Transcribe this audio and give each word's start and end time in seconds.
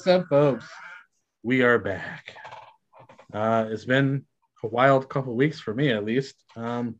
What's 0.00 0.08
up, 0.08 0.28
folks? 0.28 0.64
We 1.42 1.60
are 1.60 1.78
back. 1.78 2.34
Uh, 3.34 3.66
it's 3.68 3.84
been 3.84 4.24
a 4.64 4.66
wild 4.66 5.10
couple 5.10 5.36
weeks 5.36 5.60
for 5.60 5.74
me, 5.74 5.90
at 5.90 6.06
least. 6.06 6.42
Um, 6.56 6.94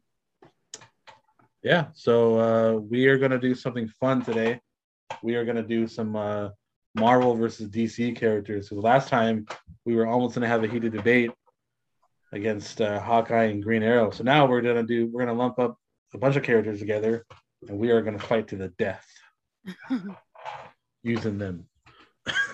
yeah, 1.62 1.86
so 1.95 2.38
uh, 2.38 2.73
we 2.74 3.06
are 3.06 3.16
gonna 3.16 3.38
do 3.38 3.55
something 3.55 3.88
fun 3.88 4.23
today. 4.23 4.60
We 5.23 5.34
are 5.36 5.46
gonna 5.46 5.62
do 5.62 5.86
some 5.86 6.14
uh, 6.14 6.50
Marvel 6.95 7.34
versus 7.34 7.70
DC 7.70 8.16
characters. 8.16 8.68
So 8.68 8.74
last 8.74 9.09
time 9.09 9.46
we 9.87 9.96
were 9.96 10.06
almost 10.06 10.34
gonna 10.34 10.46
have 10.46 10.62
a 10.62 10.69
heated 10.69 10.92
debate 10.92 11.30
against 12.32 12.82
uh, 12.82 13.01
Hawkeye 13.01 13.45
and 13.45 13.62
Green 13.62 13.82
Arrow. 13.82 14.10
So 14.10 14.24
now 14.24 14.45
we're 14.45 14.60
gonna 14.60 14.82
do 14.82 15.06
we're 15.10 15.24
gonna 15.24 15.38
lump 15.38 15.59
up 15.59 15.78
a 16.12 16.19
bunch 16.19 16.37
of 16.37 16.42
characters 16.42 16.80
together, 16.80 17.24
and 17.66 17.78
we 17.78 17.92
are 17.92 18.02
gonna 18.02 18.19
fight 18.19 18.48
to 18.48 18.56
the 18.56 18.69
death 18.77 19.06
using 21.02 21.38
them. 21.38 21.66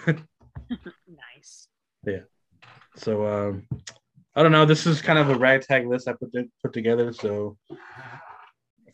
nice. 1.08 1.68
Yeah. 2.06 2.20
So 2.96 3.26
um, 3.26 3.66
I 4.34 4.42
don't 4.42 4.52
know. 4.52 4.64
This 4.64 4.86
is 4.86 5.00
kind 5.02 5.18
of 5.18 5.28
a 5.30 5.34
ragtag 5.38 5.86
list 5.86 6.08
I 6.08 6.12
put 6.12 6.32
to, 6.32 6.44
put 6.62 6.72
together. 6.72 7.12
So 7.12 7.56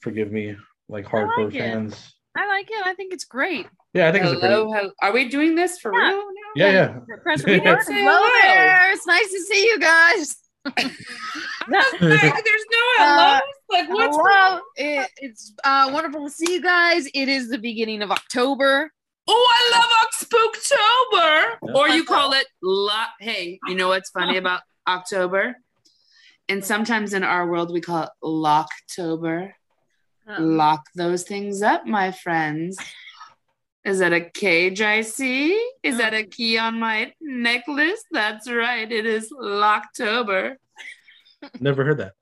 forgive 0.01 0.33
me, 0.33 0.57
like 0.89 1.07
hardcore 1.07 1.45
like 1.47 1.55
fans. 1.55 2.15
I 2.37 2.47
like 2.49 2.71
it. 2.71 2.87
I 2.87 2.95
think 2.95 3.13
it's 3.13 3.25
great. 3.25 3.67
Yeah, 3.93 4.09
I 4.09 4.13
think 4.13 4.25
it's 4.25 4.33
a 4.33 4.39
pretty. 4.39 4.55
Hello, 4.55 4.73
hello. 4.73 4.91
Are 5.03 5.13
we 5.13 5.29
doing 5.29 5.55
this 5.55 5.79
for 5.79 5.93
Yeah. 5.95 6.09
real 6.09 6.17
now? 6.19 6.53
Yeah, 6.57 6.71
yeah. 6.71 7.17
Press 7.23 7.45
Yeah. 7.47 7.55
record. 7.59 7.79
Hello 7.87 8.17
hello. 8.17 8.31
there. 8.43 8.93
It's 8.93 9.07
nice 9.07 9.31
to 9.31 9.41
see 9.41 9.65
you 9.65 9.79
guys. 9.79 10.37
Like, 11.69 12.01
there's 12.01 12.65
no 12.71 12.79
hello. 12.97 13.23
Uh, 13.23 13.41
like 13.71 13.89
what's 13.89 14.17
Hello. 14.17 14.61
It, 14.77 15.09
it's 15.19 15.55
uh, 15.63 15.91
wonderful 15.93 16.25
to 16.25 16.31
see 16.31 16.53
you 16.55 16.61
guys. 16.61 17.07
It 17.15 17.29
is 17.29 17.49
the 17.49 17.59
beginning 17.59 18.03
of 18.03 18.11
October. 18.11 18.91
Oh, 19.29 19.49
I 19.51 19.79
love 19.79 19.93
Spooktober. 21.63 21.75
Or 21.75 21.89
you 21.89 22.05
call 22.05 22.33
it 22.33 22.47
la 22.63 23.07
hey, 23.21 23.59
you 23.67 23.75
know 23.75 23.89
what's 23.89 24.11
funny 24.11 24.37
about 24.37 24.63
October? 24.87 25.57
And 26.49 26.65
sometimes 26.65 27.15
in 27.15 27.23
our 27.23 27.47
world 27.47 27.73
we 27.73 27.81
call 27.81 28.05
it 28.05 28.11
Locktober. 28.23 29.53
Lock 30.39 30.87
those 30.95 31.25
things 31.25 31.63
up, 31.63 31.87
my 31.87 32.13
friends. 32.13 32.79
Is 33.85 33.99
that 33.99 34.13
a 34.13 34.21
cage 34.21 34.81
I 34.81 35.01
see? 35.03 35.55
Is 35.83 35.99
that 35.99 36.15
a 36.15 36.25
oh. 36.25 36.29
key 36.31 36.57
on 36.57 36.79
my 36.79 37.13
necklace? 37.21 38.05
That's 38.13 38.51
right. 38.51 38.91
It 38.91 39.07
is 39.07 39.33
Locktober. 39.33 40.55
Never 41.59 41.85
heard 41.85 41.99
that. 41.99 42.13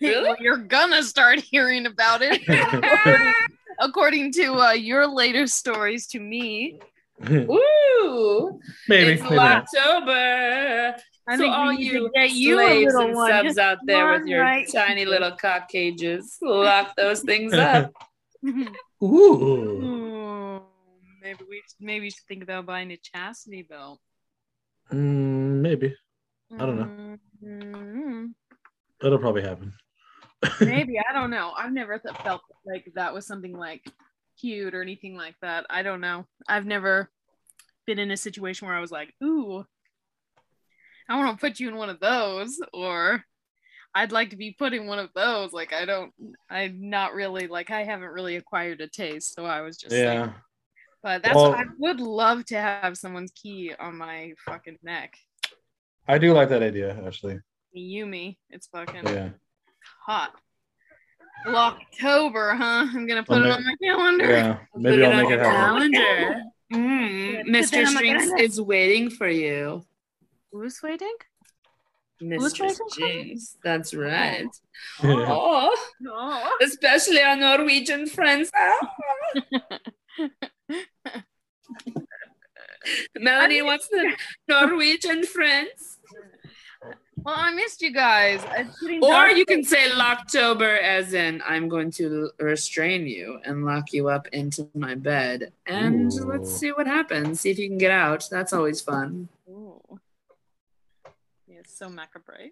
Really? 0.00 0.22
well, 0.24 0.36
you're 0.40 0.56
gonna 0.58 1.02
start 1.04 1.38
hearing 1.38 1.86
about 1.86 2.20
it. 2.22 2.42
According 3.78 4.32
to 4.32 4.54
uh, 4.54 4.72
your 4.72 5.06
later 5.06 5.46
stories 5.46 6.06
to 6.08 6.20
me, 6.20 6.80
Woo! 7.20 8.60
maybe, 8.88 9.12
it's 9.12 9.22
maybe 9.22 9.36
not. 9.36 9.66
Locktober. 9.74 10.98
I 11.26 11.36
so 11.36 11.38
think 11.38 11.54
all 11.54 11.68
we 11.68 11.76
need 11.76 11.90
to 11.90 11.94
you 11.94 12.10
get 12.14 12.30
you 12.32 12.56
slaves 12.56 12.92
little 12.92 13.08
and 13.08 13.16
one. 13.16 13.30
subs 13.30 13.48
Just 13.48 13.58
out 13.58 13.78
there 13.86 14.10
with 14.12 14.22
one 14.22 14.28
your 14.28 14.40
right 14.40 14.68
tiny 14.70 15.04
little 15.04 15.32
cock 15.32 15.68
cages, 15.68 16.36
lock 16.42 16.94
those 16.96 17.20
things 17.22 17.54
up. 17.54 17.92
Ooh. 18.44 18.66
Ooh, 19.02 20.62
maybe 21.22 21.38
we 21.48 21.62
maybe 21.80 22.10
should 22.10 22.24
think 22.28 22.42
about 22.42 22.66
buying 22.66 22.90
a 22.90 22.96
chastity 22.96 23.62
belt. 23.62 24.00
Mm, 24.92 25.60
maybe. 25.62 25.94
I 26.52 26.66
don't 26.66 26.76
know. 26.76 27.18
know. 27.40 28.28
That'll 29.00 29.18
probably 29.18 29.42
happen. 29.42 29.72
Maybe 30.60 30.98
I 30.98 31.12
don't 31.12 31.30
know. 31.30 31.52
I've 31.56 31.72
never 31.72 31.98
th- 31.98 32.16
felt 32.18 32.42
like 32.66 32.90
that 32.94 33.12
was 33.14 33.26
something 33.26 33.56
like 33.56 33.82
cute 34.40 34.74
or 34.74 34.82
anything 34.82 35.16
like 35.16 35.34
that. 35.42 35.66
I 35.70 35.82
don't 35.82 36.00
know. 36.00 36.26
I've 36.48 36.66
never 36.66 37.10
been 37.86 37.98
in 37.98 38.10
a 38.10 38.16
situation 38.16 38.66
where 38.66 38.76
I 38.76 38.80
was 38.80 38.90
like, 38.90 39.12
"Ooh, 39.22 39.64
I 41.08 41.16
want 41.18 41.38
to 41.38 41.40
put 41.40 41.60
you 41.60 41.68
in 41.68 41.76
one 41.76 41.90
of 41.90 42.00
those," 42.00 42.60
or 42.72 43.24
"I'd 43.94 44.12
like 44.12 44.30
to 44.30 44.36
be 44.36 44.52
put 44.58 44.72
in 44.72 44.86
one 44.86 44.98
of 44.98 45.10
those." 45.14 45.52
Like 45.52 45.72
I 45.72 45.84
don't. 45.84 46.12
I'm 46.50 46.88
not 46.90 47.14
really 47.14 47.46
like 47.46 47.70
I 47.70 47.84
haven't 47.84 48.08
really 48.10 48.36
acquired 48.36 48.80
a 48.80 48.88
taste, 48.88 49.34
so 49.34 49.44
I 49.44 49.60
was 49.60 49.76
just 49.76 49.90
saying. 49.92 50.18
yeah. 50.20 50.32
But 51.02 51.22
that's 51.22 51.36
Well- 51.36 51.52
I 51.54 51.64
would 51.78 52.00
love 52.00 52.46
to 52.46 52.56
have 52.56 52.96
someone's 52.96 53.32
key 53.32 53.72
on 53.78 53.96
my 53.98 54.32
fucking 54.46 54.78
neck. 54.82 55.14
I 56.08 56.16
do 56.18 56.32
like 56.32 56.48
that 56.48 56.62
idea, 56.62 56.98
actually. 57.06 57.40
Yumi, 57.76 58.36
it's 58.50 58.66
fucking 58.68 59.04
Yeah. 59.06 59.30
Hot. 60.06 60.32
October, 61.46 62.54
huh? 62.54 62.86
I'm 62.94 63.06
gonna 63.06 63.22
put 63.22 63.38
I'll 63.38 63.44
it 63.44 63.48
make- 63.48 63.56
on 63.58 63.64
my 63.64 63.76
calendar. 63.82 64.30
Yeah. 64.30 64.58
Maybe 64.74 64.96
Put 64.96 65.04
I'll 65.04 65.10
on 65.12 65.16
make 65.22 65.28
your 65.30 65.40
it 65.40 65.44
happen. 65.46 65.92
Calendar. 65.92 66.42
Mm, 66.72 67.44
Mr. 67.44 67.80
on 67.86 67.94
Strings 67.94 68.32
is 68.40 68.58
waiting 68.60 69.10
for 69.10 69.28
you. 69.28 69.84
Who's 70.50 70.80
waiting? 70.82 71.14
Mr. 72.20 72.60
waiting? 72.62 72.86
Strings. 72.88 73.56
That's 73.62 73.92
right. 73.94 74.46
Yeah. 75.04 75.26
Oh, 75.28 75.76
No. 76.00 76.50
especially 76.62 77.20
our 77.20 77.36
Norwegian 77.36 78.06
friends. 78.08 78.50
Melanie 83.18 83.62
wants 83.62 83.88
the 83.88 84.12
Norwegian 84.48 85.24
friends. 85.24 85.98
Well, 87.24 87.34
I 87.38 87.54
missed 87.54 87.80
you 87.80 87.90
guys. 87.90 88.44
Uh, 88.44 88.64
or 89.02 89.28
you 89.28 89.46
can 89.46 89.64
say 89.64 89.88
Locktober 89.88 90.78
as 90.78 91.14
in 91.14 91.42
I'm 91.46 91.70
going 91.70 91.90
to 91.92 92.30
restrain 92.38 93.06
you 93.06 93.40
and 93.44 93.64
lock 93.64 93.94
you 93.94 94.08
up 94.08 94.28
into 94.28 94.68
my 94.74 94.94
bed. 94.94 95.50
And 95.66 96.12
Ooh. 96.12 96.26
let's 96.26 96.54
see 96.54 96.70
what 96.72 96.86
happens. 96.86 97.40
See 97.40 97.50
if 97.50 97.58
you 97.58 97.68
can 97.68 97.78
get 97.78 97.90
out. 97.90 98.28
That's 98.30 98.52
always 98.52 98.82
fun. 98.82 99.30
Ooh. 99.48 99.80
Yeah, 101.46 101.60
it's 101.60 101.78
so 101.78 101.88
macabre. 101.88 102.50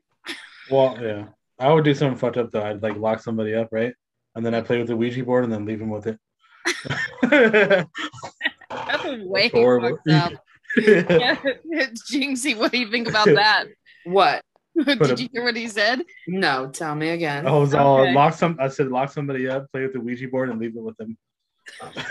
Well, 0.70 0.96
yeah. 0.98 1.26
I 1.58 1.70
would 1.70 1.84
do 1.84 1.92
something 1.94 2.16
fucked 2.16 2.38
up 2.38 2.50
though. 2.50 2.62
I'd 2.62 2.82
like 2.82 2.96
lock 2.96 3.20
somebody 3.20 3.54
up, 3.54 3.68
right? 3.72 3.92
And 4.34 4.46
then 4.46 4.54
I 4.54 4.62
play 4.62 4.78
with 4.78 4.86
the 4.86 4.96
Ouija 4.96 5.22
board 5.22 5.44
and 5.44 5.52
then 5.52 5.66
leave 5.66 5.80
them 5.80 5.90
with 5.90 6.06
it. 6.06 6.18
That's 7.22 7.86
way 8.70 9.48
That's 9.48 9.54
horrible. 9.54 9.98
fucked 9.98 10.08
up. 10.08 10.32
Yeah, 10.74 11.36
Jinxie, 12.10 12.56
what 12.56 12.72
do 12.72 12.78
you 12.78 12.90
think 12.90 13.06
about 13.06 13.26
that? 13.26 13.66
What? 14.04 14.42
Did 14.76 15.00
a- 15.18 15.22
you 15.22 15.28
hear 15.32 15.44
what 15.44 15.56
he 15.56 15.68
said? 15.68 16.02
No, 16.26 16.68
tell 16.70 16.94
me 16.94 17.10
again. 17.10 17.46
I 17.46 17.52
was 17.52 17.74
all 17.74 18.00
Okay. 18.00 18.14
lock 18.14 18.34
some. 18.34 18.56
I 18.60 18.68
said 18.68 18.88
lock 18.88 19.12
somebody 19.12 19.48
up, 19.48 19.70
play 19.72 19.82
with 19.82 19.92
the 19.92 20.00
Ouija 20.00 20.28
board, 20.28 20.48
and 20.50 20.58
leave 20.60 20.76
it 20.76 20.82
with 20.82 20.96
them. 20.96 21.16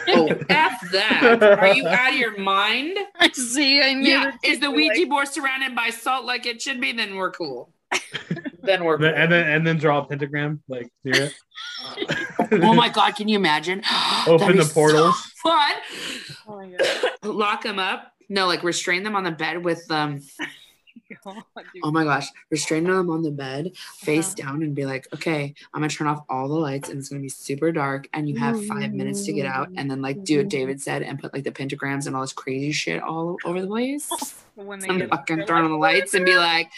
Oh, 0.08 0.28
F 0.50 0.80
that. 0.94 1.42
Are 1.60 1.74
you 1.74 1.88
out 1.88 2.14
of 2.14 2.20
your 2.20 2.38
mind? 2.40 2.98
I 3.20 3.30
see. 3.32 3.82
I 3.82 3.94
knew. 3.94 4.10
Yeah. 4.10 4.32
that 4.32 4.40
Is 4.44 4.60
the 4.60 4.72
Ouija 4.72 5.02
like- 5.02 5.10
board 5.10 5.28
surrounded 5.28 5.76
by 5.76 5.90
salt 5.90 6.26
like 6.26 6.46
it 6.46 6.62
should 6.62 6.80
be? 6.80 6.92
Then 6.94 7.16
we're 7.16 7.32
cool. 7.32 7.74
then 8.64 8.84
we're 8.86 8.96
And 8.96 9.04
then, 9.04 9.14
cool. 9.14 9.22
and 9.24 9.32
then 9.32 9.48
and 9.50 9.68
then 9.68 9.78
draw 9.78 10.00
a 10.00 10.06
pentagram 10.06 10.62
like 10.68 10.90
near 11.04 11.16
it. 11.24 11.34
Oh 12.54 12.74
my 12.74 12.90
God, 12.90 13.16
can 13.16 13.28
you 13.30 13.38
imagine? 13.38 13.82
Open 14.28 14.58
the 14.58 14.66
portals. 14.74 15.16
so 15.24 15.50
fun. 15.50 15.72
Oh 16.48 16.56
my 16.58 16.68
god. 16.70 17.12
Lock 17.24 17.64
them 17.64 17.80
up. 17.80 18.12
No, 18.30 18.46
like 18.46 18.62
restrain 18.64 19.04
them 19.04 19.16
on 19.16 19.24
the 19.24 19.32
bed 19.32 19.64
with 19.64 19.90
um. 19.90 20.20
God. 21.24 21.44
Oh 21.84 21.92
my 21.92 22.04
gosh, 22.04 22.28
restrain 22.50 22.84
them 22.86 23.10
on 23.10 23.22
the 23.22 23.32
bed, 23.32 23.72
face 23.98 24.34
Uh-huh. 24.40 24.52
down, 24.52 24.64
and 24.64 24.74
be 24.76 24.86
like, 24.86 25.08
okay, 25.14 25.54
I'm 25.74 25.82
gonna 25.82 25.90
turn 25.90 26.08
off 26.08 26.24
all 26.30 26.48
the 26.48 26.56
lights, 26.56 26.90
and 26.90 27.00
it's 27.00 27.10
gonna 27.10 27.22
be 27.22 27.30
super 27.30 27.72
dark, 27.72 28.08
and 28.14 28.30
you 28.30 28.38
have 28.38 28.66
five 28.66 28.94
minutes 28.94 29.26
to 29.26 29.34
get 29.34 29.46
out, 29.46 29.70
and 29.76 29.90
then 29.90 30.02
like 30.02 30.24
do 30.24 30.38
what 30.38 30.50
David 30.50 30.82
said, 30.82 31.02
and 31.04 31.20
put 31.20 31.34
like 31.34 31.44
the 31.44 31.52
pentagrams 31.52 32.08
and 32.08 32.16
all 32.16 32.22
this 32.22 32.34
crazy 32.34 32.72
shit 32.72 33.02
all 33.02 33.38
over 33.46 33.62
the 33.62 33.68
place. 33.68 34.10
when 34.56 34.80
they 34.80 34.88
And 34.90 35.00
get 35.00 35.10
fucking 35.10 35.46
turn 35.46 35.64
on 35.64 35.72
the 35.72 35.78
lights 35.78 36.14
and 36.14 36.26
be 36.26 36.36
like, 36.38 36.70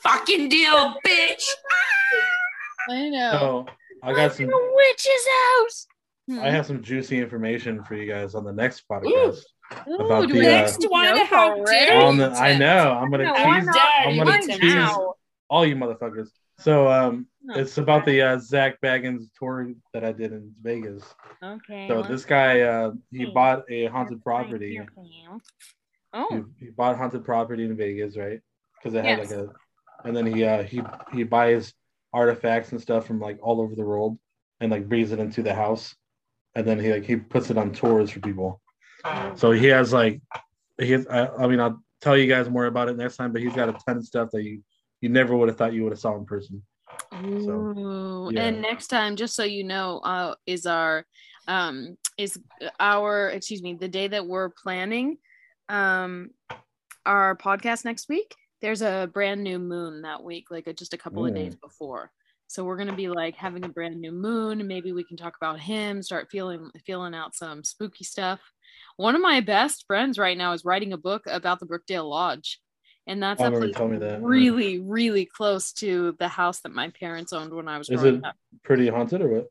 fucking 0.00 0.48
deal, 0.48 0.94
bitch. 1.06 1.44
I 2.88 3.08
know. 3.08 3.30
So 3.32 3.66
I 4.02 4.12
got 4.14 4.32
some. 4.34 4.46
In 4.46 4.52
a 4.52 4.72
witch's 4.74 5.26
house. 5.58 5.86
I 6.42 6.50
have 6.50 6.66
some 6.66 6.82
juicy 6.82 7.18
information 7.18 7.82
for 7.84 7.94
you 7.96 8.06
guys 8.10 8.34
on 8.34 8.44
the 8.44 8.52
next 8.52 8.84
podcast. 8.88 9.04
Ooh, 9.06 9.36
about 9.86 10.28
do 10.28 10.34
the, 10.34 10.40
we 10.40 10.46
uh, 10.46 10.50
Next 10.50 10.84
one, 10.90 11.04
know 11.04 11.24
how 11.24 11.52
already? 11.58 11.86
dare 11.86 12.00
On 12.02 12.16
the, 12.16 12.30
I 12.30 12.56
know. 12.58 12.92
I'm 12.92 13.10
gonna 13.10 13.24
No, 13.24 13.34
tease. 13.34 13.68
I'm 14.06 14.16
gonna 14.16 14.40
tease 14.42 14.60
now? 14.60 15.14
all 15.48 15.66
you 15.66 15.76
motherfuckers. 15.76 16.28
So 16.58 16.88
um, 16.88 17.26
No. 17.42 17.54
it's 17.54 17.78
about 17.78 18.04
the 18.04 18.20
uh, 18.22 18.38
Zak 18.38 18.80
Bagans 18.80 19.28
tour 19.38 19.72
that 19.94 20.04
I 20.04 20.12
did 20.12 20.32
in 20.32 20.52
Vegas. 20.62 21.02
Okay. 21.42 21.86
So 21.88 21.96
let's 21.96 22.08
this 22.08 22.24
guy, 22.24 22.60
uh, 22.60 22.92
he 23.10 23.18
see. 23.24 23.26
bought 23.26 23.64
a 23.70 23.86
haunted 23.86 24.22
property. 24.22 24.80
find. 24.94 25.40
Oh, 26.12 26.26
He, 26.58 26.66
he 26.66 26.70
bought 26.70 26.96
haunted 26.96 27.24
property 27.24 27.64
in 27.64 27.76
Vegas, 27.76 28.16
right? 28.16 28.40
Because 28.78 28.94
it 28.94 29.04
had 29.04 29.18
Yes. 29.18 29.30
like 29.30 29.38
a, 29.38 29.48
and 30.04 30.16
then 30.16 30.26
he 30.26 30.44
uh, 30.44 30.62
he 30.62 30.82
he 31.12 31.22
buys 31.22 31.72
artifacts 32.12 32.72
and 32.72 32.80
stuff 32.80 33.06
from 33.06 33.20
like 33.20 33.38
all 33.42 33.60
over 33.60 33.74
the 33.74 33.84
world, 33.84 34.18
and 34.60 34.70
like 34.72 34.88
brings 34.88 35.12
it 35.12 35.20
into 35.20 35.42
the 35.42 35.54
house, 35.54 35.94
and 36.54 36.66
then 36.66 36.78
he 36.80 36.92
like 36.92 37.04
he 37.04 37.16
puts 37.16 37.50
it 37.50 37.58
on 37.58 37.72
tours 37.72 38.10
for 38.10 38.20
people. 38.20 38.60
So 39.36 39.50
he 39.50 39.66
has 39.66 39.92
like, 39.92 40.20
he 40.78 40.92
has, 40.92 41.06
I, 41.06 41.26
I 41.28 41.46
mean, 41.46 41.60
I'll 41.60 41.82
tell 42.00 42.16
you 42.16 42.26
guys 42.26 42.48
more 42.48 42.66
about 42.66 42.88
it 42.88 42.96
next 42.96 43.16
time, 43.16 43.32
but 43.32 43.42
he's 43.42 43.54
got 43.54 43.68
a 43.68 43.76
ton 43.86 43.98
of 43.98 44.04
stuff 44.04 44.30
that 44.32 44.42
you 44.42 44.62
you 45.00 45.08
never 45.08 45.34
would 45.36 45.48
have 45.48 45.56
thought 45.56 45.72
you 45.72 45.82
would 45.84 45.92
have 45.92 45.98
saw 45.98 46.14
in 46.16 46.26
person. 46.26 46.62
Ooh. 47.24 48.30
yeah. 48.32 48.42
And 48.42 48.60
next 48.60 48.88
time, 48.88 49.16
just 49.16 49.34
so 49.34 49.44
you 49.44 49.64
know, 49.64 49.98
uh, 49.98 50.34
is 50.46 50.66
our 50.66 51.06
um 51.48 51.96
is 52.18 52.38
our 52.78 53.30
excuse 53.30 53.62
me 53.62 53.74
the 53.74 53.88
day 53.88 54.06
that 54.08 54.26
we're 54.26 54.50
planning 54.50 55.16
um 55.70 56.30
our 57.06 57.34
podcast 57.36 57.84
next 57.84 58.08
week, 58.08 58.34
there's 58.60 58.82
a 58.82 59.08
brand 59.12 59.42
new 59.42 59.58
moon 59.58 60.02
that 60.02 60.22
week, 60.22 60.50
like 60.50 60.68
uh, 60.68 60.72
just 60.72 60.92
a 60.92 60.98
couple 60.98 61.24
of 61.24 61.34
days 61.34 61.56
before. 61.56 62.10
So 62.46 62.64
we're 62.64 62.76
gonna 62.76 62.94
be 62.94 63.08
like 63.08 63.36
having 63.36 63.64
a 63.64 63.68
brand 63.68 64.00
new 64.00 64.12
moon. 64.12 64.66
Maybe 64.66 64.92
we 64.92 65.04
can 65.04 65.16
talk 65.16 65.36
about 65.40 65.60
him, 65.60 66.02
start 66.02 66.28
feeling 66.30 66.70
feeling 66.84 67.14
out 67.14 67.34
some 67.34 67.64
spooky 67.64 68.04
stuff. 68.04 68.40
One 69.00 69.14
of 69.14 69.22
my 69.22 69.40
best 69.40 69.86
friends 69.86 70.18
right 70.18 70.36
now 70.36 70.52
is 70.52 70.62
writing 70.62 70.92
a 70.92 70.98
book 70.98 71.22
about 71.26 71.58
the 71.58 71.64
Brookdale 71.64 72.06
Lodge. 72.06 72.60
And 73.06 73.22
that's 73.22 73.40
I 73.40 73.46
a 73.46 73.50
place 73.50 73.78
me 73.78 73.96
that. 73.96 74.22
really, 74.22 74.78
really 74.78 75.24
close 75.24 75.72
to 75.74 76.14
the 76.18 76.28
house 76.28 76.60
that 76.60 76.72
my 76.74 76.90
parents 76.90 77.32
owned 77.32 77.54
when 77.54 77.66
I 77.66 77.78
was 77.78 77.88
Is 77.88 77.98
growing 77.98 78.16
it 78.16 78.24
up. 78.26 78.36
pretty 78.62 78.88
haunted 78.88 79.22
or 79.22 79.28
what? 79.28 79.46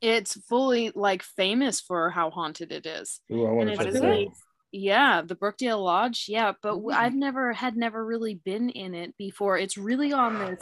It's 0.00 0.34
fully 0.48 0.90
like 0.92 1.22
famous 1.22 1.80
for 1.80 2.10
how 2.10 2.30
haunted 2.30 2.72
it 2.72 2.84
is. 2.84 3.20
Ooh, 3.30 3.46
I 3.46 3.52
want 3.52 3.68
to 3.68 3.74
it's 3.74 3.84
check 3.84 3.92
What 3.92 4.02
out. 4.02 4.10
really, 4.10 4.30
yeah, 4.72 5.22
the 5.22 5.36
Brookdale 5.36 5.80
Lodge. 5.82 6.24
Yeah, 6.26 6.54
but 6.60 6.74
Mm. 6.74 6.92
I've 6.94 7.14
never 7.14 7.52
had 7.52 7.76
never 7.76 8.04
really 8.04 8.34
been 8.34 8.70
in 8.70 8.92
it 8.96 9.16
before. 9.16 9.56
It's 9.56 9.78
really 9.78 10.12
on 10.12 10.36
this. 10.40 10.58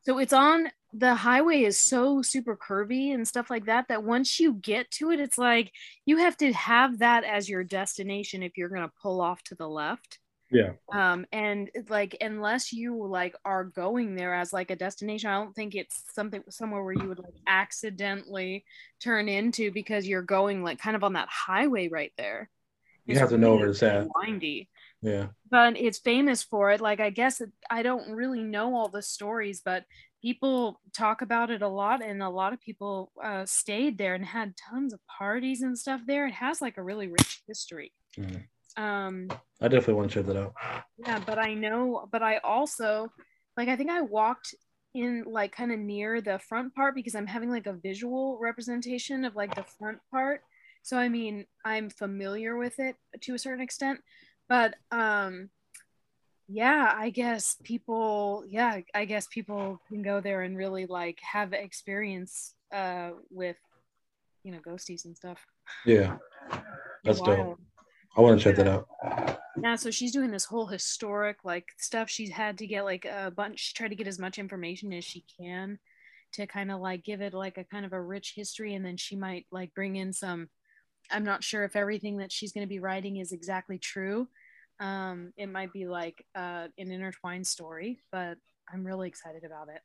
So 0.00 0.18
it's 0.18 0.32
on 0.32 0.68
the 0.92 1.14
highway 1.14 1.62
is 1.62 1.78
so 1.78 2.20
super 2.22 2.56
curvy 2.56 3.14
and 3.14 3.26
stuff 3.26 3.48
like 3.50 3.64
that 3.66 3.88
that 3.88 4.04
once 4.04 4.38
you 4.38 4.54
get 4.54 4.90
to 4.92 5.10
it, 5.10 5.20
it's 5.20 5.38
like 5.38 5.72
you 6.04 6.18
have 6.18 6.36
to 6.38 6.52
have 6.52 6.98
that 6.98 7.24
as 7.24 7.48
your 7.48 7.64
destination 7.64 8.42
if 8.42 8.58
you're 8.58 8.68
gonna 8.68 8.92
pull 9.00 9.20
off 9.20 9.42
to 9.44 9.54
the 9.54 9.68
left. 9.68 10.18
Yeah. 10.50 10.72
Um, 10.92 11.24
and 11.32 11.70
like 11.88 12.16
unless 12.20 12.74
you 12.74 13.06
like 13.06 13.34
are 13.44 13.64
going 13.64 14.16
there 14.16 14.34
as 14.34 14.52
like 14.52 14.70
a 14.70 14.76
destination, 14.76 15.30
I 15.30 15.38
don't 15.38 15.54
think 15.54 15.74
it's 15.74 16.02
something 16.12 16.42
somewhere 16.50 16.84
where 16.84 16.92
you 16.92 17.08
would 17.08 17.20
like 17.20 17.40
accidentally 17.46 18.64
turn 19.00 19.30
into 19.30 19.70
because 19.72 20.06
you're 20.06 20.20
going 20.22 20.62
like 20.62 20.78
kind 20.78 20.94
of 20.94 21.04
on 21.04 21.14
that 21.14 21.28
highway 21.30 21.88
right 21.88 22.12
there. 22.18 22.50
You 23.06 23.12
It's 23.12 23.20
have 23.20 23.30
to 23.30 23.38
know 23.38 23.56
where 23.56 23.68
it's 23.68 23.82
at. 23.82 24.08
Windy, 24.14 24.68
Yeah. 25.00 25.28
but 25.50 25.76
it's 25.78 25.98
famous 25.98 26.42
for 26.42 26.70
it. 26.70 26.80
Like 26.80 27.00
I 27.00 27.10
guess 27.10 27.40
it, 27.40 27.50
I 27.70 27.82
don't 27.82 28.12
really 28.12 28.42
know 28.42 28.74
all 28.76 28.88
the 28.88 29.02
stories, 29.02 29.62
but 29.64 29.84
people 30.22 30.80
talk 30.96 31.20
about 31.20 31.50
it 31.50 31.62
a 31.62 31.68
lot, 31.68 32.02
and 32.02 32.22
a 32.22 32.28
lot 32.30 32.52
of 32.52 32.60
people 32.60 33.12
uh, 33.22 33.44
stayed 33.44 33.98
there 33.98 34.14
and 34.14 34.24
had 34.24 34.54
tons 34.56 34.92
of 34.92 35.00
parties 35.06 35.62
and 35.62 35.76
stuff 35.76 36.00
there. 36.06 36.26
It 36.26 36.34
has 36.34 36.62
like 36.62 36.78
a 36.78 36.82
really 36.82 37.08
rich 37.08 37.42
history. 37.46 37.92
Mhm. 38.16 38.46
Um, 38.76 39.28
I 39.60 39.68
definitely 39.68 39.94
want 39.94 40.10
to 40.10 40.14
check 40.14 40.26
that 40.26 40.36
out. 40.36 40.54
yeah, 40.96 41.20
but 41.26 41.38
I 41.38 41.54
know, 41.54 42.08
but 42.10 42.22
I 42.22 42.38
also 42.38 43.12
like 43.56 43.68
I 43.68 43.76
think 43.76 43.90
I 43.90 44.00
walked 44.00 44.54
in 44.94 45.24
like 45.26 45.52
kind 45.52 45.72
of 45.72 45.78
near 45.78 46.20
the 46.20 46.38
front 46.38 46.74
part 46.74 46.94
because 46.94 47.14
I'm 47.14 47.26
having 47.26 47.50
like 47.50 47.66
a 47.66 47.72
visual 47.72 48.38
representation 48.40 49.24
of 49.24 49.34
like 49.36 49.54
the 49.54 49.64
front 49.78 49.98
part. 50.10 50.42
So 50.82 50.96
I 50.96 51.08
mean, 51.08 51.46
I'm 51.64 51.90
familiar 51.90 52.56
with 52.56 52.78
it 52.78 52.96
to 53.22 53.34
a 53.34 53.38
certain 53.38 53.62
extent, 53.62 54.00
but 54.48 54.74
um 54.90 55.50
yeah, 56.48 56.92
I 56.94 57.10
guess 57.10 57.56
people 57.62 58.44
yeah, 58.48 58.80
I 58.94 59.04
guess 59.04 59.26
people 59.26 59.80
can 59.88 60.02
go 60.02 60.20
there 60.20 60.42
and 60.42 60.56
really 60.56 60.86
like 60.86 61.18
have 61.20 61.52
experience 61.52 62.54
uh 62.72 63.10
with 63.30 63.56
you 64.44 64.52
know 64.52 64.58
ghosties 64.58 65.04
and 65.04 65.16
stuff. 65.16 65.38
Yeah. 65.86 66.16
That's 67.04 67.20
dope. 67.20 67.58
I 68.16 68.20
want 68.20 68.38
to 68.38 68.44
check 68.44 68.56
that 68.56 68.68
out. 68.68 68.86
Yeah, 69.62 69.76
so 69.76 69.90
she's 69.90 70.12
doing 70.12 70.30
this 70.30 70.44
whole 70.44 70.66
historic 70.66 71.38
like 71.44 71.66
stuff. 71.78 72.08
She's 72.10 72.30
had 72.30 72.58
to 72.58 72.66
get 72.66 72.84
like 72.84 73.04
a 73.04 73.32
bunch, 73.34 73.74
try 73.74 73.88
to 73.88 73.94
get 73.94 74.06
as 74.06 74.18
much 74.18 74.38
information 74.38 74.92
as 74.92 75.04
she 75.04 75.24
can 75.40 75.78
to 76.34 76.46
kind 76.46 76.70
of 76.70 76.80
like 76.80 77.04
give 77.04 77.20
it 77.20 77.34
like 77.34 77.58
a 77.58 77.64
kind 77.64 77.84
of 77.84 77.92
a 77.92 78.00
rich 78.00 78.32
history, 78.34 78.74
and 78.74 78.84
then 78.84 78.96
she 78.96 79.16
might 79.16 79.46
like 79.50 79.74
bring 79.74 79.96
in 79.96 80.12
some. 80.12 80.48
I'm 81.10 81.24
not 81.24 81.44
sure 81.44 81.64
if 81.64 81.76
everything 81.76 82.18
that 82.18 82.32
she's 82.32 82.52
going 82.52 82.66
to 82.66 82.68
be 82.68 82.78
writing 82.78 83.18
is 83.18 83.32
exactly 83.32 83.78
true. 83.78 84.28
Um, 84.82 85.32
it 85.36 85.46
might 85.46 85.72
be 85.72 85.86
like 85.86 86.24
uh, 86.34 86.66
an 86.76 86.90
intertwined 86.90 87.46
story, 87.46 88.00
but 88.10 88.36
I'm 88.72 88.84
really 88.84 89.08
excited 89.08 89.44
about 89.44 89.68
it. 89.68 89.80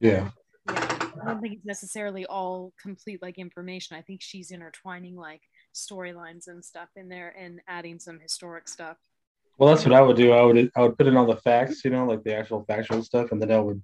Yeah. 0.00 0.30
Yeah, 0.70 0.98
I 1.22 1.26
don't 1.26 1.40
think 1.42 1.54
it's 1.54 1.66
necessarily 1.66 2.24
all 2.26 2.72
complete 2.80 3.20
like 3.20 3.38
information. 3.38 3.96
I 3.96 4.02
think 4.02 4.20
she's 4.22 4.50
intertwining 4.50 5.14
like 5.16 5.42
storylines 5.74 6.46
and 6.46 6.64
stuff 6.64 6.88
in 6.96 7.08
there 7.08 7.34
and 7.38 7.60
adding 7.68 7.98
some 7.98 8.18
historic 8.18 8.68
stuff. 8.68 8.96
Well, 9.58 9.68
that's 9.68 9.84
what 9.84 9.94
I 9.94 10.00
would 10.00 10.16
do. 10.16 10.32
I 10.32 10.42
would 10.42 10.70
I 10.74 10.82
would 10.82 10.96
put 10.96 11.06
in 11.06 11.16
all 11.16 11.26
the 11.26 11.36
facts, 11.36 11.84
you 11.84 11.90
know, 11.90 12.06
like 12.06 12.22
the 12.24 12.34
actual 12.34 12.64
factual 12.66 13.02
stuff, 13.02 13.30
and 13.32 13.40
then 13.40 13.52
I 13.52 13.60
would 13.60 13.82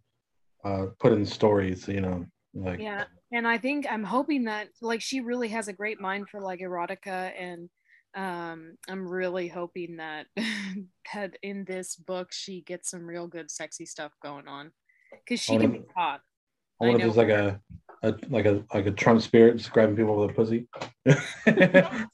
uh, 0.64 0.86
put 0.98 1.12
in 1.12 1.24
stories, 1.24 1.86
you 1.86 2.00
know, 2.00 2.24
like 2.54 2.80
Yeah, 2.80 3.04
and 3.32 3.46
I 3.46 3.58
think 3.58 3.86
I'm 3.88 4.04
hoping 4.04 4.44
that 4.44 4.68
like 4.80 5.02
she 5.02 5.20
really 5.20 5.48
has 5.48 5.68
a 5.68 5.72
great 5.72 6.00
mind 6.00 6.28
for 6.30 6.40
like 6.40 6.60
erotica, 6.60 7.32
and 7.38 7.68
um, 8.14 8.76
I'm 8.88 9.06
really 9.06 9.48
hoping 9.48 9.96
that 9.96 10.26
that 11.14 11.36
in 11.42 11.64
this 11.64 11.96
book 11.96 12.32
she 12.32 12.62
gets 12.62 12.90
some 12.90 13.06
real 13.06 13.26
good 13.26 13.50
sexy 13.50 13.86
stuff 13.86 14.12
going 14.22 14.48
on 14.48 14.72
because 15.12 15.40
she 15.40 15.56
can 15.58 15.72
be 15.72 15.82
hot. 15.96 16.20
I 16.80 16.86
wonder 16.86 17.04
I 17.04 17.08
if 17.08 17.14
there's 17.14 17.28
like 17.28 17.36
a, 17.36 17.60
a 18.02 18.14
like 18.28 18.46
a 18.46 18.64
like 18.74 18.86
a 18.86 18.90
Trump 18.90 19.22
spirit 19.22 19.56
just 19.56 19.72
grabbing 19.72 19.96
people 19.96 20.16
with 20.16 20.30
a 20.30 20.34
pussy. 20.34 20.66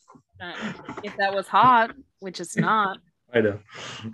If 1.02 1.16
that 1.16 1.34
was 1.34 1.48
hot, 1.48 1.94
which 2.20 2.40
it's 2.40 2.58
not, 2.58 2.98
I 3.34 3.40
know. 3.40 3.58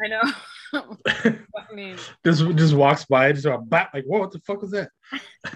I 0.04 0.08
know. 0.08 0.96
I 1.12 1.74
mean, 1.74 1.98
Just 2.24 2.48
just 2.56 2.74
walks 2.74 3.04
by, 3.04 3.32
just 3.32 3.44
about 3.44 3.68
bat, 3.68 3.90
like, 3.92 4.04
whoa, 4.04 4.20
what 4.20 4.30
the 4.30 4.38
fuck 4.40 4.62
was 4.62 4.70
that? 4.70 4.90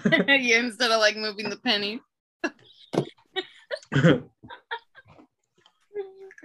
yeah, 0.05 0.59
instead 0.59 0.91
of 0.91 0.99
like 0.99 1.15
moving 1.15 1.49
the 1.49 1.57
penny, 1.57 2.01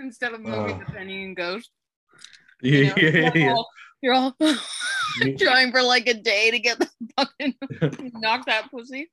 instead 0.03 0.33
of 0.35 0.41
moving 0.41 0.77
Uh. 0.77 0.79
the 0.79 0.85
penny 0.93 1.25
and 1.25 1.37
ghost. 1.37 1.71
yeah, 2.61 2.79
You 2.79 2.85
know, 2.87 2.95
yeah, 3.21 3.31
yeah. 3.35 3.55
You're 4.03 4.15
all 4.15 4.37
trying 5.39 5.71
for 5.71 5.83
like 5.83 6.09
a 6.09 6.15
day 6.15 6.51
to 6.51 6.59
get 6.59 6.79
the 6.79 6.89
fucking 7.17 7.55
knock 8.21 8.47
that 8.47 8.71
pussy. 8.71 9.11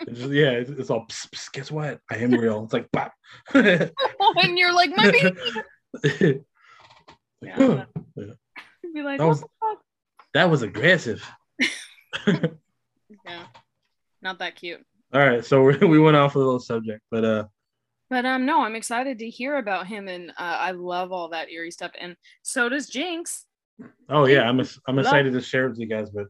It's 0.00 0.18
just- 0.18 0.32
yeah, 0.32 0.50
it's, 0.50 0.70
it's 0.70 0.90
all. 0.90 1.06
Psst, 1.06 1.30
psst, 1.30 1.52
guess 1.52 1.70
what? 1.70 2.00
I 2.10 2.16
am 2.16 2.32
real. 2.32 2.64
It's 2.64 2.72
like. 2.72 2.88
Like, 2.92 3.12
and 3.54 4.58
you're 4.58 4.72
like, 4.74 4.90
my 4.96 5.10
baby. 5.12 6.40
Yeah. 7.40 7.54
"Huh, 7.56 7.84
Be 8.94 9.02
like, 9.02 9.18
That 9.18 9.24
what 9.24 9.28
was- 9.28 9.40
the 9.42 9.46
fuck? 9.60 9.78
that 10.34 10.50
was 10.50 10.62
aggressive. 10.62 11.22
Yeah, 12.26 13.44
not 14.22 14.38
that 14.38 14.56
cute. 14.56 14.84
All 15.12 15.20
right, 15.20 15.44
so 15.44 15.62
we 15.62 15.76
we 15.76 15.98
went 15.98 16.16
off 16.16 16.34
a 16.34 16.38
little 16.38 16.58
subject, 16.60 17.02
but 17.10 17.24
uh, 17.24 17.44
But 18.12 18.26
um, 18.26 18.44
no, 18.44 18.60
I'm 18.62 18.76
excited 18.76 19.20
to 19.20 19.30
hear 19.30 19.56
about 19.56 19.86
him, 19.86 20.06
and 20.06 20.32
uh, 20.32 20.34
I 20.60 20.72
love 20.72 21.12
all 21.12 21.30
that 21.30 21.48
eerie 21.50 21.70
stuff, 21.70 21.92
and 21.98 22.14
so 22.42 22.68
does 22.68 22.86
Jinx. 22.86 23.46
oh 24.10 24.26
yeah, 24.26 24.42
I'm 24.46 24.60
ex- 24.60 24.78
I'm 24.86 24.98
excited 24.98 25.32
to 25.32 25.40
share 25.40 25.64
it 25.64 25.70
with 25.70 25.78
you 25.78 25.86
guys, 25.86 26.10
but 26.10 26.26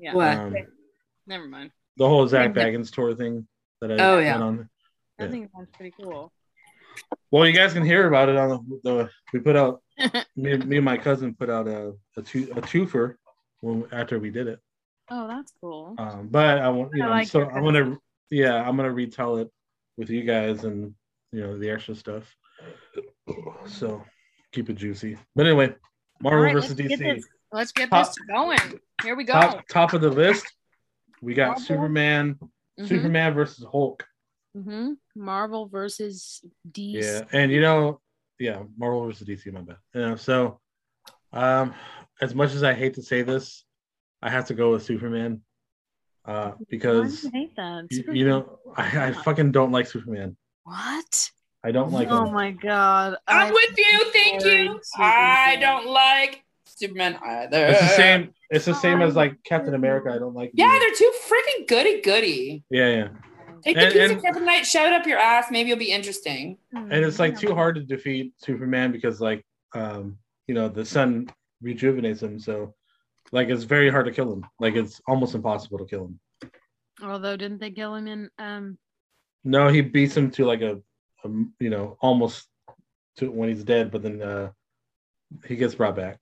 Yeah, 0.00 0.12
What? 0.12 0.36
um, 0.36 0.56
never 1.28 1.46
mind. 1.46 1.70
the 1.98 2.08
whole 2.08 2.26
Zak 2.26 2.52
Bagans 2.52 2.90
tour 2.92 3.14
thing 3.14 3.46
that 3.80 3.92
I 3.92 3.94
Oh, 4.04 4.14
went 4.16 4.26
yeah. 4.26 4.40
on. 4.40 4.68
I 5.20 5.22
Yeah. 5.24 5.30
think 5.30 5.50
that's 5.56 5.70
pretty 5.76 5.94
cool. 6.02 6.32
Well, 7.30 7.46
you 7.46 7.52
guys 7.52 7.72
can 7.74 7.84
hear 7.84 8.08
about 8.08 8.28
it 8.28 8.34
on 8.36 8.48
the, 8.48 8.80
the 8.82 9.10
we 9.32 9.38
put 9.38 9.54
out 9.54 9.84
me, 10.34 10.56
me 10.56 10.76
and 10.78 10.84
my 10.84 10.96
cousin 10.96 11.32
put 11.36 11.48
out 11.48 11.68
a 11.68 11.94
a, 12.16 12.22
two, 12.22 12.48
a 12.56 12.60
twofer 12.60 13.14
when 13.60 13.86
after 13.92 14.18
we 14.18 14.30
did 14.30 14.48
it. 14.48 14.58
Oh, 15.12 15.28
that's 15.28 15.52
cool. 15.60 15.94
Um, 15.96 16.26
but 16.28 16.58
I 16.58 16.68
want 16.70 16.90
you 16.92 17.04
I 17.04 17.06
know 17.06 17.12
like 17.12 17.28
so 17.28 17.48
I'm 17.48 17.62
gonna 17.62 17.98
yeah 18.30 18.68
I'm 18.68 18.76
gonna 18.76 18.90
retell 18.90 19.36
it 19.36 19.48
with 19.96 20.10
you 20.10 20.24
guys 20.24 20.64
and 20.64 20.92
you 21.34 21.40
know 21.42 21.58
the 21.58 21.70
extra 21.70 21.94
stuff. 21.94 22.24
So 23.66 24.02
keep 24.52 24.70
it 24.70 24.74
juicy. 24.74 25.16
But 25.34 25.46
anyway, 25.46 25.74
Marvel 26.20 26.38
All 26.40 26.44
right, 26.44 26.52
versus 26.54 26.78
let's 26.78 26.88
get 26.88 27.00
DC. 27.00 27.14
this, 27.16 27.24
let's 27.52 27.72
get 27.72 27.90
Top- 27.90 28.06
this 28.06 28.14
going. 28.28 28.80
Here 29.02 29.16
we 29.16 29.24
go. 29.24 29.32
Top 29.32 29.66
top 29.68 29.92
of 29.94 30.00
the 30.00 30.10
list. 30.10 30.46
We 31.22 31.34
got 31.34 31.48
Marvel. 31.48 31.64
Superman, 31.64 32.38
Mhm, 32.78 32.88
Superman 32.88 33.34
versus 33.34 33.64
Hulk. 33.70 34.04
mhm. 34.56 34.96
Marvel 35.16 35.66
versus 35.68 36.44
DC. 36.70 37.00
Yeah, 37.02 37.24
and 37.32 37.50
you 37.50 37.60
know, 37.60 38.00
yeah, 38.38 38.62
Marvel 38.76 39.06
versus 39.06 39.26
DC, 39.26 39.50
my 39.52 39.62
bad. 39.62 39.76
You 39.94 40.00
know, 40.02 40.16
so 40.16 40.60
um, 41.32 41.74
as 42.20 42.34
much 42.34 42.52
as 42.54 42.62
I 42.62 42.74
hate 42.74 42.94
to 42.94 43.02
say 43.02 43.22
this, 43.22 43.64
I 44.22 44.30
have 44.30 44.46
to 44.48 44.54
go 44.54 44.72
with 44.72 44.82
Superman. 44.84 45.42
Uh, 46.26 46.52
because 46.70 47.24
you 47.24 47.30
hate 47.32 47.56
that? 47.56 47.86
you, 47.90 48.04
you 48.12 48.28
know, 48.28 48.58
I, 48.76 49.08
I 49.08 49.12
fucking 49.12 49.52
don't 49.52 49.72
like 49.72 49.86
Superman. 49.86 50.36
What? 50.64 51.30
I 51.62 51.70
don't 51.70 51.92
like 51.92 52.08
oh 52.10 52.26
him. 52.26 52.34
my 52.34 52.50
god! 52.50 53.16
I'm 53.26 53.48
I- 53.48 53.52
with 53.52 53.78
you. 53.78 54.12
Thank 54.12 54.42
very 54.42 54.64
you. 54.64 54.80
I 54.98 55.56
don't 55.60 55.86
like 55.86 56.44
Superman 56.66 57.18
either. 57.24 57.66
It's 57.68 57.80
the 57.80 57.88
same. 57.88 58.30
It's 58.50 58.64
the 58.66 58.74
same 58.74 59.00
as 59.00 59.16
like 59.16 59.42
Captain 59.44 59.74
America. 59.74 60.10
I 60.12 60.18
don't 60.18 60.34
like. 60.34 60.50
Yeah, 60.52 60.66
either. 60.66 60.78
they're 60.80 60.94
too 60.94 61.12
freaking 61.26 61.68
goody 61.68 62.00
goody. 62.02 62.64
yeah, 62.70 62.88
yeah. 62.88 63.08
Take 63.62 63.78
And- 63.78 63.86
the 63.86 63.94
piece 63.98 64.10
and- 64.10 64.18
of 64.18 64.24
kryptonite, 64.24 64.64
shove 64.64 64.86
it 64.88 64.92
up 64.92 65.06
your 65.06 65.18
ass. 65.18 65.46
Maybe 65.50 65.70
it'll 65.70 65.78
be 65.78 65.90
interesting. 65.90 66.58
And 66.74 66.92
it's 66.92 67.18
like 67.18 67.38
too 67.38 67.54
hard 67.54 67.76
to 67.76 67.82
defeat 67.82 68.34
Superman 68.38 68.92
because 68.92 69.20
like 69.22 69.42
um, 69.74 70.18
you 70.46 70.54
know, 70.54 70.68
the 70.68 70.84
sun 70.84 71.30
rejuvenates 71.62 72.22
him. 72.22 72.38
So 72.38 72.74
like 73.32 73.48
it's 73.48 73.64
very 73.64 73.88
hard 73.90 74.04
to 74.04 74.12
kill 74.12 74.30
him. 74.30 74.44
Like 74.60 74.74
it's 74.74 75.00
almost 75.08 75.34
impossible 75.34 75.78
to 75.78 75.86
kill 75.86 76.04
him. 76.06 76.20
Although, 77.02 77.36
didn't 77.38 77.58
they 77.58 77.70
kill 77.70 77.94
him 77.94 78.06
in 78.06 78.30
um? 78.38 78.76
No, 79.44 79.68
he 79.68 79.82
beats 79.82 80.16
him 80.16 80.30
to 80.32 80.44
like 80.46 80.62
a, 80.62 80.80
a 81.24 81.28
you 81.60 81.70
know, 81.70 81.96
almost 82.00 82.48
to 83.16 83.30
when 83.30 83.48
he's 83.50 83.64
dead, 83.64 83.90
but 83.90 84.02
then 84.02 84.22
uh 84.22 84.50
he 85.46 85.56
gets 85.56 85.74
brought 85.74 85.96
back. 85.96 86.18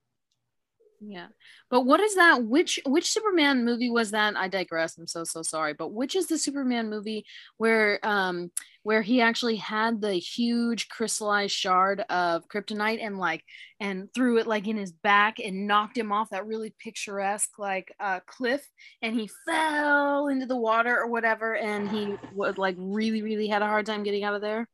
Yeah. 1.05 1.27
But 1.69 1.81
what 1.81 1.99
is 1.99 2.15
that? 2.15 2.45
Which 2.45 2.79
which 2.85 3.11
Superman 3.11 3.65
movie 3.65 3.89
was 3.89 4.11
that? 4.11 4.37
I 4.37 4.47
digress. 4.47 4.97
I'm 4.97 5.07
so 5.07 5.23
so 5.23 5.41
sorry. 5.41 5.73
But 5.73 5.89
which 5.89 6.15
is 6.15 6.27
the 6.27 6.37
Superman 6.37 6.89
movie 6.89 7.25
where 7.57 7.99
um 8.03 8.51
where 8.83 9.01
he 9.01 9.19
actually 9.19 9.57
had 9.57 9.99
the 10.01 10.13
huge 10.13 10.87
crystallized 10.89 11.53
shard 11.53 12.01
of 12.09 12.47
kryptonite 12.47 13.03
and 13.03 13.17
like 13.17 13.43
and 13.79 14.13
threw 14.13 14.37
it 14.37 14.47
like 14.47 14.67
in 14.67 14.77
his 14.77 14.91
back 14.91 15.39
and 15.39 15.67
knocked 15.67 15.97
him 15.97 16.11
off 16.11 16.29
that 16.29 16.47
really 16.47 16.73
picturesque 16.79 17.57
like 17.57 17.93
uh 17.99 18.19
cliff 18.25 18.65
and 19.01 19.15
he 19.19 19.29
fell 19.45 20.27
into 20.27 20.45
the 20.45 20.55
water 20.55 20.97
or 20.97 21.07
whatever 21.07 21.55
and 21.55 21.89
he 21.89 22.15
was 22.33 22.57
like 22.57 22.75
really 22.77 23.21
really 23.21 23.47
had 23.47 23.61
a 23.61 23.67
hard 23.67 23.85
time 23.85 24.03
getting 24.03 24.23
out 24.23 24.35
of 24.35 24.41
there. 24.41 24.69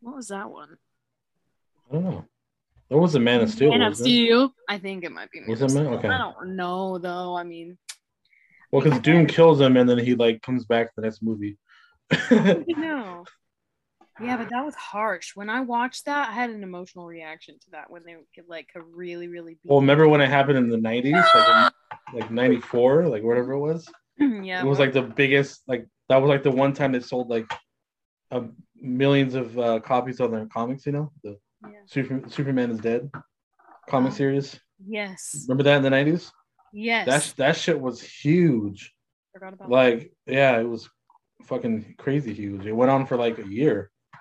What 0.00 0.16
was 0.16 0.28
that 0.28 0.50
one? 0.50 0.76
I 1.90 1.94
don't 1.94 2.04
know. 2.04 2.24
That 2.88 2.98
was 2.98 3.14
a 3.14 3.20
Man 3.20 3.40
of 3.40 3.50
Steel. 3.50 3.70
Man 3.70 3.82
of? 3.82 3.96
Steel. 3.96 4.54
I 4.68 4.78
think 4.78 5.04
it 5.04 5.10
might 5.10 5.30
be. 5.30 5.40
Man 5.40 5.50
Was 5.50 5.62
of 5.62 5.70
it 5.70 5.74
Man? 5.74 5.84
Steel. 5.86 5.98
Okay. 5.98 6.08
I 6.08 6.18
don't 6.18 6.56
know 6.56 6.98
though. 6.98 7.36
I 7.36 7.42
mean, 7.42 7.78
Well, 8.70 8.82
because 8.82 9.00
Doom 9.00 9.26
kills 9.26 9.60
him 9.60 9.76
and 9.76 9.88
then 9.88 9.98
he 9.98 10.14
like 10.14 10.42
comes 10.42 10.64
back 10.64 10.94
the 10.94 11.02
next 11.02 11.22
movie. 11.22 11.56
you 12.30 12.64
know. 12.76 13.24
Yeah, 14.18 14.38
but 14.38 14.48
that 14.48 14.64
was 14.64 14.74
harsh. 14.74 15.32
When 15.34 15.50
I 15.50 15.60
watched 15.60 16.06
that, 16.06 16.30
I 16.30 16.32
had 16.32 16.48
an 16.48 16.62
emotional 16.62 17.06
reaction 17.06 17.58
to 17.64 17.70
that 17.72 17.90
when 17.90 18.02
they 18.04 18.16
could 18.34 18.48
like 18.48 18.68
could 18.72 18.84
really, 18.90 19.28
really 19.28 19.58
well, 19.64 19.80
remember 19.80 20.08
when 20.08 20.22
it 20.22 20.30
happened 20.30 20.56
in 20.56 20.70
the 20.70 20.78
'90s, 20.78 21.22
like 21.34 21.72
like 22.14 22.30
'94, 22.30 23.08
like 23.08 23.22
whatever 23.22 23.52
it 23.52 23.58
was. 23.58 23.86
yeah, 24.18 24.62
it 24.62 24.66
was 24.66 24.78
like 24.78 24.94
the 24.94 25.02
biggest 25.02 25.62
like 25.68 25.86
that 26.08 26.16
was 26.16 26.30
like 26.30 26.42
the 26.42 26.50
one 26.50 26.72
time 26.72 26.92
they 26.92 27.00
sold 27.00 27.28
like 27.28 27.44
um, 28.30 28.54
millions 28.74 29.34
of 29.34 29.58
uh, 29.58 29.80
copies 29.80 30.18
of 30.20 30.30
their 30.30 30.46
comics 30.46 30.86
you 30.86 30.92
know 30.92 31.12
the 31.22 31.36
yeah. 31.62 31.70
Super, 31.86 32.28
superman 32.28 32.70
is 32.70 32.78
dead 32.78 33.10
comic 33.88 34.12
Oh. 34.12 34.14
series 34.16 34.60
yes, 34.84 35.44
remember 35.48 35.62
that 35.64 35.76
in 35.76 35.82
the 35.82 35.90
90s 35.90 36.30
yes. 36.72 37.06
that 37.06 37.34
that 37.36 37.56
shit 37.56 37.80
was 37.80 38.02
huge 38.02 38.92
Forgot 39.32 39.54
about 39.54 39.70
like 39.70 40.12
yeah 40.26 40.58
it 40.58 40.68
was 40.68 40.88
fucking 41.44 41.94
crazy 41.98 42.32
huge 42.34 42.66
it 42.66 42.72
went 42.72 42.90
on 42.90 43.06
for 43.06 43.16
like 43.16 43.38
a 43.38 43.46
year 43.46 43.90
that. 44.12 44.20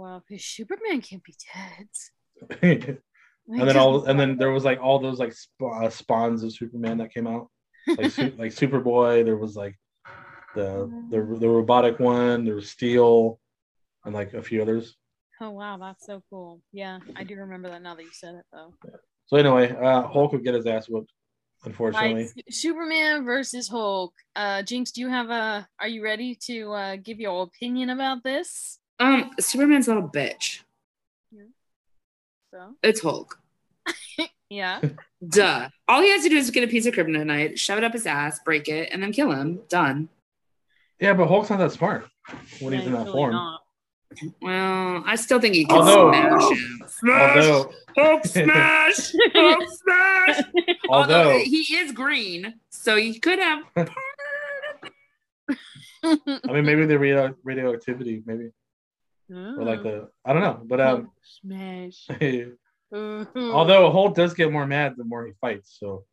Wow, 0.00 0.22
because 0.28 0.44
Superman 0.44 1.00
can't 1.02 1.22
be 1.22 1.34
dead. 1.54 1.88
and 3.48 3.68
then 3.68 3.76
all 3.76 4.04
and 4.06 4.18
then 4.18 4.36
there 4.36 4.50
was 4.50 4.64
like 4.64 4.80
all 4.80 4.98
those 4.98 5.20
like 5.20 5.32
sp- 5.36 5.70
uh, 5.72 5.88
spawns 5.88 6.42
of 6.42 6.52
superman 6.52 6.98
that 6.98 7.14
came 7.14 7.26
out 7.28 7.48
like 7.96 8.10
su- 8.10 8.34
like 8.38 8.50
superboy 8.50 9.24
there 9.24 9.36
was 9.36 9.54
like 9.54 9.76
the, 10.56 10.90
the 11.10 11.18
the 11.38 11.48
robotic 11.48 12.00
one 12.00 12.44
there 12.44 12.54
was 12.56 12.70
steel 12.70 13.38
and 14.04 14.14
like 14.14 14.34
a 14.34 14.42
few 14.42 14.60
others 14.62 14.96
Oh 15.40 15.50
wow, 15.50 15.76
that's 15.78 16.06
so 16.06 16.22
cool. 16.30 16.60
Yeah, 16.72 16.98
I 17.16 17.24
do 17.24 17.36
remember 17.36 17.68
that 17.70 17.82
now 17.82 17.94
that 17.94 18.02
you 18.02 18.10
said 18.12 18.36
it 18.36 18.44
though. 18.52 18.72
So 19.26 19.36
anyway, 19.36 19.70
uh, 19.74 20.02
Hulk 20.06 20.32
would 20.32 20.44
get 20.44 20.54
his 20.54 20.66
ass 20.66 20.88
whooped, 20.88 21.12
unfortunately. 21.64 22.24
Right, 22.36 22.44
Superman 22.54 23.24
versus 23.24 23.68
Hulk. 23.68 24.14
Uh, 24.36 24.62
Jinx, 24.62 24.92
do 24.92 25.00
you 25.00 25.08
have 25.08 25.30
a? 25.30 25.66
Are 25.80 25.88
you 25.88 26.04
ready 26.04 26.36
to 26.46 26.72
uh, 26.72 26.96
give 26.96 27.18
your 27.20 27.42
opinion 27.42 27.90
about 27.90 28.22
this? 28.22 28.78
Um, 29.00 29.30
Superman's 29.40 29.88
not 29.88 29.98
a 29.98 30.02
bitch. 30.02 30.60
So 32.52 32.74
It's 32.84 33.00
Hulk. 33.02 33.40
yeah, 34.48 34.80
Duh. 35.28 35.68
All 35.88 36.00
he 36.02 36.10
has 36.12 36.22
to 36.22 36.28
do 36.28 36.36
is 36.36 36.50
get 36.50 36.62
a 36.62 36.68
piece 36.68 36.86
of 36.86 36.94
kryptonite, 36.94 37.58
shove 37.58 37.78
it 37.78 37.84
up 37.84 37.92
his 37.92 38.06
ass, 38.06 38.38
break 38.44 38.68
it, 38.68 38.90
and 38.92 39.02
then 39.02 39.12
kill 39.12 39.32
him. 39.32 39.62
Done. 39.68 40.08
Yeah, 41.00 41.14
but 41.14 41.26
Hulk's 41.26 41.50
not 41.50 41.58
that 41.58 41.72
smart 41.72 42.06
when 42.60 42.72
he's 42.72 42.82
Yeah, 42.82 42.86
in 42.86 42.92
that 42.92 42.98
really 43.06 43.12
form. 43.12 43.32
not. 43.32 43.60
Well, 44.40 45.02
I 45.06 45.16
still 45.16 45.40
think 45.40 45.54
he 45.54 45.64
can 45.64 45.76
Although- 45.78 46.12
smash 46.12 46.50
him. 46.50 46.80
Smash! 46.86 47.36
Although, 47.36 47.72
Hulk 47.96 48.24
smash! 48.26 49.12
Hulk 49.34 49.62
smash! 49.82 50.40
although, 50.88 51.38
he 51.38 51.58
is 51.76 51.92
green, 51.92 52.54
so 52.70 52.96
he 52.96 53.18
could 53.18 53.38
have. 53.38 53.64
I 56.04 56.52
mean, 56.52 56.64
maybe 56.64 56.86
the 56.86 56.98
radio- 56.98 57.34
radioactivity, 57.44 58.22
maybe, 58.26 58.50
or 59.30 59.64
like 59.64 59.82
the, 59.82 60.08
I 60.24 60.32
don't 60.32 60.42
know. 60.42 60.60
But 60.64 60.80
um, 60.80 61.10
smash. 61.22 62.06
although 62.92 63.90
Hulk 63.90 64.14
does 64.14 64.34
get 64.34 64.52
more 64.52 64.66
mad 64.66 64.94
the 64.96 65.04
more 65.04 65.26
he 65.26 65.32
fights, 65.40 65.76
so 65.80 66.04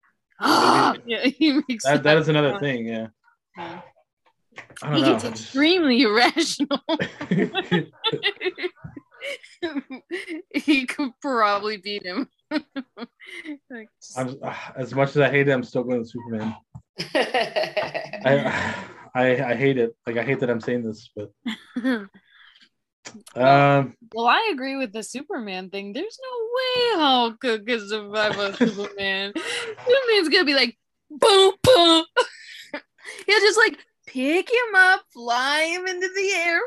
yeah, 0.40 0.94
he 1.24 1.60
makes 1.68 1.84
that 1.84 2.02
that 2.02 2.18
is 2.18 2.28
another 2.28 2.58
thing. 2.60 2.86
Yeah, 2.86 3.06
Yeah. 3.56 3.80
I 4.82 4.96
He 4.96 5.02
don't 5.02 5.12
gets 5.12 5.24
know. 5.24 5.30
extremely 5.30 6.02
irrational. 6.08 6.80
he 10.54 10.86
could 10.86 11.10
probably 11.20 11.76
beat 11.78 12.04
him. 12.04 12.28
Like, 12.50 13.88
I'm 14.16 14.36
ah, 14.42 14.72
as 14.76 14.94
much 14.94 15.10
as 15.10 15.18
I 15.18 15.30
hate 15.30 15.48
it, 15.48 15.52
I'm 15.52 15.64
still 15.64 15.84
going 15.84 16.02
to 16.02 16.08
Superman. 16.08 16.54
I, 17.14 18.74
I 19.14 19.50
I 19.50 19.54
hate 19.54 19.78
it. 19.78 19.96
Like 20.06 20.16
I 20.16 20.22
hate 20.22 20.40
that 20.40 20.50
I'm 20.50 20.60
saying 20.60 20.84
this, 20.84 21.10
but 21.14 21.30
um, 23.36 23.94
well, 24.12 24.26
I 24.26 24.50
agree 24.52 24.76
with 24.76 24.92
the 24.92 25.02
Superman 25.02 25.70
thing. 25.70 25.92
There's 25.92 26.18
no 26.22 26.48
way 26.54 27.02
Hulk 27.02 27.40
could 27.40 27.66
could 27.66 27.88
survive 27.88 28.38
a 28.38 28.54
Superman. 28.56 29.32
Superman's 29.34 30.28
gonna 30.28 30.44
be 30.44 30.54
like, 30.54 30.76
boom, 31.10 31.52
boom. 31.62 32.04
He'll 33.26 33.40
just 33.40 33.58
like 33.58 33.78
pick 34.08 34.50
him 34.50 34.74
up, 34.74 35.02
fly 35.12 35.62
him 35.64 35.86
into 35.86 36.08
the 36.08 36.30
air, 36.34 36.60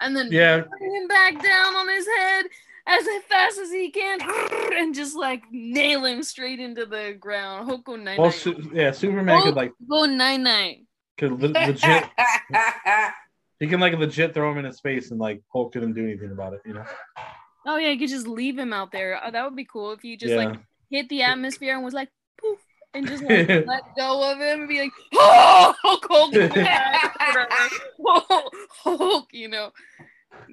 and 0.00 0.16
then 0.16 0.28
yeah, 0.30 0.60
bring 0.60 0.94
him 0.94 1.08
back 1.08 1.42
down 1.42 1.76
on 1.76 1.88
his 1.88 2.06
head 2.06 2.46
as 2.86 3.06
fast 3.28 3.58
as 3.58 3.70
he 3.70 3.90
can, 3.90 4.18
and 4.74 4.94
just 4.94 5.14
like 5.16 5.42
nail 5.50 6.04
him 6.04 6.22
straight 6.22 6.58
into 6.58 6.86
the 6.86 7.16
ground. 7.18 7.66
Hulk 7.66 7.84
go 7.84 7.96
nine 7.96 8.18
well, 8.18 8.30
su- 8.30 8.70
yeah, 8.72 8.90
Superman 8.90 9.42
could 9.42 9.54
like 9.54 9.72
Go 9.88 10.06
nine 10.06 10.42
nine. 10.42 10.86
could 11.18 11.32
le- 11.32 11.48
legit 11.48 12.04
he 13.60 13.66
can 13.66 13.80
like 13.80 13.96
legit 13.96 14.34
throw 14.34 14.50
him 14.50 14.58
into 14.58 14.72
space 14.72 15.10
and 15.10 15.20
like 15.20 15.42
Hulk 15.52 15.72
couldn't 15.72 15.92
do 15.92 16.04
anything 16.04 16.32
about 16.32 16.54
it, 16.54 16.62
you 16.64 16.74
know? 16.74 16.84
Oh 17.66 17.76
yeah, 17.76 17.90
you 17.90 17.98
could 17.98 18.08
just 18.08 18.26
leave 18.26 18.58
him 18.58 18.72
out 18.72 18.90
there. 18.90 19.20
Oh, 19.22 19.30
that 19.30 19.44
would 19.44 19.56
be 19.56 19.64
cool 19.64 19.92
if 19.92 20.02
you 20.02 20.16
just 20.16 20.32
yeah. 20.32 20.46
like 20.46 20.58
hit 20.90 21.08
the 21.08 21.22
atmosphere 21.22 21.74
and 21.74 21.84
was 21.84 21.94
like 21.94 22.08
and 22.94 23.06
just 23.06 23.22
like 23.22 23.48
let 23.66 23.82
go 23.96 24.30
of 24.30 24.38
him 24.38 24.60
and 24.60 24.68
be 24.68 24.80
like, 24.80 24.92
oh, 25.14 25.74
Hulk, 25.82 26.06
Hulk. 26.08 26.34
Hulk, 28.28 28.54
Hulk, 28.82 29.28
you 29.32 29.48
know. 29.48 29.70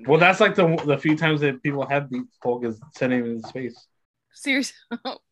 well, 0.08 0.20
that's 0.20 0.40
like 0.40 0.56
the 0.56 0.76
the 0.86 0.98
few 0.98 1.18
times 1.18 1.42
that 1.42 1.62
people 1.64 1.86
have 1.86 2.10
beat 2.10 2.24
Hulk 2.42 2.66
is 2.66 2.80
sending 2.96 3.20
him 3.20 3.32
into 3.32 3.48
space. 3.48 3.88
Seriously. 4.34 4.76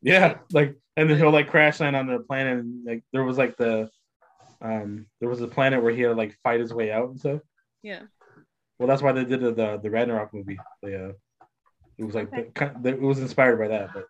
Yeah, 0.01 0.37
like 0.51 0.75
and 0.95 1.09
then 1.09 1.17
he'll 1.17 1.31
like 1.31 1.49
crash 1.49 1.79
land 1.79 1.95
on 1.95 2.07
the 2.07 2.19
planet 2.19 2.59
and 2.59 2.85
like 2.85 3.03
there 3.13 3.23
was 3.23 3.37
like 3.37 3.55
the 3.57 3.89
um 4.61 5.05
there 5.19 5.29
was 5.29 5.41
a 5.41 5.47
planet 5.47 5.83
where 5.83 5.93
he 5.93 6.01
had 6.01 6.09
to 6.09 6.15
like 6.15 6.35
fight 6.43 6.59
his 6.59 6.73
way 6.73 6.91
out 6.91 7.09
and 7.09 7.19
stuff. 7.19 7.41
Yeah. 7.83 8.01
Well, 8.79 8.87
that's 8.87 9.01
why 9.01 9.11
they 9.11 9.23
did 9.23 9.41
the 9.41 9.51
the, 9.51 9.79
the 9.81 9.89
Ragnarok 9.89 10.33
movie. 10.33 10.59
They, 10.83 10.95
uh, 10.95 11.11
it 11.97 12.03
was 12.03 12.15
like 12.15 12.29
the, 12.31 12.89
it 12.89 13.01
was 13.01 13.19
inspired 13.19 13.57
by 13.57 13.69
that, 13.69 13.93
but 13.93 14.05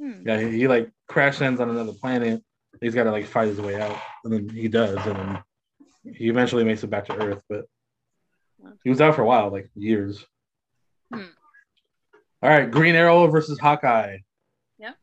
Hmm. 0.00 0.22
yeah, 0.26 0.40
he, 0.40 0.50
he 0.60 0.68
like 0.68 0.90
crash 1.08 1.40
lands 1.40 1.60
on 1.60 1.68
another 1.68 1.92
planet. 1.92 2.42
He's 2.80 2.94
got 2.94 3.04
to 3.04 3.10
like 3.10 3.26
fight 3.26 3.48
his 3.48 3.60
way 3.60 3.80
out, 3.80 3.96
and 4.24 4.32
then 4.32 4.48
he 4.48 4.68
does, 4.68 4.96
and 5.06 5.16
then 5.16 5.42
he 6.14 6.28
eventually 6.28 6.64
makes 6.64 6.82
it 6.82 6.88
back 6.88 7.04
to 7.06 7.16
Earth. 7.16 7.42
But 7.48 7.66
he 8.82 8.90
was 8.90 9.00
out 9.00 9.14
for 9.14 9.22
a 9.22 9.26
while, 9.26 9.50
like 9.50 9.68
years. 9.74 10.24
Hmm. 11.12 11.24
All 12.42 12.48
right, 12.48 12.70
Green 12.70 12.94
Arrow 12.94 13.26
versus 13.26 13.58
Hawkeye. 13.58 14.18
Yep. 14.78 14.96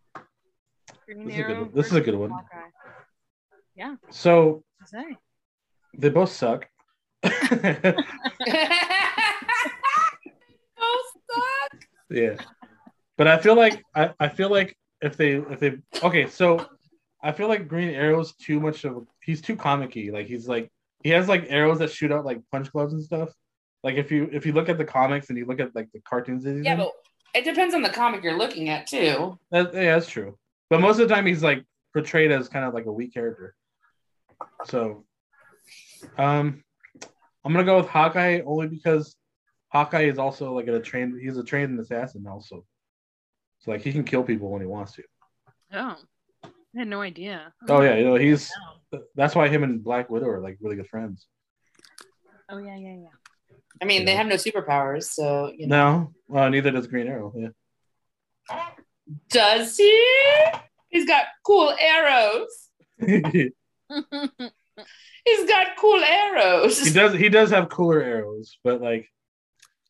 Green 1.05 1.27
This 1.27 1.35
is 1.35 1.39
a 1.39 1.43
good 1.43 1.59
one. 1.59 1.71
This 1.75 1.85
is 1.87 1.93
a 1.93 2.01
good 2.01 2.15
one. 2.15 2.29
Hawkeye. 2.31 3.95
So 4.09 4.63
What's 4.79 4.93
they 5.97 6.09
both 6.09 6.31
suck. 6.31 6.67
yeah, 12.09 12.35
but 13.17 13.27
I 13.27 13.37
feel 13.37 13.55
like 13.55 13.83
I, 13.93 14.13
I 14.19 14.29
feel 14.29 14.49
like 14.49 14.75
if 15.01 15.17
they 15.17 15.33
if 15.35 15.59
they 15.59 15.77
okay, 16.03 16.27
so 16.27 16.65
I 17.23 17.31
feel 17.31 17.47
like 17.47 17.67
Green 17.67 17.89
Arrow's 17.89 18.33
too 18.35 18.59
much 18.59 18.83
of 18.85 18.97
a, 18.97 19.01
he's 19.21 19.41
too 19.41 19.55
comic-y. 19.55 20.09
Like 20.11 20.27
he's 20.27 20.47
like 20.47 20.69
he 21.03 21.09
has 21.11 21.27
like 21.27 21.45
arrows 21.49 21.79
that 21.79 21.91
shoot 21.91 22.11
out 22.11 22.25
like 22.25 22.39
punch 22.51 22.71
gloves 22.71 22.93
and 22.93 23.03
stuff. 23.03 23.29
Like 23.83 23.95
if 23.95 24.11
you 24.11 24.29
if 24.31 24.45
you 24.45 24.53
look 24.53 24.69
at 24.69 24.77
the 24.77 24.85
comics 24.85 25.29
and 25.29 25.37
you 25.37 25.45
look 25.45 25.59
at 25.59 25.75
like 25.75 25.89
the 25.93 26.01
cartoons 26.01 26.45
Yeah, 26.45 26.73
in, 26.73 26.77
but 26.77 26.91
it 27.35 27.43
depends 27.45 27.75
on 27.75 27.81
the 27.81 27.89
comic 27.89 28.23
you're 28.23 28.37
looking 28.37 28.69
at 28.69 28.87
too. 28.87 29.37
that, 29.51 29.73
yeah, 29.73 29.95
that's 29.95 30.09
true. 30.09 30.37
But 30.69 30.81
most 30.81 30.99
of 30.99 31.07
the 31.07 31.13
time 31.13 31.25
he's 31.25 31.43
like 31.43 31.63
portrayed 31.93 32.31
as 32.31 32.47
kind 32.49 32.65
of 32.65 32.73
like 32.73 32.85
a 32.85 32.91
weak 32.91 33.13
character. 33.13 33.55
So 34.65 35.05
um 36.17 36.63
I'm 37.45 37.53
gonna 37.53 37.63
go 37.63 37.77
with 37.77 37.87
Hawkeye 37.87 38.41
only 38.45 38.67
because 38.67 39.15
Hawkeye 39.69 40.03
is 40.03 40.17
also 40.17 40.53
like 40.53 40.67
a 40.67 40.79
trained 40.79 41.19
he's 41.21 41.37
a 41.37 41.43
trained 41.43 41.79
assassin 41.79 42.25
also. 42.27 42.65
So 43.59 43.71
like 43.71 43.81
he 43.81 43.91
can 43.91 44.03
kill 44.03 44.23
people 44.23 44.49
when 44.51 44.61
he 44.61 44.67
wants 44.67 44.93
to. 44.93 45.03
Oh. 45.73 45.95
I 46.43 46.79
had 46.81 46.87
no 46.87 47.01
idea. 47.01 47.53
Oh 47.69 47.81
yeah, 47.81 47.95
you 47.95 48.05
know 48.05 48.15
he's 48.15 48.51
that's 49.15 49.33
why 49.35 49.47
him 49.47 49.63
and 49.63 49.83
Black 49.83 50.09
Widow 50.09 50.27
are 50.29 50.39
like 50.39 50.57
really 50.61 50.75
good 50.75 50.87
friends. 50.87 51.27
Oh 52.49 52.57
yeah, 52.59 52.75
yeah, 52.77 52.95
yeah. 52.95 53.55
I 53.81 53.85
mean, 53.85 54.05
they 54.05 54.11
Yeah. 54.11 54.17
have 54.19 54.27
no 54.27 54.35
superpowers, 54.35 55.05
so 55.05 55.51
you 55.55 55.67
know. 55.67 56.13
No, 56.29 56.39
uh, 56.39 56.49
neither 56.49 56.71
does 56.71 56.87
Green 56.87 57.07
Arrow. 57.07 57.33
Yeah. 57.35 57.49
Does 59.29 59.77
he? 59.77 60.05
He's 60.89 61.05
got 61.05 61.25
cool 61.45 61.73
arrows. 61.79 62.69
he 62.99 63.51
He's 65.25 65.47
got 65.49 65.75
cool 65.77 66.01
arrows. 66.03 66.79
He 66.79 66.91
does. 66.93 67.13
He 67.13 67.29
does 67.29 67.49
have 67.49 67.69
cooler 67.69 68.01
arrows, 68.01 68.57
but 68.63 68.81
like, 68.81 69.09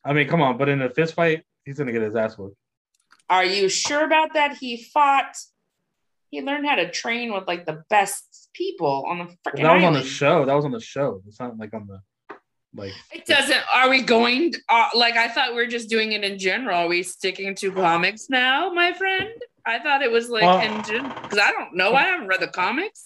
I 0.04 0.12
mean, 0.12 0.26
come 0.28 0.40
on. 0.42 0.56
But 0.58 0.68
in 0.68 0.80
a 0.82 0.90
fist 0.90 1.14
fight, 1.14 1.44
he's 1.64 1.78
gonna 1.78 1.92
get 1.92 2.02
his 2.02 2.16
ass 2.16 2.36
whooped. 2.38 2.56
Are 3.30 3.44
you 3.44 3.68
sure 3.68 4.04
about 4.04 4.34
that? 4.34 4.56
He 4.58 4.82
fought. 4.82 5.36
He 6.30 6.42
learned 6.42 6.66
how 6.66 6.74
to 6.76 6.90
train 6.90 7.32
with 7.32 7.46
like 7.46 7.64
the 7.66 7.84
best 7.88 8.50
people 8.52 9.04
on 9.08 9.18
the 9.18 9.24
freaking 9.50 9.62
that 9.62 9.74
was 9.74 9.84
on 9.84 9.92
the 9.94 10.04
show. 10.04 10.44
That 10.44 10.54
was 10.54 10.64
on 10.64 10.72
the 10.72 10.80
show. 10.80 11.22
It's 11.26 11.40
not 11.40 11.56
like 11.58 11.72
on 11.74 11.86
the 11.86 12.00
like. 12.74 12.92
It 13.12 13.24
doesn't. 13.26 13.62
Are 13.74 13.88
we 13.88 14.02
going? 14.02 14.54
Uh, 14.68 14.88
like 14.94 15.16
I 15.16 15.28
thought 15.28 15.54
we 15.54 15.60
are 15.62 15.66
just 15.66 15.88
doing 15.88 16.12
it 16.12 16.24
in 16.24 16.38
general. 16.38 16.76
Are 16.80 16.88
we 16.88 17.02
sticking 17.02 17.54
to 17.56 17.72
comics 17.72 18.28
now, 18.28 18.70
my 18.72 18.92
friend? 18.92 19.30
I 19.66 19.78
thought 19.78 20.02
it 20.02 20.10
was 20.10 20.28
like 20.30 20.42
Well- 20.42 20.60
in 20.60 20.82
general 20.84 21.14
because 21.22 21.38
I 21.38 21.50
don't 21.52 21.74
know. 21.76 21.92
I 21.94 22.02
haven't 22.02 22.26
read 22.28 22.40
the 22.40 22.48
comics. 22.48 23.04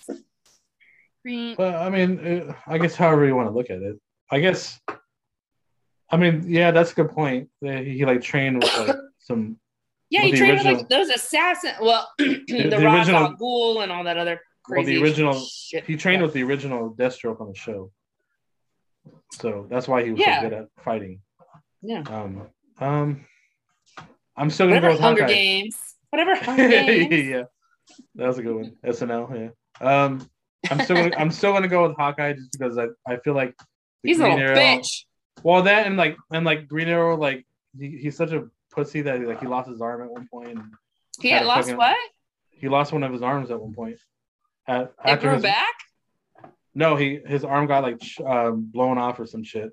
Green. 1.25 1.55
But 1.57 1.76
I 1.76 1.88
mean, 1.91 2.49
uh, 2.49 2.55
I 2.67 2.79
guess 2.79 2.97
however 2.97 3.25
you 3.26 3.37
want 3.37 3.49
to 3.49 3.55
look 3.55 3.71
at 3.71 3.79
it. 3.83 4.00
I 4.31 4.41
guess. 4.41 4.81
I 6.11 6.17
mean, 6.17 6.45
yeah, 6.47 6.73
that's 6.73 6.93
a 6.93 6.95
good 6.95 7.11
point. 7.11 7.49
That 7.62 7.87
He, 7.87 8.05
like 8.05 8.21
trained 8.23 8.62
with 8.62 8.79
like 8.79 8.97
some. 9.19 9.59
Yeah, 10.12 10.23
Well, 10.25 10.31
trained 10.33 10.40
with 10.42 10.50
original- 10.66 10.76
like 10.76 10.88
those 10.90 11.09
assassins. 11.09 11.73
Well, 11.81 12.07
the, 12.19 12.45
the 12.47 12.76
original- 12.76 13.16
al 13.25 13.37
Ghul 13.37 13.83
and 13.83 13.90
all 13.90 14.04
that 14.04 14.19
other 14.19 14.40
Well, 14.69 14.83
crazy. 14.83 14.97
the 14.97 15.02
original. 15.02 15.35
shit. 15.40 15.85
He 15.85 15.97
trained 15.97 16.23
with 16.23 16.35
the 16.35 16.42
original 16.42 16.95
Deathstroke 16.95 17.40
on 17.40 17.49
the 17.49 17.54
show. 17.54 17.90
So 19.33 19.66
that's 19.71 19.88
why 19.88 20.04
he 20.04 20.11
was 20.12 20.21
Yeah. 20.21 20.42
so 20.42 20.49
good 20.49 20.59
at 20.59 20.66
fighting. 20.85 21.21
Yeah. 21.81 22.02
Um. 22.07 22.42
Um. 22.78 23.25
I'm 24.37 24.50
still 24.50 24.66
gonna 24.66 24.76
whatever 24.76 24.88
go 24.88 24.92
with 24.95 25.00
Hunger 25.00 25.23
Hawkeye. 25.23 25.35
Games. 25.35 25.76
Whatever 26.11 26.35
Hunger 26.37 26.69
Games. 26.69 27.28
yeah, 27.28 27.42
that 28.16 28.26
was 28.26 28.38
a 28.38 28.42
good 28.42 28.54
one. 28.54 28.76
SNL. 28.85 29.50
Yeah. 29.81 30.04
Um, 30.04 30.28
I'm 30.71 30.81
still 30.81 30.97
gonna, 30.97 31.16
I'm 31.16 31.31
still 31.31 31.52
gonna 31.52 31.69
go 31.69 31.88
with 31.88 31.97
Hawkeye 31.97 32.35
just 32.35 32.52
because 32.52 32.78
I, 32.78 32.87
I 33.07 33.16
feel 33.25 33.35
like 33.35 33.54
He's 34.02 34.21
a 34.21 34.25
little 34.25 34.38
Arrow- 34.38 34.57
bitch. 34.57 35.04
Well, 35.42 35.62
that 35.62 35.87
and 35.87 35.97
like 35.97 36.16
and 36.33 36.45
like 36.45 36.69
Green 36.69 36.88
Arrow, 36.88 37.16
like 37.16 37.47
he, 37.78 37.99
he's 38.02 38.16
such 38.16 38.33
a 38.33 38.45
pussy 38.73 39.02
that 39.02 39.21
like 39.23 39.41
he 39.41 39.47
lost 39.47 39.69
his 39.69 39.81
arm 39.81 40.02
at 40.02 40.11
one 40.11 40.26
point. 40.31 40.59
He 41.21 41.29
had 41.31 41.47
lost 41.47 41.69
fucking- 41.69 41.76
what? 41.76 41.97
he 42.50 42.69
lost 42.69 42.93
one 42.93 43.02
of 43.02 43.12
his 43.12 43.23
arms 43.23 43.50
at 43.50 43.61
one 43.61 43.75
point. 43.75 43.99
At, 44.69 44.83
It 44.83 44.93
after 45.05 45.26
grew 45.26 45.35
his, 45.35 45.43
back. 45.43 45.75
No, 46.75 46.97
he 46.97 47.21
his 47.26 47.45
arm 47.45 47.67
got 47.67 47.83
like 47.83 48.02
sh- 48.02 48.21
um, 48.25 48.62
blown 48.73 48.99
off 48.99 49.19
or 49.21 49.26
some 49.26 49.43
shit. 49.45 49.71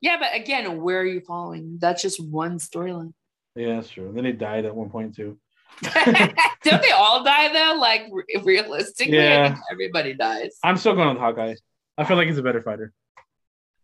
Yeah, 0.00 0.16
but 0.18 0.34
again, 0.34 0.80
where 0.80 1.00
are 1.00 1.04
you 1.04 1.20
following? 1.20 1.76
That's 1.80 2.00
just 2.02 2.18
one 2.24 2.58
storyline. 2.58 3.12
Yeah, 3.54 3.76
that's 3.76 3.90
true. 3.90 4.10
then 4.14 4.24
he 4.24 4.32
died 4.32 4.64
at 4.64 4.74
one 4.74 4.88
point 4.90 5.14
too. 5.14 5.38
Don't 5.82 6.82
they 6.82 6.90
all 6.90 7.22
die 7.22 7.52
though? 7.52 7.78
Like 7.78 8.02
re- 8.10 8.24
realistically, 8.42 9.16
Yeah. 9.16 9.56
everybody 9.70 10.14
dies. 10.14 10.56
I'm 10.64 10.76
still 10.78 10.94
going 10.94 11.08
with 11.10 11.18
Hawkeye. 11.18 11.54
I 11.98 12.04
feel 12.04 12.16
like 12.16 12.26
he's 12.28 12.38
a 12.38 12.42
better 12.42 12.62
fighter. 12.62 12.92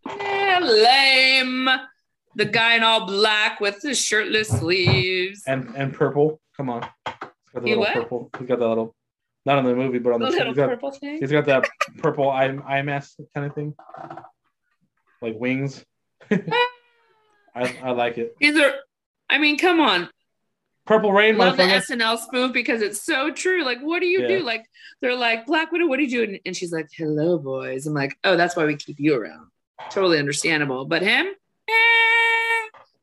Eh, 0.08 0.58
lame. 0.60 1.68
The 2.36 2.44
guy 2.44 2.76
in 2.76 2.82
all 2.84 3.06
black 3.06 3.60
with 3.60 3.82
his 3.82 3.98
shirtless 3.98 4.48
sleeves. 4.48 5.42
And 5.46 5.74
and 5.74 5.92
purple. 5.92 6.40
Come 6.56 6.70
on. 6.70 6.82
He's 6.82 7.14
got 7.52 7.62
the 7.62 7.68
He 7.68 7.68
little 7.70 7.80
what? 7.80 7.94
purple. 7.94 8.30
He's 8.38 8.46
got 8.48 8.58
the 8.60 8.68
little 8.68 8.94
not 9.44 9.58
in 9.58 9.64
the 9.64 9.74
movie, 9.74 9.98
but 9.98 10.12
on 10.12 10.20
The 10.20 10.26
the 10.26 10.32
little 10.32 10.46
He's 10.48 10.56
got, 10.56 10.68
purple 10.68 10.90
thing. 10.90 11.18
he's 11.18 11.30
got 11.32 11.46
that 11.46 11.68
purple 11.98 12.28
eye, 12.30 12.46
eye 12.66 12.82
mask 12.82 13.16
kind 13.34 13.46
of 13.46 13.54
thing. 13.54 13.74
Like 15.22 15.34
wings. 15.38 15.84
I, 16.30 17.74
I 17.82 17.90
like 17.92 18.18
it. 18.18 18.34
These 18.40 18.58
are, 18.58 18.72
I 19.30 19.38
mean, 19.38 19.56
come 19.58 19.80
on. 19.80 20.10
Purple 20.84 21.12
rain, 21.12 21.36
Love 21.38 21.56
the. 21.56 21.62
SNL 21.64 22.18
spoof 22.18 22.52
because 22.52 22.80
it's 22.82 23.02
so 23.02 23.30
true. 23.32 23.64
Like, 23.64 23.80
what 23.80 24.00
do 24.00 24.06
you 24.06 24.20
Yeah. 24.22 24.28
do? 24.38 24.42
Like, 24.42 24.64
they're 25.00 25.16
like, 25.16 25.46
Black 25.46 25.72
Widow, 25.72 25.86
what 25.86 25.96
do 25.96 26.04
you 26.04 26.10
do? 26.10 26.22
And, 26.24 26.40
and 26.46 26.56
she's 26.56 26.70
like, 26.72 26.86
hello, 26.92 27.38
boys. 27.38 27.86
I'm 27.86 27.94
like, 27.94 28.16
oh, 28.24 28.36
that's 28.36 28.54
why 28.56 28.64
we 28.66 28.76
keep 28.76 28.96
you 29.00 29.16
around. 29.20 29.48
Totally 29.90 30.18
understandable. 30.18 30.84
But 30.84 31.02
him, 31.02 31.26
eh, 31.26 31.72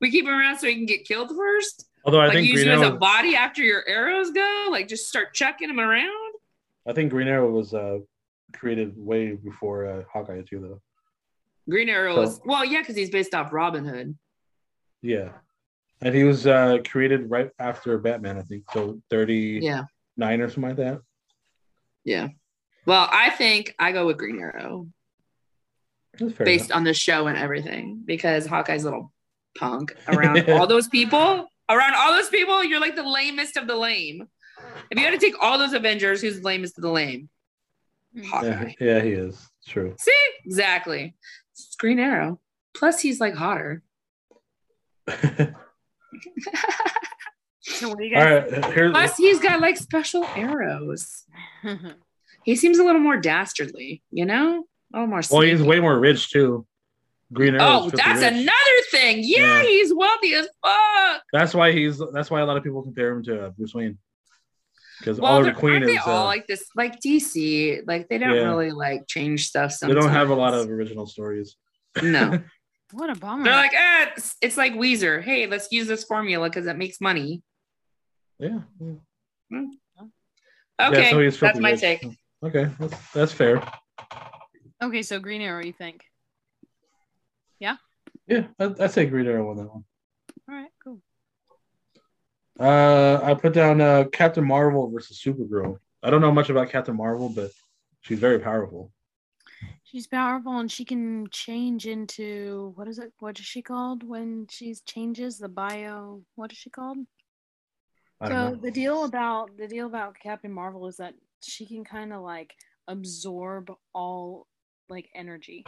we 0.04 0.12
keep 0.12 0.26
him 0.26 0.34
around 0.34 0.58
so 0.60 0.68
he 0.68 0.76
can 0.76 0.86
get 0.86 1.06
killed 1.06 1.32
first. 1.34 1.86
Although 2.04 2.20
I 2.20 2.26
like, 2.26 2.34
think 2.34 2.48
use 2.50 2.63
Green 2.63 2.78
you 2.78 2.84
as 2.84 2.89
a 2.89 2.96
body 2.98 3.38
after 3.38 3.62
your 3.63 3.88
arrows 3.88 4.32
go. 4.32 4.68
Like, 4.70 4.89
just 4.89 5.08
start 5.08 5.34
chucking 5.34 5.70
him 5.70 5.80
around. 5.80 6.34
I 6.86 6.92
think 6.92 7.10
Green 7.12 7.30
Arrow 7.30 7.50
was 7.50 7.74
uh, 7.74 8.00
created 8.54 8.94
way 8.98 9.32
before 9.32 9.88
uh, 9.88 10.04
Hawkeye 10.12 10.42
too, 10.42 10.60
though. 10.60 10.82
Green 11.70 11.88
Arrow 11.88 12.16
So- 12.16 12.22
is, 12.24 12.42
well, 12.44 12.66
yeah, 12.66 12.80
because 12.82 12.98
he's 12.98 13.10
based 13.10 13.34
off 13.34 13.54
Robin 13.54 13.86
Hood. 13.86 14.18
Yeah, 15.02 15.30
and 16.02 16.13
he 16.13 16.26
was 16.26 16.46
uh, 16.46 16.80
created 16.86 17.30
right 17.30 17.50
after 17.58 17.98
Batman, 17.98 18.38
I 18.38 18.42
think. 18.42 18.66
So 18.74 19.02
thirty 19.10 19.62
nine 19.62 19.63
Yeah. 19.63 19.84
nine 20.18 20.42
or 20.42 20.50
something 20.50 20.63
like 20.72 20.78
that. 20.78 21.00
Yeah. 22.04 22.28
Well, 22.86 23.08
I 23.10 23.30
think 23.30 23.74
I 23.80 23.94
go 23.94 24.06
with 24.06 24.18
Green 24.18 24.42
Arrow 24.42 24.88
based 26.39 26.66
enough. 26.66 26.76
on 26.76 26.84
the 26.84 26.94
show 26.94 27.28
and 27.28 27.38
everything 27.38 28.04
because 28.06 28.46
Hawkeye's 28.46 28.84
a 28.84 28.88
little 28.88 29.12
punk 29.58 29.96
around 30.08 30.50
all 30.50 30.68
those 30.68 30.88
people. 30.88 31.48
Around 31.70 31.94
all 31.96 32.12
those 32.13 32.30
people, 32.30 32.63
you're 32.63 32.82
like 32.82 32.96
the 32.96 33.08
lamest 33.08 33.58
of 33.58 33.68
the 33.68 33.76
lame. 33.76 34.28
If 34.92 35.00
you 35.00 35.06
had 35.06 35.12
to 35.12 35.18
take 35.18 35.36
all 35.42 35.58
those 35.58 35.74
Avengers, 35.74 36.22
who's 36.22 36.38
the 36.42 36.46
lamest 36.46 36.78
of 36.78 36.84
the 36.84 36.92
lame? 36.92 37.30
Hmm. 38.13 38.22
Yeah, 38.22 38.30
Hawkeye. 38.30 38.74
yeah, 38.80 39.02
he 39.02 39.12
is. 39.12 39.50
True. 39.66 39.96
See? 40.00 40.12
Exactly. 40.46 41.16
It's 41.54 41.76
Green 41.76 42.00
Arrow. 42.00 42.39
Plus, 42.76 43.00
he's 43.00 43.20
like 43.20 43.36
hotter. 43.36 43.82
So 47.66 47.88
what 47.89 47.98
do 47.98 48.04
you 48.04 48.13
guys? 48.13 48.52
right, 48.52 48.63
uh, 48.63 48.72
here's 48.72 48.92
Plus, 48.92 49.16
he's 49.16 49.39
got 49.39 49.62
like 49.62 49.78
special 49.78 50.26
arrows. 50.36 51.24
He 52.46 52.58
seems 52.58 52.78
a 52.78 52.84
little 52.84 53.00
more 53.00 53.16
dastardly, 53.16 54.04
you 54.12 54.26
know? 54.26 54.66
A 54.94 54.98
little 54.98 55.08
more. 55.08 55.22
well, 55.32 55.39
he's 55.44 55.63
way 55.63 55.80
more 55.80 55.98
rich 55.98 56.30
too. 56.30 56.68
Green 57.34 57.56
Arrow. 57.56 57.63
Oh, 57.86 57.89
that's 57.89 58.22
another 58.22 58.78
thing. 58.91 59.19
Yeah, 59.22 59.62
Yeah. 59.62 59.63
he's 59.63 59.93
wealthy 59.93 60.34
as 60.36 60.48
fuck. 60.65 61.24
That's 61.34 61.54
why 61.54 61.72
he's. 61.72 62.02
That's 62.13 62.30
why 62.30 62.41
a 62.41 62.46
lot 62.46 62.58
of 62.58 62.63
people 62.63 62.82
compare 62.84 63.12
him 63.12 63.24
to 63.24 63.46
uh, 63.46 63.50
Bruce 63.52 63.74
Wayne. 63.74 63.98
Because 65.00 65.19
Well, 65.19 65.32
Oliver 65.34 65.46
they're- 65.52 65.54
Queen 65.60 65.74
aren't 65.74 65.86
is. 65.86 65.91
they 65.91 65.98
all 65.98 66.24
uh, 66.24 66.26
like 66.26 66.48
this? 66.48 66.65
Like 66.76 67.00
DC, 67.02 67.82
like 67.88 68.08
they 68.10 68.17
don't 68.17 68.36
Yeah. 68.36 68.43
really 68.43 68.72
like 68.72 69.08
change 69.08 69.48
stuff. 69.48 69.78
they 69.80 69.93
don't 69.93 70.10
have 70.12 70.30
a 70.30 70.36
lot 70.36 70.54
of 70.54 70.69
original 70.69 71.06
stories. 71.08 71.58
no. 72.02 72.39
what 72.93 73.10
a 73.10 73.15
bummer. 73.15 73.43
They're 73.43 73.56
like, 73.56 73.74
eh, 73.74 74.06
it's, 74.15 74.36
it's 74.41 74.56
like 74.58 74.74
Weezer. 74.74 75.22
Hey, 75.24 75.48
let's 75.48 75.72
use 75.72 75.88
this 75.88 76.04
formula 76.04 76.48
because 76.50 76.67
it 76.67 76.78
makes 76.78 77.02
money. 77.02 77.41
Yeah. 78.39 78.60
Okay, 80.82 81.12
so 81.12 81.19
he's 81.19 81.39
that's 81.39 81.60
my 81.60 81.72
rich. 81.72 81.82
take. 81.82 82.06
Okay, 82.43 82.69
that's, 82.80 83.12
that's 83.13 83.32
fair. 83.32 83.63
okay, 84.84 85.02
so 85.02 85.19
Green 85.19 85.41
Arrow, 85.41 85.63
you 85.63 85.74
think? 85.74 86.04
Yeah, 87.60 87.76
Yeah, 88.28 88.48
I, 88.60 88.74
I'd 88.80 88.92
say 88.92 89.06
Green 89.06 89.28
Arrow 89.28 89.50
on 89.50 89.58
that 89.58 89.74
one. 89.74 89.84
All 90.50 90.56
right, 90.56 90.72
cool. 90.84 91.00
Uh, 92.60 93.20
I 93.24 93.34
put 93.34 93.54
down 93.54 93.82
uh, 93.82 94.06
Captain 94.12 94.46
Marvel 94.46 94.89
versus 94.89 95.22
Supergirl. 95.24 95.78
I 96.04 96.10
don't 96.10 96.22
know 96.22 96.32
much 96.32 96.50
about 96.50 96.70
Captain 96.70 96.96
Marvel, 96.96 97.30
but 97.30 97.52
she's 98.02 98.20
very 98.20 98.39
powerful. 98.39 98.92
She's 99.84 100.08
powerful 100.08 100.58
and 100.58 100.72
she 100.72 100.86
can 100.86 101.28
change 101.30 101.86
into 101.86 102.74
what 102.76 102.88
is 102.88 103.00
it? 103.00 103.13
What 103.20 103.39
is 103.39 103.46
she 103.46 103.62
called 103.62 104.04
when 104.04 104.48
she 104.50 104.76
changes 104.86 105.38
the 105.38 105.48
bio? 105.50 106.22
What 106.36 106.52
is 106.52 106.58
she 106.58 106.70
called? 106.70 106.98
I 108.20 108.30
So 108.30 108.34
know. 108.34 108.56
the 108.56 108.72
deal 108.72 109.04
about 109.06 109.56
the 109.58 109.68
deal 109.68 109.86
about 109.86 110.16
Captain 110.20 110.52
Marvel 110.52 110.88
is 110.88 110.98
that 110.98 111.13
she 111.42 111.66
can 111.66 111.84
kind 111.84 112.13
of 112.13 112.22
like 112.22 112.56
absorb 112.88 113.72
all 113.94 114.48
like 114.89 115.10
energy. 115.15 115.65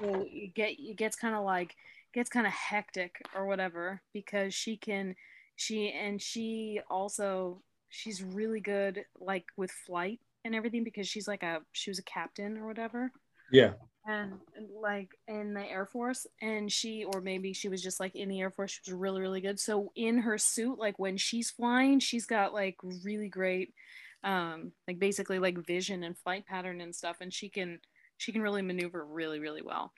So 0.00 0.26
you 0.30 0.48
get 0.48 0.72
it 0.78 0.96
gets 0.96 1.16
kind 1.16 1.34
of 1.34 1.44
like 1.44 1.76
gets 2.12 2.30
kind 2.30 2.46
of 2.46 2.52
hectic 2.52 3.22
or 3.34 3.46
whatever 3.46 4.02
because 4.12 4.54
she 4.54 4.76
can 4.76 5.14
she 5.56 5.90
and 5.90 6.20
she 6.20 6.80
also 6.90 7.62
she's 7.88 8.22
really 8.22 8.60
good 8.60 9.04
like 9.20 9.46
with 9.56 9.70
flight 9.70 10.20
and 10.44 10.54
everything 10.54 10.84
because 10.84 11.08
she's 11.08 11.28
like 11.28 11.42
a 11.42 11.60
she 11.72 11.90
was 11.90 11.98
a 11.98 12.04
captain 12.04 12.58
or 12.58 12.66
whatever. 12.66 13.12
Yeah, 13.50 13.72
and, 14.06 14.32
like 14.80 15.10
in 15.28 15.54
the 15.54 15.64
air 15.64 15.86
force 15.86 16.26
and 16.40 16.70
she 16.70 17.04
or 17.04 17.20
maybe 17.20 17.52
she 17.52 17.68
was 17.68 17.82
just 17.82 18.00
like 18.00 18.16
in 18.16 18.28
the 18.28 18.40
air 18.40 18.50
force 18.50 18.72
she 18.72 18.90
was 18.90 18.98
really 18.98 19.20
really 19.20 19.40
good. 19.40 19.60
So 19.60 19.92
in 19.94 20.18
her 20.18 20.38
suit 20.38 20.78
like 20.78 20.98
when 20.98 21.16
she's 21.16 21.50
flying 21.50 22.00
she's 22.00 22.26
got 22.26 22.52
like 22.52 22.76
really 23.04 23.28
great 23.28 23.74
um 24.24 24.72
like 24.86 24.98
basically 24.98 25.38
like 25.38 25.66
vision 25.66 26.02
and 26.02 26.16
flight 26.16 26.46
pattern 26.46 26.80
and 26.80 26.94
stuff 26.94 27.16
and 27.20 27.32
she 27.32 27.48
can 27.48 27.80
she 28.22 28.32
can 28.32 28.42
really 28.42 28.62
maneuver 28.62 29.04
really 29.04 29.38
really 29.38 29.62
well 29.62 29.92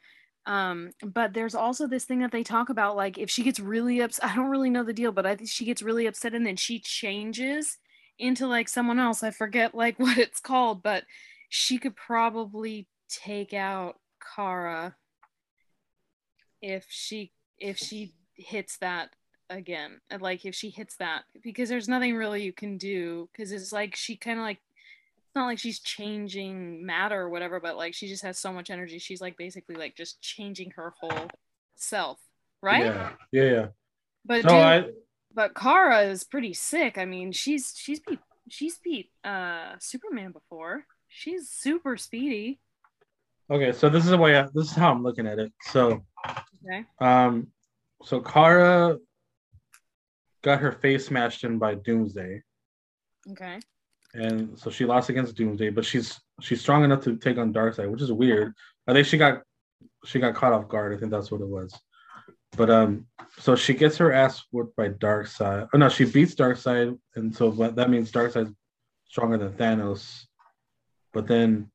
um 0.46 0.90
but 1.02 1.32
there's 1.32 1.54
also 1.54 1.86
this 1.86 2.04
thing 2.04 2.20
that 2.20 2.32
they 2.32 2.42
talk 2.42 2.68
about 2.68 2.96
like 2.96 3.18
if 3.18 3.30
she 3.30 3.42
gets 3.42 3.60
really 3.60 4.00
upset 4.00 4.30
i 4.30 4.34
don't 4.34 4.50
really 4.50 4.70
know 4.70 4.84
the 4.84 4.92
deal 4.92 5.12
but 5.12 5.26
i 5.26 5.34
think 5.34 5.48
she 5.48 5.64
gets 5.64 5.82
really 5.82 6.06
upset 6.06 6.34
and 6.34 6.46
then 6.46 6.56
she 6.56 6.78
changes 6.78 7.78
into 8.18 8.46
like 8.46 8.68
someone 8.68 8.98
else 8.98 9.22
i 9.22 9.30
forget 9.30 9.74
like 9.74 9.98
what 9.98 10.18
it's 10.18 10.40
called 10.40 10.82
but 10.82 11.04
she 11.48 11.78
could 11.78 11.94
probably 11.94 12.88
take 13.08 13.54
out 13.54 13.96
Kara 14.34 14.96
if 16.60 16.86
she 16.88 17.32
if 17.58 17.78
she 17.78 18.14
hits 18.34 18.78
that 18.78 19.10
again. 19.50 20.00
Like 20.18 20.44
if 20.44 20.54
she 20.54 20.70
hits 20.70 20.96
that 20.96 21.24
because 21.42 21.68
there's 21.68 21.88
nothing 21.88 22.16
really 22.16 22.42
you 22.42 22.52
can 22.52 22.78
do 22.78 23.28
because 23.32 23.52
it's 23.52 23.72
like 23.72 23.94
she 23.94 24.16
kind 24.16 24.38
of 24.38 24.44
like 24.44 24.58
not 25.34 25.46
like 25.46 25.58
she's 25.58 25.80
changing 25.80 26.84
matter 26.84 27.20
or 27.20 27.28
whatever, 27.30 27.60
but 27.60 27.76
like 27.76 27.94
she 27.94 28.06
just 28.08 28.22
has 28.22 28.38
so 28.38 28.52
much 28.52 28.70
energy. 28.70 28.98
She's 28.98 29.20
like 29.20 29.36
basically 29.36 29.74
like 29.76 29.96
just 29.96 30.20
changing 30.20 30.72
her 30.72 30.92
whole 31.00 31.28
self, 31.76 32.18
right? 32.62 32.84
Yeah, 32.84 33.10
yeah, 33.32 33.42
yeah. 33.44 33.66
But 34.24 34.44
No, 34.44 34.50
dude, 34.50 34.60
I 34.60 34.84
but 35.34 35.54
Kara 35.54 36.02
is 36.02 36.24
pretty 36.24 36.54
sick. 36.54 36.98
I 36.98 37.04
mean, 37.04 37.32
she's 37.32 37.74
she's 37.76 38.00
beat 38.00 38.20
she's 38.48 38.78
beat 38.78 39.10
uh 39.24 39.74
Superman 39.80 40.32
before. 40.32 40.86
She's 41.08 41.48
super 41.48 41.96
speedy. 41.96 42.60
okay. 43.50 43.72
So 43.72 43.88
this 43.88 44.04
is 44.04 44.10
the 44.10 44.18
way. 44.18 44.36
I, 44.38 44.42
this 44.54 44.70
is 44.70 44.74
how 44.74 44.90
I'm 44.92 45.02
looking 45.02 45.26
at 45.26 45.38
it. 45.38 45.52
So, 45.62 46.04
Okay. 46.66 46.84
um, 47.00 47.48
so 48.02 48.20
Kara 48.20 48.98
got 50.42 50.60
her 50.60 50.72
face 50.72 51.06
smashed 51.06 51.44
in 51.44 51.58
by 51.58 51.74
Doomsday, 51.74 52.42
Okay. 53.30 53.60
And 54.14 54.58
so 54.58 54.70
she 54.70 54.84
lost 54.84 55.10
against 55.10 55.36
Doomsday. 55.36 55.70
But 55.70 55.84
she's 55.84 56.20
she's 56.40 56.60
strong 56.60 56.84
enough 56.84 57.02
to 57.04 57.16
take 57.16 57.38
on 57.38 57.52
Darkseid, 57.52 57.90
which 57.90 58.02
is 58.02 58.12
weird. 58.12 58.54
I 58.86 58.92
think 58.92 59.06
she 59.06 59.18
got 59.18 59.42
she 60.04 60.18
got 60.18 60.34
caught 60.34 60.52
off 60.52 60.68
guard. 60.68 60.94
I 60.94 60.98
think 60.98 61.10
that's 61.10 61.30
what 61.30 61.40
it 61.40 61.48
was. 61.48 61.78
But 62.56 62.70
um, 62.70 63.06
so 63.38 63.56
she 63.56 63.74
gets 63.74 63.96
her 63.98 64.12
ass 64.12 64.44
whooped 64.52 64.76
by 64.76 64.90
Darkseid. 64.90 65.68
Oh 65.72 65.78
no, 65.78 65.88
she 65.88 66.04
beats 66.04 66.34
Darkseid, 66.34 66.98
and 67.16 67.34
so 67.34 67.50
that 67.50 67.90
means 67.90 68.12
Darkseid's 68.12 68.54
stronger 69.08 69.36
than 69.36 69.52
Thanos. 69.52 70.26
But 71.12 71.26
then, 71.26 71.70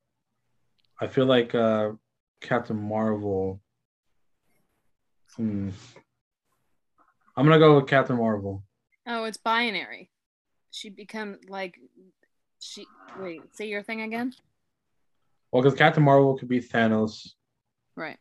I 1.00 1.06
feel 1.06 1.26
like 1.26 1.54
uh, 1.54 1.92
Captain 2.40 2.76
Marvel. 2.76 3.60
Hmm. 5.36 5.70
I'm 7.36 7.46
gonna 7.46 7.58
go 7.58 7.76
with 7.76 7.86
Captain 7.86 8.16
Marvel. 8.16 8.64
Oh, 9.06 9.24
it's 9.24 9.38
binary. 9.38 10.10
She 10.70 10.88
become 10.88 11.38
like 11.48 11.78
she 12.60 12.86
wait, 13.18 13.42
say 13.54 13.68
your 13.68 13.82
thing 13.82 14.02
again? 14.02 14.32
Well, 15.52 15.62
because 15.62 15.76
Captain 15.78 16.02
Marvel 16.02 16.38
could 16.38 16.48
be 16.48 16.60
Thanos, 16.60 17.30
Right. 17.96 18.18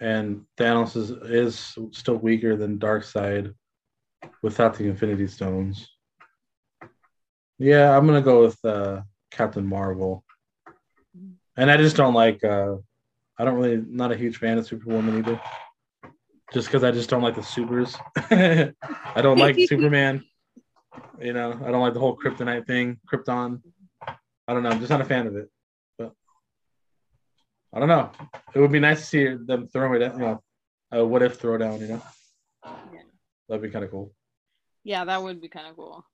and 0.00 0.44
Thanos 0.58 0.96
is 0.96 1.10
is 1.10 1.76
still 1.92 2.16
weaker 2.16 2.56
than 2.56 2.78
Darkseid 2.78 3.54
without 4.42 4.76
the 4.76 4.84
Infinity 4.84 5.26
Stones. 5.28 5.88
Yeah, 7.58 7.96
I'm 7.96 8.06
gonna 8.06 8.22
go 8.22 8.42
with 8.42 8.62
uh, 8.64 9.02
Captain 9.30 9.66
Marvel, 9.66 10.24
and 11.56 11.70
I 11.70 11.76
just 11.76 11.96
don't 11.96 12.14
like. 12.14 12.44
Uh, 12.44 12.76
I 13.38 13.44
don't 13.44 13.54
really 13.58 13.82
not 13.88 14.12
a 14.12 14.16
huge 14.16 14.36
fan 14.38 14.58
of 14.58 14.66
Superwoman 14.66 15.18
either, 15.18 15.40
just 16.52 16.68
because 16.68 16.84
I 16.84 16.90
just 16.90 17.08
don't 17.08 17.22
like 17.22 17.34
the 17.36 17.42
supers. 17.42 17.96
I 18.16 18.72
don't 19.22 19.38
like 19.38 19.56
Superman. 19.68 20.24
You 21.20 21.32
know, 21.32 21.52
I 21.64 21.70
don't 21.70 21.80
like 21.80 21.94
the 21.94 22.00
whole 22.00 22.16
kryptonite 22.16 22.66
thing, 22.66 22.98
Krypton. 23.12 23.60
I 24.06 24.54
don't 24.54 24.62
know. 24.62 24.70
I'm 24.70 24.78
just 24.78 24.90
not 24.90 25.00
a 25.00 25.04
fan 25.04 25.26
of 25.26 25.36
it. 25.36 25.48
But 25.98 26.12
I 27.74 27.78
don't 27.80 27.88
know. 27.88 28.10
It 28.54 28.60
would 28.60 28.72
be 28.72 28.80
nice 28.80 29.00
to 29.00 29.06
see 29.06 29.24
them 29.46 29.68
throw 29.68 29.94
it. 29.94 30.00
You 30.12 30.18
know, 30.18 30.42
a 30.92 31.04
what 31.04 31.22
if 31.22 31.40
throwdown. 31.40 31.80
You 31.80 31.88
know, 31.88 32.02
Yeah. 32.92 33.00
that'd 33.48 33.62
be 33.62 33.70
kind 33.70 33.84
of 33.84 33.90
cool. 33.90 34.12
Yeah, 34.84 35.04
that 35.04 35.22
would 35.22 35.40
be 35.40 35.48
kind 35.48 35.66
of 35.66 35.76
cool. 35.76 36.04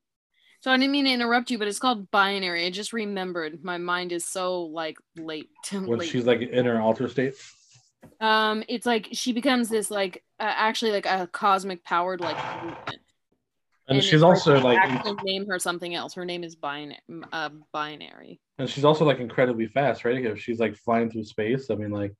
So 0.60 0.70
I 0.72 0.76
didn't 0.78 0.92
mean 0.92 1.04
to 1.04 1.10
interrupt 1.12 1.50
you, 1.50 1.58
but 1.58 1.68
it's 1.68 1.78
called 1.78 2.10
binary. 2.10 2.64
I 2.66 2.70
just 2.70 2.92
remembered. 2.94 3.62
My 3.62 3.76
mind 3.78 4.12
is 4.12 4.24
so 4.24 4.62
like 4.62 4.96
late. 5.16 5.48
When 5.70 5.86
late. 5.98 6.08
she's 6.08 6.24
like 6.24 6.40
in 6.40 6.64
her 6.64 6.80
alter 6.80 7.06
state. 7.08 7.34
um, 8.20 8.64
it's 8.68 8.86
like 8.86 9.08
she 9.12 9.32
becomes 9.32 9.68
this 9.68 9.90
like 9.90 10.24
uh, 10.40 10.44
actually 10.56 10.90
like 10.92 11.06
a 11.06 11.28
cosmic 11.30 11.84
powered 11.84 12.20
like 12.20 12.36
movement. 12.64 12.98
And, 13.86 14.02
she's 14.02 14.22
also 14.22 14.58
like, 14.60 14.78
name 15.24 15.46
her 15.46 15.58
something 15.58 15.94
else. 15.94 16.14
Her 16.14 16.24
name 16.24 16.42
is 16.42 16.56
binary. 16.56 16.98
Uh, 17.32 17.50
binary. 17.72 18.40
and 18.58 18.68
she's 18.68 18.84
also 18.84 19.04
like 19.04 19.18
incredibly 19.18 19.66
fast, 19.66 20.04
right? 20.04 20.24
If 20.24 20.40
she's 20.40 20.58
like 20.58 20.74
flying 20.76 21.10
through 21.10 21.24
space, 21.24 21.70
I 21.70 21.74
mean, 21.74 21.90
like 21.90 22.14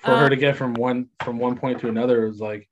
for 0.00 0.10
Uh, 0.12 0.18
her 0.20 0.28
to 0.28 0.36
get 0.36 0.56
from 0.56 0.74
one 0.74 1.08
from 1.22 1.38
one 1.38 1.56
point 1.56 1.80
to 1.80 1.88
another 1.88 2.26
is 2.26 2.38
like 2.38 2.68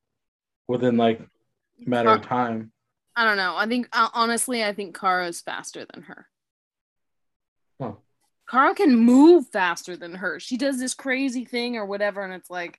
within 0.69 0.97
like 0.99 1.21
a 1.21 1.89
matter 1.89 2.11
of 2.11 2.21
Uh, 2.21 2.25
time. 2.29 2.73
I 3.17 3.25
don't 3.25 3.39
know. 3.39 3.57
I 3.57 3.67
think 3.67 3.89
uh, 3.93 4.09
honestly, 4.13 4.63
I 4.63 4.75
think 4.75 4.99
Kara 4.99 5.27
is 5.29 5.41
faster 5.41 5.87
than 5.91 6.03
her. 6.03 6.27
Huh. 7.81 7.93
Kara 8.51 8.75
can 8.75 8.95
move 8.97 9.49
faster 9.49 9.97
than 9.97 10.17
her. 10.17 10.39
She 10.39 10.59
does 10.59 10.79
this 10.79 10.93
crazy 10.95 11.45
thing 11.47 11.77
or 11.77 11.87
whatever, 11.87 12.23
and 12.23 12.35
it's 12.35 12.51
like 12.51 12.79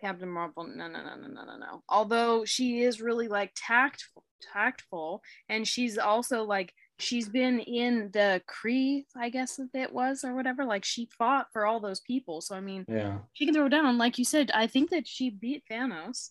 Captain 0.00 0.28
Marvel. 0.28 0.64
No, 0.66 0.88
no, 0.88 1.02
no, 1.02 1.16
no, 1.16 1.28
no, 1.28 1.44
no, 1.44 1.56
no. 1.56 1.82
Although 1.88 2.44
she 2.44 2.82
is 2.82 3.00
really 3.00 3.28
like 3.28 3.52
tactful, 3.54 4.24
tactful, 4.52 5.22
and 5.48 5.66
she's 5.66 5.98
also 5.98 6.44
like 6.44 6.72
she's 6.98 7.28
been 7.28 7.60
in 7.60 8.10
the 8.12 8.42
Kree, 8.48 9.04
I 9.16 9.30
guess 9.30 9.56
that 9.56 9.68
it 9.74 9.92
was 9.92 10.22
or 10.24 10.34
whatever. 10.34 10.64
Like 10.64 10.84
she 10.84 11.08
fought 11.18 11.46
for 11.52 11.66
all 11.66 11.80
those 11.80 12.00
people. 12.00 12.40
So 12.40 12.54
I 12.54 12.60
mean, 12.60 12.84
Yeah. 12.88 13.18
she 13.32 13.44
can 13.46 13.54
throw 13.54 13.68
down. 13.68 13.98
Like 13.98 14.18
you 14.18 14.24
said, 14.24 14.50
I 14.54 14.66
think 14.66 14.90
that 14.90 15.06
she 15.08 15.30
beat 15.30 15.64
Thanos, 15.70 16.30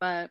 but 0.00 0.30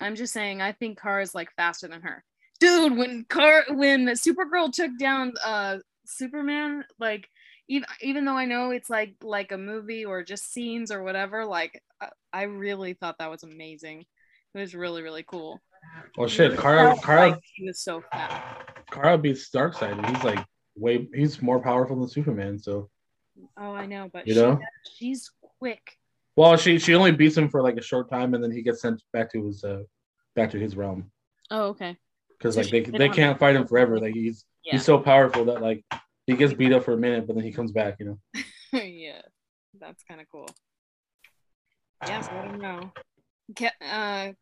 I'm 0.00 0.16
just 0.16 0.32
saying 0.32 0.60
I 0.62 0.72
think 0.72 1.00
Kara's 1.00 1.34
like 1.34 1.48
faster 1.56 1.88
than 1.88 2.02
her. 2.02 2.24
Dude, 2.60 2.96
when 2.96 3.24
Car 3.28 3.64
when 3.70 4.06
Supergirl 4.08 4.72
took 4.72 4.90
down 4.98 5.32
uh 5.44 5.78
Superman, 6.06 6.84
like 6.98 7.28
even 7.68 7.86
even 8.00 8.24
though 8.24 8.36
I 8.36 8.44
know 8.44 8.70
it's 8.70 8.90
like 8.90 9.14
like 9.22 9.52
a 9.52 9.58
movie 9.58 10.04
or 10.04 10.22
just 10.22 10.52
scenes 10.52 10.90
or 10.90 11.02
whatever, 11.02 11.44
like 11.46 11.82
I, 12.00 12.08
I 12.32 12.42
really 12.44 12.94
thought 12.94 13.18
that 13.18 13.30
was 13.30 13.42
amazing. 13.42 14.04
It 14.54 14.58
was 14.58 14.74
really 14.74 15.02
really 15.02 15.24
cool. 15.26 15.60
Well, 16.16 16.28
shit, 16.28 16.58
Kara, 16.58 16.96
Kara, 17.02 17.30
Like, 17.30 17.40
he 17.54 17.66
was 17.66 17.80
so 17.80 18.02
fast. 18.12 18.42
Kara 18.90 19.18
beats 19.18 19.50
Darkseid, 19.50 19.92
and 19.98 20.06
he's 20.06 20.24
like 20.24 20.44
way, 20.76 21.08
he's 21.14 21.40
more 21.42 21.60
powerful 21.60 21.98
than 21.98 22.08
Superman. 22.08 22.58
So, 22.58 22.88
Oh, 23.56 23.72
I 23.74 23.86
know, 23.86 24.08
but 24.12 24.26
You 24.26 24.34
she, 24.34 24.40
know? 24.40 24.58
she's 24.96 25.30
quick. 25.58 25.98
well, 26.36 26.56
she 26.56 26.78
she 26.78 26.94
only 26.94 27.12
beats 27.12 27.36
him 27.36 27.48
for 27.48 27.62
like 27.62 27.76
a 27.76 27.82
short 27.82 28.10
time, 28.10 28.34
and 28.34 28.42
then 28.42 28.50
he 28.50 28.62
gets 28.62 28.80
sent 28.80 29.02
back 29.12 29.30
to 29.32 29.44
his 29.46 29.64
uh 29.64 29.82
back 30.36 30.50
to 30.50 30.58
his 30.58 30.76
realm 30.76 31.10
Oh, 31.50 31.66
okay. 31.68 31.96
because 32.38 32.54
So 32.54 32.60
like 32.62 32.70
they 32.70 32.80
they 32.80 32.98
they 32.98 33.08
can't 33.08 33.38
fight 33.38 33.56
him 33.56 33.66
forever. 33.66 33.98
Like 34.00 34.14
he's 34.14 34.44
Yeah. 34.64 34.72
he's 34.72 34.84
so 34.84 34.98
powerful 34.98 35.44
that 35.46 35.60
like 35.62 35.84
he 36.26 36.34
gets 36.34 36.54
beat 36.54 36.72
up 36.72 36.84
for 36.84 36.92
a 36.92 36.96
minute, 36.96 37.26
but 37.26 37.36
then 37.36 37.44
he 37.44 37.52
comes 37.52 37.72
back. 37.72 37.96
You 38.00 38.06
know. 38.06 38.42
yeah, 38.82 39.22
that's 39.80 40.02
kind 40.04 40.20
of 40.20 40.26
cool. 40.30 40.48
Yes, 42.06 42.28
I 42.30 42.44
don't 42.44 42.60
know. 42.60 42.92
Ca- 43.56 43.84
uh, 43.84 44.32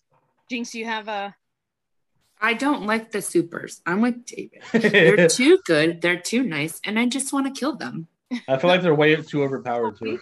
Jinx, 0.50 0.74
you 0.74 0.84
have 0.84 1.08
a? 1.08 1.34
I 2.40 2.54
don't 2.54 2.86
like 2.86 3.12
the 3.12 3.22
supers. 3.22 3.80
I'm 3.86 4.00
with 4.00 4.24
David. 4.26 4.62
They're 4.72 5.28
too 5.28 5.60
good. 5.64 6.00
They're 6.00 6.20
too 6.20 6.42
nice, 6.42 6.80
and 6.84 6.98
I 6.98 7.06
just 7.06 7.32
want 7.32 7.52
to 7.52 7.58
kill 7.58 7.76
them. 7.76 8.08
I 8.48 8.56
feel 8.56 8.68
like 8.68 8.82
they're 8.82 8.94
way 8.94 9.14
too 9.16 9.42
overpowered 9.42 9.98
too. 9.98 10.18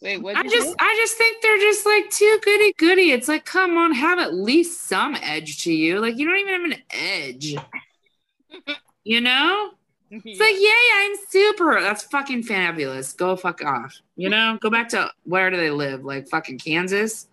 Wait, 0.00 0.22
what? 0.22 0.36
I 0.36 0.42
just, 0.44 0.74
I 0.78 0.96
just 1.00 1.16
think 1.16 1.42
they're 1.42 1.58
just 1.58 1.86
like 1.86 2.10
too 2.10 2.38
goody 2.44 2.72
goody. 2.78 3.10
It's 3.10 3.28
like, 3.28 3.44
come 3.44 3.76
on, 3.76 3.92
have 3.92 4.18
at 4.18 4.34
least 4.34 4.82
some 4.82 5.16
edge 5.20 5.64
to 5.64 5.72
you. 5.72 6.00
Like 6.00 6.18
you 6.18 6.26
don't 6.26 6.38
even 6.38 6.54
have 6.54 6.70
an 6.70 6.82
edge. 6.90 7.56
You 9.08 9.20
know? 9.20 9.70
It's 10.10 10.40
like, 10.40 10.54
yay, 10.54 10.72
I'm 10.94 11.16
super. 11.28 11.80
That's 11.80 12.04
fucking 12.04 12.44
fabulous. 12.44 13.12
Go 13.12 13.34
fuck 13.36 13.64
off. 13.64 13.94
You 14.16 14.28
know? 14.28 14.56
Go 14.60 14.70
back 14.70 14.88
to 14.90 15.10
where 15.24 15.50
do 15.50 15.56
they 15.56 15.70
live? 15.70 16.04
Like 16.04 16.28
fucking 16.28 16.58
Kansas? 16.58 17.28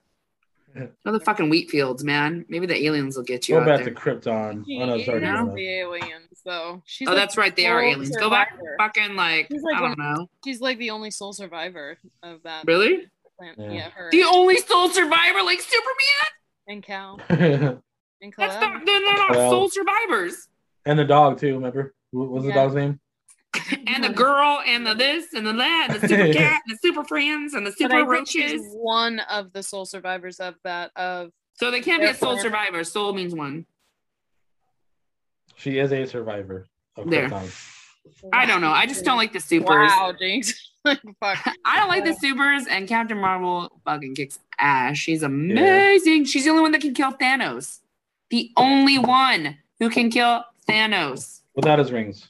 Go 1.05 1.11
the 1.11 1.19
fucking 1.19 1.49
wheat 1.51 1.69
fields, 1.69 2.03
man. 2.03 2.45
Maybe 2.49 2.65
the 2.65 2.83
aliens 2.87 3.15
will 3.15 3.23
get 3.23 3.47
you 3.47 3.55
Go 3.55 3.61
out 3.61 3.67
back 3.67 3.83
there. 3.85 3.93
to 3.93 3.99
Krypton. 3.99 4.65
She 4.65 4.81
Oh 4.81 4.85
no, 4.87 5.03
sorry. 5.03 5.21
Yeah. 5.21 5.43
no. 5.43 5.53
the 5.53 5.69
aliens, 5.81 6.41
though. 6.43 6.81
She's 6.85 7.07
oh, 7.07 7.11
like 7.11 7.19
that's 7.21 7.37
right. 7.37 7.55
They 7.55 7.67
are 7.67 7.79
sole 7.79 7.91
aliens. 7.91 8.17
Go 8.17 8.29
back 8.31 8.53
survivor. 8.53 8.75
fucking 8.79 9.15
like, 9.15 9.47
She's 9.51 9.61
like 9.61 9.75
I 9.75 9.79
don't 9.81 9.99
know. 9.99 10.27
She's 10.43 10.61
like 10.61 10.79
the 10.79 10.89
only 10.89 11.11
sole 11.11 11.31
survivor 11.31 11.99
of 12.23 12.41
that 12.41 12.65
Really? 12.65 13.05
plant. 13.37 13.59
Yeah. 13.59 13.71
Yeah, 13.71 13.89
her 13.91 14.09
The 14.11 14.23
only 14.23 14.57
sole 14.57 14.89
survivor 14.89 15.43
like 15.43 15.61
Superman? 15.61 16.31
and 16.67 16.81
Cal 16.83 17.19
and 17.29 17.39
and 18.21 18.33
That's 18.35 18.55
Kal-El. 18.55 18.59
not, 18.61 18.85
they're, 18.85 18.99
they're 18.99 19.15
not 19.17 19.29
Well- 19.31 19.51
sole 19.51 19.69
survivors. 19.69 20.47
And 20.87 20.97
the 20.97 21.05
dog 21.05 21.37
too. 21.39 21.53
Remember? 21.53 21.93
What 22.13 22.29
was 22.29 22.43
the 22.43 22.49
Yeah. 22.49 22.55
dog's 22.55 22.75
name? 22.75 22.99
and 23.87 24.03
the 24.03 24.09
girl 24.09 24.61
and 24.65 24.85
the 24.85 24.93
this 24.93 25.33
and 25.33 25.45
the 25.45 25.53
that 25.53 25.87
and 25.91 26.01
the 26.01 26.07
super 26.07 26.33
cat 26.39 26.61
and 26.67 26.73
the 26.75 26.79
super 26.81 27.03
friends 27.03 27.53
and 27.53 27.65
the 27.65 27.71
But 27.71 27.77
super 27.77 27.95
I 27.95 28.15
think 28.15 28.27
she's 28.27 28.51
roaches. 28.53 28.67
one 28.75 29.19
of 29.19 29.51
the 29.53 29.61
sole 29.63 29.85
survivors 29.85 30.39
of 30.39 30.55
that 30.63 30.91
of 30.95 31.31
So 31.55 31.69
they 31.71 31.81
can't 31.81 32.01
be 32.01 32.05
a 32.05 32.09
Their 32.09 32.15
soul 32.17 32.37
survivor. 32.39 32.83
Soul 32.83 33.13
means 33.13 33.35
one. 33.35 33.65
She 35.55 35.77
is 35.79 35.91
a 35.91 36.05
survivor 36.05 36.67
of 36.97 37.09
There. 37.09 37.29
Krypton. 37.29 37.69
I 38.33 38.45
don't 38.45 38.61
know. 38.61 38.71
I 38.71 38.85
just 38.85 39.05
don't 39.05 39.17
like 39.17 39.33
the 39.33 39.39
supers. 39.39 39.91
Wow, 39.91 40.13
Jinx. 40.19 40.71
Fuck. 40.85 40.97
I 41.65 41.77
don't 41.79 41.87
like 41.87 42.03
the 42.03 42.13
supers, 42.15 42.65
and 42.67 42.85
Captain 42.87 43.17
Marvel 43.17 43.79
fucking 43.85 44.15
kicks 44.15 44.39
ass. 44.59 44.97
She's 44.97 45.23
amazing. 45.23 46.25
She's 46.25 46.43
the 46.43 46.49
only 46.49 46.63
one 46.63 46.71
that 46.73 46.81
can 46.81 46.93
kill 46.93 47.13
Thanos. 47.13 47.79
The 48.29 48.51
only 48.57 48.97
one 48.99 49.57
who 49.79 49.89
can 49.89 50.09
kill 50.09 50.43
Thanos. 50.67 51.39
Without 51.55 51.79
his 51.79 51.91
rings. 51.91 52.29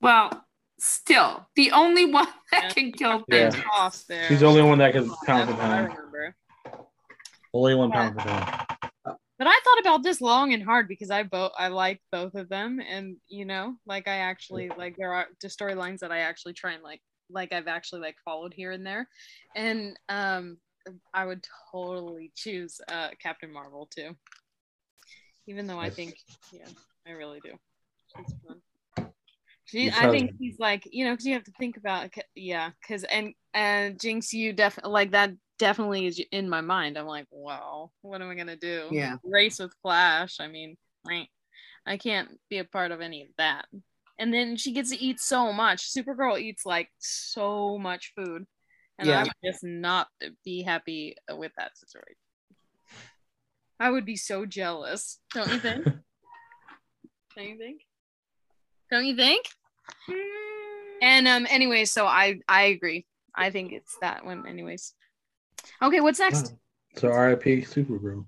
Well, 0.00 0.44
still, 0.78 1.46
the 1.56 1.72
only 1.72 2.06
one 2.06 2.28
that 2.52 2.74
can 2.74 2.92
kill 2.92 3.24
Yeah. 3.28 3.50
Thanos. 3.50 3.64
Off 3.76 4.04
there. 4.06 4.28
She's 4.28 4.40
the 4.40 4.46
only 4.46 4.62
one 4.62 4.78
that 4.78 4.92
can 4.92 5.08
count 5.26 5.48
That's 5.48 5.50
the 5.50 5.56
time. 5.56 5.94
Only 7.54 7.74
one 7.74 7.90
pound 7.90 8.14
for 8.14 8.28
pound. 8.28 8.66
But 9.38 9.46
I 9.46 9.60
thought 9.64 9.80
about 9.80 10.02
this 10.02 10.20
long 10.20 10.52
and 10.52 10.62
hard 10.62 10.88
because 10.88 11.10
I 11.10 11.22
both 11.22 11.52
I 11.56 11.68
like 11.68 12.00
both 12.10 12.34
of 12.34 12.48
them, 12.48 12.80
and 12.80 13.16
you 13.28 13.44
know, 13.44 13.76
like 13.86 14.08
I 14.08 14.16
actually 14.16 14.68
like 14.76 14.96
there 14.96 15.12
are 15.12 15.26
the 15.40 15.48
storylines 15.48 16.00
that 16.00 16.10
I 16.10 16.18
actually 16.18 16.54
try 16.54 16.72
and 16.72 16.82
like 16.82 17.00
like 17.30 17.52
I've 17.52 17.68
actually 17.68 18.00
like 18.00 18.16
followed 18.24 18.52
here 18.52 18.72
and 18.72 18.84
there, 18.84 19.08
and 19.54 19.96
um, 20.08 20.58
I 21.14 21.24
would 21.24 21.46
totally 21.70 22.32
choose 22.34 22.80
uh 22.88 23.10
Captain 23.22 23.52
Marvel 23.52 23.88
too. 23.94 24.16
Even 25.46 25.66
though 25.66 25.78
I 25.78 25.88
think, 25.88 26.18
yeah, 26.52 26.66
I 27.06 27.12
really 27.12 27.40
do. 27.40 27.52
She's 28.18 28.34
fun. 28.46 28.60
She, 29.64 29.90
I 29.90 30.10
think 30.10 30.30
tell- 30.30 30.38
she's 30.38 30.58
like, 30.58 30.88
you 30.90 31.04
know, 31.04 31.12
because 31.12 31.26
you 31.26 31.34
have 31.34 31.44
to 31.44 31.52
think 31.58 31.76
about, 31.76 32.08
yeah, 32.34 32.70
because 32.80 33.04
and 33.04 33.34
and 33.52 34.00
Jinx, 34.00 34.32
you 34.32 34.52
definitely 34.52 34.92
like 34.92 35.10
that. 35.12 35.32
Definitely 35.58 36.06
is 36.06 36.22
in 36.32 36.48
my 36.48 36.60
mind. 36.60 36.96
I'm 36.96 37.06
like, 37.06 37.26
wow, 37.30 37.90
what 38.02 38.22
am 38.22 38.30
I 38.30 38.34
gonna 38.34 38.56
do? 38.56 38.88
Yeah. 38.90 39.16
race 39.24 39.58
with 39.58 39.74
Flash. 39.82 40.36
I 40.40 40.46
mean, 40.48 40.76
right. 41.06 41.28
I 41.84 41.96
can't 41.96 42.28
be 42.48 42.58
a 42.58 42.64
part 42.64 42.92
of 42.92 43.00
any 43.00 43.22
of 43.22 43.28
that. 43.38 43.66
And 44.18 44.32
then 44.32 44.56
she 44.56 44.72
gets 44.72 44.90
to 44.90 44.96
eat 45.02 45.20
so 45.20 45.52
much. 45.52 45.92
Supergirl 45.92 46.40
eats 46.40 46.64
like 46.64 46.90
so 46.98 47.78
much 47.78 48.12
food. 48.16 48.46
And 48.98 49.08
Yeah. 49.08 49.20
I 49.20 49.22
would 49.24 49.32
just 49.44 49.64
not 49.64 50.08
be 50.44 50.62
happy 50.62 51.16
with 51.30 51.52
that 51.56 51.76
situation. 51.76 52.16
I 53.80 53.90
would 53.90 54.04
be 54.04 54.16
so 54.16 54.44
jealous. 54.46 55.18
Don't 55.34 55.50
you 55.52 55.58
think? 55.60 55.84
Don't 57.36 57.48
you 57.48 57.58
think? 57.58 57.82
Don't 58.90 59.04
you 59.04 59.16
think? 59.16 59.44
And 61.02 61.28
um 61.28 61.46
anyway, 61.48 61.84
so 61.84 62.06
I 62.06 62.40
I 62.48 62.64
agree. 62.64 63.06
I 63.34 63.50
think 63.50 63.72
it's 63.72 63.96
that 64.00 64.24
one 64.24 64.46
anyways. 64.46 64.94
Okay, 65.82 66.00
what's 66.00 66.18
next? 66.18 66.54
So 66.96 67.08
R.I.P. 67.08 67.62
Supergirl. 67.62 68.26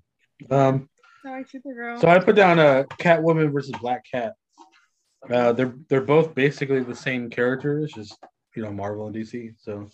Um, 0.49 0.89
Sorry, 1.23 1.43
Supergirl. 1.43 1.99
so 1.99 2.07
I 2.07 2.19
put 2.19 2.35
down 2.35 2.59
a 2.59 2.85
Catwoman 2.99 3.51
versus 3.51 3.73
Black 3.81 4.03
Cat. 4.09 4.33
Uh, 5.29 5.51
they're 5.51 5.73
they're 5.89 6.01
both 6.01 6.33
basically 6.33 6.81
the 6.81 6.95
same 6.95 7.29
character. 7.29 7.79
It's 7.81 7.93
just 7.93 8.17
you 8.55 8.63
know 8.63 8.71
Marvel 8.71 9.07
and 9.07 9.15
DC. 9.15 9.53
So, 9.57 9.89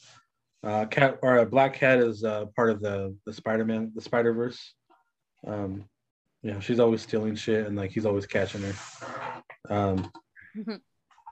uh, 0.64 0.86
Cat 0.86 1.20
or 1.22 1.40
uh, 1.40 1.46
Black 1.46 1.74
Cat 1.74 2.00
is 2.00 2.24
uh, 2.24 2.46
part 2.56 2.70
of 2.70 2.82
the 2.82 3.16
the 3.26 3.34
Spider 3.34 3.66
Man 3.66 3.92
the 3.96 4.02
Spider 4.02 4.34
Verse. 4.34 4.74
Um, 5.46 5.86
you 6.44 6.52
know 6.52 6.60
she's 6.60 6.80
always 6.80 7.02
stealing 7.02 7.36
shit 7.36 7.66
and 7.68 7.76
like 7.76 7.92
he's 7.92 8.06
always 8.06 8.26
catching 8.26 8.62
her. 8.62 8.74
Um, 9.70 10.12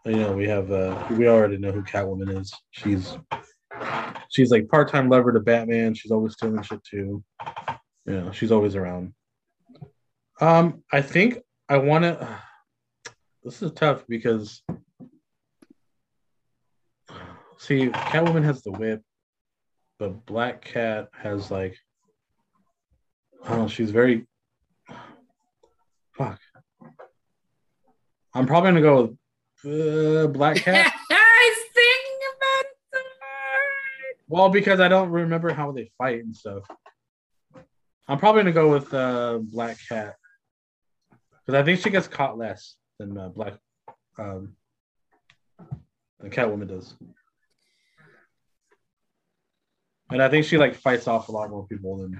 you 0.05 0.15
know 0.17 0.33
we 0.33 0.47
have 0.47 0.71
uh 0.71 1.05
we 1.11 1.27
already 1.27 1.57
know 1.57 1.71
who 1.71 1.83
Catwoman 1.83 2.39
is. 2.39 2.53
She's 2.71 3.17
she's 4.29 4.51
like 4.51 4.69
part 4.69 4.91
time 4.91 5.09
lover 5.09 5.33
to 5.33 5.39
Batman. 5.39 5.93
She's 5.93 6.11
always 6.11 6.33
stealing 6.33 6.61
shit 6.61 6.83
too. 6.83 7.23
You 8.05 8.13
know 8.13 8.31
she's 8.31 8.51
always 8.51 8.75
around. 8.75 9.13
Um, 10.41 10.83
I 10.91 11.01
think 11.01 11.39
I 11.69 11.77
want 11.77 12.03
to. 12.03 12.39
This 13.43 13.61
is 13.61 13.71
tough 13.73 14.03
because 14.09 14.63
see, 17.59 17.89
Catwoman 17.89 18.43
has 18.43 18.63
the 18.63 18.71
whip, 18.71 19.03
but 19.99 20.25
Black 20.25 20.65
Cat 20.65 21.09
has 21.13 21.51
like 21.51 21.77
know. 23.47 23.67
She's 23.67 23.91
very 23.91 24.25
fuck. 26.17 26.39
I'm 28.35 28.45
probably 28.45 28.71
gonna 28.71 28.81
go 28.81 29.15
with 29.63 30.25
uh, 30.25 30.27
Black 30.27 30.57
Cat. 30.63 30.93
I 31.09 31.55
was 31.55 31.69
thinking 31.73 32.19
about 32.35 32.65
hard. 33.21 34.15
well, 34.27 34.49
because 34.49 34.81
I 34.81 34.89
don't 34.89 35.09
remember 35.09 35.53
how 35.53 35.71
they 35.71 35.89
fight 35.97 36.21
and 36.25 36.35
stuff. 36.35 36.63
I'm 38.09 38.19
probably 38.19 38.41
gonna 38.41 38.51
go 38.51 38.69
with 38.69 38.93
uh, 38.93 39.39
Black 39.41 39.77
Cat 39.87 40.15
because 41.45 41.57
I 41.59 41.63
think 41.63 41.79
she 41.79 41.89
gets 41.89 42.09
caught 42.09 42.37
less 42.37 42.75
than 42.99 43.17
uh, 43.17 43.29
Black 43.29 43.53
um, 44.19 44.57
than 46.19 46.29
Catwoman 46.29 46.67
does, 46.67 46.93
and 50.11 50.21
I 50.21 50.27
think 50.27 50.45
she 50.45 50.57
like 50.57 50.75
fights 50.75 51.07
off 51.07 51.29
a 51.29 51.31
lot 51.31 51.49
more 51.49 51.65
people 51.67 51.99
than 51.99 52.19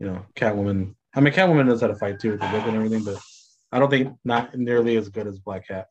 you 0.00 0.06
know 0.08 0.26
Catwoman. 0.34 0.96
I 1.14 1.20
mean, 1.20 1.32
Catwoman 1.32 1.66
knows 1.66 1.80
how 1.80 1.86
to 1.86 1.94
fight 1.94 2.18
too 2.18 2.32
with 2.32 2.40
the 2.40 2.48
whip 2.48 2.66
and 2.66 2.76
everything, 2.76 3.04
but 3.04 3.18
I 3.70 3.78
don't 3.78 3.90
think 3.90 4.16
not 4.24 4.54
nearly 4.56 4.96
as 4.96 5.08
good 5.08 5.26
as 5.26 5.38
Black 5.38 5.68
Cat. 5.68 5.88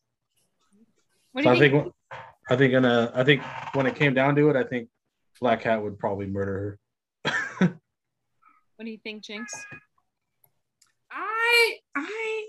what 1.31 1.43
do 1.43 1.49
So 1.49 1.51
you 1.51 1.55
I 1.55 1.59
think? 1.59 1.83
think 1.83 1.93
I 2.49 2.55
think 2.55 2.71
gonna 2.73 3.11
I 3.13 3.23
think 3.23 3.41
when 3.73 3.85
it 3.85 3.95
came 3.95 4.13
down 4.13 4.35
to 4.35 4.49
it, 4.49 4.55
I 4.55 4.63
think 4.63 4.89
Black 5.41 5.61
Cat 5.61 5.81
would 5.83 5.99
probably 5.99 6.25
murder 6.27 6.79
her. 7.61 7.79
What 8.77 8.85
do 8.85 8.91
you 8.91 8.99
think, 9.03 9.23
Jinx? 9.23 9.51
I 11.11 11.77
I 11.95 12.47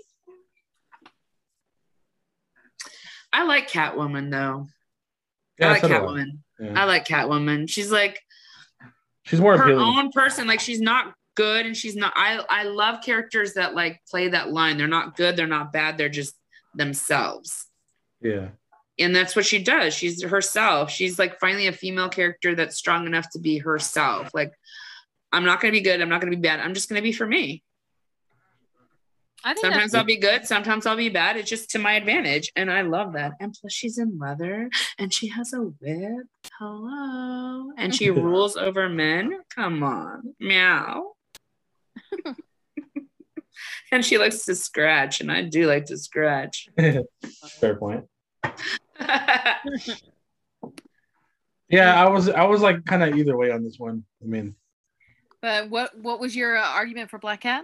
I 3.33 3.43
like 3.43 3.69
Catwoman 3.69 4.29
though. 4.31 4.67
I 5.61 5.71
like 5.71 5.81
so 5.81 5.87
do 5.87 5.95
I. 5.95 5.97
Catwoman. 5.99 6.25
Yeah. 6.59 6.79
I 6.81 6.85
like 6.85 7.05
Catwoman. 7.07 7.69
She's 7.69 7.91
like 7.91 8.19
She's 9.23 9.39
more 9.41 9.57
her 9.57 9.63
appealing. 9.63 9.83
own 9.85 10.11
person. 10.11 10.47
Like 10.47 10.59
she's 10.59 10.81
not 10.81 11.13
good 11.39 11.65
and 11.65 11.77
she's 11.77 11.95
not 11.95 12.11
I 12.17 12.43
I 12.49 12.63
love 12.63 13.01
characters 13.01 13.53
that 13.53 13.73
like 13.73 14.01
play 14.09 14.27
that 14.27 14.51
line. 14.51 14.77
They're 14.77 14.87
not 14.87 15.15
good, 15.15 15.37
they're 15.37 15.47
not 15.47 15.71
bad, 15.71 15.97
they're 15.97 16.09
just 16.09 16.35
themselves. 16.75 17.65
Yeah. 18.19 18.49
And 18.99 19.15
that's 19.15 19.37
what 19.37 19.45
she 19.45 19.63
does. 19.63 19.93
She's 19.93 20.21
herself. 20.21 20.91
She's 20.91 21.17
like 21.17 21.39
finally 21.39 21.67
a 21.67 21.71
female 21.71 22.09
character 22.09 22.55
that's 22.55 22.75
strong 22.75 23.05
enough 23.05 23.29
to 23.31 23.39
be 23.39 23.57
herself. 23.57 24.31
Like 24.33 24.51
I'm 25.31 25.45
not 25.45 25.61
gonna 25.61 25.71
be 25.71 25.79
good, 25.79 26.01
I'm 26.01 26.09
not 26.09 26.19
gonna 26.19 26.35
be 26.35 26.41
bad. 26.41 26.59
I'm 26.59 26.73
just 26.73 26.89
gonna 26.89 27.01
be 27.01 27.13
for 27.13 27.25
me. 27.25 27.63
I 29.41 29.53
think 29.53 29.61
Sometimes 29.61 29.95
I'll 29.95 30.03
be 30.03 30.17
good, 30.17 30.45
sometimes 30.45 30.85
I'll 30.85 30.97
be 30.97 31.07
bad. 31.07 31.37
It's 31.37 31.49
just 31.49 31.69
to 31.69 31.79
my 31.79 31.93
advantage. 31.93 32.51
And 32.57 32.69
I 32.69 32.81
love 32.81 33.13
that. 33.13 33.31
And 33.39 33.55
plus, 33.57 33.71
she's 33.71 33.97
in 33.97 34.19
leather 34.19 34.69
and 34.97 35.13
she 35.13 35.29
has 35.29 35.53
a 35.53 35.59
whip. 35.59 36.27
Hello. 36.59 37.71
And 37.77 37.95
she 37.95 38.09
rules 38.27 38.57
over 38.57 38.89
men. 38.89 39.31
Come 39.55 39.83
on. 39.83 40.35
Meow. 40.41 41.13
and 43.91 44.05
she 44.05 44.17
likes 44.17 44.45
to 44.45 44.55
scratch. 44.55 45.21
And 45.21 45.31
I 45.31 45.43
do 45.43 45.67
like 45.67 45.85
to 45.85 45.97
scratch. 45.97 46.69
Fair 47.59 47.75
point. 47.75 48.05
Yeah, 51.69 52.03
I 52.03 52.09
was 52.09 52.27
I 52.27 52.45
was 52.45 52.61
like 52.61 52.83
kind 52.85 53.03
of 53.03 53.15
either 53.15 53.37
way 53.37 53.51
on 53.51 53.63
this 53.63 53.77
one. 53.77 54.03
I 54.23 54.25
mean, 54.25 54.55
but 55.41 55.69
what 55.69 55.97
what 55.97 56.19
was 56.19 56.35
your 56.35 56.57
uh, 56.57 56.67
argument 56.67 57.11
for 57.11 57.19
Black 57.19 57.41
Cat? 57.41 57.63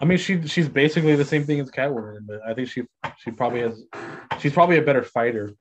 I 0.00 0.04
mean 0.04 0.18
she 0.18 0.46
she's 0.46 0.68
basically 0.68 1.16
the 1.16 1.24
same 1.24 1.44
thing 1.44 1.58
as 1.60 1.70
Catwoman, 1.70 2.26
but 2.26 2.40
I 2.46 2.54
think 2.54 2.68
she 2.68 2.84
she 3.18 3.32
probably 3.32 3.60
has 3.60 3.82
she's 4.38 4.52
probably 4.52 4.78
a 4.78 4.82
better 4.82 5.02
fighter. 5.02 5.52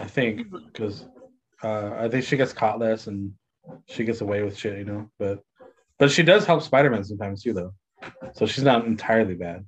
I 0.00 0.04
think 0.04 0.50
because 0.50 1.06
uh, 1.62 1.92
I 1.96 2.08
think 2.08 2.24
she 2.24 2.36
gets 2.36 2.52
caught 2.52 2.80
less 2.80 3.06
and 3.06 3.32
she 3.86 4.04
gets 4.04 4.20
away 4.20 4.42
with 4.42 4.56
shit, 4.56 4.78
you 4.78 4.84
know. 4.84 5.10
But 5.18 5.42
but 5.98 6.10
she 6.10 6.22
does 6.22 6.44
help 6.46 6.62
Spider 6.62 6.90
Man 6.90 7.04
sometimes 7.04 7.42
too, 7.42 7.52
though. 7.52 7.74
So 8.34 8.46
she's 8.46 8.64
not 8.64 8.86
entirely 8.86 9.34
bad. 9.34 9.66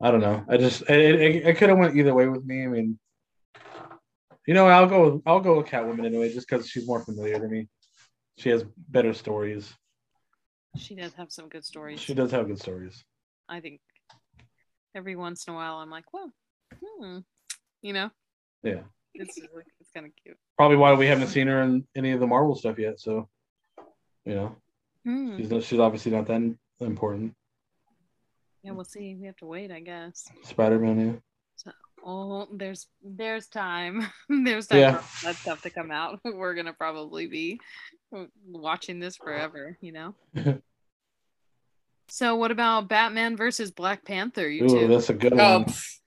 I 0.00 0.10
don't 0.10 0.20
know. 0.20 0.44
I 0.48 0.56
just 0.56 0.82
it, 0.90 1.20
it, 1.20 1.46
it 1.46 1.56
could 1.56 1.68
have 1.68 1.78
went 1.78 1.96
either 1.96 2.14
way 2.14 2.26
with 2.26 2.44
me. 2.44 2.64
I 2.64 2.66
mean, 2.68 2.98
you 4.46 4.54
know, 4.54 4.66
I'll 4.66 4.88
go 4.88 5.10
with, 5.10 5.22
I'll 5.26 5.40
go 5.40 5.58
with 5.58 5.66
Catwoman 5.66 6.04
anyway, 6.04 6.32
just 6.32 6.48
because 6.48 6.68
she's 6.68 6.86
more 6.86 7.04
familiar 7.04 7.38
to 7.38 7.46
me. 7.46 7.68
She 8.38 8.48
has 8.48 8.64
better 8.88 9.14
stories. 9.14 9.72
She 10.76 10.94
does 10.96 11.12
have 11.14 11.30
some 11.30 11.48
good 11.48 11.64
stories. 11.64 12.00
She 12.00 12.14
does 12.14 12.32
have 12.32 12.48
good 12.48 12.58
stories. 12.58 13.04
I 13.48 13.60
think 13.60 13.80
every 14.94 15.14
once 15.16 15.46
in 15.46 15.52
a 15.52 15.56
while 15.56 15.76
I'm 15.76 15.90
like, 15.90 16.12
well, 16.12 16.32
hmm. 16.82 17.18
you 17.82 17.92
know, 17.92 18.10
Yeah, 18.62 18.80
it's 19.14 19.36
it's 19.38 19.90
kind 19.94 20.06
of 20.06 20.12
cute. 20.22 20.36
probably 20.56 20.78
why 20.78 20.94
we 20.94 21.06
haven't 21.06 21.28
seen 21.28 21.46
her 21.46 21.62
in 21.62 21.86
any 21.94 22.12
of 22.12 22.20
the 22.20 22.26
Marvel 22.26 22.56
stuff 22.56 22.78
yet. 22.78 22.98
So, 22.98 23.28
you 24.24 24.34
know, 24.34 24.56
Hmm. 25.04 25.36
she's 25.36 25.50
not, 25.50 25.62
she's 25.62 25.78
obviously 25.80 26.12
not 26.12 26.26
that 26.26 26.54
important. 26.80 27.34
Yeah, 28.62 28.72
we'll 28.72 28.84
see. 28.84 29.16
We 29.18 29.26
have 29.26 29.36
to 29.38 29.46
wait, 29.46 29.72
I 29.72 29.80
guess. 29.80 30.28
Spider 30.44 30.78
Man, 30.78 31.20
So, 31.56 31.72
Oh, 32.04 32.48
there's 32.52 32.86
there's 33.02 33.48
time. 33.48 34.06
there's 34.28 34.68
time 34.68 34.78
Yeah. 34.78 34.98
for 34.98 35.26
that 35.26 35.36
stuff 35.36 35.62
to 35.62 35.70
come 35.70 35.90
out. 35.90 36.20
We're 36.24 36.54
gonna 36.54 36.72
probably 36.72 37.26
be 37.26 37.60
watching 38.46 39.00
this 39.00 39.16
forever, 39.16 39.76
you 39.80 39.92
know. 39.92 40.14
So 42.08 42.36
what 42.36 42.50
about 42.50 42.88
Batman 42.88 43.38
versus 43.38 43.70
Black 43.70 44.04
Panther? 44.04 44.46
You 44.46 44.64
Ooh, 44.64 44.68
two, 44.68 44.88
that's 44.88 45.08
a 45.08 45.14
good 45.14 45.32
Oh, 45.32 45.60
one. 45.60 45.64
pff. 45.64 45.98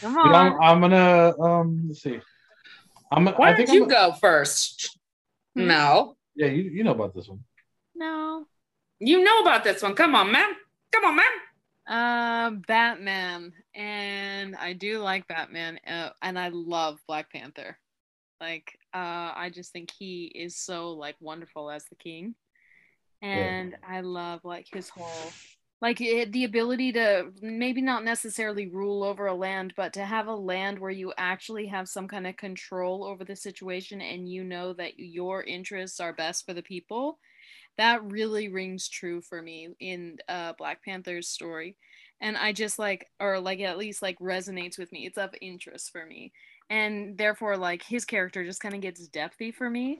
come 0.00 0.14
You 0.14 0.30
know, 0.30 0.36
I'm, 0.36 0.52
on. 0.52 0.62
I'm 0.62 0.80
gonna 0.80 1.40
um 1.40 1.84
let's 1.88 2.02
see. 2.02 2.20
I'm 3.10 3.26
why 3.26 3.50
I 3.50 3.56
think 3.56 3.66
don't 3.66 3.76
you 3.76 3.82
I'm, 3.84 3.88
go 3.88 4.12
first? 4.20 4.96
Hmm? 5.56 5.66
No. 5.66 6.16
yeah, 6.36 6.46
you, 6.46 6.62
you 6.62 6.84
know 6.84 6.92
about 6.92 7.12
this 7.12 7.28
one. 7.28 7.40
No, 7.96 8.46
You 9.00 9.24
know 9.24 9.40
about 9.40 9.64
this 9.64 9.82
one. 9.82 9.94
Come 9.94 10.14
on, 10.14 10.30
man. 10.32 10.50
Come 10.92 11.04
on, 11.04 11.16
man. 11.16 11.26
uh, 11.88 12.50
Batman, 12.66 13.52
and 13.74 14.56
I 14.56 14.72
do 14.72 14.98
like 15.00 15.28
Batman, 15.28 15.78
uh, 15.86 16.10
and 16.22 16.38
I 16.38 16.48
love 16.48 16.98
Black 17.06 17.30
Panther. 17.32 17.78
Like, 18.40 18.78
uh, 18.94 19.32
I 19.34 19.50
just 19.54 19.72
think 19.72 19.90
he 19.90 20.26
is 20.34 20.56
so 20.56 20.90
like 20.92 21.16
wonderful 21.20 21.70
as 21.70 21.84
the 21.86 21.96
king, 21.96 22.34
and 23.22 23.76
I 23.88 24.00
love 24.00 24.40
like 24.44 24.66
his 24.72 24.88
whole 24.90 25.32
like 25.82 26.00
it, 26.00 26.32
the 26.32 26.44
ability 26.44 26.92
to 26.92 27.32
maybe 27.42 27.82
not 27.82 28.04
necessarily 28.04 28.68
rule 28.68 29.02
over 29.04 29.26
a 29.26 29.34
land 29.34 29.74
but 29.76 29.92
to 29.94 30.04
have 30.04 30.26
a 30.26 30.34
land 30.34 30.78
where 30.78 30.90
you 30.90 31.12
actually 31.18 31.66
have 31.66 31.88
some 31.88 32.08
kind 32.08 32.26
of 32.26 32.36
control 32.36 33.04
over 33.04 33.24
the 33.24 33.36
situation 33.36 34.00
and 34.00 34.28
you 34.28 34.42
know 34.44 34.72
that 34.72 34.98
your 34.98 35.42
interests 35.42 36.00
are 36.00 36.12
best 36.14 36.46
for 36.46 36.54
the 36.54 36.62
people 36.62 37.18
that 37.78 38.02
really 38.04 38.48
rings 38.48 38.88
true 38.88 39.20
for 39.20 39.40
me 39.42 39.68
in 39.80 40.18
uh, 40.28 40.52
black 40.58 40.84
panther's 40.84 41.28
story 41.28 41.76
and 42.20 42.36
i 42.36 42.52
just 42.52 42.78
like 42.78 43.06
or 43.20 43.38
like 43.38 43.60
at 43.60 43.78
least 43.78 44.02
like 44.02 44.18
resonates 44.18 44.78
with 44.78 44.90
me 44.92 45.06
it's 45.06 45.18
of 45.18 45.34
interest 45.40 45.90
for 45.90 46.06
me 46.06 46.32
and 46.70 47.16
therefore 47.18 47.56
like 47.56 47.82
his 47.82 48.04
character 48.04 48.44
just 48.44 48.60
kind 48.60 48.74
of 48.74 48.80
gets 48.80 49.08
depthy 49.08 49.54
for 49.54 49.68
me 49.68 49.98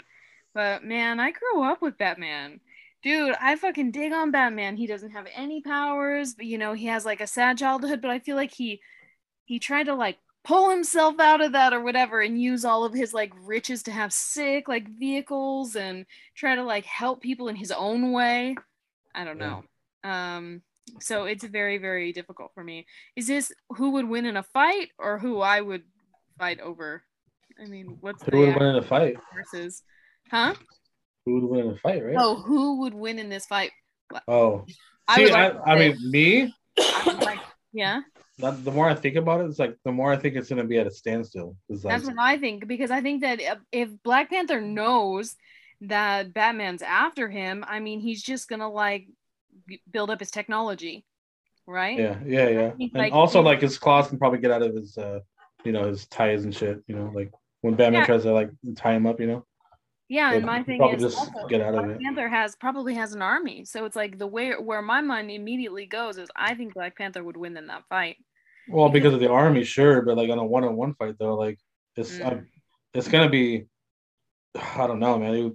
but 0.55 0.83
man 0.83 1.21
i 1.21 1.31
grew 1.31 1.63
up 1.63 1.83
with 1.83 1.99
batman 1.99 2.61
dude, 3.07 3.37
I 3.41 3.55
fucking 3.55 3.93
dig 3.93 4.13
on 4.13 4.33
Batman. 4.33 4.77
He 4.77 4.89
doesn't 4.89 5.13
have 5.13 5.29
any 5.33 5.61
powers, 5.61 6.35
but 6.35 6.47
you 6.47 6.59
know, 6.59 6.73
he 6.73 6.87
has 6.87 7.05
like 7.05 7.21
a 7.21 7.27
sad 7.27 7.57
childhood, 7.57 8.01
but 8.03 8.11
I 8.11 8.19
feel 8.19 8.35
like 8.35 8.53
he 8.53 8.81
he 9.45 9.61
tried 9.61 9.85
to 9.85 9.95
like 9.95 10.19
pull 10.47 10.71
himself 10.71 11.19
out 11.19 11.41
of 11.41 11.53
that 11.53 11.73
or 11.73 11.83
whatever 11.83 12.21
and 12.21 12.41
use 12.41 12.65
all 12.65 12.85
of 12.85 12.95
his 12.95 13.13
like 13.13 13.33
riches 13.45 13.83
to 13.83 13.91
have 13.91 14.13
sick 14.13 14.69
like 14.69 14.89
vehicles 14.89 15.75
and 15.75 16.07
try 16.37 16.55
to 16.55 16.63
like 16.63 16.85
help 16.85 17.21
people 17.21 17.49
in 17.49 17.57
his 17.57 17.73
own 17.73 18.13
way. 18.13 18.55
I 19.15 19.25
don't 19.25 19.39
know. 19.39 19.65
Um 20.05 20.63
so 21.01 21.25
it's 21.25 21.45
very 21.45 21.79
very 21.79 22.13
difficult 22.13 22.53
for 22.55 22.63
me. 22.63 22.87
Is 23.17 23.27
this 23.27 23.53
who 23.71 23.91
would 23.93 24.09
win 24.09 24.25
in 24.25 24.37
a 24.37 24.45
fight 24.45 24.91
or 24.99 25.19
who 25.19 25.41
I 25.41 25.61
would 25.61 25.83
fight 26.39 26.61
over? 26.61 27.03
I 27.61 27.67
mean, 27.67 27.99
what's 28.01 28.23
Who 28.23 28.39
would 28.39 28.57
win 28.57 28.69
in 28.69 28.77
a 28.77 28.83
fight? 28.83 29.17
versus 29.35 29.83
Huh? 30.31 30.55
Who 31.25 31.35
would 31.35 31.45
win 31.45 31.61
in 31.67 31.73
a 31.73 31.79
fight, 31.79 32.05
right? 32.05 32.17
Oh, 32.19 32.37
who 32.37 32.81
would 32.81 32.95
win 32.95 33.19
in 33.19 33.29
this 33.29 33.47
fight? 33.47 33.73
Oh. 34.29 34.65
I 35.09 35.17
See, 35.17 35.33
I, 35.33 35.49
like 35.49 35.57
I, 35.67 35.79
mean, 35.79 36.11
me, 36.11 36.55
I 36.79 37.19
like, 37.23 37.39
yeah, 37.73 38.01
the 38.39 38.51
the 38.51 38.71
more 38.71 38.89
I 38.89 38.95
think 38.95 39.17
about 39.17 39.41
it, 39.41 39.45
it's 39.45 39.59
like 39.59 39.77
the 39.85 39.93
more 39.93 40.13
I 40.13 40.17
think 40.17 40.37
it's 40.37 40.49
going 40.49 40.61
to 40.63 40.69
be 40.69 40.79
at 40.79 40.87
a 40.87 40.91
standstill. 40.91 41.57
Like, 41.69 41.83
that's 41.83 42.05
what 42.05 42.17
I 42.19 42.39
think 42.39 42.67
because 42.67 42.91
I 42.91 43.01
think 43.01 43.23
that 43.23 43.41
if- 43.41 43.59
if 43.73 44.03
Black 44.03 44.31
Panther 44.31 44.61
knows 44.61 45.37
that 45.83 46.33
Batman's 46.33 46.83
after 46.83 47.29
him, 47.29 47.65
I 47.67 47.81
mean, 47.81 48.01
he's 48.01 48.23
just 48.23 48.49
gonna 48.49 48.71
like 48.71 49.09
build 49.91 50.11
up 50.11 50.21
his 50.21 50.31
technology, 50.31 51.05
right? 51.67 51.99
yeah, 51.99 52.19
yeah, 52.27 52.49
yeah. 52.49 52.71
think, 52.73 52.93
And 52.93 53.03
like, 53.03 53.13
also, 53.13 53.41
like, 53.41 53.61
his 53.61 53.79
claws 53.79 54.09
can 54.09 54.19
probably 54.19 54.39
get 54.39 54.51
out 54.51 54.63
of 54.63 54.75
his, 54.75 54.97
uh, 54.99 55.21
you 55.65 55.73
know, 55.73 55.89
his 55.89 56.07
ties 56.07 56.45
and 56.45 56.55
shit, 56.55 56.83
you 56.87 56.95
know, 56.95 57.11
like 57.15 57.33
when 57.63 57.75
Batman 57.75 58.03
Yeah. 58.03 58.07
tries 58.07 58.23
to, 58.23 58.33
like, 58.33 58.51
tie 58.77 58.95
him 58.95 59.07
up, 59.07 59.19
you 59.21 59.27
know? 59.27 59.47
Yeah, 60.09 60.35
and 60.35 60.47
my 60.47 60.63
thing 60.63 60.81
is 60.95 61.03
just 61.03 61.19
also, 61.19 61.49
get 61.49 61.61
out 61.61 61.75
of 61.75 61.85
Black 61.85 61.97
it. 61.97 62.03
Panther 62.03 62.29
has 62.29 62.55
probably 62.55 62.95
has 62.95 63.13
an 63.13 63.23
army, 63.23 63.65
so 63.65 63.87
it's 63.87 63.97
like 63.97 64.19
the 64.19 64.27
way 64.27 64.53
where 64.53 64.81
my 64.83 65.01
mind 65.01 65.31
immediately 65.33 65.87
goes 65.87 66.17
is 66.17 66.29
I 66.37 66.55
think 66.55 66.75
Black 66.75 66.97
Panther 66.97 67.25
would 67.25 67.37
win 67.37 67.57
in 67.57 67.67
that 67.67 67.83
fight. 67.89 68.17
Well, 68.69 68.89
because 68.89 69.15
of 69.15 69.21
the 69.21 69.31
army, 69.31 69.65
sure, 69.65 70.03
but 70.03 70.17
like 70.17 70.31
on 70.31 70.39
a 70.39 70.45
one-on-one 70.45 70.95
fight 70.95 71.17
though, 71.19 71.35
like 71.35 71.59
it's 71.97 72.13
Mm. 72.19 72.27
I, 72.27 72.43
it's 72.95 73.09
gonna 73.09 73.29
be, 73.31 73.67
I 74.55 74.87
don't 74.87 74.99
know, 75.01 75.19
man. 75.19 75.35
It, 75.35 75.53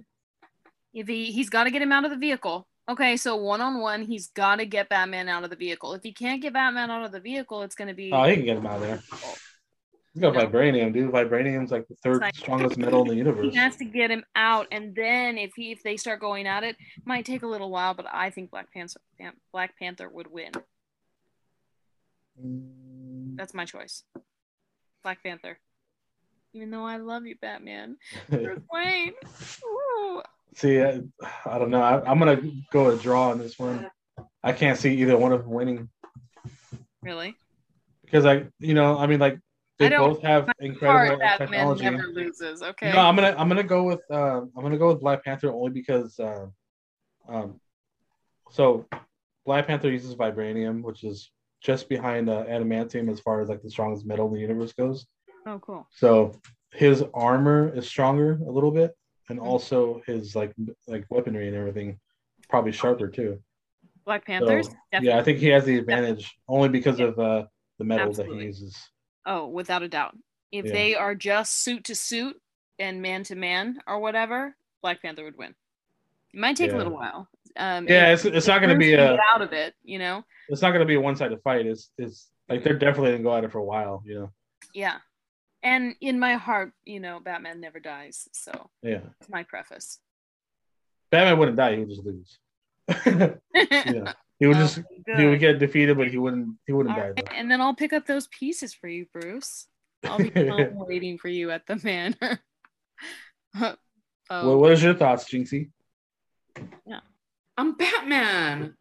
If 0.94 1.08
he 1.08 1.32
he's 1.32 1.50
got 1.50 1.64
to 1.64 1.70
get 1.70 1.82
him 1.82 1.92
out 1.92 2.04
of 2.04 2.10
the 2.10 2.16
vehicle. 2.16 2.66
Okay, 2.88 3.16
so 3.16 3.36
one 3.36 3.60
on 3.60 3.80
one, 3.80 4.02
he's 4.02 4.28
got 4.28 4.56
to 4.56 4.66
get 4.66 4.88
Batman 4.88 5.28
out 5.28 5.44
of 5.44 5.50
the 5.50 5.56
vehicle. 5.56 5.94
If 5.94 6.02
he 6.02 6.12
can't 6.12 6.42
get 6.42 6.52
Batman 6.52 6.90
out 6.90 7.04
of 7.04 7.12
the 7.12 7.20
vehicle, 7.20 7.62
it's 7.62 7.74
going 7.76 7.88
to 7.88 7.94
be 7.94 8.10
oh, 8.12 8.24
he 8.24 8.34
can 8.36 8.44
get 8.44 8.56
him 8.56 8.66
out 8.66 8.76
of 8.76 8.82
there. 8.82 9.02
He's 10.14 10.20
got 10.20 10.34
No. 10.34 10.40
vibranium, 10.40 10.92
dude. 10.92 11.10
Vibranium's 11.10 11.70
like 11.70 11.86
the 11.88 11.94
third 12.02 12.20
like- 12.20 12.34
strongest 12.34 12.76
metal 12.76 13.02
in 13.02 13.08
the 13.08 13.14
universe. 13.14 13.46
he 13.52 13.56
has 13.56 13.76
to 13.76 13.84
get 13.84 14.10
him 14.10 14.24
out, 14.34 14.66
and 14.72 14.94
then 14.94 15.38
if 15.38 15.52
he 15.56 15.70
if 15.72 15.82
they 15.82 15.96
start 15.96 16.20
going 16.20 16.46
at 16.46 16.64
it, 16.64 16.76
might 17.06 17.24
take 17.24 17.42
a 17.42 17.46
little 17.46 17.70
while, 17.70 17.94
but 17.94 18.06
I 18.12 18.30
think 18.30 18.50
Black 18.50 18.70
Panther 18.72 19.00
Black 19.52 19.78
Panther 19.78 20.08
would 20.08 20.26
win. 20.30 20.50
Mm. 22.40 23.36
That's 23.36 23.54
my 23.54 23.64
choice. 23.64 24.04
Black 25.02 25.22
Panther. 25.22 25.58
Even 26.54 26.70
though 26.70 26.84
I 26.84 26.98
love 26.98 27.24
you, 27.26 27.36
Batman. 27.40 27.96
Bruce 28.28 28.60
Wayne. 28.72 29.14
Ooh. 29.64 30.22
See, 30.54 30.80
I, 30.80 31.00
I 31.46 31.58
don't 31.58 31.70
know. 31.70 31.80
I, 31.80 32.08
I'm 32.08 32.18
gonna 32.18 32.40
go 32.70 32.90
a 32.90 32.96
draw 32.96 33.30
on 33.30 33.38
this 33.38 33.58
one. 33.58 33.88
I 34.44 34.52
can't 34.52 34.78
see 34.78 34.94
either 34.98 35.16
one 35.16 35.32
of 35.32 35.42
them 35.42 35.50
winning 35.50 35.88
Really? 37.02 37.36
because 38.04 38.26
I, 38.26 38.44
you 38.58 38.74
know, 38.74 38.98
I 38.98 39.06
mean, 39.06 39.18
like 39.18 39.38
they 39.78 39.88
both 39.88 40.22
have 40.22 40.50
incredible 40.60 41.18
Batman 41.18 41.48
technology. 41.48 41.84
never 41.84 42.06
loses. 42.08 42.62
Okay. 42.62 42.92
No, 42.92 43.00
I'm 43.00 43.16
gonna 43.16 43.34
I'm 43.36 43.48
gonna 43.48 43.62
go 43.62 43.84
with 43.84 44.02
uh, 44.10 44.42
I'm 44.42 44.62
gonna 44.62 44.78
go 44.78 44.88
with 44.88 45.00
Black 45.00 45.24
Panther 45.24 45.50
only 45.50 45.70
because 45.70 46.20
uh, 46.20 46.46
um, 47.28 47.60
so 48.50 48.86
Black 49.46 49.66
Panther 49.66 49.90
uses 49.90 50.14
vibranium, 50.14 50.82
which 50.82 51.04
is 51.04 51.30
just 51.62 51.88
behind 51.88 52.28
uh, 52.28 52.44
adamantium 52.44 53.10
as 53.10 53.20
far 53.20 53.40
as 53.40 53.48
like 53.48 53.62
the 53.62 53.70
strongest 53.70 54.04
metal 54.04 54.26
in 54.28 54.34
the 54.34 54.40
universe 54.40 54.72
goes. 54.72 55.06
oh, 55.46 55.58
cool. 55.60 55.86
So 55.90 56.40
his 56.72 57.04
armor 57.14 57.72
is 57.74 57.86
stronger 57.86 58.38
a 58.46 58.50
little 58.50 58.70
bit, 58.70 58.96
and 59.28 59.38
Mhm. 59.38 59.44
also 59.44 60.02
his 60.06 60.34
like 60.34 60.52
like 60.86 61.04
weaponry 61.10 61.46
and 61.48 61.56
everything 61.56 61.98
probably 62.48 62.72
sharper 62.72 63.08
too. 63.08 63.42
Black 64.04 64.26
Panthers. 64.26 64.66
So, 64.66 64.76
yeah, 65.00 65.18
I 65.18 65.22
think 65.22 65.38
he 65.38 65.48
has 65.48 65.64
the 65.64 65.76
advantage 65.78 66.36
only 66.48 66.68
because 66.68 66.98
of 66.98 67.18
uh, 67.18 67.46
the 67.78 67.84
metal 67.84 68.12
that 68.14 68.26
he 68.26 68.44
uses. 68.44 68.76
Oh, 69.24 69.46
without 69.46 69.82
a 69.82 69.88
doubt. 69.88 70.16
If 70.50 70.66
Yeah. 70.66 70.72
they 70.72 70.94
are 70.96 71.14
just 71.14 71.52
suit 71.62 71.84
to 71.84 71.94
suit 71.94 72.36
and 72.78 73.00
man 73.00 73.22
to 73.24 73.36
man 73.36 73.80
or 73.86 74.00
whatever, 74.00 74.56
Black 74.82 75.00
Panther 75.00 75.24
would 75.24 75.36
win. 75.38 75.54
It 76.32 76.38
might 76.40 76.56
take 76.56 76.70
Yeah. 76.70 76.76
a 76.76 76.78
little 76.78 76.92
while. 76.94 77.28
Um, 77.56 77.86
Yeah, 77.88 78.12
it's, 78.12 78.24
it's 78.24 78.46
not 78.46 78.60
gonna 78.60 78.76
be 78.78 78.94
a 78.94 78.96
get 78.96 79.18
out 79.34 79.42
of 79.42 79.52
it, 79.52 79.74
you 79.84 79.98
know. 79.98 80.24
it's 80.48 80.62
not 80.62 80.72
gonna 80.72 80.84
be 80.86 80.94
a 80.94 81.00
one 81.00 81.16
sided 81.16 81.40
fight. 81.42 81.66
It's 81.66 81.90
it's 81.98 82.30
like 82.48 82.64
they're 82.64 82.78
definitely 82.78 83.12
gonna 83.12 83.22
go 83.22 83.36
at 83.36 83.44
it 83.44 83.52
for 83.52 83.58
a 83.58 83.64
while. 83.64 84.02
You 84.06 84.14
know. 84.14 84.32
Yeah. 84.74 84.98
And 85.62 85.94
in 86.00 86.18
my 86.18 86.34
heart, 86.34 86.72
you 86.84 86.98
know, 86.98 87.20
Batman 87.20 87.60
never 87.60 87.78
dies. 87.78 88.28
So 88.32 88.70
Yeah. 88.82 89.00
it's 89.20 89.28
my 89.28 89.42
preface. 89.44 90.00
Batman 91.10 91.38
wouldn't 91.38 91.56
die; 91.58 91.72
he 91.76 91.80
would 91.80 91.90
just 91.90 92.04
lose. 92.04 92.38
yeah, 93.54 94.12
he 94.38 94.46
would 94.46 94.56
Oh, 94.56 94.60
just 94.60 94.80
good. 95.04 95.18
he 95.20 95.26
would 95.26 95.38
get 95.40 95.58
defeated, 95.58 95.98
but 95.98 96.08
he 96.08 96.16
wouldn't 96.16 96.56
he 96.66 96.72
wouldn't 96.72 96.94
All 96.96 97.00
die 97.02 97.10
right. 97.10 97.28
And 97.34 97.50
then 97.50 97.60
I'll 97.60 97.74
pick 97.74 97.92
up 97.92 98.06
those 98.06 98.28
pieces 98.28 98.72
for 98.72 98.88
you, 98.88 99.04
Bruce. 99.12 99.66
I'll 100.04 100.18
be 100.18 100.32
waiting 100.72 101.18
for 101.18 101.28
you 101.28 101.50
at 101.50 101.66
the 101.66 101.78
manor. 101.84 102.40
oh, 103.60 103.76
Well, 104.30 104.58
what 104.58 104.72
is 104.72 104.82
your 104.82 104.94
thoughts, 104.94 105.24
Jinxie? 105.24 105.70
I'm 107.58 107.74
Batman. 107.74 108.74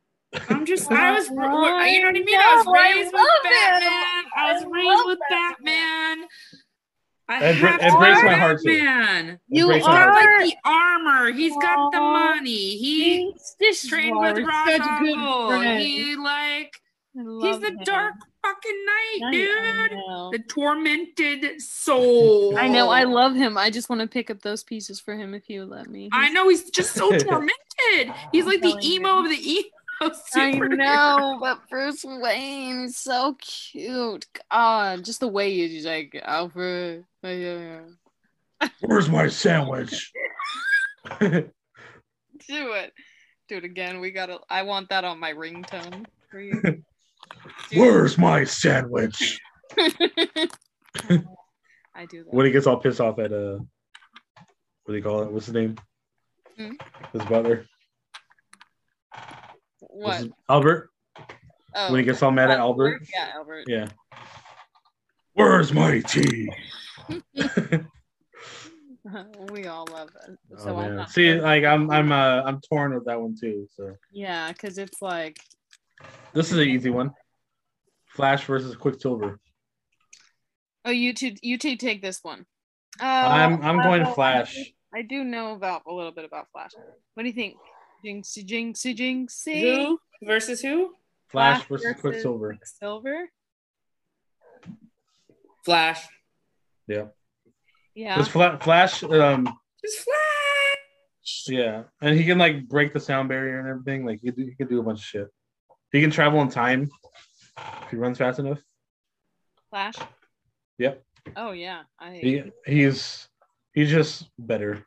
I'm 0.49 0.65
just, 0.65 0.89
I 0.89 1.11
was, 1.11 1.27
you 1.27 1.35
know 1.35 1.41
what 1.41 1.73
I 1.73 1.87
I 1.87 2.13
mean? 2.13 2.39
I 2.39 2.55
was 2.55 2.65
know, 2.65 2.73
I 2.73 2.91
raised 2.93 3.11
with 3.11 3.21
love 3.21 3.27
it. 3.43 3.51
Batman. 3.51 4.31
I 4.37 4.53
was 4.53 4.63
I 4.63 4.67
raised 4.67 5.05
with 5.05 5.19
Batman. 5.29 6.27
I 7.27 7.43
And 7.43 7.57
have 7.57 7.81
and 7.81 7.91
to 7.91 7.97
breaks 7.97 8.23
my 8.23 8.33
heart 8.35 8.61
too. 8.63 8.77
Batman. 8.77 9.39
You 9.49 9.63
Embrace 9.65 9.83
got 9.83 9.91
heart. 10.09 10.25
are- 10.25 10.39
like 10.39 10.49
the 10.49 10.69
armor. 10.69 11.31
He's 11.33 11.53
got 11.61 11.91
the 11.91 11.99
money. 11.99 12.77
He 12.77 13.33
this 13.59 13.83
is 13.83 13.89
trained 13.89 14.17
with 14.19 14.37
we're 14.37 14.45
Ra's 14.47 14.67
such 14.67 14.81
good 15.01 15.17
al 15.17 15.49
Ghul. 15.49 15.57
friends. 15.59 15.83
He 15.83 16.15
like 16.15 16.73
he's 17.13 17.59
the 17.59 17.67
him. 17.67 17.77
dark 17.83 18.13
fucking 18.43 18.85
knight, 18.85 19.19
I- 19.23 19.27
I 19.27 19.31
dude. 19.31 19.91
know. 19.97 20.29
The 20.31 20.39
tormented 20.39 21.61
soul. 21.61 22.57
I 22.59 22.67
know, 22.67 22.89
I 22.89 23.03
love 23.03 23.35
him. 23.35 23.57
I 23.57 23.69
just 23.69 23.89
want 23.89 24.01
to 24.01 24.07
pick 24.07 24.29
up 24.29 24.41
those 24.41 24.63
pieces 24.63 24.99
for 24.99 25.15
him 25.15 25.33
if 25.33 25.49
you 25.49 25.65
let 25.65 25.89
me. 25.89 26.09
I 26.11 26.29
know 26.29 26.49
he's 26.49 26.69
just 26.69 26.93
so 26.93 27.09
tormented. 27.17 28.13
He's 28.31 28.45
like 28.45 28.61
the 28.61 28.69
telling 28.69 28.83
you. 28.83 28.93
emo 28.99 29.19
of 29.23 29.29
the 29.29 29.51
emo. 29.51 29.67
I 30.33 30.51
know, 30.53 31.37
but 31.39 31.59
Bruce 31.69 32.03
Wayne 32.03 32.85
is 32.85 32.97
so 32.97 33.35
cute. 33.39 34.25
God, 34.49 35.05
just 35.05 35.19
the 35.19 35.27
way 35.27 35.53
he's 35.53 35.85
like 35.85 36.19
Alfred. 36.23 37.05
Yeah, 37.21 37.81
yeah. 38.61 38.69
Where's 38.81 39.09
my 39.09 39.27
sandwich? 39.27 40.11
Do 41.19 41.51
it. 42.47 42.93
Do 43.47 43.57
it 43.57 43.63
again. 43.63 43.99
We 43.99 44.11
gotta 44.11 44.39
I 44.49 44.63
want 44.63 44.89
that 44.89 45.03
on 45.03 45.19
my 45.19 45.33
ringtone 45.33 46.05
for 46.31 46.39
you. 46.41 46.83
It. 47.71 47.79
Where's 47.79 48.17
my 48.17 48.43
sandwich? 48.43 49.39
I 49.77 49.87
do 52.09 52.23
that. 52.23 52.33
When 52.33 52.45
he 52.45 52.51
gets 52.51 52.67
all 52.67 52.77
pissed 52.77 52.99
off 53.01 53.19
at 53.19 53.31
uh, 53.31 53.57
what 54.85 54.87
do 54.87 54.95
you 54.95 55.01
call 55.03 55.21
it? 55.23 55.31
What's 55.31 55.45
his 55.45 55.55
name? 55.55 55.75
Hmm? 56.57 56.71
His 57.13 57.23
butler. 57.25 57.65
What? 59.79 60.17
his- 60.21 60.29
Albert. 60.49 60.89
Oh, 61.73 61.91
When 61.91 61.99
he 61.99 62.05
gets 62.05 62.21
all 62.21 62.31
mad 62.31 62.51
at 62.51 62.59
Albert. 62.59 63.01
Yeah, 63.13 63.29
Albert. 63.35 63.63
Yeah. 63.67 63.87
Where's 65.33 65.71
my 65.71 66.01
tea? 66.01 66.49
we 69.51 69.65
all 69.67 69.87
love 69.91 70.09
it. 70.27 70.37
Oh, 70.53 70.63
So 70.63 70.75
I'm 70.77 70.87
man. 70.87 70.95
not 70.97 71.09
See, 71.11 71.33
like 71.39 71.63
I'm, 71.63 71.89
I'm, 71.89 72.11
uh, 72.11 72.41
I'm 72.45 72.59
torn 72.61 72.93
with 72.93 73.05
that 73.05 73.19
one 73.19 73.35
too. 73.39 73.67
So 73.75 73.95
yeah, 74.11 74.49
because 74.51 74.77
it's 74.77 75.01
like 75.01 75.37
this 76.33 76.51
is 76.51 76.57
an 76.57 76.67
easy 76.67 76.89
one. 76.89 77.11
Flash 78.07 78.45
versus 78.45 78.75
Quicksilver. 78.75 79.39
oh, 80.85 80.91
you 80.91 81.13
two, 81.13 81.33
you 81.41 81.57
two 81.57 81.75
take 81.77 82.01
this 82.01 82.19
one. 82.21 82.45
Uh, 83.01 83.05
I'm, 83.05 83.61
I'm 83.63 83.81
going 83.81 84.03
well, 84.03 84.13
Flash. 84.13 84.57
I 84.93 85.01
do 85.01 85.23
know 85.23 85.53
about 85.53 85.83
a 85.87 85.93
little 85.93 86.11
bit 86.11 86.25
about 86.25 86.47
Flash. 86.51 86.71
What 87.13 87.23
do 87.23 87.27
you 87.29 87.33
think? 87.33 87.55
Jinxie, 88.05 88.45
jinxie, 88.45 88.95
jinxie. 88.97 89.61
Who 89.61 89.99
versus 90.23 90.61
who? 90.61 90.95
Flash 91.29 91.65
versus 91.67 91.95
Quicksilver. 92.01 92.57
Silver. 92.63 93.29
Flash. 95.63 96.05
Yeah. 96.87 97.05
Yeah. 97.95 98.15
Because 98.15 98.27
Fla- 98.27 98.59
Flash, 98.61 99.03
um, 99.03 99.45
Just 99.83 99.99
Flash. 99.99 101.43
yeah, 101.47 101.83
and 102.01 102.17
he 102.17 102.25
can 102.25 102.37
like 102.37 102.67
break 102.67 102.93
the 102.93 102.99
sound 102.99 103.29
barrier 103.29 103.59
and 103.59 103.69
everything. 103.69 104.05
Like 104.05 104.19
he 104.21 104.31
can 104.31 104.35
do, 104.35 104.49
he 104.49 104.55
can 104.55 104.67
do 104.67 104.79
a 104.79 104.83
bunch 104.83 104.99
of 104.99 105.05
shit. 105.05 105.27
He 105.91 106.01
can 106.01 106.11
travel 106.11 106.41
in 106.41 106.49
time 106.49 106.89
if 107.83 107.89
he 107.89 107.97
runs 107.97 108.17
fast 108.17 108.39
enough. 108.39 108.59
Flash. 109.69 109.95
Yep. 110.77 111.03
Oh 111.35 111.51
yeah. 111.51 111.83
I 111.99 112.19
He 112.21 112.43
he's 112.65 113.27
he's 113.73 113.89
just 113.89 114.29
better, 114.39 114.83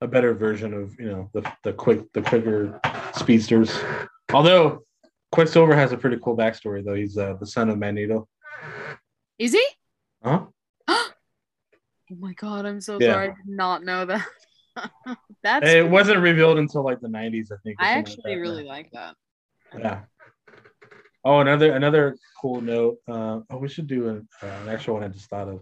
a 0.00 0.06
better 0.06 0.34
version 0.34 0.72
of 0.74 0.98
you 0.98 1.06
know 1.06 1.30
the 1.32 1.50
the 1.62 1.72
quick 1.72 2.12
the 2.12 2.22
quicker 2.22 2.80
speedsters. 3.14 3.78
Although 4.32 4.84
Quicksilver 5.32 5.74
has 5.76 5.92
a 5.92 5.96
pretty 5.96 6.18
cool 6.22 6.36
backstory 6.36 6.84
though. 6.84 6.94
He's 6.94 7.16
uh, 7.16 7.34
the 7.38 7.46
son 7.46 7.68
of 7.70 7.78
Magneto. 7.78 8.28
is 9.38 9.52
he? 9.52 9.64
Huh? 10.22 10.46
Oh 12.12 12.16
my 12.18 12.32
god, 12.32 12.66
I'm 12.66 12.80
so 12.80 12.98
Yeah. 12.98 13.12
sorry. 13.12 13.28
I 13.28 13.34
did 13.34 13.46
not 13.46 13.84
know 13.84 14.04
that. 14.04 14.26
That's 15.44 15.68
It 15.68 15.88
wasn't 15.88 16.18
revealed 16.18 16.58
until 16.58 16.82
like 16.82 17.00
the 17.00 17.06
'90s, 17.06 17.52
I 17.52 17.56
think. 17.62 17.76
I 17.78 17.90
actually 17.92 18.16
like 18.24 18.34
that. 18.34 18.40
really 18.40 18.64
like 18.64 18.90
that. 18.92 19.14
Yeah. 19.78 20.00
Oh, 21.24 21.40
another 21.40 21.72
another 21.72 22.16
cool 22.40 22.60
note. 22.60 22.98
Uh, 23.06 23.40
oh, 23.50 23.58
we 23.58 23.68
should 23.68 23.86
do 23.86 24.08
an, 24.08 24.28
uh, 24.42 24.46
an 24.46 24.68
extra 24.68 24.94
one 24.94 25.04
I 25.04 25.08
just 25.08 25.28
thought 25.28 25.48
of. 25.48 25.60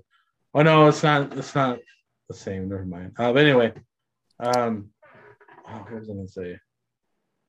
Oh 0.54 0.62
no, 0.62 0.86
it's 0.88 1.02
not. 1.02 1.36
It's 1.36 1.54
not 1.54 1.78
the 2.28 2.34
same. 2.34 2.68
Never 2.68 2.84
mind. 2.84 3.12
Uh, 3.18 3.32
but 3.32 3.44
anyway, 3.44 3.72
um, 4.38 4.90
oh, 5.66 5.72
what 5.72 5.92
was 5.92 6.08
I 6.08 6.12
gonna 6.12 6.28
say? 6.28 6.58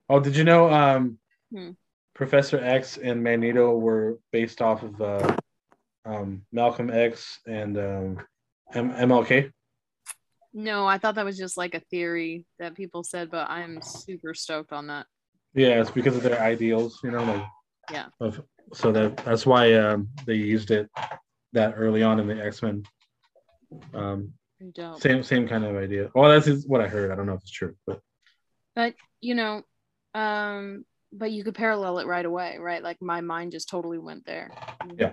Oh, 0.10 0.20
did 0.20 0.36
you 0.36 0.44
know 0.44 0.70
um, 0.72 1.20
Hmm. 1.52 1.72
Professor 2.16 2.60
X 2.60 2.98
and 2.98 3.24
Magneto 3.24 3.78
were 3.78 4.20
based 4.32 4.62
off 4.62 4.84
of 4.84 5.02
uh, 5.02 5.38
um, 6.06 6.44
Malcolm 6.52 6.90
X 6.90 7.40
and 7.48 7.78
um, 7.78 8.20
M- 8.74 8.92
MLK? 8.92 9.52
No, 10.54 10.86
I 10.88 10.98
thought 10.98 11.16
that 11.16 11.26
was 11.26 11.38
just 11.38 11.58
like 11.58 11.76
a 11.76 11.80
theory 11.80 12.46
that 12.58 12.76
people 12.76 13.04
said, 13.04 13.30
but 13.30 13.50
I'm 13.50 13.82
super 13.84 14.34
stoked 14.34 14.74
on 14.74 14.88
that. 14.88 15.06
Yeah, 15.54 15.80
it's 15.80 15.92
because 15.92 16.16
of 16.16 16.24
their 16.24 16.42
ideals, 16.42 17.00
you 17.04 17.12
know, 17.12 17.24
like 17.24 17.44
Yeah. 17.92 18.06
Of, 18.20 18.42
so 18.74 18.92
that 18.92 19.18
that's 19.18 19.46
why 19.46 19.74
um, 19.74 20.10
they 20.26 20.36
used 20.36 20.72
it 20.72 20.90
that 21.54 21.74
early 21.76 22.04
on 22.04 22.20
in 22.20 22.28
the 22.28 22.44
X 22.44 22.62
Men. 22.62 22.84
Um, 23.94 24.34
same 25.00 25.24
same 25.24 25.48
kind 25.48 25.64
of 25.64 25.76
idea. 25.76 26.10
Well, 26.14 26.30
that's 26.30 26.48
is 26.48 26.68
what 26.68 26.82
I 26.82 26.88
heard. 26.88 27.12
I 27.12 27.16
don't 27.16 27.26
know 27.26 27.34
if 27.34 27.42
it's 27.42 27.52
true, 27.52 27.76
but 27.88 28.02
But 28.76 28.96
you 29.22 29.36
know, 29.36 29.64
um, 30.14 30.86
but 31.12 31.32
you 31.32 31.44
could 31.44 31.56
parallel 31.56 32.00
it 32.00 32.08
right 32.08 32.26
away, 32.26 32.58
right? 32.60 32.84
Like 32.84 33.02
my 33.02 33.22
mind 33.22 33.52
just 33.52 33.70
totally 33.70 33.98
went 33.98 34.26
there. 34.26 34.52
yeah. 34.98 35.12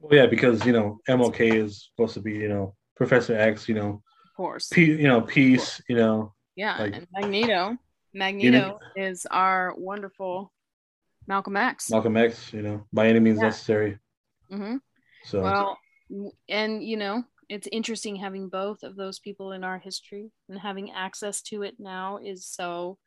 Well, 0.00 0.16
yeah, 0.18 0.26
because 0.26 0.64
you 0.66 0.72
know 0.72 0.98
MLK 1.08 1.54
is 1.54 1.90
supposed 1.94 2.14
to 2.14 2.20
be 2.20 2.32
you 2.32 2.48
know 2.48 2.74
Professor 2.96 3.34
X, 3.36 3.68
you 3.68 3.74
know, 3.74 4.02
Of 4.26 4.36
course. 4.36 4.68
pe- 4.68 4.82
you 4.84 5.08
know 5.08 5.20
peace, 5.20 5.80
you 5.88 5.96
know, 5.96 6.34
Yeah, 6.56 6.76
like- 6.78 6.94
and 6.96 7.06
Magneto. 7.12 7.76
Magneto 8.12 8.80
is 8.96 9.24
our 9.30 9.72
wonderful 9.76 10.52
Malcolm 11.26 11.56
X. 11.56 11.90
Malcolm 11.90 12.16
X, 12.16 12.52
you 12.52 12.62
know, 12.62 12.86
by 12.92 13.06
any 13.08 13.20
means 13.20 13.38
Yeah. 13.38 13.46
necessary. 13.48 13.98
hmm 14.50 14.76
So 15.24 15.42
Well, 15.42 15.78
and 16.48 16.82
you 16.82 16.96
know, 16.96 17.24
it's 17.48 17.68
interesting 17.70 18.16
having 18.16 18.48
both 18.48 18.82
of 18.82 18.96
those 18.96 19.18
people 19.18 19.52
in 19.52 19.64
our 19.64 19.78
history 19.78 20.30
and 20.48 20.58
having 20.58 20.90
access 20.92 21.42
to 21.42 21.62
it 21.62 21.74
now 21.78 22.18
is 22.18 22.46
so 22.46 22.98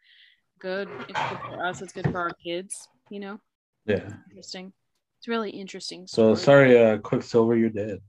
good. 0.59 0.87
It's 1.09 1.19
good 1.29 1.39
for 1.47 1.65
us. 1.65 1.81
It's 1.81 1.93
good 1.93 2.11
for 2.11 2.19
our 2.19 2.31
kids. 2.43 2.87
You 3.09 3.19
know, 3.19 3.39
yeah. 3.85 4.09
interesting. 4.29 4.73
It's 5.19 5.27
really 5.27 5.51
interesting. 5.51 6.07
So 6.07 6.35
sorry, 6.35 6.77
uh, 6.77 6.97
Quicksilver, 6.97 7.55
you're 7.55 7.69
dead. 7.69 7.99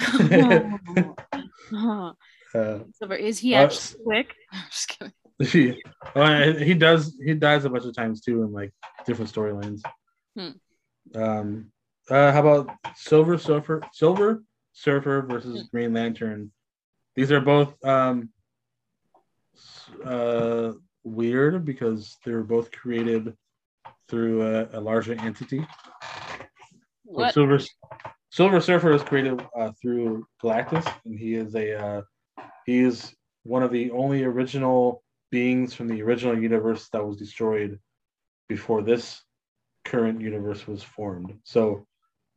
Oh. 0.00 1.16
Uh, 2.54 2.84
Silver, 2.92 3.16
is 3.16 3.40
he 3.40 3.52
Uh, 3.56 3.64
actually 3.64 4.04
quick? 4.04 4.32
I'm 4.52 4.62
just 4.70 4.88
kidding. 4.88 5.12
he, 5.42 5.82
uh, 6.14 6.52
he 6.52 6.74
does 6.74 7.16
he 7.24 7.34
dies 7.34 7.64
a 7.64 7.70
bunch 7.70 7.84
of 7.84 7.94
times 7.94 8.20
too 8.20 8.42
in 8.42 8.52
like 8.52 8.72
different 9.04 9.32
storylines. 9.32 9.82
Hmm. 10.36 10.50
Um, 11.14 11.72
uh, 12.10 12.32
how 12.32 12.40
about 12.40 12.76
Silver 12.96 13.38
Surfer? 13.38 13.82
Silver 13.92 14.42
Surfer 14.72 15.22
versus 15.22 15.62
Hmm. 15.62 15.76
Green 15.76 15.92
Lantern. 15.94 16.52
These 17.16 17.30
are 17.32 17.40
both 17.40 17.74
um, 17.84 18.30
uh, 20.04 20.72
weird 21.04 21.64
because 21.64 22.16
they 22.24 22.32
were 22.32 22.42
both 22.42 22.70
created 22.72 23.36
through 24.08 24.42
a, 24.42 24.78
a 24.78 24.80
larger 24.80 25.14
entity. 25.14 25.60
So 25.60 25.66
What? 27.04 27.34
Silver 27.34 27.58
Silver 28.30 28.60
Surfer 28.60 28.90
was 28.90 29.02
created 29.02 29.40
uh, 29.56 29.70
through 29.80 30.26
Galactus, 30.42 30.86
and 31.04 31.18
he 31.18 31.34
is 31.34 31.54
a 31.54 31.78
uh, 31.78 32.02
he 32.66 32.80
is 32.80 33.14
one 33.44 33.62
of 33.62 33.70
the 33.70 33.90
only 33.92 34.24
original 34.24 35.03
beings 35.34 35.74
from 35.74 35.88
the 35.88 36.00
original 36.00 36.40
universe 36.40 36.88
that 36.90 37.04
was 37.04 37.16
destroyed 37.16 37.80
before 38.48 38.82
this 38.82 39.20
current 39.84 40.20
universe 40.20 40.62
was 40.68 40.80
formed. 40.96 41.30
So 41.42 41.86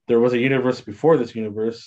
there 0.08 0.20
was 0.20 0.34
a 0.34 0.40
universe 0.50 0.82
before 0.82 1.16
this 1.18 1.36
universe, 1.36 1.82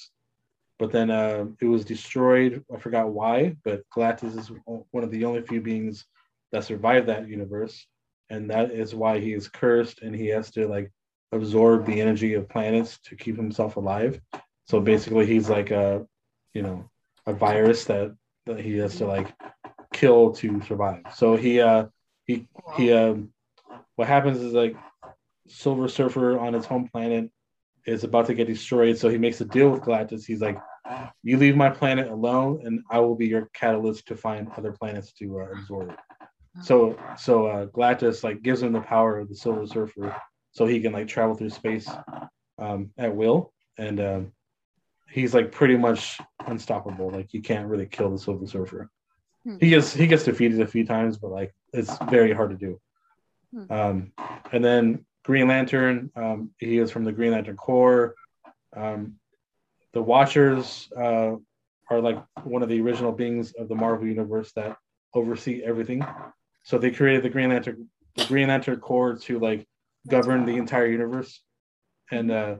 but 0.78 0.92
then 0.92 1.10
uh, 1.10 1.46
it 1.60 1.66
was 1.66 1.84
destroyed. 1.84 2.64
I 2.72 2.78
forgot 2.78 3.10
why, 3.10 3.56
but 3.64 3.82
Galactus 3.92 4.38
is 4.38 4.52
one 4.64 5.04
of 5.04 5.10
the 5.10 5.24
only 5.24 5.42
few 5.42 5.60
beings 5.60 6.06
that 6.52 6.62
survived 6.62 7.08
that 7.08 7.28
universe, 7.28 7.74
and 8.32 8.48
that 8.50 8.70
is 8.70 8.94
why 8.94 9.18
he 9.18 9.32
is 9.32 9.48
cursed, 9.48 10.02
and 10.02 10.14
he 10.14 10.28
has 10.28 10.52
to 10.52 10.68
like 10.68 10.92
absorb 11.32 11.86
the 11.86 12.00
energy 12.00 12.34
of 12.34 12.48
planets 12.48 13.00
to 13.06 13.16
keep 13.16 13.36
himself 13.36 13.76
alive. 13.76 14.20
So 14.70 14.80
basically, 14.80 15.26
he's 15.26 15.50
like 15.50 15.70
a, 15.72 16.06
you 16.54 16.62
know, 16.62 16.88
a 17.26 17.32
virus 17.32 17.84
that 17.86 18.14
that 18.46 18.60
he 18.60 18.78
has 18.78 18.94
to 18.98 19.06
like 19.06 19.28
kill 20.00 20.32
to 20.32 20.62
survive. 20.62 21.02
So 21.14 21.36
he 21.36 21.60
uh 21.60 21.86
he 22.24 22.48
he 22.76 22.92
um 22.92 23.32
what 23.96 24.08
happens 24.08 24.38
is 24.38 24.54
like 24.54 24.74
Silver 25.46 25.88
Surfer 25.88 26.38
on 26.38 26.54
his 26.54 26.64
home 26.64 26.88
planet 26.88 27.30
is 27.86 28.04
about 28.04 28.26
to 28.26 28.34
get 28.34 28.46
destroyed. 28.46 28.96
So 28.96 29.08
he 29.08 29.18
makes 29.18 29.40
a 29.40 29.44
deal 29.44 29.68
with 29.70 29.82
Galactus. 29.82 30.24
He's 30.24 30.40
like, 30.40 30.58
"You 31.22 31.36
leave 31.36 31.56
my 31.56 31.70
planet 31.70 32.08
alone, 32.08 32.62
and 32.64 32.80
I 32.90 33.00
will 33.00 33.16
be 33.16 33.26
your 33.26 33.50
catalyst 33.52 34.06
to 34.08 34.16
find 34.16 34.50
other 34.56 34.72
planets 34.72 35.12
to 35.14 35.40
uh, 35.40 35.48
absorb." 35.52 35.94
So 36.62 36.98
so 37.18 37.46
uh, 37.46 37.66
Galactus 37.66 38.24
like 38.24 38.42
gives 38.42 38.62
him 38.62 38.72
the 38.72 38.80
power 38.80 39.18
of 39.18 39.28
the 39.28 39.36
Silver 39.36 39.66
Surfer, 39.66 40.16
so 40.52 40.66
he 40.66 40.80
can 40.80 40.92
like 40.92 41.08
travel 41.08 41.34
through 41.34 41.50
space 41.50 41.90
um, 42.58 42.90
at 42.96 43.14
will, 43.14 43.52
and 43.76 44.00
um, 44.00 44.32
he's 45.10 45.34
like 45.34 45.52
pretty 45.52 45.76
much 45.76 46.20
unstoppable. 46.46 47.10
Like 47.10 47.34
you 47.34 47.42
can't 47.42 47.68
really 47.68 47.86
kill 47.86 48.10
the 48.10 48.18
Silver 48.18 48.46
Surfer. 48.46 48.90
Hmm. 49.44 49.56
He 49.60 49.70
gets 49.70 49.92
he 49.92 50.06
gets 50.06 50.24
defeated 50.24 50.60
a 50.60 50.66
few 50.66 50.84
times, 50.86 51.18
but 51.18 51.30
like 51.30 51.54
it's 51.72 51.96
very 52.10 52.32
hard 52.32 52.50
to 52.50 52.56
do. 52.56 52.80
Hmm. 53.52 53.72
Um, 53.72 54.12
and 54.52 54.64
then 54.64 55.04
Green 55.24 55.48
Lantern, 55.48 56.10
um, 56.16 56.50
he 56.58 56.78
is 56.78 56.90
from 56.90 57.04
the 57.04 57.12
Green 57.12 57.32
Lantern 57.32 57.56
Corps. 57.56 58.14
Um, 58.76 59.16
the 59.92 60.02
Watchers 60.02 60.88
uh, 60.96 61.36
are 61.90 62.00
like 62.00 62.22
one 62.44 62.62
of 62.62 62.68
the 62.68 62.80
original 62.80 63.12
beings 63.12 63.52
of 63.58 63.68
the 63.68 63.74
Marvel 63.74 64.06
universe 64.06 64.52
that 64.52 64.76
oversee 65.14 65.62
everything. 65.64 66.04
So 66.62 66.78
they 66.78 66.90
created 66.90 67.22
the 67.22 67.30
Green 67.30 67.50
Lantern, 67.50 67.88
the 68.16 68.26
Green 68.26 68.48
Lantern 68.48 68.78
Corps 68.80 69.18
to 69.22 69.38
like 69.38 69.66
govern 70.08 70.46
the 70.46 70.56
entire 70.56 70.86
universe, 70.86 71.42
and 72.10 72.30
uh, 72.30 72.56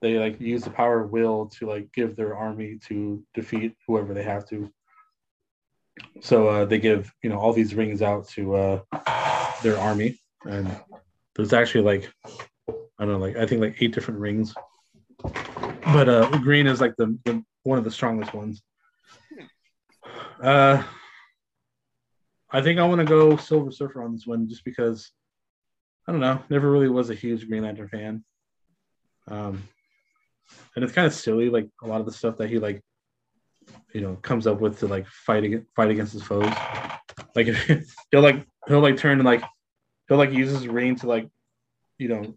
they 0.00 0.18
like 0.18 0.40
use 0.40 0.62
the 0.62 0.70
power 0.70 1.02
of 1.04 1.10
will 1.10 1.46
to 1.58 1.66
like 1.66 1.92
give 1.92 2.16
their 2.16 2.36
army 2.36 2.78
to 2.88 3.22
defeat 3.34 3.76
whoever 3.86 4.14
they 4.14 4.22
have 4.22 4.48
to. 4.48 4.70
So 6.20 6.48
uh, 6.48 6.64
they 6.64 6.78
give 6.78 7.12
you 7.22 7.30
know 7.30 7.38
all 7.38 7.52
these 7.52 7.74
rings 7.74 8.02
out 8.02 8.28
to 8.30 8.54
uh, 8.56 8.80
their 9.62 9.78
army, 9.78 10.20
and 10.44 10.70
there's 11.34 11.52
actually 11.52 11.84
like 11.84 12.12
I 12.68 13.04
don't 13.04 13.12
know, 13.12 13.18
like 13.18 13.36
I 13.36 13.46
think 13.46 13.60
like 13.60 13.76
eight 13.80 13.94
different 13.94 14.20
rings, 14.20 14.54
but 15.22 16.08
uh, 16.08 16.30
green 16.38 16.66
is 16.66 16.80
like 16.80 16.96
the, 16.96 17.18
the 17.24 17.42
one 17.62 17.78
of 17.78 17.84
the 17.84 17.90
strongest 17.90 18.34
ones. 18.34 18.62
Uh, 20.42 20.82
I 22.50 22.62
think 22.62 22.78
I 22.80 22.84
want 22.84 23.00
to 23.00 23.06
go 23.06 23.36
Silver 23.36 23.70
Surfer 23.70 24.02
on 24.02 24.12
this 24.12 24.26
one 24.26 24.48
just 24.48 24.64
because 24.64 25.10
I 26.06 26.12
don't 26.12 26.20
know, 26.20 26.42
never 26.50 26.70
really 26.70 26.88
was 26.88 27.10
a 27.10 27.14
huge 27.14 27.46
Green 27.48 27.62
Lantern 27.62 27.88
fan. 27.88 28.24
Um, 29.28 29.68
and 30.74 30.84
it's 30.84 30.92
kind 30.94 31.06
of 31.06 31.14
silly, 31.14 31.48
like 31.48 31.68
a 31.82 31.86
lot 31.86 32.00
of 32.00 32.06
the 32.06 32.12
stuff 32.12 32.38
that 32.38 32.50
he 32.50 32.58
like, 32.58 32.82
you 33.92 34.00
know, 34.00 34.16
comes 34.16 34.46
up 34.46 34.60
with 34.60 34.78
to 34.80 34.86
like 34.86 35.06
fight 35.06 35.44
against 35.44 35.66
fight 35.74 35.90
against 35.90 36.12
his 36.12 36.22
foes. 36.22 36.52
Like 37.34 37.46
he'll 38.10 38.22
like 38.22 38.46
he'll 38.68 38.80
like 38.80 38.96
turn 38.96 39.18
and 39.18 39.24
like 39.24 39.42
he'll 40.08 40.18
like 40.18 40.32
use 40.32 40.50
his 40.50 40.68
ring 40.68 40.96
to 40.96 41.06
like, 41.06 41.28
you 41.98 42.08
know, 42.08 42.34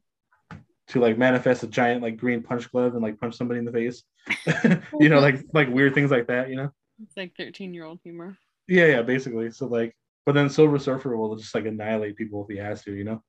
to 0.88 1.00
like 1.00 1.18
manifest 1.18 1.64
a 1.64 1.68
giant 1.68 2.02
like 2.02 2.18
green 2.18 2.44
punch 2.44 2.72
glove 2.72 2.94
and 2.94 3.02
like 3.02 3.20
punch 3.20 3.36
somebody 3.36 3.60
in 3.60 3.66
the 3.66 3.72
face. 3.72 4.04
you 5.00 5.10
know, 5.10 5.20
like 5.20 5.44
like 5.54 5.70
weird 5.70 5.94
things 5.94 6.12
like 6.12 6.28
that. 6.28 6.50
You 6.50 6.58
know. 6.58 6.72
It's 7.02 7.18
like 7.18 7.36
13 7.38 7.74
year 7.74 7.86
old 7.86 8.00
humor. 8.04 8.38
Yeah, 8.68 8.86
yeah, 8.86 9.02
basically. 9.02 9.52
So 9.52 9.68
like 9.68 9.96
but 10.26 10.36
then 10.36 10.50
Silver 10.50 10.80
Surfer 10.80 11.16
will 11.18 11.36
just 11.36 11.54
like 11.54 11.66
annihilate 11.66 12.16
people 12.16 12.44
if 12.44 12.50
he 12.50 12.58
has 12.58 12.84
to, 12.84 12.94
you 12.94 13.04
know. 13.04 13.22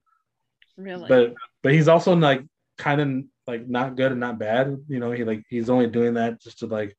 Really? 0.76 1.08
But 1.08 1.34
but 1.62 1.72
he's 1.72 1.88
also 1.88 2.14
like 2.14 2.42
kind 2.78 3.00
of 3.00 3.24
like 3.46 3.68
not 3.68 3.96
good 3.96 4.12
and 4.12 4.20
not 4.20 4.38
bad, 4.38 4.76
you 4.88 5.00
know. 5.00 5.10
He 5.10 5.24
like 5.24 5.42
he's 5.48 5.70
only 5.70 5.86
doing 5.86 6.14
that 6.14 6.40
just 6.40 6.60
to 6.60 6.66
like, 6.66 6.96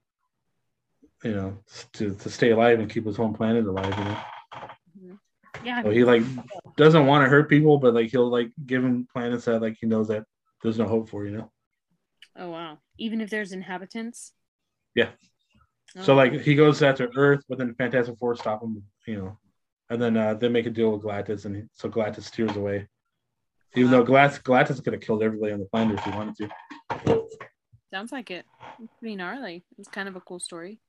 you 1.25 1.33
know, 1.35 1.57
to 1.93 2.13
to 2.13 2.29
stay 2.29 2.51
alive 2.51 2.79
and 2.79 2.89
keep 2.89 3.05
his 3.05 3.17
home 3.17 3.33
planet 3.33 3.65
alive, 3.65 3.97
you 3.97 4.03
know. 4.05 5.19
yeah. 5.63 5.81
So 5.81 5.89
he 5.89 6.03
like 6.03 6.21
doesn't 6.77 7.07
want 7.07 7.25
to 7.25 7.29
hurt 7.29 7.49
people, 7.49 7.79
but 7.79 7.95
like 7.95 8.11
he'll 8.11 8.29
like 8.29 8.51
give 8.65 8.83
him 8.83 9.07
planets 9.11 9.45
that 9.45 9.61
like 9.61 9.75
he 9.81 9.87
knows 9.87 10.07
that 10.09 10.23
there's 10.61 10.77
no 10.77 10.87
hope 10.87 11.09
for, 11.09 11.25
you 11.25 11.35
know. 11.35 11.51
Oh 12.37 12.51
wow. 12.51 12.77
Even 12.99 13.21
if 13.21 13.29
there's 13.31 13.51
inhabitants. 13.53 14.33
Yeah. 14.93 15.09
Oh, 15.97 16.03
So 16.03 16.15
like 16.15 16.33
he 16.41 16.53
goes 16.53 16.83
after 16.83 17.09
Earth, 17.15 17.43
but 17.49 17.57
then 17.57 17.73
Fantastic 17.73 18.17
Four 18.19 18.35
stop 18.35 18.61
him, 18.61 18.83
you 19.07 19.17
know, 19.17 19.39
and 19.89 19.99
then 19.99 20.15
uh, 20.15 20.35
they 20.35 20.47
make 20.47 20.67
a 20.67 20.69
deal 20.69 20.91
with 20.91 21.01
Galactus, 21.03 21.45
and 21.45 21.55
he, 21.55 21.63
so 21.73 21.89
Galactus 21.89 22.23
steers 22.23 22.55
away. 22.55 22.87
Even 23.75 23.91
though 23.91 24.05
Galactus, 24.05 24.41
Galactus 24.43 24.83
could 24.83 24.93
have 24.93 25.01
killed 25.01 25.23
everybody 25.23 25.53
on 25.53 25.59
the 25.59 25.65
planet 25.65 25.97
if 25.97 26.03
he 26.05 26.11
wanted 26.11 26.35
to. 26.37 27.27
sounds 27.91 28.11
like 28.11 28.29
it. 28.29 28.45
It's 28.81 28.93
pretty 28.99 29.15
gnarly. 29.15 29.65
It's 29.77 29.89
kind 29.89 30.07
of 30.07 30.15
a 30.15 30.21
cool 30.21 30.39
story. 30.39 30.79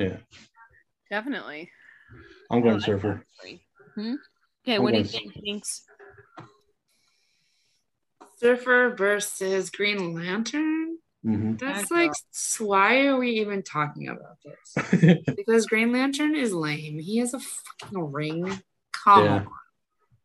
Yeah, 0.00 0.16
Definitely. 1.10 1.70
I'm 2.50 2.62
going 2.62 2.76
like 2.76 2.84
Surfer. 2.84 3.22
Hmm? 3.94 4.14
Okay, 4.64 4.76
I'm 4.76 4.82
what 4.82 4.92
do 4.92 4.98
you 4.98 5.04
think, 5.04 5.34
Jinx? 5.44 5.84
Surfer 8.38 8.94
versus 8.96 9.68
Green 9.68 10.14
Lantern. 10.14 10.96
hmm 11.22 11.52
That's 11.60 11.90
like, 11.90 12.12
why 12.58 13.08
are 13.08 13.18
we 13.18 13.40
even 13.40 13.62
talking 13.62 14.08
about 14.08 14.38
this? 14.42 15.16
Because 15.36 15.66
Green 15.66 15.92
Lantern 15.92 16.34
is 16.34 16.54
lame. 16.54 16.98
He 16.98 17.18
has 17.18 17.34
a 17.34 17.40
fucking 17.40 18.10
ring. 18.10 18.62
Come 19.04 19.24
Yeah. 19.24 19.34
on. 19.34 19.46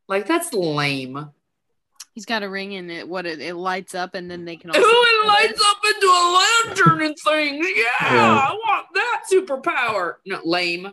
Like, 0.07 0.25
that's 0.25 0.53
lame. 0.53 1.31
He's 2.13 2.25
got 2.25 2.43
a 2.43 2.49
ring 2.49 2.71
in 2.71 2.89
it. 2.89 3.09
What 3.09 3.25
it, 3.25 3.41
it 3.41 3.55
lights 3.55 3.93
up, 3.93 4.15
and 4.15 4.31
then 4.31 4.45
they 4.45 4.55
can 4.55 4.69
Ooh, 4.69 4.73
it 4.77 5.27
lights 5.27 5.61
up 5.65 5.77
into 5.85 6.07
a 6.07 6.23
lantern 6.37 7.01
and 7.07 7.15
things. 7.25 7.67
Yeah, 7.75 7.83
Yeah. 8.13 8.39
I 8.49 8.51
want 8.53 8.87
that 8.93 8.94
superpower. 9.31 10.15
No, 10.25 10.39
lame. 10.43 10.91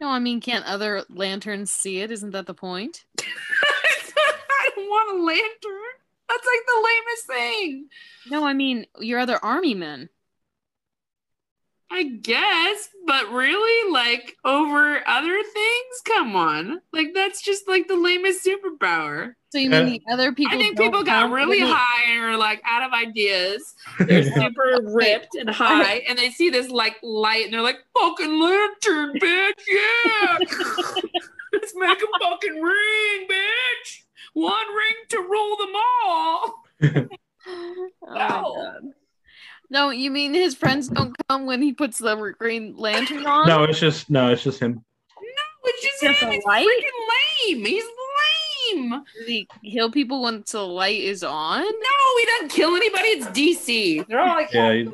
No, 0.00 0.08
I 0.08 0.18
mean, 0.18 0.40
can't 0.40 0.64
other 0.64 1.04
lanterns 1.08 1.72
see 1.72 2.00
it? 2.00 2.10
Isn't 2.10 2.30
that 2.30 2.46
the 2.46 2.54
point? 2.54 3.04
I 3.20 4.70
don't 4.74 4.86
want 4.86 5.18
a 5.18 5.24
lantern. 5.24 5.98
That's 6.28 6.46
like 6.46 6.66
the 6.66 6.84
lamest 6.84 7.26
thing. 7.26 7.88
No, 8.30 8.44
I 8.46 8.52
mean 8.52 8.86
your 9.00 9.18
other 9.18 9.42
army 9.42 9.74
men. 9.74 10.08
I 11.90 12.02
guess, 12.04 12.90
but 13.06 13.30
really, 13.32 13.92
like 13.92 14.36
over 14.44 15.00
other 15.08 15.42
things? 15.42 16.00
Come 16.04 16.36
on. 16.36 16.80
Like 16.92 17.08
that's 17.14 17.40
just 17.42 17.66
like 17.66 17.88
the 17.88 17.96
lamest 17.96 18.44
superpower. 18.46 19.34
So 19.50 19.58
you 19.58 19.70
Yeah. 19.70 19.84
mean 19.84 20.02
the 20.06 20.12
other 20.12 20.32
people? 20.34 20.58
I 20.58 20.60
think 20.60 20.78
people 20.78 21.02
got 21.02 21.30
really 21.30 21.60
with 21.60 21.70
high 21.70 22.10
and 22.12 22.24
are 22.24 22.36
like 22.36 22.60
out 22.66 22.82
of 22.82 22.92
ideas. 22.92 23.74
They're 24.06 24.22
super 24.22 24.80
ripped 24.82 25.34
and 25.34 25.48
high, 25.54 26.02
and 26.08 26.18
they 26.18 26.30
see 26.30 26.50
this 26.50 26.68
like 26.68 26.96
light, 27.02 27.44
and 27.46 27.54
they're 27.54 27.62
like, 27.62 27.78
"Fucking 27.98 28.38
lantern, 28.38 29.18
bitch! 29.18 29.52
Yeah, 29.66 30.38
let's 31.52 31.72
make 31.74 32.02
a 32.02 32.06
fucking 32.20 32.60
ring, 32.60 33.28
bitch! 33.28 34.02
One 34.34 34.66
ring 34.74 34.96
to 35.08 35.18
rule 35.20 35.56
them 35.56 35.72
all." 35.74 36.64
Oh 37.50 37.90
my 38.04 38.14
God. 38.14 38.92
No, 39.70 39.90
you 39.90 40.10
mean 40.10 40.32
his 40.34 40.54
friends 40.54 40.88
don't 40.88 41.14
come 41.28 41.44
when 41.46 41.60
he 41.60 41.72
puts 41.72 41.98
the 41.98 42.34
green 42.38 42.74
lantern 42.76 43.26
on? 43.26 43.46
no, 43.46 43.64
it's 43.64 43.78
just 43.80 44.08
no, 44.10 44.30
it's 44.30 44.42
just 44.42 44.60
him. 44.60 44.72
No, 44.74 45.20
it's 45.64 45.82
just 45.82 46.02
Just 46.02 46.20
him. 46.22 46.30
a 46.30 46.32
He's 46.32 46.44
freaking 46.44 47.54
lame. 47.56 47.64
He's 47.66 47.84
lame. 48.74 48.90
Does 48.90 49.26
he 49.26 49.48
kill 49.70 49.90
people 49.90 50.22
once 50.22 50.52
the 50.52 50.62
light 50.66 51.00
is 51.00 51.22
on? 51.22 51.60
No, 51.62 52.18
he 52.18 52.24
doesn't 52.26 52.48
kill 52.50 52.74
anybody. 52.76 53.08
It's 53.08 53.26
DC. 53.26 54.06
They're 54.06 54.20
all 54.20 54.36
like, 54.36 54.52
Yeah, 54.52 54.72
he, 54.72 54.90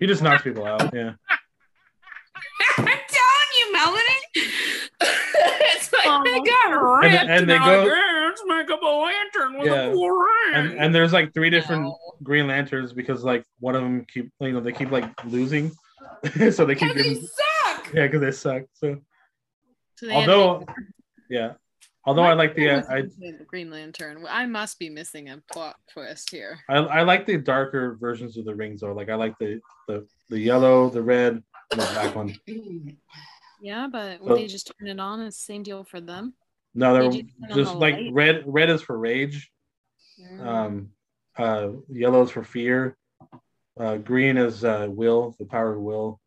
he 0.00 0.06
just 0.06 0.22
knocks 0.22 0.42
people 0.42 0.64
out. 0.66 0.90
Yeah, 0.94 1.12
I'm 2.78 2.84
telling 2.84 3.52
you, 3.60 3.72
Melanie. 3.72 4.50
it's 5.00 5.92
like 5.92 6.02
Oh, 6.06 6.22
they 6.24 6.40
got 6.40 6.70
ripped 6.70 7.14
and 7.30 7.42
they 7.48 7.54
they're 7.54 7.58
go- 7.58 7.82
like, 7.82 7.86
"Yeah, 7.88 8.26
let's 8.28 8.42
make 8.46 8.70
up 8.70 8.82
a 8.82 8.86
lantern 8.86 9.58
with 9.58 9.66
Yeah. 9.68 9.82
a 9.86 9.92
cool 9.92 10.10
ring. 10.10 10.54
and 10.54 10.72
and 10.78 10.94
there's 10.94 11.12
like 11.12 11.32
three 11.34 11.50
different 11.50 11.82
No. 11.82 11.98
Green 12.22 12.46
Lanterns 12.48 12.92
because 12.92 13.22
like 13.24 13.44
one 13.60 13.74
of 13.76 13.82
them 13.82 14.04
keep 14.12 14.30
you 14.40 14.52
know 14.52 14.60
they 14.60 14.72
keep 14.72 14.90
like 14.90 15.04
losing, 15.24 15.70
so 16.52 16.64
they 16.64 16.74
keep 16.74 16.94
Because 16.94 16.94
they 16.96 17.14
suck. 17.14 17.92
yeah 17.94 18.06
because 18.06 18.20
they 18.20 18.30
suck. 18.32 18.62
So 18.74 18.96
So 19.96 20.06
they 20.06 20.14
although 20.14 20.64
yeah, 21.30 21.52
although 22.04 22.22
I 22.22 22.32
like 22.32 22.54
the 22.56 22.66
Why 22.68 22.72
uh, 22.72 22.76
was 22.78 22.88
I 22.88 23.02
the 23.02 23.44
Green 23.46 23.70
Lantern. 23.70 24.24
I 24.28 24.46
must 24.46 24.78
be 24.80 24.88
missing 24.88 25.28
a 25.28 25.38
plot 25.52 25.76
twist 25.92 26.30
here. 26.30 26.58
I, 26.68 26.76
I 26.78 27.02
like 27.02 27.26
the 27.26 27.36
darker 27.38 27.96
versions 28.00 28.36
of 28.36 28.44
the 28.46 28.54
rings 28.54 28.80
though. 28.80 28.92
Like 28.92 29.10
I 29.10 29.14
like 29.14 29.38
the 29.38 29.60
the 29.86 30.06
the 30.30 30.38
yellow, 30.40 30.90
the 30.90 31.02
red, 31.02 31.42
and 31.70 31.80
the 31.80 31.88
black 31.92 32.14
one. 32.16 32.34
Yeah, 33.60 33.88
but 33.90 34.18
So- 34.24 34.34
they 34.34 34.46
just 34.46 34.72
turn 34.78 34.88
it 34.88 35.00
on? 35.00 35.20
It's 35.20 35.36
the 35.38 35.52
same 35.52 35.62
deal 35.62 35.84
for 35.84 36.00
them. 36.00 36.34
No, 36.74 36.94
They 36.94 37.00
they're 37.00 37.22
just 37.22 37.54
just 37.56 37.72
the 37.72 37.78
like 37.78 37.94
light? 37.96 38.10
red. 38.12 38.42
Red 38.46 38.70
is 38.70 38.82
for 38.82 38.96
rage. 38.98 39.50
Mm. 40.20 40.46
Um, 40.46 40.90
uh, 41.36 41.70
yellow 41.88 42.22
is 42.22 42.30
for 42.30 42.44
fear. 42.44 42.96
Uh, 43.78 43.96
green 43.96 44.36
is 44.36 44.64
uh, 44.64 44.86
will, 44.90 45.34
the 45.38 45.44
power 45.44 45.74
of 45.74 45.80
will. 45.80 46.20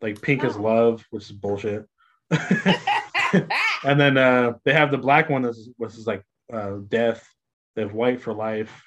Like 0.00 0.20
pink 0.22 0.44
is 0.44 0.56
Oh. 0.56 0.62
love, 0.62 1.04
which 1.10 1.24
is 1.24 1.32
bullshit. 1.32 1.86
and 2.30 3.98
then 4.00 4.16
uh, 4.16 4.52
they 4.64 4.72
have 4.72 4.90
the 4.90 4.98
black 4.98 5.28
one, 5.28 5.42
that's, 5.42 5.68
which 5.76 5.94
is 5.94 6.06
like 6.06 6.22
uh, 6.52 6.76
death. 6.88 7.26
They 7.74 7.82
have 7.82 7.92
white 7.94 8.20
for 8.20 8.32
life. 8.32 8.82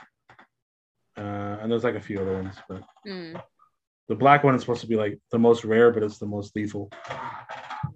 Uh, 1.17 1.57
and 1.61 1.71
there's 1.71 1.83
like 1.83 1.95
a 1.95 1.99
few 2.01 2.19
other 2.21 2.33
ones, 2.41 2.55
but 2.69 2.83
Mm. 3.07 3.41
The 4.11 4.15
black 4.17 4.43
one 4.43 4.53
is 4.55 4.59
supposed 4.61 4.81
to 4.81 4.87
be 4.87 4.97
like 4.97 5.17
the 5.31 5.39
most 5.39 5.63
rare, 5.63 5.89
but 5.89 6.03
it's 6.03 6.17
the 6.17 6.25
most 6.25 6.53
lethal 6.53 6.91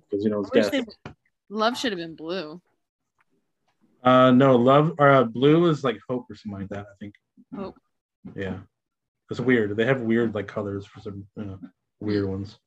because 0.09 0.23
you 0.23 0.29
know 0.29 0.39
it's 0.39 0.49
I 0.55 0.61
death. 0.61 0.71
they- 0.71 1.11
Love 1.49 1.77
should 1.77 1.91
have 1.91 1.99
been 1.99 2.15
blue. 2.15 2.61
Uh, 4.01 4.31
no, 4.31 4.55
love 4.55 4.93
or 4.97 5.09
uh, 5.11 5.23
blue 5.25 5.69
is 5.69 5.83
like 5.83 5.97
hope 6.07 6.25
or 6.29 6.35
something 6.35 6.61
like 6.61 6.69
that. 6.69 6.85
I 6.85 6.95
think. 7.01 7.13
Hope. 7.53 7.75
Yeah, 8.33 8.59
it's 9.29 9.41
weird. 9.41 9.75
They 9.75 9.85
have 9.85 9.99
weird 10.01 10.33
like 10.33 10.47
colors 10.47 10.85
for 10.85 11.01
some 11.01 11.27
you 11.35 11.43
know, 11.45 11.59
weird 11.99 12.29
ones. 12.29 12.57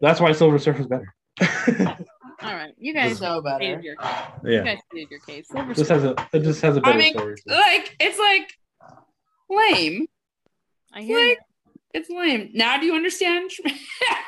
That's 0.00 0.20
why 0.20 0.32
Silver 0.32 0.58
Surfer's 0.58 0.88
better. 0.88 1.14
All 2.42 2.52
right, 2.54 2.74
you 2.78 2.92
guys 2.94 3.18
So 3.18 3.40
better. 3.40 3.58
stated 3.58 3.84
your 3.84 3.96
case. 3.96 4.18
You 4.44 4.62
guys 4.64 4.78
stated 4.90 5.10
your 5.10 5.20
case. 5.20 5.48
Silver 5.48 5.72
just 5.74 5.90
has 5.90 6.04
a 6.04 6.14
it 6.32 6.40
just 6.40 6.60
has 6.62 6.76
a 6.76 6.80
better 6.80 6.98
I 6.98 7.00
mean, 7.00 7.12
story. 7.14 7.36
so. 7.46 7.54
like 7.54 7.96
it's 8.00 8.18
like 8.18 8.52
lame. 9.48 10.06
I 10.92 11.00
hear 11.02 11.18
you. 11.18 11.28
Like 11.30 11.38
it's 11.96 12.10
lame. 12.10 12.50
Now 12.54 12.78
do 12.78 12.86
you 12.86 12.94
understand? 12.94 13.50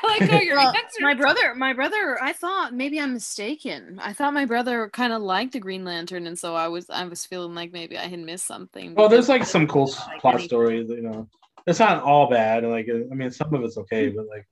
like 0.03 0.27
how 0.29 0.39
your 0.39 0.57
Well, 0.57 0.69
answer. 0.69 1.01
my 1.01 1.13
brother, 1.13 1.53
my 1.55 1.73
brother, 1.73 2.17
I 2.21 2.33
thought 2.33 2.73
maybe 2.73 2.99
I'm 2.99 3.13
mistaken. 3.13 3.99
I 4.01 4.13
thought 4.13 4.33
my 4.33 4.45
brother 4.45 4.89
kind 4.91 5.13
of 5.13 5.21
liked 5.21 5.53
the 5.53 5.59
Green 5.59 5.85
Lantern, 5.85 6.25
and 6.27 6.37
so 6.37 6.55
I 6.55 6.67
was, 6.67 6.89
I 6.89 7.05
was 7.05 7.25
feeling 7.25 7.53
like 7.55 7.71
maybe 7.71 7.97
I 7.97 8.07
had 8.07 8.19
missed 8.19 8.47
something. 8.47 8.95
Well, 8.95 9.07
there's 9.09 9.29
like 9.29 9.45
some 9.45 9.67
cool 9.67 9.85
like 10.07 10.19
plot 10.19 10.33
anything. 10.35 10.47
stories. 10.49 10.89
You 10.89 11.01
know, 11.01 11.29
it's 11.67 11.79
not 11.79 12.03
all 12.03 12.29
bad. 12.29 12.63
Like 12.63 12.87
I 12.89 13.13
mean, 13.13 13.31
some 13.31 13.53
of 13.53 13.63
it's 13.63 13.77
okay, 13.77 14.09
but 14.09 14.25
like 14.27 14.47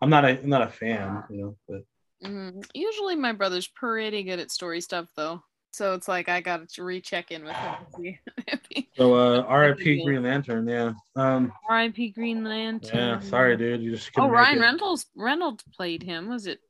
I'm 0.00 0.10
not 0.10 0.24
a 0.24 0.30
I'm 0.30 0.48
not 0.48 0.62
a 0.62 0.68
fan. 0.70 1.22
You 1.30 1.36
know, 1.36 1.56
but 1.68 1.82
Mhm. 2.28 2.64
Usually, 2.74 3.16
my 3.16 3.32
brother's 3.32 3.68
pretty 3.68 4.22
good 4.22 4.40
at 4.40 4.50
story 4.50 4.80
stuff, 4.80 5.06
though. 5.14 5.42
So 5.72 5.94
it's 5.94 6.08
like 6.08 6.28
I 6.28 6.40
got 6.40 6.68
to 6.70 6.82
recheck 6.82 7.30
in 7.30 7.44
with 7.44 7.54
him. 7.56 8.18
to 8.96 9.02
see 9.02 9.06
if 9.06 9.14
he- 9.14 9.16
so 9.16 9.40
uh, 9.40 9.42
R.I.P. 9.48 10.04
Green 10.04 10.22
Lantern. 10.22 10.68
Yeah. 10.68 10.92
Um. 11.16 11.52
R.I.P. 11.68 12.10
Green 12.10 12.44
Lantern. 12.44 12.96
Yeah. 12.96 13.20
Sorry, 13.20 13.56
dude. 13.56 13.82
You 13.82 13.90
just 13.92 14.10
Oh, 14.16 14.28
Ryan. 14.28 14.60
Reynolds 14.60 15.06
Reynolds 15.16 15.64
played 15.76 16.02
him. 16.02 16.28
Was 16.28 16.46
it? 16.46 16.60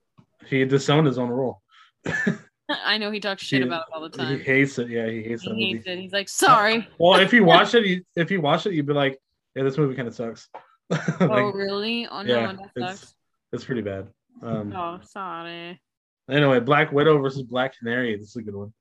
He 0.46 0.64
disowned 0.64 1.06
his 1.06 1.18
own 1.18 1.28
role. 1.30 1.60
I 2.68 2.96
know 2.98 3.10
he 3.10 3.20
talks 3.20 3.42
shit 3.42 3.60
He- 3.62 3.66
about 3.68 3.86
it 3.88 3.94
all 3.94 4.00
the 4.02 4.08
time. 4.08 4.36
He 4.38 4.42
hates 4.42 4.78
it. 4.78 4.88
Yeah, 4.88 5.06
he 5.08 5.22
hates 5.22 5.44
that 5.44 5.54
He 5.54 5.66
movie. 5.74 5.76
hates 5.76 5.86
it. 5.86 5.98
He's 5.98 6.12
like, 6.12 6.28
sorry. 6.28 6.88
Well, 6.98 7.20
if 7.20 7.32
you 7.32 7.44
watch 7.44 7.74
it, 7.74 7.84
you, 7.86 8.02
if 8.16 8.30
you 8.30 8.40
watch 8.40 8.66
it, 8.66 8.72
you'd 8.72 8.86
be 8.86 8.94
like, 8.94 9.18
"Yeah, 9.54 9.62
this 9.64 9.76
movie 9.78 9.94
kind 9.94 10.08
of 10.08 10.14
sucks." 10.14 10.48
Like, 10.90 11.20
oh, 11.20 11.52
really? 11.52 12.06
Oh 12.06 12.22
no, 12.22 12.40
yeah, 12.40 12.52
that 12.76 12.96
sucks. 12.98 13.14
it's 13.52 13.64
pretty 13.64 13.80
bad. 13.82 14.08
Um, 14.42 14.72
Oh, 14.76 15.00
sorry. 15.02 15.80
Anyway, 16.30 16.60
Black 16.60 16.90
Widow 16.92 17.18
versus 17.18 17.42
Black 17.42 17.78
Canary. 17.78 18.16
This 18.16 18.30
is 18.30 18.36
a 18.36 18.42
good 18.42 18.54
one. 18.54 18.72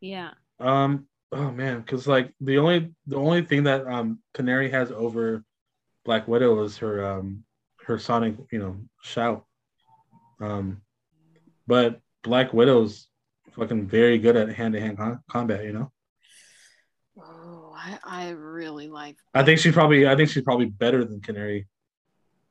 Yeah. 0.00 0.30
Um. 0.60 1.06
Oh 1.32 1.50
man, 1.50 1.80
because 1.80 2.06
like 2.06 2.32
the 2.40 2.58
only 2.58 2.92
the 3.06 3.16
only 3.16 3.42
thing 3.42 3.64
that 3.64 3.86
um 3.86 4.18
Canary 4.34 4.70
has 4.70 4.92
over 4.92 5.42
Black 6.04 6.28
Widow 6.28 6.62
is 6.62 6.76
her 6.78 7.04
um 7.04 7.44
her 7.86 7.98
sonic 7.98 8.36
you 8.50 8.58
know 8.58 8.76
shout. 9.02 9.46
Um, 10.40 10.82
but 11.66 12.00
Black 12.22 12.52
Widow's 12.52 13.08
fucking 13.52 13.86
very 13.86 14.18
good 14.18 14.36
at 14.36 14.54
hand 14.54 14.74
to 14.74 14.80
hand 14.80 14.98
combat. 15.30 15.64
You 15.64 15.72
know. 15.72 15.92
Oh, 17.18 17.74
I, 17.74 17.98
I 18.04 18.28
really 18.30 18.88
like. 18.88 19.16
I 19.34 19.42
think 19.42 19.58
she's 19.58 19.72
probably 19.72 20.06
I 20.06 20.14
think 20.16 20.28
she's 20.28 20.42
probably 20.42 20.66
better 20.66 21.02
than 21.04 21.20
Canary. 21.22 21.66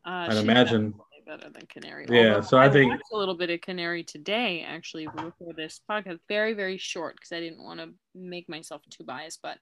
Uh, 0.03 0.27
I'd 0.29 0.37
imagine. 0.37 0.95
Better 1.25 1.49
than 1.49 1.65
Canary. 1.67 2.05
Yeah, 2.09 2.35
Although 2.35 2.47
so 2.47 2.57
I 2.57 2.69
think- 2.69 2.91
watched 2.91 3.11
a 3.11 3.17
little 3.17 3.35
bit 3.35 3.49
of 3.49 3.61
Canary 3.61 4.03
today, 4.03 4.63
actually, 4.67 5.07
before 5.07 5.53
this 5.55 5.79
podcast. 5.89 6.19
Very, 6.27 6.53
very 6.53 6.77
short 6.77 7.15
because 7.15 7.31
I 7.31 7.39
didn't 7.39 7.63
want 7.63 7.79
to 7.79 7.89
make 8.13 8.49
myself 8.49 8.81
too 8.89 9.03
biased, 9.03 9.41
but 9.41 9.57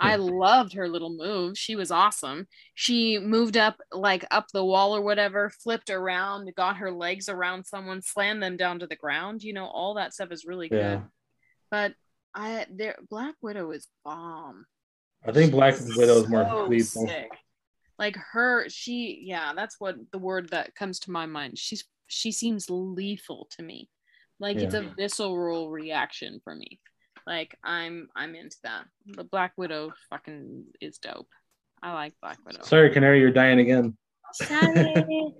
I 0.00 0.16
hmm. 0.16 0.22
loved 0.22 0.72
her 0.74 0.88
little 0.88 1.14
move. 1.16 1.56
She 1.56 1.76
was 1.76 1.90
awesome. 1.90 2.46
She 2.74 3.18
moved 3.18 3.56
up 3.56 3.80
like 3.92 4.24
up 4.30 4.46
the 4.52 4.64
wall 4.64 4.96
or 4.96 5.02
whatever, 5.02 5.50
flipped 5.50 5.90
around, 5.90 6.52
got 6.56 6.78
her 6.78 6.90
legs 6.90 7.28
around 7.28 7.64
someone, 7.64 8.02
slammed 8.02 8.42
them 8.42 8.56
down 8.56 8.78
to 8.80 8.86
the 8.86 8.96
ground. 8.96 9.42
You 9.42 9.52
know, 9.52 9.66
all 9.66 9.94
that 9.94 10.14
stuff 10.14 10.32
is 10.32 10.44
really 10.44 10.68
Yeah. 10.70 10.96
good. 10.96 11.02
But 11.70 11.94
I 12.34 12.66
there 12.70 12.96
Black 13.08 13.34
Widow 13.42 13.70
is 13.70 13.86
bomb. 14.04 14.66
I 15.26 15.32
think 15.32 15.52
Black 15.52 15.74
Widow 15.96 16.22
is 16.22 16.28
more 16.28 16.68
lethal. 16.68 17.06
sick. 17.06 17.30
Like 17.98 18.16
her, 18.32 18.68
she 18.68 19.22
yeah, 19.24 19.52
that's 19.54 19.76
what 19.78 19.96
the 20.10 20.18
word 20.18 20.50
that 20.50 20.74
comes 20.74 20.98
to 21.00 21.10
my 21.10 21.26
mind. 21.26 21.58
She's 21.58 21.84
she 22.06 22.32
seems 22.32 22.68
lethal 22.68 23.48
to 23.56 23.62
me. 23.62 23.88
Like 24.40 24.56
it's 24.56 24.74
a 24.74 24.92
visceral 24.96 25.70
reaction 25.70 26.40
for 26.42 26.54
me. 26.54 26.80
Like 27.26 27.56
I'm 27.62 28.08
I'm 28.16 28.34
into 28.34 28.56
that. 28.64 28.84
The 29.06 29.24
Black 29.24 29.52
Widow 29.56 29.92
fucking 30.10 30.64
is 30.80 30.98
dope. 30.98 31.28
I 31.82 31.92
like 31.92 32.14
Black 32.20 32.38
Widow. 32.44 32.62
Sorry, 32.62 32.90
Canary, 32.90 33.20
you're 33.20 33.30
dying 33.30 33.60
again. 33.60 33.96
Sorry. 34.32 35.34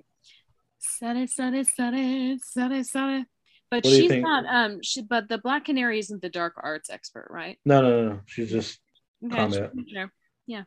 Sorry, 0.79 1.27
sorry, 1.27 1.65
sorry, 1.65 2.39
sorry, 2.43 2.85
sorry. 2.85 3.25
But 3.71 3.77
What 3.77 3.85
do 3.85 3.91
you 3.91 4.09
she's 4.09 4.23
not 4.23 4.45
um 4.47 4.81
she 4.83 5.03
but 5.03 5.29
the 5.29 5.39
Black 5.39 5.65
Canary 5.65 5.99
isn't 5.99 6.23
the 6.23 6.29
dark 6.29 6.55
arts 6.57 6.91
expert, 6.91 7.29
right? 7.31 7.59
No, 7.65 7.81
no, 7.81 7.91
no, 7.91 8.09
no. 8.11 8.21
She's 8.27 8.51
just 8.51 8.79
Okay, 9.25 9.51
sure. 9.93 10.13
Yeah. 10.47 10.65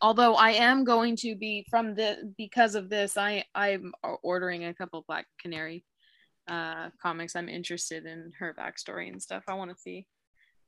Although 0.00 0.34
I 0.34 0.50
am 0.50 0.84
going 0.84 1.16
to 1.16 1.34
be 1.34 1.66
from 1.68 1.94
the 1.94 2.32
because 2.36 2.74
of 2.74 2.88
this, 2.88 3.16
I 3.16 3.44
I'm 3.54 3.92
ordering 4.22 4.64
a 4.64 4.74
couple 4.74 5.04
Black 5.06 5.26
Canary 5.40 5.84
uh 6.48 6.90
comics. 7.02 7.36
I'm 7.36 7.48
interested 7.48 8.06
in 8.06 8.32
her 8.38 8.54
backstory 8.58 9.08
and 9.08 9.20
stuff. 9.20 9.44
I 9.48 9.54
want 9.54 9.70
to 9.70 9.76
see, 9.76 10.06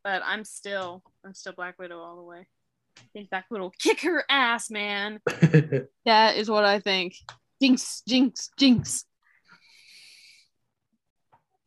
but 0.03 0.22
I'm 0.24 0.45
still 0.45 1.03
I'm 1.24 1.35
still 1.35 1.53
Black 1.53 1.78
Widow 1.78 2.01
all 2.01 2.16
the 2.16 2.22
way. 2.22 2.47
I 2.99 3.03
think 3.12 3.31
Black 3.31 3.47
Widow 3.51 3.72
kick 3.78 4.01
her 4.03 4.24
ass, 4.28 4.70
man. 4.70 5.20
That 6.05 6.37
is 6.37 6.51
what 6.51 6.64
I 6.64 6.81
think. 6.81 7.14
Jinx, 7.62 8.03
jinx, 8.07 8.51
jinx. 8.59 9.05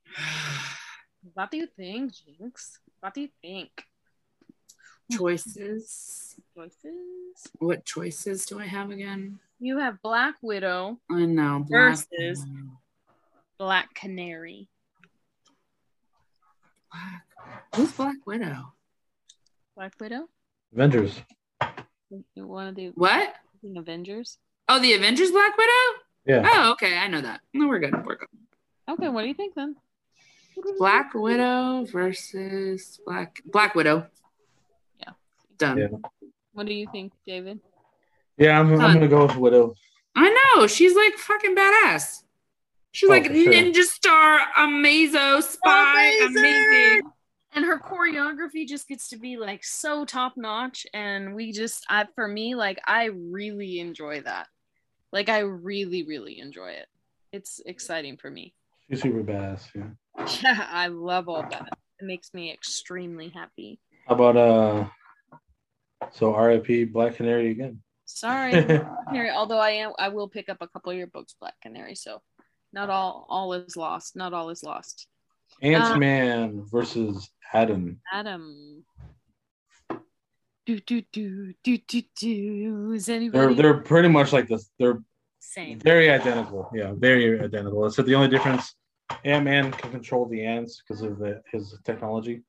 What 1.35 1.49
do 1.51 1.57
you 1.57 1.67
think, 1.67 2.11
Jinx? 2.13 2.79
What 2.99 3.13
do 3.13 3.21
you 3.21 3.29
think? 3.41 3.71
Choices. 5.17 6.35
Choices. 6.55 7.47
What 7.59 7.85
choices 7.85 8.45
do 8.45 8.59
I 8.59 8.65
have 8.65 8.91
again? 8.91 9.39
You 9.59 9.77
have 9.79 10.01
Black 10.01 10.35
Widow, 10.41 10.99
I 11.09 11.25
know. 11.25 11.65
Black 11.67 11.97
Versus- 12.11 12.45
Black 13.57 13.93
Canary. 13.93 14.67
Black. 16.91 17.23
Who's 17.75 17.91
Black 17.93 18.15
Widow? 18.25 18.73
Black 19.75 19.93
Widow? 19.99 20.27
Avengers. 20.73 21.21
One 22.35 22.67
of 22.67 22.75
the 22.75 22.87
What? 22.89 23.35
Avengers? 23.75 24.37
Oh, 24.69 24.79
the 24.79 24.93
Avengers 24.93 25.31
Black 25.31 25.57
Widow? 25.57 25.99
Yeah. 26.25 26.49
Oh, 26.51 26.71
okay. 26.73 26.97
I 26.97 27.07
know 27.07 27.21
that. 27.21 27.41
No, 27.53 27.67
we're 27.67 27.79
good. 27.79 27.93
We're 28.05 28.15
good. 28.17 28.27
Okay, 28.89 29.09
what 29.09 29.21
do 29.23 29.27
you 29.27 29.33
think 29.33 29.55
then? 29.55 29.75
Black 30.77 31.13
Widow 31.13 31.85
versus 31.85 32.99
Black 33.05 33.41
Black 33.45 33.73
Widow. 33.75 34.07
Yeah. 35.63 35.87
Done. 35.87 36.01
Yeah. 36.21 36.27
What 36.53 36.67
do 36.67 36.73
you 36.73 36.87
think, 36.91 37.13
David? 37.25 37.59
Yeah, 38.37 38.59
I'm, 38.59 38.71
I'm 38.73 38.93
gonna 38.93 39.07
go 39.07 39.25
with 39.25 39.35
Widow. 39.35 39.75
I 40.15 40.29
know. 40.55 40.67
She's 40.67 40.95
like 40.95 41.13
fucking 41.15 41.55
badass. 41.55 42.23
She's 42.91 43.09
Oh, 43.09 43.13
like 43.13 43.27
for 43.27 43.33
sure. 43.33 43.51
Ninja 43.53 43.83
Star, 43.83 44.39
Amazo, 44.57 45.41
Spy, 45.41 46.05
Amazing! 46.25 46.37
amazing. 46.37 47.01
And 47.55 47.65
her 47.65 47.79
choreography 47.79 48.67
just 48.67 48.87
gets 48.87 49.09
to 49.09 49.17
be 49.17 49.37
like 49.37 49.63
so 49.63 50.05
top 50.05 50.33
notch. 50.37 50.85
And 50.93 51.35
we 51.35 51.51
just, 51.51 51.85
I, 51.89 52.05
for 52.15 52.27
me, 52.27 52.55
like, 52.55 52.79
I 52.85 53.05
really 53.05 53.79
enjoy 53.79 54.21
that. 54.21 54.47
Like, 55.11 55.29
I 55.29 55.39
really, 55.39 56.03
really 56.03 56.39
enjoy 56.39 56.71
it. 56.71 56.87
It's 57.31 57.61
exciting 57.65 58.17
for 58.17 58.29
me. 58.31 58.53
She's 58.89 59.01
super 59.01 59.23
badass. 59.23 59.67
Yeah. 59.75 59.83
Yeah, 60.43 60.67
I 60.71 60.87
love 60.87 61.27
all 61.29 61.41
that. 61.41 61.67
It 61.99 62.05
makes 62.05 62.33
me 62.33 62.51
extremely 62.53 63.29
happy. 63.29 63.79
How 64.07 64.15
about 64.15 64.37
uh? 64.37 64.85
So 66.11 66.33
R.I.P. 66.33 66.85
Black 66.85 67.15
Canary 67.15 67.51
again. 67.51 67.81
Sorry, 68.05 68.51
Canary. 69.07 69.31
Although 69.31 69.59
I 69.59 69.71
am, 69.71 69.93
I 69.97 70.09
will 70.09 70.27
pick 70.27 70.49
up 70.49 70.57
a 70.61 70.67
couple 70.67 70.91
of 70.91 70.97
your 70.97 71.07
books, 71.07 71.35
Black 71.39 71.55
Canary. 71.61 71.95
So, 71.95 72.21
not 72.71 72.89
all, 72.89 73.25
all 73.29 73.53
is 73.53 73.75
lost. 73.75 74.15
Not 74.15 74.33
all 74.33 74.49
is 74.49 74.63
lost. 74.63 75.07
Ant 75.61 75.99
Man 75.99 76.63
versus 76.71 77.29
Atom. 77.53 77.99
Atom. 78.11 78.83
Do 80.65 80.79
do 80.79 81.01
do 81.11 81.53
do 81.63 81.77
do 81.77 82.01
do. 82.19 82.91
Is 82.93 83.05
They're 83.07 83.53
they're 83.53 83.77
pretty 83.79 84.09
much 84.09 84.31
like 84.31 84.47
this. 84.47 84.69
They're 84.79 85.01
same? 85.39 85.79
very 85.79 86.09
identical. 86.09 86.69
Yeah, 86.73 86.93
very 86.95 87.39
identical. 87.39 87.89
So 87.91 88.01
the 88.01 88.15
only 88.15 88.29
difference, 88.29 88.75
Ant 89.25 89.43
Man 89.43 89.71
can 89.71 89.91
control 89.91 90.25
the 90.27 90.45
ants 90.45 90.81
because 90.81 91.01
of 91.01 91.19
the, 91.19 91.41
his 91.51 91.77
technology, 91.83 92.43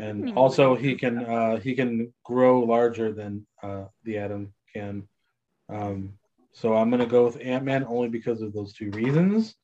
and 0.00 0.30
Hmm. 0.30 0.38
also 0.38 0.74
he 0.74 0.94
can 0.96 1.18
uh, 1.18 1.56
he 1.60 1.74
can 1.74 2.12
grow 2.24 2.60
larger 2.60 3.12
than 3.12 3.46
uh, 3.62 3.84
the 4.04 4.18
Atom 4.18 4.52
can. 4.72 5.06
Um, 5.68 6.18
so 6.52 6.74
I'm 6.76 6.90
gonna 6.90 7.06
go 7.06 7.24
with 7.26 7.38
Ant 7.40 7.64
Man 7.64 7.84
only 7.84 8.08
because 8.08 8.42
of 8.42 8.52
those 8.52 8.72
two 8.72 8.90
reasons. 8.90 9.54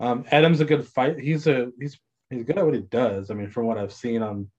Um, 0.00 0.24
Atom's 0.30 0.60
a 0.60 0.64
good 0.64 0.86
fight. 0.86 1.18
He's 1.18 1.46
a 1.46 1.70
he's 1.78 1.98
he's 2.30 2.44
good 2.44 2.58
at 2.58 2.64
what 2.64 2.74
he 2.74 2.80
does. 2.82 3.30
I 3.30 3.34
mean, 3.34 3.50
from 3.50 3.66
what 3.66 3.78
I've 3.78 3.92
seen 3.92 4.22
on 4.22 4.50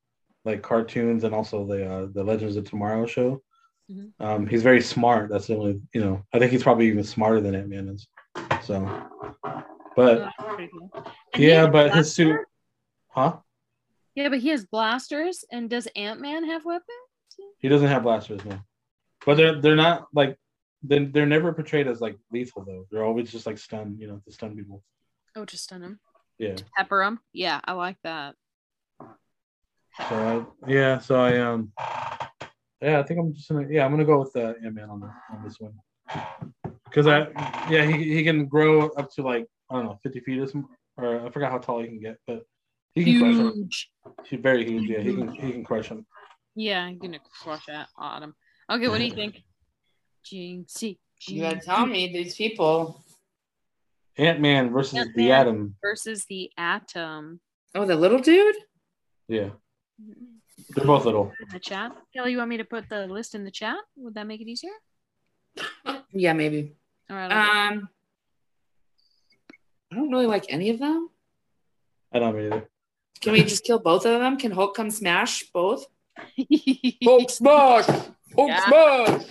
like 0.45 0.61
cartoons 0.61 1.23
and 1.25 1.33
also 1.35 1.65
the 1.65 1.79
uh, 1.93 2.07
the 2.13 2.23
Legends 2.23 2.55
of 2.55 2.63
Tomorrow 2.69 3.05
show. 3.05 3.41
Mhm. 3.91 4.11
Um, 4.19 4.47
he's 4.47 4.63
very 4.63 4.81
smart. 4.81 5.29
That's 5.29 5.47
the 5.47 5.55
only 5.57 5.81
you 5.93 6.01
know. 6.01 6.23
I 6.33 6.39
think 6.39 6.51
he's 6.51 6.63
probably 6.63 6.87
even 6.87 7.03
smarter 7.03 7.41
than 7.41 7.55
Ant 7.55 7.69
Man 7.69 7.89
is. 7.89 8.07
So, 8.63 8.75
but 9.95 10.31
pretty 10.37 10.69
cool. 10.71 10.89
Yeah, 11.37 11.67
but 11.67 11.95
his 11.95 12.13
suit, 12.13 12.39
huh? 13.09 13.37
Yeah, 14.17 14.29
but 14.29 14.39
he 14.39 14.49
has 14.49 14.65
blasters. 14.65 15.45
And 15.51 15.69
does 15.69 15.87
Ant 15.95 16.19
Man 16.19 16.43
have 16.43 16.65
weapons? 16.65 16.87
He 17.59 17.69
doesn't 17.69 17.87
have 17.87 18.01
blasters, 18.01 18.43
no. 18.45 18.59
But 19.23 19.35
they're 19.35 19.61
they're 19.61 19.75
not 19.75 20.07
like 20.11 20.35
they're, 20.81 21.05
they're 21.05 21.27
never 21.27 21.53
portrayed 21.53 21.87
as 21.87 22.01
like 22.01 22.17
lethal 22.31 22.65
though. 22.65 22.87
They're 22.89 23.03
always 23.03 23.31
just 23.31 23.45
like 23.45 23.59
stun, 23.59 23.95
you 23.99 24.07
know, 24.07 24.19
to 24.25 24.31
stun 24.31 24.55
people. 24.55 24.81
Oh, 25.35 25.45
just 25.45 25.65
stun 25.65 25.83
him. 25.83 25.99
Yeah. 26.39 26.55
Pepper 26.75 27.03
him. 27.03 27.19
Yeah, 27.31 27.61
I 27.63 27.73
like 27.73 27.97
that. 28.03 28.33
So 30.09 30.47
I, 30.65 30.67
yeah, 30.67 30.97
so 30.97 31.21
I 31.21 31.37
um 31.37 31.71
yeah, 32.81 32.99
I 32.99 33.03
think 33.03 33.19
I'm 33.19 33.35
just 33.35 33.47
gonna 33.49 33.67
yeah, 33.69 33.85
I'm 33.85 33.91
gonna 33.91 34.03
go 34.03 34.21
with 34.21 34.35
uh, 34.35 34.53
Ant 34.65 34.73
Man 34.73 34.89
on 34.89 34.99
the, 34.99 35.11
on 35.31 35.43
this 35.43 35.59
one 35.59 35.73
because 36.85 37.05
I 37.05 37.27
yeah 37.69 37.85
he 37.85 38.15
he 38.15 38.23
can 38.23 38.47
grow 38.47 38.87
up 38.89 39.11
to 39.11 39.21
like 39.21 39.45
I 39.69 39.75
don't 39.75 39.85
know 39.85 39.99
50 40.01 40.21
feet 40.21 40.39
or 40.39 40.47
some 40.47 40.67
or 40.97 41.23
I 41.23 41.29
forgot 41.29 41.51
how 41.51 41.59
tall 41.59 41.81
he 41.81 41.87
can 41.87 41.99
get, 41.99 42.17
but 42.25 42.43
he 42.95 43.03
can 43.03 43.19
crush 43.19 43.35
him. 43.35 43.53
Huge. 43.53 43.89
He's 44.25 44.39
very 44.39 44.65
huge. 44.65 44.89
Yeah, 44.89 44.99
he 44.99 45.13
can 45.13 45.29
he 45.29 45.51
can 45.51 45.63
crush 45.63 45.89
him. 45.89 46.05
Yeah, 46.55 46.83
I'm 46.83 46.97
gonna 46.97 47.19
crush 47.43 47.65
that 47.67 47.87
Autumn. 47.97 48.33
Okay, 48.69 48.87
what 48.87 48.97
do 48.97 49.05
you 49.05 49.11
think? 49.11 49.43
Jinxie. 50.25 50.97
You 51.27 51.41
gotta 51.41 51.59
tell 51.59 51.85
me 51.85 52.11
these 52.11 52.35
people. 52.35 53.03
Ant 54.17 54.39
Man 54.39 54.71
versus 54.71 54.93
the 55.15 55.31
Ant-Man. 55.31 55.31
Atom. 55.31 55.75
versus 55.81 56.25
the 56.27 56.49
Atom. 56.57 57.39
Oh, 57.75 57.85
the 57.85 57.95
little 57.95 58.19
dude? 58.19 58.55
Yeah, 59.27 59.49
they're 60.69 60.85
both 60.85 61.05
little. 61.05 61.31
In 61.39 61.49
the 61.53 61.59
chat. 61.59 61.91
Kelly, 62.13 62.31
you 62.31 62.37
want 62.39 62.49
me 62.49 62.57
to 62.57 62.63
put 62.65 62.89
the 62.89 63.05
list 63.05 63.35
in 63.35 63.43
the 63.43 63.51
chat? 63.51 63.77
Would 63.97 64.15
that 64.15 64.25
make 64.25 64.41
it 64.41 64.47
easier? 64.47 64.71
Yeah, 66.11 66.33
maybe. 66.33 66.75
All 67.09 67.15
right. 67.15 67.31
I'll 67.31 67.73
Um 67.73 67.89
I 69.91 69.95
don't 69.95 70.11
really 70.11 70.25
like 70.25 70.45
any 70.49 70.69
of 70.69 70.79
them. 70.79 71.09
I 72.11 72.19
don't 72.19 72.39
either. 72.39 72.69
Can 73.21 73.33
we 73.33 73.43
just 73.43 73.63
kill 73.63 73.79
both 73.79 74.05
of 74.05 74.19
them? 74.19 74.37
Can 74.37 74.51
Hulk 74.51 74.75
come 74.75 74.91
smash 74.91 75.43
both? 75.53 75.85
go. 76.17 76.23
Hulk 77.03 77.29
smash! 77.29 77.85
Hulk 78.35 78.49
Yeah. 78.49 78.65
smash! 78.67 79.23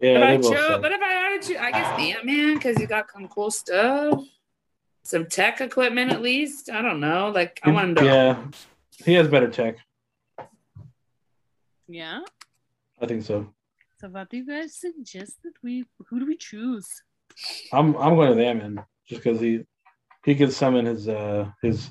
Yeah, 0.00 0.14
But, 0.14 0.22
I 0.22 0.36
they 0.36 0.42
both 0.42 0.52
chose, 0.54 0.78
but 0.82 0.92
if 0.92 1.00
I 1.00 1.08
had 1.12 1.42
to, 1.42 1.62
I 1.62 1.70
guess 1.70 2.00
Ant 2.00 2.24
Man 2.26 2.54
because 2.54 2.76
he 2.76 2.86
got 2.86 3.06
some 3.12 3.28
cool 3.28 3.50
stuff, 3.50 4.24
some 5.04 5.26
tech 5.26 5.60
equipment 5.60 6.12
at 6.12 6.22
least. 6.22 6.70
I 6.70 6.82
don't 6.82 7.00
know. 7.00 7.30
Like 7.34 7.60
I 7.62 7.70
want 7.70 7.90
him 7.90 7.94
to. 7.96 8.04
Yeah, 8.04 8.44
he 9.04 9.14
has 9.14 9.28
better 9.28 9.48
tech. 9.48 9.76
yeah. 11.88 12.20
I 13.00 13.06
think 13.06 13.22
so. 13.24 13.52
So 14.00 14.08
what 14.08 14.28
do 14.30 14.36
you 14.38 14.46
guys 14.46 14.74
suggest 14.74 15.42
that 15.44 15.54
we 15.62 15.84
who 16.08 16.20
do 16.20 16.26
we 16.26 16.36
choose? 16.36 16.86
I'm 17.72 17.94
I'm 17.96 18.14
going 18.16 18.28
to 18.30 18.34
the 18.34 18.46
Ant 18.46 18.58
Man 18.58 18.84
just 19.08 19.22
because 19.22 19.40
he 19.40 19.64
he 20.24 20.34
can 20.34 20.50
summon 20.50 20.86
his 20.86 21.08
uh 21.08 21.50
his 21.62 21.90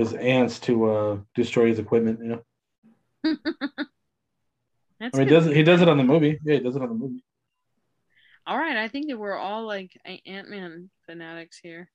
his 0.00 0.14
ants 0.14 0.58
to 0.60 0.90
uh 0.90 1.18
destroy 1.34 1.68
his 1.68 1.78
equipment. 1.78 2.20
You 2.22 2.28
know, 2.28 2.42
I 5.00 5.16
mean, 5.16 5.20
he 5.20 5.24
does 5.26 5.46
he 5.46 5.62
does 5.62 5.80
it 5.80 5.88
on 5.88 5.98
the 5.98 6.04
movie. 6.04 6.38
Yeah, 6.44 6.54
he 6.54 6.60
does 6.60 6.76
it 6.76 6.82
on 6.82 6.88
the 6.88 6.94
movie. 6.94 7.24
All 8.46 8.58
right, 8.58 8.76
I 8.76 8.88
think 8.88 9.08
that 9.08 9.18
we're 9.18 9.36
all 9.36 9.66
like 9.66 9.92
Ant 10.26 10.48
Man 10.48 10.90
fanatics 11.06 11.58
here. 11.62 11.90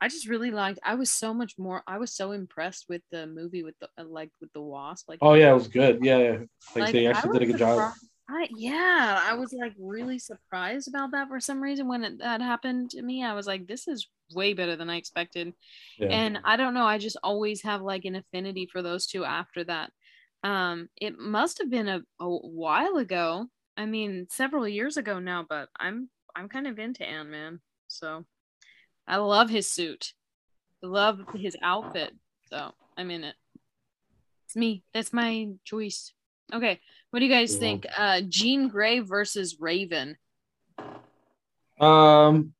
I 0.00 0.08
just 0.08 0.28
really 0.28 0.50
liked. 0.50 0.80
I 0.84 0.96
was 0.96 1.10
so 1.10 1.32
much 1.32 1.54
more. 1.58 1.84
I 1.86 1.98
was 1.98 2.12
so 2.12 2.32
impressed 2.32 2.86
with 2.88 3.02
the 3.12 3.26
movie 3.26 3.62
with 3.62 3.76
the 3.80 3.88
uh, 3.96 4.04
like 4.04 4.30
with 4.40 4.52
the 4.52 4.60
wasp. 4.60 5.08
Like, 5.08 5.20
Oh 5.22 5.34
yeah, 5.34 5.52
it 5.52 5.54
was 5.54 5.68
good. 5.68 6.00
Yeah, 6.02 6.18
yeah. 6.18 6.30
Like, 6.30 6.48
like, 6.76 6.92
they 6.92 7.06
actually 7.06 7.38
did 7.38 7.48
a 7.48 7.52
good 7.52 7.58
job. 7.58 7.92
I, 8.28 8.48
yeah, 8.50 9.20
I 9.22 9.34
was 9.34 9.52
like 9.52 9.74
really 9.78 10.18
surprised 10.18 10.88
about 10.88 11.12
that 11.12 11.28
for 11.28 11.38
some 11.38 11.60
reason 11.60 11.86
when 11.86 12.02
it, 12.02 12.18
that 12.18 12.40
happened 12.40 12.90
to 12.90 13.02
me. 13.02 13.22
I 13.22 13.34
was 13.34 13.46
like, 13.46 13.66
this 13.66 13.86
is 13.86 14.08
way 14.34 14.54
better 14.54 14.76
than 14.76 14.90
I 14.90 14.96
expected. 14.96 15.52
Yeah. 15.98 16.08
And 16.08 16.38
I 16.44 16.56
don't 16.56 16.74
know, 16.74 16.84
I 16.86 16.98
just 16.98 17.16
always 17.22 17.62
have 17.62 17.82
like 17.82 18.04
an 18.04 18.16
affinity 18.16 18.66
for 18.66 18.82
those 18.82 19.06
two 19.06 19.24
after 19.24 19.64
that. 19.64 19.90
Um, 20.44 20.88
it 20.96 21.18
must 21.18 21.58
have 21.58 21.70
been 21.70 21.88
a, 21.88 22.02
a 22.20 22.28
while 22.28 22.96
ago. 22.96 23.46
I 23.76 23.86
mean, 23.86 24.26
several 24.30 24.66
years 24.66 24.96
ago 24.96 25.18
now, 25.18 25.46
but 25.48 25.68
I'm 25.78 26.08
I'm 26.34 26.48
kind 26.48 26.66
of 26.66 26.78
into 26.78 27.04
Ant 27.08 27.28
Man. 27.30 27.60
So 27.88 28.24
I 29.06 29.16
love 29.16 29.50
his 29.50 29.70
suit. 29.70 30.14
I 30.82 30.86
love 30.88 31.20
his 31.34 31.56
outfit. 31.62 32.12
So 32.50 32.72
I'm 32.96 33.10
in 33.10 33.24
it. 33.24 33.36
It's 34.46 34.56
me. 34.56 34.82
That's 34.92 35.12
my 35.12 35.48
choice. 35.64 36.12
Okay. 36.52 36.80
What 37.10 37.20
do 37.20 37.26
you 37.26 37.32
guys 37.32 37.54
Yeah. 37.54 37.60
think? 37.60 37.86
Uh 37.96 38.20
Jean 38.28 38.68
Grey 38.68 38.98
versus 39.00 39.56
Raven. 39.60 40.16
Um, 41.80 42.52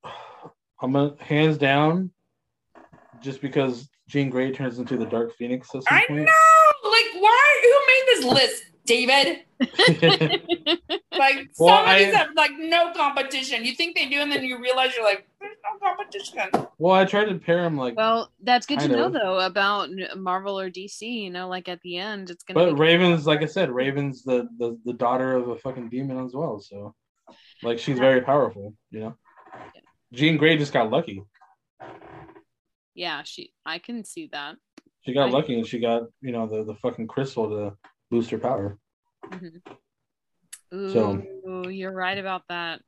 I'm 0.82 0.96
a, 0.96 1.14
hands 1.20 1.58
down, 1.58 2.10
just 3.20 3.40
because 3.40 3.88
Jean 4.08 4.30
Grey 4.30 4.50
turns 4.52 4.78
into 4.78 4.96
the 4.96 5.06
Dark 5.06 5.34
Phoenix 5.36 5.68
at 5.74 5.82
some 5.84 5.96
I 5.98 6.04
point. 6.08 6.20
know. 6.20 6.90
Like, 6.90 7.22
why? 7.22 7.60
Who 7.62 7.74
made 7.86 8.04
this 8.06 8.24
list, 8.34 8.64
David? 8.84 10.40
Like, 11.18 11.50
Well, 11.58 11.84
some 11.84 11.88
of 11.92 11.98
these 11.98 12.14
I- 12.14 12.18
have 12.18 12.28
like 12.34 12.52
no 12.58 12.90
competition. 12.94 13.64
You 13.64 13.74
think 13.74 13.94
they 13.96 14.08
do, 14.08 14.20
and 14.20 14.32
then 14.32 14.42
you 14.42 14.58
realize 14.60 14.96
you're 14.96 15.04
like, 15.04 15.26
there's 15.40 15.56
no 15.62 15.78
competition. 15.88 16.68
well, 16.78 16.94
I 16.94 17.04
tried 17.04 17.26
to 17.26 17.34
pair 17.38 17.62
them 17.62 17.76
like, 17.76 17.96
well, 17.96 18.32
that's 18.42 18.66
good 18.66 18.80
to 18.80 18.88
know 18.88 19.04
of. 19.06 19.12
though 19.12 19.38
about 19.40 19.90
Marvel 20.16 20.58
or 20.58 20.70
DC, 20.70 21.02
you 21.02 21.30
know, 21.30 21.48
like 21.48 21.68
at 21.68 21.80
the 21.82 21.98
end 21.98 22.30
it's 22.30 22.42
going 22.42 22.54
but 22.54 22.66
to 22.70 22.74
be 22.74 22.80
Raven's 22.80 23.26
like 23.26 23.42
I 23.42 23.46
said, 23.46 23.70
Raven's 23.70 24.24
the, 24.24 24.48
the 24.58 24.78
the 24.84 24.94
daughter 24.94 25.36
of 25.36 25.48
a 25.48 25.56
fucking 25.58 25.90
demon 25.90 26.24
as 26.24 26.32
well. 26.34 26.58
So, 26.60 26.94
like, 27.62 27.78
she's 27.78 27.98
very 27.98 28.22
powerful. 28.22 28.74
You 28.90 29.00
know, 29.00 29.14
Jean 30.12 30.36
Grey 30.36 30.56
just 30.56 30.72
got 30.72 30.90
lucky. 30.90 31.22
Yeah, 32.94 33.22
she 33.24 33.52
I 33.64 33.78
can 33.78 34.04
see 34.04 34.28
that. 34.32 34.56
She 35.04 35.14
got 35.14 35.28
I- 35.28 35.32
lucky 35.32 35.54
and 35.54 35.66
she 35.66 35.78
got 35.80 36.02
you 36.20 36.32
know 36.32 36.46
the 36.46 36.64
the 36.64 36.74
fucking 36.76 37.06
crystal 37.06 37.48
to 37.48 37.76
boost 38.10 38.30
her 38.30 38.38
power. 38.38 38.78
Mhm. 39.26 39.62
Ooh, 40.74 40.90
So- 40.90 41.68
you're 41.68 41.92
right 41.92 42.18
about 42.18 42.42
that. 42.48 42.80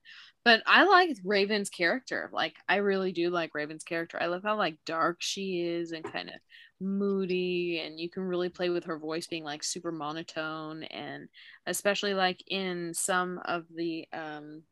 But 0.45 0.63
I 0.67 0.85
like 0.85 1.17
Raven's 1.25 1.71
character. 1.71 2.29
Like 2.33 2.55
I 2.69 2.77
really 2.77 3.13
do 3.13 3.31
like 3.31 3.55
Raven's 3.55 3.85
character. 3.85 4.19
I 4.21 4.27
love 4.27 4.43
how 4.43 4.57
like 4.57 4.77
dark 4.85 5.17
she 5.21 5.63
is 5.63 5.93
and 5.93 6.05
kind 6.05 6.29
of 6.29 6.35
moody 6.81 7.81
and 7.81 7.99
you 7.99 8.11
can 8.11 8.25
really 8.25 8.51
play 8.51 8.69
with 8.69 8.85
her 8.85 8.99
voice 8.99 9.27
being 9.27 9.45
like 9.45 9.65
super 9.65 9.91
monotone 9.91 10.83
and 10.85 11.29
especially 11.67 12.13
like 12.13 12.43
in 12.49 12.93
some 12.93 13.41
of 13.47 13.65
the 13.75 14.07
um 14.13 14.63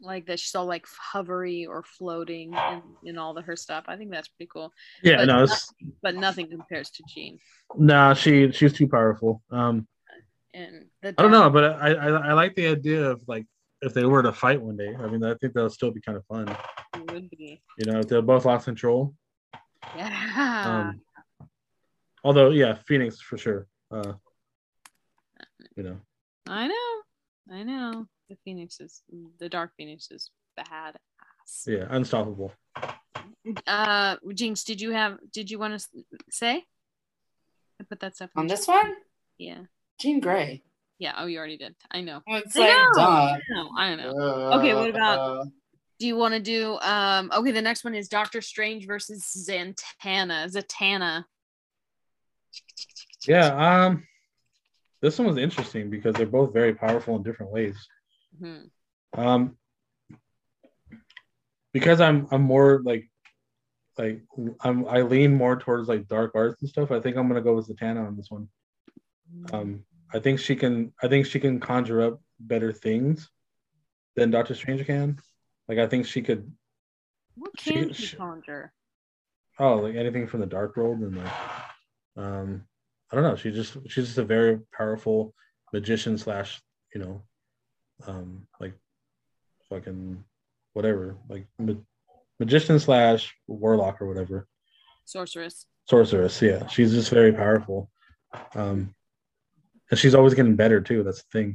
like 0.00 0.26
that 0.26 0.38
she's 0.40 0.54
all 0.54 0.66
like 0.66 0.86
hovery 1.14 1.66
or 1.68 1.82
floating 1.82 2.54
in, 2.54 2.82
in 3.04 3.18
all 3.18 3.34
the 3.34 3.42
her 3.42 3.56
stuff. 3.56 3.84
I 3.88 3.96
think 3.96 4.10
that's 4.10 4.28
pretty 4.28 4.48
cool. 4.52 4.72
Yeah, 5.02 5.16
But 5.18 5.24
no, 5.26 5.42
it's, 5.44 5.72
But 6.02 6.14
nothing 6.16 6.48
compares 6.48 6.90
to 6.90 7.02
Jean. 7.08 7.38
nah, 7.76 8.14
she 8.14 8.50
she's 8.52 8.72
too 8.72 8.88
powerful. 8.88 9.42
Um, 9.50 9.86
And 10.54 10.86
the 11.02 11.14
I 11.18 11.22
don't 11.22 11.30
know, 11.32 11.50
but 11.50 11.64
I, 11.64 11.94
I 11.94 12.08
I 12.28 12.32
like 12.34 12.54
the 12.54 12.66
idea 12.68 13.10
of 13.10 13.22
like 13.26 13.46
if 13.82 13.94
they 13.94 14.04
were 14.04 14.22
to 14.22 14.32
fight 14.32 14.60
one 14.62 14.76
day. 14.76 14.94
I 14.94 15.06
mean, 15.08 15.24
I 15.24 15.34
think 15.34 15.54
that 15.54 15.62
would 15.62 15.72
still 15.72 15.90
be 15.90 16.00
kind 16.00 16.16
of 16.16 16.24
fun. 16.26 16.46
would 17.10 17.28
be. 17.30 17.62
You 17.78 17.92
know, 17.92 17.98
if 18.00 18.08
they 18.08 18.20
both 18.20 18.44
lost 18.44 18.64
control. 18.66 19.14
Yeah. 19.96 20.92
Um, 20.94 21.00
although, 22.22 22.50
yeah, 22.50 22.74
Phoenix 22.86 23.20
for 23.20 23.36
sure. 23.36 23.66
Uh, 23.90 24.12
you 25.76 25.82
know, 25.82 25.96
I 26.46 26.68
know. 26.68 27.02
I 27.50 27.62
know. 27.64 28.06
The 28.32 28.38
Phoenix 28.46 28.80
is 28.80 29.02
the 29.38 29.48
Dark 29.50 29.72
Phoenix 29.76 30.10
is 30.10 30.30
bad 30.56 30.96
ass. 31.20 31.64
yeah, 31.68 31.84
unstoppable. 31.90 32.50
Uh 33.66 34.16
Jinx, 34.32 34.64
did 34.64 34.80
you 34.80 34.92
have 34.92 35.18
did 35.30 35.50
you 35.50 35.58
want 35.58 35.78
to 35.78 35.86
say? 36.30 36.64
I 37.78 37.84
put 37.86 38.00
that 38.00 38.16
stuff 38.16 38.30
On 38.36 38.46
this 38.46 38.64
chat. 38.64 38.74
one, 38.84 38.94
Yeah. 39.36 39.58
Jean 40.00 40.18
Grey. 40.20 40.62
Yeah. 40.98 41.12
Oh, 41.18 41.26
you 41.26 41.36
already 41.36 41.58
did. 41.58 41.74
I 41.90 42.00
know. 42.00 42.22
It's 42.26 42.56
I 42.56 42.60
like, 42.60 42.70
know. 42.70 42.92
duh. 42.94 43.02
I 43.02 43.40
know. 43.50 43.68
I 43.76 43.94
know. 43.96 44.10
Okay, 44.58 44.74
what 44.74 44.88
about- 44.88 45.18
Uh, 45.18 45.44
Do 46.00 46.06
you 46.06 46.16
want 46.16 46.32
to 46.32 46.40
do 46.40 46.78
um 46.80 47.30
okay, 47.34 47.50
the 47.52 47.60
next 47.60 47.84
one 47.84 47.94
is 47.94 48.08
Doctor 48.08 48.40
Strange 48.40 48.86
versus 48.86 49.20
Zantana. 49.46 50.38
Zatanna. 50.54 51.24
Yeah. 53.28 53.48
Um, 53.86 54.06
this 55.02 55.18
one 55.18 55.28
was 55.28 55.36
interesting 55.36 55.90
because 55.90 56.14
they're 56.14 56.26
both 56.40 56.52
very 56.54 56.74
powerful 56.74 57.16
in 57.16 57.22
different 57.24 57.52
ways. 57.52 57.76
Mhm. 58.40 58.70
Um, 59.14 59.56
because 61.72 62.00
I'm 62.00 62.26
I'm 62.30 62.42
more 62.42 62.82
like 62.84 63.10
like 63.98 64.22
I'm 64.60 64.86
I 64.88 65.02
lean 65.02 65.34
more 65.34 65.56
towards 65.58 65.88
like 65.88 66.06
dark 66.08 66.32
arts 66.34 66.60
and 66.62 66.68
stuff. 66.68 66.90
I 66.90 67.00
think 67.00 67.16
I'm 67.16 67.28
gonna 67.28 67.40
go 67.42 67.54
with 67.54 67.68
Zatanna 67.68 68.06
on 68.06 68.16
this 68.16 68.30
one. 68.30 68.48
Um, 69.52 69.84
I 70.12 70.18
think 70.18 70.38
she 70.38 70.56
can 70.56 70.92
I 71.02 71.08
think 71.08 71.26
she 71.26 71.40
can 71.40 71.60
conjure 71.60 72.02
up 72.02 72.20
better 72.40 72.72
things 72.72 73.30
than 74.16 74.30
Doctor 74.30 74.54
Strange 74.54 74.84
can. 74.86 75.18
Like 75.68 75.78
I 75.78 75.86
think 75.86 76.06
she 76.06 76.22
could 76.22 76.50
What 77.34 77.56
can 77.56 77.92
she- 77.92 78.06
she 78.06 78.16
conjure? 78.16 78.72
oh 79.58 79.76
like 79.76 79.94
anything 79.96 80.26
from 80.26 80.40
the 80.40 80.46
dark 80.46 80.76
world 80.76 81.00
and 81.00 81.16
like 81.16 81.32
um 82.16 82.64
I 83.10 83.14
don't 83.14 83.24
know. 83.24 83.36
She's 83.36 83.54
just 83.54 83.76
she's 83.90 84.06
just 84.06 84.18
a 84.18 84.24
very 84.24 84.58
powerful 84.76 85.34
magician 85.72 86.16
slash 86.16 86.62
you 86.94 87.00
know 87.00 87.22
um 88.06 88.46
like 88.60 88.74
fucking 89.68 90.22
whatever 90.72 91.16
like 91.28 91.46
ma- 91.58 91.74
magician 92.40 92.78
slash 92.78 93.34
warlock 93.46 94.00
or 94.00 94.06
whatever 94.08 94.46
Sorceress. 95.04 95.66
sorceress 95.88 96.40
yeah 96.42 96.66
she's 96.66 96.92
just 96.92 97.10
very 97.10 97.32
powerful 97.32 97.90
um 98.54 98.94
and 99.90 99.98
she's 99.98 100.14
always 100.14 100.34
getting 100.34 100.56
better 100.56 100.80
too 100.80 101.02
that's 101.02 101.22
the 101.24 101.28
thing 101.38 101.54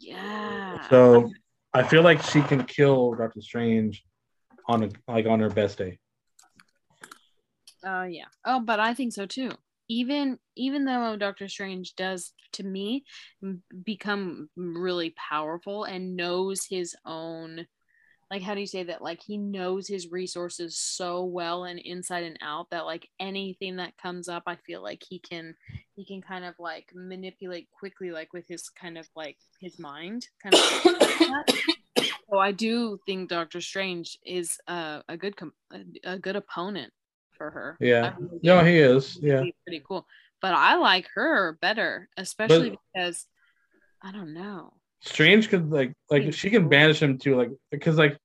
Yeah. 0.00 0.88
so 0.88 1.30
i 1.74 1.82
feel 1.82 2.02
like 2.02 2.22
she 2.22 2.40
can 2.42 2.64
kill 2.64 3.14
doctor 3.14 3.40
strange 3.40 4.04
on 4.66 4.84
a 4.84 4.88
like 5.06 5.26
on 5.26 5.40
her 5.40 5.50
best 5.50 5.78
day 5.78 5.98
Uh 7.84 8.06
yeah. 8.10 8.26
Oh, 8.44 8.58
but 8.60 8.80
I 8.80 8.92
think 8.94 9.12
so 9.12 9.24
too. 9.26 9.52
Even 9.88 10.38
even 10.56 10.84
though 10.84 11.16
Doctor 11.16 11.48
Strange 11.48 11.94
does 11.94 12.32
to 12.52 12.62
me 12.62 13.04
become 13.84 14.48
really 14.56 15.14
powerful 15.16 15.84
and 15.84 16.16
knows 16.16 16.64
his 16.64 16.94
own 17.06 17.66
like 18.30 18.42
how 18.42 18.54
do 18.54 18.60
you 18.60 18.66
say 18.66 18.82
that? 18.84 19.02
Like 19.02 19.22
he 19.22 19.38
knows 19.38 19.88
his 19.88 20.10
resources 20.10 20.78
so 20.78 21.24
well 21.24 21.64
and 21.64 21.78
inside 21.78 22.24
and 22.24 22.38
out 22.42 22.68
that 22.70 22.84
like 22.84 23.08
anything 23.18 23.76
that 23.76 23.96
comes 23.96 24.28
up 24.28 24.42
I 24.46 24.56
feel 24.56 24.82
like 24.82 25.02
he 25.08 25.18
can 25.18 25.54
he 25.96 26.04
can 26.04 26.20
kind 26.20 26.44
of 26.44 26.54
like 26.58 26.90
manipulate 26.94 27.68
quickly 27.70 28.10
like 28.10 28.32
with 28.32 28.46
his 28.46 28.68
kind 28.68 28.98
of 28.98 29.08
like 29.16 29.38
his 29.60 29.78
mind 29.78 30.26
kind 30.42 30.54
of 30.54 30.60
so 32.30 32.38
I 32.38 32.52
do 32.52 32.98
think 33.06 33.30
Doctor 33.30 33.60
Strange 33.60 34.18
is 34.24 34.58
a 34.68 35.16
good 35.18 35.36
com- 35.36 35.54
a 36.04 36.18
good 36.18 36.36
opponent 36.36 36.92
for 37.38 37.50
her. 37.50 37.76
yeah 37.80 38.14
I 38.18 38.22
no 38.42 38.62
he 38.64 38.76
is 38.78 39.18
yeah 39.22 39.42
pretty 39.64 39.82
cool. 39.86 40.06
But 40.42 40.54
I 40.54 40.76
like 40.76 41.08
her 41.14 41.58
better, 41.60 42.08
especially 42.16 42.70
But- 42.70 42.78
because 42.94 43.26
I 44.02 44.12
don't 44.12 44.34
know. 44.34 44.74
Strange 45.00 45.48
could 45.48 45.70
like 45.70 45.94
like 46.10 46.32
she 46.32 46.50
can 46.50 46.68
banish 46.68 47.00
him 47.00 47.18
too, 47.18 47.36
like 47.36 47.50
because 47.70 47.96
like 47.98 48.18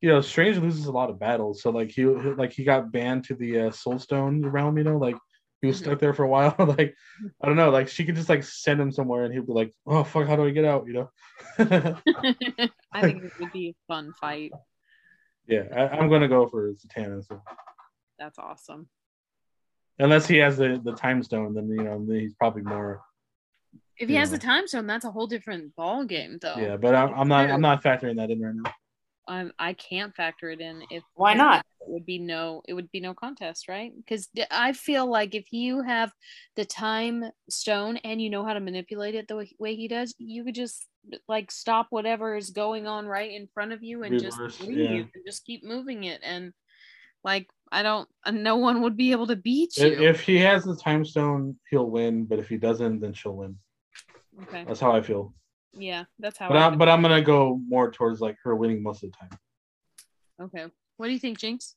you 0.00 0.08
know 0.08 0.20
Strange 0.20 0.58
loses 0.58 0.86
a 0.86 0.92
lot 0.92 1.08
of 1.10 1.18
battles, 1.20 1.62
so 1.62 1.70
like 1.70 1.90
he 1.90 2.04
like 2.04 2.52
he 2.52 2.64
got 2.64 2.90
banned 2.92 3.24
to 3.24 3.34
the 3.34 3.60
uh, 3.60 3.70
Soul 3.70 3.98
Stone 4.00 4.44
realm, 4.44 4.76
you 4.78 4.84
know, 4.84 4.96
like 4.98 5.16
he 5.62 5.68
was 5.68 5.78
Mhm. 5.80 5.84
stuck 5.84 5.98
there 6.00 6.14
for 6.14 6.24
a 6.24 6.28
while. 6.28 6.54
like 6.78 6.94
I 7.40 7.46
don't 7.46 7.56
know, 7.56 7.70
like 7.70 7.88
she 7.88 8.04
could 8.04 8.16
just 8.16 8.28
like 8.28 8.42
send 8.44 8.80
him 8.80 8.90
somewhere, 8.92 9.24
and 9.24 9.32
he'd 9.34 9.46
be 9.46 9.52
like, 9.52 9.72
"Oh 9.86 10.02
fuck, 10.04 10.26
how 10.26 10.34
do 10.36 10.44
I 10.46 10.50
get 10.50 10.64
out?" 10.64 10.86
You 10.88 10.92
know? 10.94 11.10
I 12.92 13.00
think 13.02 13.22
it 13.24 13.32
would 13.40 13.52
be 13.52 13.68
a 13.70 13.74
fun 13.92 14.12
fight. 14.20 14.50
yeah, 15.48 15.62
I, 15.74 15.88
I'm 15.96 16.08
gonna 16.08 16.28
go 16.28 16.46
for 16.48 16.72
Zatanna. 16.74 17.24
So. 17.24 17.40
That's 18.18 18.38
awesome. 18.38 18.88
Unless 19.98 20.26
he 20.26 20.36
has 20.38 20.56
the 20.58 20.80
the 20.82 20.92
time 20.92 21.22
stone, 21.22 21.54
then 21.54 21.68
you 21.68 21.82
know 21.82 22.04
he's 22.08 22.34
probably 22.34 22.62
more. 22.62 23.02
If 23.98 24.08
he 24.08 24.14
has 24.16 24.30
Yeah. 24.30 24.36
the 24.36 24.42
time 24.42 24.66
stone, 24.66 24.86
that's 24.86 25.06
a 25.06 25.10
whole 25.10 25.26
different 25.26 25.74
ball 25.74 26.04
game, 26.04 26.38
though. 26.42 26.56
Yeah, 26.56 26.76
but 26.76 26.94
I'm, 26.94 27.14
I'm 27.14 27.28
not 27.28 27.50
I'm 27.50 27.62
not 27.62 27.82
factoring 27.82 28.16
that 28.16 28.30
in 28.30 28.40
right 28.40 28.54
now. 28.54 28.70
I 29.28 29.50
I 29.58 29.72
can't 29.72 30.14
factor 30.14 30.50
it 30.50 30.60
in 30.60 30.82
if 30.90 31.02
Why 31.14 31.34
not? 31.34 31.64
it 31.80 31.90
would 31.92 32.06
be 32.06 32.18
no 32.18 32.62
it 32.68 32.74
would 32.74 32.90
be 32.90 33.00
no 33.00 33.14
contest 33.14 33.68
right 33.68 33.92
because 33.96 34.28
i 34.50 34.72
feel 34.72 35.06
like 35.06 35.36
if 35.36 35.52
you 35.52 35.82
have 35.82 36.10
the 36.56 36.64
time 36.64 37.24
stone 37.48 37.96
and 37.98 38.20
you 38.20 38.28
know 38.28 38.44
how 38.44 38.54
to 38.54 38.60
manipulate 38.60 39.14
it 39.14 39.28
the 39.28 39.36
way, 39.36 39.52
way 39.60 39.76
he 39.76 39.86
does 39.86 40.12
you 40.18 40.42
could 40.44 40.54
just 40.56 40.86
like 41.28 41.50
stop 41.52 41.86
whatever 41.90 42.34
is 42.36 42.50
going 42.50 42.88
on 42.88 43.06
right 43.06 43.30
in 43.30 43.46
front 43.54 43.72
of 43.72 43.84
you 43.84 44.02
and 44.02 44.14
Reverse, 44.14 44.36
just 44.36 44.60
yeah. 44.62 44.90
and 44.90 45.08
just 45.24 45.44
keep 45.44 45.62
moving 45.64 46.02
it 46.04 46.20
and 46.24 46.52
like 47.22 47.48
i 47.72 47.82
don't 47.82 48.08
uh, 48.24 48.30
no 48.30 48.56
one 48.56 48.80
would 48.82 48.96
be 48.96 49.10
able 49.12 49.26
to 49.26 49.36
beat 49.36 49.76
you 49.76 49.86
If, 49.86 50.00
if 50.00 50.20
he 50.20 50.38
has 50.38 50.64
the 50.64 50.76
time 50.76 51.04
stone, 51.04 51.56
he'll 51.70 51.90
win. 51.90 52.24
But 52.24 52.38
if 52.38 52.48
he 52.48 52.56
doesn't, 52.56 53.00
then 53.00 53.12
she'll 53.12 53.36
win. 53.36 53.56
okay 54.42 54.64
That's 54.66 54.80
how 54.80 54.92
I 54.92 55.02
feel. 55.02 55.34
yeah 55.72 56.04
that's 56.18 56.38
how 56.38 56.48
But 56.48 56.56
I 56.56 56.66
I'm 56.66 56.78
but 56.78 56.88
I'm 56.88 57.02
gonna 57.02 57.22
go 57.22 57.60
more 57.68 57.90
towards 57.90 58.20
like 58.20 58.36
her 58.44 58.54
winning 58.56 58.82
most 58.82 59.02
of 59.04 59.10
the 59.10 59.16
time. 59.18 59.38
okay 60.46 60.64
what 60.96 61.06
do 61.08 61.12
you 61.12 61.18
think 61.18 61.38
jinx 61.38 61.74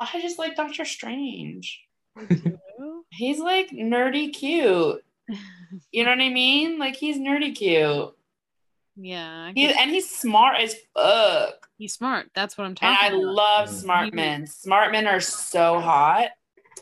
I 0.00 0.20
just 0.22 0.38
like 0.38 0.54
Doctor 0.54 0.84
Strange. 0.84 1.82
He's 3.10 3.40
like 3.40 3.70
nerdy 3.70 4.32
cute. 4.32 5.02
You 5.90 6.04
know 6.04 6.10
what 6.10 6.20
I 6.20 6.28
mean? 6.30 6.78
Like 6.78 6.94
he's 6.96 7.18
nerdy 7.18 7.54
cute. 7.54 8.14
Yeah 9.00 9.46
I 9.48 9.52
He, 9.54 9.66
and 9.72 9.90
he's 9.90 10.10
smart 10.10 10.60
as 10.60 10.74
fuck. 10.94 11.68
he's 11.78 11.94
smart 11.94 12.26
that's 12.34 12.58
what 12.58 12.64
i'm 12.66 12.74
talking 12.74 12.88
And 12.88 13.14
I 13.14 13.16
about 13.16 13.32
love 13.34 13.68
smart 13.68 14.12
men. 14.12 14.46
Smart 14.46 14.90
men 14.92 15.06
are 15.06 15.20
so 15.20 15.78
hot. 15.80 16.30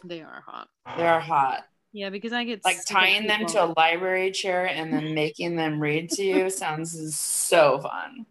they 0.05 0.23
are 0.23 0.43
hot 0.47 0.69
They're 0.97 1.21
hot. 1.21 1.65
yeah 1.93 2.09
because 2.11 2.33
i 2.33 2.45
get 2.45 2.65
Like 2.65 2.79
tying 2.87 3.27
them 3.27 3.47
to 3.47 3.65
a 3.65 3.75
library 3.77 4.31
chair 4.33 4.65
and 4.67 4.93
then 4.93 5.15
making 5.15 5.57
them 5.57 5.79
read 5.81 6.11
to 6.13 6.23
you 6.25 6.49
sounds 6.63 7.15
so 7.17 7.79
fun. 7.81 8.27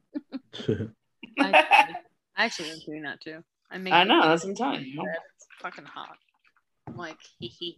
I, 1.40 1.54
I 2.38 2.46
actually 2.46 2.72
am 2.72 2.80
doing 2.86 3.04
that 3.04 3.22
too. 3.22 3.44
I 3.72 3.78
make 3.78 3.94
I 3.94 4.04
know, 4.04 4.22
that's 4.24 4.44
what 4.44 4.50
I'm 4.52 4.56
telling 4.56 4.86
you. 4.86 5.02
It's 5.38 5.48
fucking 5.62 5.86
hot. 5.86 6.18
I'm 6.88 6.96
like, 6.98 7.18
hee 7.40 7.48
hee. 7.48 7.78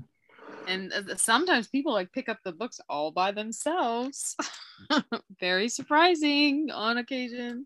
And 0.68 0.92
uh, 0.94 1.16
sometimes 1.16 1.68
people 1.68 1.94
like 1.94 2.12
pick 2.12 2.30
up 2.30 2.40
the 2.44 2.52
books 2.52 2.80
all 2.90 3.12
by 3.12 3.32
themselves. 3.32 4.36
Very 5.40 5.70
surprising 5.70 6.70
on 6.74 6.98
occasion. 6.98 7.66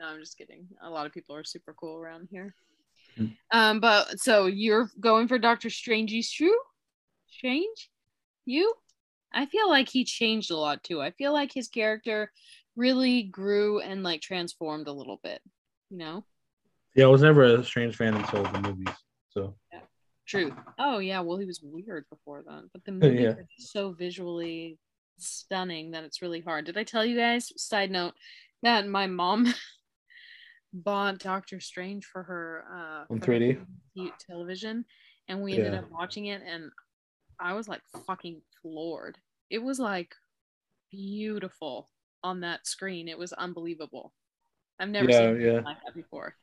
No, 0.00 0.08
I'm 0.08 0.20
just 0.20 0.36
kidding. 0.36 0.66
A 0.82 0.90
lot 0.90 1.06
of 1.06 1.12
people 1.12 1.34
are 1.34 1.44
super 1.44 1.72
cool 1.72 1.96
around 1.96 2.28
here. 2.30 2.54
Mm. 3.18 3.36
Um, 3.50 3.80
but 3.80 4.20
so 4.20 4.46
you're 4.46 4.90
going 5.00 5.28
for 5.28 5.38
Doctor 5.38 5.68
Strangey's 5.68 6.30
true? 6.30 6.56
Strange? 7.30 7.90
You? 8.44 8.74
I 9.32 9.46
feel 9.46 9.68
like 9.68 9.88
he 9.88 10.04
changed 10.04 10.50
a 10.50 10.56
lot 10.56 10.84
too. 10.84 11.00
I 11.00 11.10
feel 11.12 11.32
like 11.32 11.52
his 11.52 11.68
character 11.68 12.30
really 12.76 13.22
grew 13.22 13.80
and 13.80 14.02
like 14.02 14.20
transformed 14.20 14.88
a 14.88 14.92
little 14.92 15.20
bit. 15.22 15.40
You 15.90 15.98
know? 15.98 16.24
Yeah, 16.94 17.04
I 17.04 17.08
was 17.08 17.22
never 17.22 17.44
a 17.44 17.64
Strange 17.64 17.96
fan 17.96 18.14
until 18.14 18.42
the 18.42 18.60
movies. 18.60 18.94
So 19.30 19.54
True. 20.26 20.54
Oh 20.78 20.98
yeah, 20.98 21.20
well 21.20 21.38
he 21.38 21.46
was 21.46 21.60
weird 21.62 22.04
before 22.10 22.42
then, 22.46 22.68
but 22.72 22.84
the 22.84 22.92
movie 22.92 23.22
Yeah. 23.22 23.28
are 23.30 23.46
so 23.58 23.92
visually 23.92 24.78
stunning 25.18 25.92
that 25.92 26.04
it's 26.04 26.20
really 26.22 26.40
hard. 26.40 26.66
Did 26.66 26.76
I 26.76 26.84
tell 26.84 27.04
you 27.04 27.16
guys? 27.16 27.52
Side 27.56 27.90
note 27.90 28.14
that 28.62 28.86
my 28.88 29.06
mom 29.06 29.46
bought 30.72 31.18
Doctor 31.18 31.60
Strange 31.60 32.04
for 32.04 32.22
her 32.24 32.64
uh 32.72 33.12
On 33.12 33.20
for 33.20 33.26
3D? 33.32 33.64
te- 33.96 34.12
television, 34.26 34.84
and 35.28 35.42
we 35.42 35.54
ended 35.54 35.72
Yeah. 35.72 35.78
up 35.80 35.90
watching 35.90 36.26
it, 36.26 36.42
and 36.44 36.70
I 37.38 37.52
was 37.54 37.68
like 37.68 37.82
fucking 38.06 38.42
floored. 38.62 39.18
It 39.50 39.58
was 39.62 39.78
like 39.78 40.14
beautiful 40.90 41.88
on 42.22 42.40
that 42.40 42.66
screen. 42.66 43.08
It 43.08 43.18
was 43.18 43.32
unbelievable. 43.32 44.12
I've 44.78 44.88
never 44.88 45.10
Yeah, 45.10 45.32
seen 45.32 45.40
yeah. 45.40 45.60
like 45.60 45.78
that 45.84 45.94
before. 45.94 46.34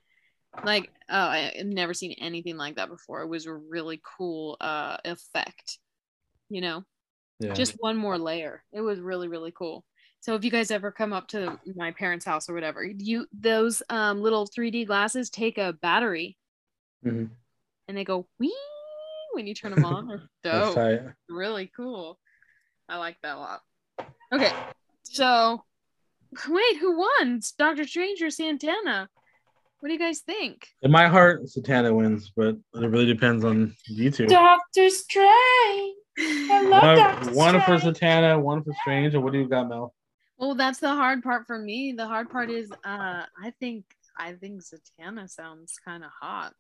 Like, 0.64 0.91
oh, 1.10 1.16
I- 1.18 1.54
I've 1.60 1.66
never 1.66 1.93
seen 1.93 2.14
anything 2.20 2.58
like 2.58 2.76
that 2.76 2.89
before. 2.89 3.22
It 3.22 3.28
was 3.28 3.45
a 3.45 3.54
really 3.54 4.01
cool 4.18 4.58
uh 4.62 4.97
effect. 5.06 5.80
You 6.49 6.62
know, 6.62 6.84
yeah. 7.39 7.54
just 7.54 7.74
one 7.80 7.97
more 7.97 8.18
layer. 8.18 8.64
It 8.72 8.82
was 8.82 8.99
really, 8.99 9.28
really 9.28 9.51
cool. 9.51 9.84
So 10.20 10.36
if 10.36 10.45
you 10.45 10.51
guys 10.51 10.72
ever 10.72 10.91
come 10.91 11.12
up 11.12 11.28
to 11.30 11.60
my 11.76 11.91
parents' 11.91 12.24
house 12.26 12.47
or 12.49 12.54
whatever, 12.54 12.84
you 12.84 13.26
those 13.34 13.82
um 13.89 14.22
little 14.22 14.45
3D 14.47 14.86
glasses 14.88 15.30
take 15.30 15.58
a 15.58 15.74
battery 15.74 16.38
Mhm. 17.06 17.30
and 17.88 17.97
they 17.97 18.04
go 18.04 18.28
wee 18.39 18.56
when 19.34 19.47
you 19.47 19.54
turn 19.56 19.74
them 19.74 19.84
on. 19.86 20.08
They're 20.08 20.22
That's 20.43 20.66
dope 20.68 20.76
tight. 20.76 21.01
really 21.30 21.72
cool. 21.76 22.20
I 22.88 22.97
like 22.97 23.18
that 23.24 23.36
a 23.36 23.39
lot. 23.39 23.62
Okay, 24.34 24.51
so 25.04 25.64
wait, 26.47 26.78
who 26.78 26.97
won? 26.97 27.38
It's 27.38 27.51
Doctor 27.51 27.86
Strange 27.86 28.22
or 28.22 28.28
Zatanna? 28.28 29.08
What 29.84 29.90
do 29.90 29.96
you 29.96 30.00
guys 30.00 30.22
think? 30.22 30.66
In 30.82 30.92
my 30.92 31.10
heart, 31.10 31.44
Zatanna 31.44 31.94
wins, 31.94 32.32
but 32.34 32.56
it 32.74 32.88
really 32.88 33.06
depends 33.06 33.44
on 33.44 33.76
you 33.86 34.12
two. 34.12 34.28
Doctor 34.28 34.90
Strange. 34.90 35.98
I 36.18 36.66
love 36.70 36.84
One, 36.84 36.96
Doctor 36.96 37.32
one 37.34 37.62
for 37.64 37.78
Strange. 37.78 37.98
Zatanna, 37.98 38.42
one 38.42 38.64
for 38.64 38.72
Strange, 38.82 39.14
and 39.14 39.22
what 39.26 39.34
do 39.34 39.40
you 39.40 39.50
got, 39.50 39.68
Mel? 39.68 39.94
Well, 40.38 40.56
that's 40.56 40.80
the 40.80 40.88
hard 40.88 41.22
part 41.22 41.48
for 41.48 41.60
me. 41.60 41.96
The 41.98 42.08
hard 42.08 42.30
part 42.30 42.50
is, 42.50 42.72
uh, 42.72 43.26
I 43.44 43.52
think 43.60 43.84
I 44.18 44.32
think 44.32 44.62
Zatanna 44.62 45.30
sounds 45.30 45.74
kind 45.84 46.06
of 46.06 46.12
hot. 46.18 46.54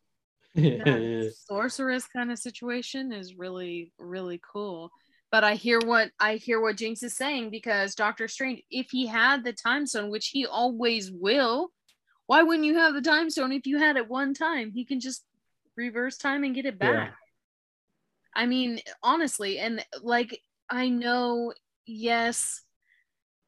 That 0.55 1.33
sorceress 1.47 2.05
kind 2.07 2.29
of 2.29 2.39
situation 2.39 3.13
is 3.13 3.35
really 3.35 3.93
really 3.97 4.41
cool. 4.51 4.91
But 5.31 5.45
I 5.45 5.55
hear 5.55 5.79
what 5.79 6.11
I 6.19 6.35
hear 6.35 6.59
what 6.59 6.75
Jinx 6.75 7.01
is 7.03 7.15
saying 7.15 7.51
because 7.51 7.95
Doctor 7.95 8.27
Strange, 8.27 8.63
if 8.69 8.87
he 8.91 9.07
had 9.07 9.45
the 9.45 9.53
time 9.53 9.87
stone, 9.87 10.09
which 10.09 10.27
he 10.27 10.45
always 10.45 11.09
will, 11.09 11.69
why 12.27 12.43
wouldn't 12.43 12.65
you 12.65 12.75
have 12.75 12.93
the 12.93 13.01
time 13.01 13.29
stone 13.29 13.51
if 13.51 13.65
you 13.65 13.77
had 13.77 13.97
it 13.97 14.09
one 14.09 14.33
time? 14.33 14.71
He 14.71 14.85
can 14.85 14.99
just 14.99 15.23
reverse 15.75 16.17
time 16.17 16.43
and 16.43 16.55
get 16.55 16.65
it 16.65 16.79
back. 16.79 17.09
Yeah. 17.09 17.13
I 18.35 18.45
mean, 18.45 18.79
honestly, 19.01 19.59
and 19.59 19.85
like 20.01 20.39
I 20.69 20.89
know, 20.89 21.53
yes, 21.85 22.61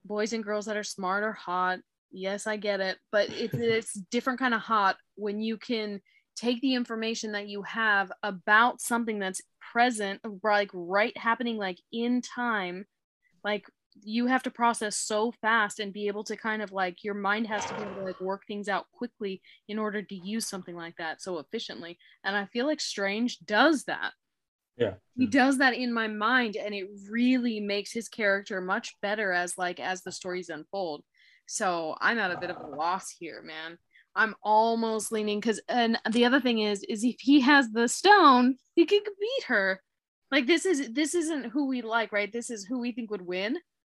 boys 0.03 0.33
and 0.33 0.43
girls 0.43 0.65
that 0.65 0.77
are 0.77 0.83
smart 0.83 1.23
are 1.23 1.33
hot. 1.33 1.79
Yes, 2.11 2.47
I 2.47 2.57
get 2.57 2.81
it, 2.81 2.97
but 3.11 3.29
it's 3.29 3.53
it's 3.57 3.93
different 3.93 4.39
kind 4.39 4.53
of 4.53 4.61
hot 4.61 4.97
when 5.15 5.41
you 5.41 5.57
can 5.57 6.01
take 6.35 6.61
the 6.61 6.75
information 6.75 7.31
that 7.31 7.47
you 7.47 7.61
have 7.63 8.11
about 8.21 8.81
something 8.81 9.19
that's 9.19 9.41
present, 9.71 10.19
like 10.43 10.69
right 10.73 11.17
happening, 11.17 11.57
like 11.57 11.79
in 11.91 12.21
time, 12.21 12.85
like 13.43 13.65
you 14.03 14.27
have 14.27 14.43
to 14.43 14.51
process 14.51 14.97
so 14.97 15.31
fast 15.41 15.79
and 15.79 15.93
be 15.93 16.07
able 16.07 16.23
to 16.25 16.35
kind 16.35 16.61
of 16.61 16.71
like 16.71 17.03
your 17.03 17.13
mind 17.13 17.47
has 17.47 17.65
to 17.65 17.73
be 17.75 17.81
able 17.81 17.95
to 17.95 18.03
like 18.03 18.19
work 18.19 18.43
things 18.47 18.67
out 18.67 18.85
quickly 18.91 19.41
in 19.67 19.79
order 19.79 20.01
to 20.01 20.15
use 20.15 20.47
something 20.47 20.75
like 20.75 20.95
that 20.97 21.21
so 21.21 21.39
efficiently. 21.39 21.97
And 22.23 22.35
I 22.35 22.45
feel 22.45 22.65
like 22.65 22.81
Strange 22.81 23.39
does 23.39 23.83
that. 23.85 24.11
Yeah. 24.77 24.95
he 25.15 25.25
does 25.25 25.59
that 25.59 25.73
in 25.73 25.93
my 25.93 26.09
mind 26.09 26.57
and 26.57 26.75
it 26.75 26.89
really 27.09 27.61
makes 27.61 27.93
his 27.93 28.09
character 28.09 28.59
much 28.59 28.93
better 29.01 29.31
as 29.31 29.57
like 29.57 29.79
as 29.79 30.01
the 30.01 30.11
stories 30.11 30.49
unfold. 30.49 31.01
So 31.47 31.95
i'm 32.01 32.19
at 32.19 32.31
a 32.31 32.39
bit 32.39 32.49
of 32.49 32.57
a 32.57 32.75
loss 32.75 33.09
here 33.09 33.41
man. 33.41 33.77
I'm 34.17 34.35
almost 34.43 35.13
leaning 35.13 35.39
because 35.39 35.61
and 35.69 35.97
the 36.11 36.25
other 36.25 36.41
thing 36.41 36.59
is 36.59 36.83
is 36.89 37.05
if 37.05 37.15
he 37.19 37.39
has 37.41 37.71
the 37.71 37.87
stone 37.87 38.57
he 38.75 38.85
could 38.85 39.03
beat 39.03 39.43
her. 39.47 39.81
Like 40.29 40.45
this 40.45 40.65
is 40.65 40.91
this 40.91 41.15
isn't 41.15 41.51
who 41.51 41.67
we 41.67 41.81
like 41.81 42.11
right? 42.11 42.31
This 42.31 42.49
is 42.49 42.65
who 42.65 42.79
we 42.79 42.91
think 42.91 43.11
would 43.11 43.25
win 43.25 43.57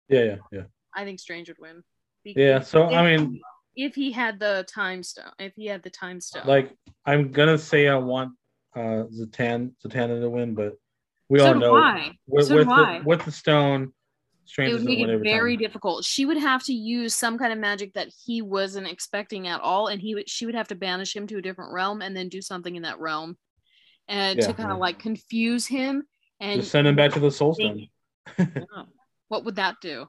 Yeah, 0.10 0.24
yeah, 0.24 0.36
yeah. 0.52 0.64
i 0.96 1.04
think 1.04 1.20
strange 1.20 1.48
would 1.50 1.60
win 1.60 1.84
Yeah, 2.24 2.62
so 2.62 2.84
I 2.84 3.04
mean, 3.04 3.42
if 3.76 3.96
he 3.96 4.12
had 4.12 4.40
the 4.40 4.66
time 4.74 5.04
stone 5.04 5.32
if 5.40 5.54
he 5.56 5.66
had 5.68 5.84
the 5.84 5.90
time 5.90 6.20
stone 6.22 6.46
like, 6.46 6.72
I'm 7.06 7.32
gonna 7.32 7.58
say 7.58 7.88
I 7.88 7.98
want 7.98 8.34
uh 8.76 9.04
Zatan 9.14 9.74
Zatanna 9.84 10.22
to 10.22 10.30
win, 10.30 10.54
but 10.56 10.74
we 11.30 11.40
so 11.40 11.48
all 11.48 11.56
know 11.56 11.76
I. 11.76 12.12
with 12.28 12.48
So 12.48 12.56
with, 12.56 12.68
the, 12.68 13.02
with 13.06 13.26
the 13.26 13.32
stone, 13.32 13.94
Strange 14.46 14.72
it 14.72 14.76
would 14.76 14.86
make 14.86 15.10
it 15.10 15.24
very 15.24 15.56
time. 15.56 15.64
difficult. 15.64 16.06
She 16.06 16.26
would 16.26 16.38
have 16.38 16.64
to 16.66 16.74
use 16.74 17.16
some 17.16 17.38
kind 17.38 17.52
of 17.52 17.58
magic 17.58 17.94
that 17.94 18.10
he 18.26 18.42
wasn't 18.44 18.88
expecting 18.88 19.48
at 19.48 19.60
all, 19.62 19.88
and 19.88 20.00
he 20.00 20.14
would 20.14 20.30
she 20.30 20.46
would 20.46 20.56
have 20.56 20.68
to 20.68 20.76
banish 20.76 21.16
him 21.16 21.26
to 21.28 21.38
a 21.38 21.42
different 21.42 21.74
realm 21.74 22.02
and 22.02 22.16
then 22.16 22.30
do 22.30 22.42
something 22.42 22.76
in 22.76 22.84
that 22.84 23.00
realm, 23.00 23.38
and 24.08 24.40
Yeah, 24.40 24.48
to 24.48 24.54
kind 24.54 24.70
yeah. 24.70 24.74
of 24.76 24.80
like 24.80 25.00
confuse 25.00 25.66
him 25.66 26.04
and 26.40 26.62
Just 26.62 26.72
send 26.72 26.86
him 26.88 26.96
back 26.96 27.12
to 27.14 27.20
the 27.20 27.32
Soul 27.32 27.56
Stone. 27.56 27.88
what 29.28 29.46
would 29.46 29.56
that 29.56 29.76
do? 29.82 30.08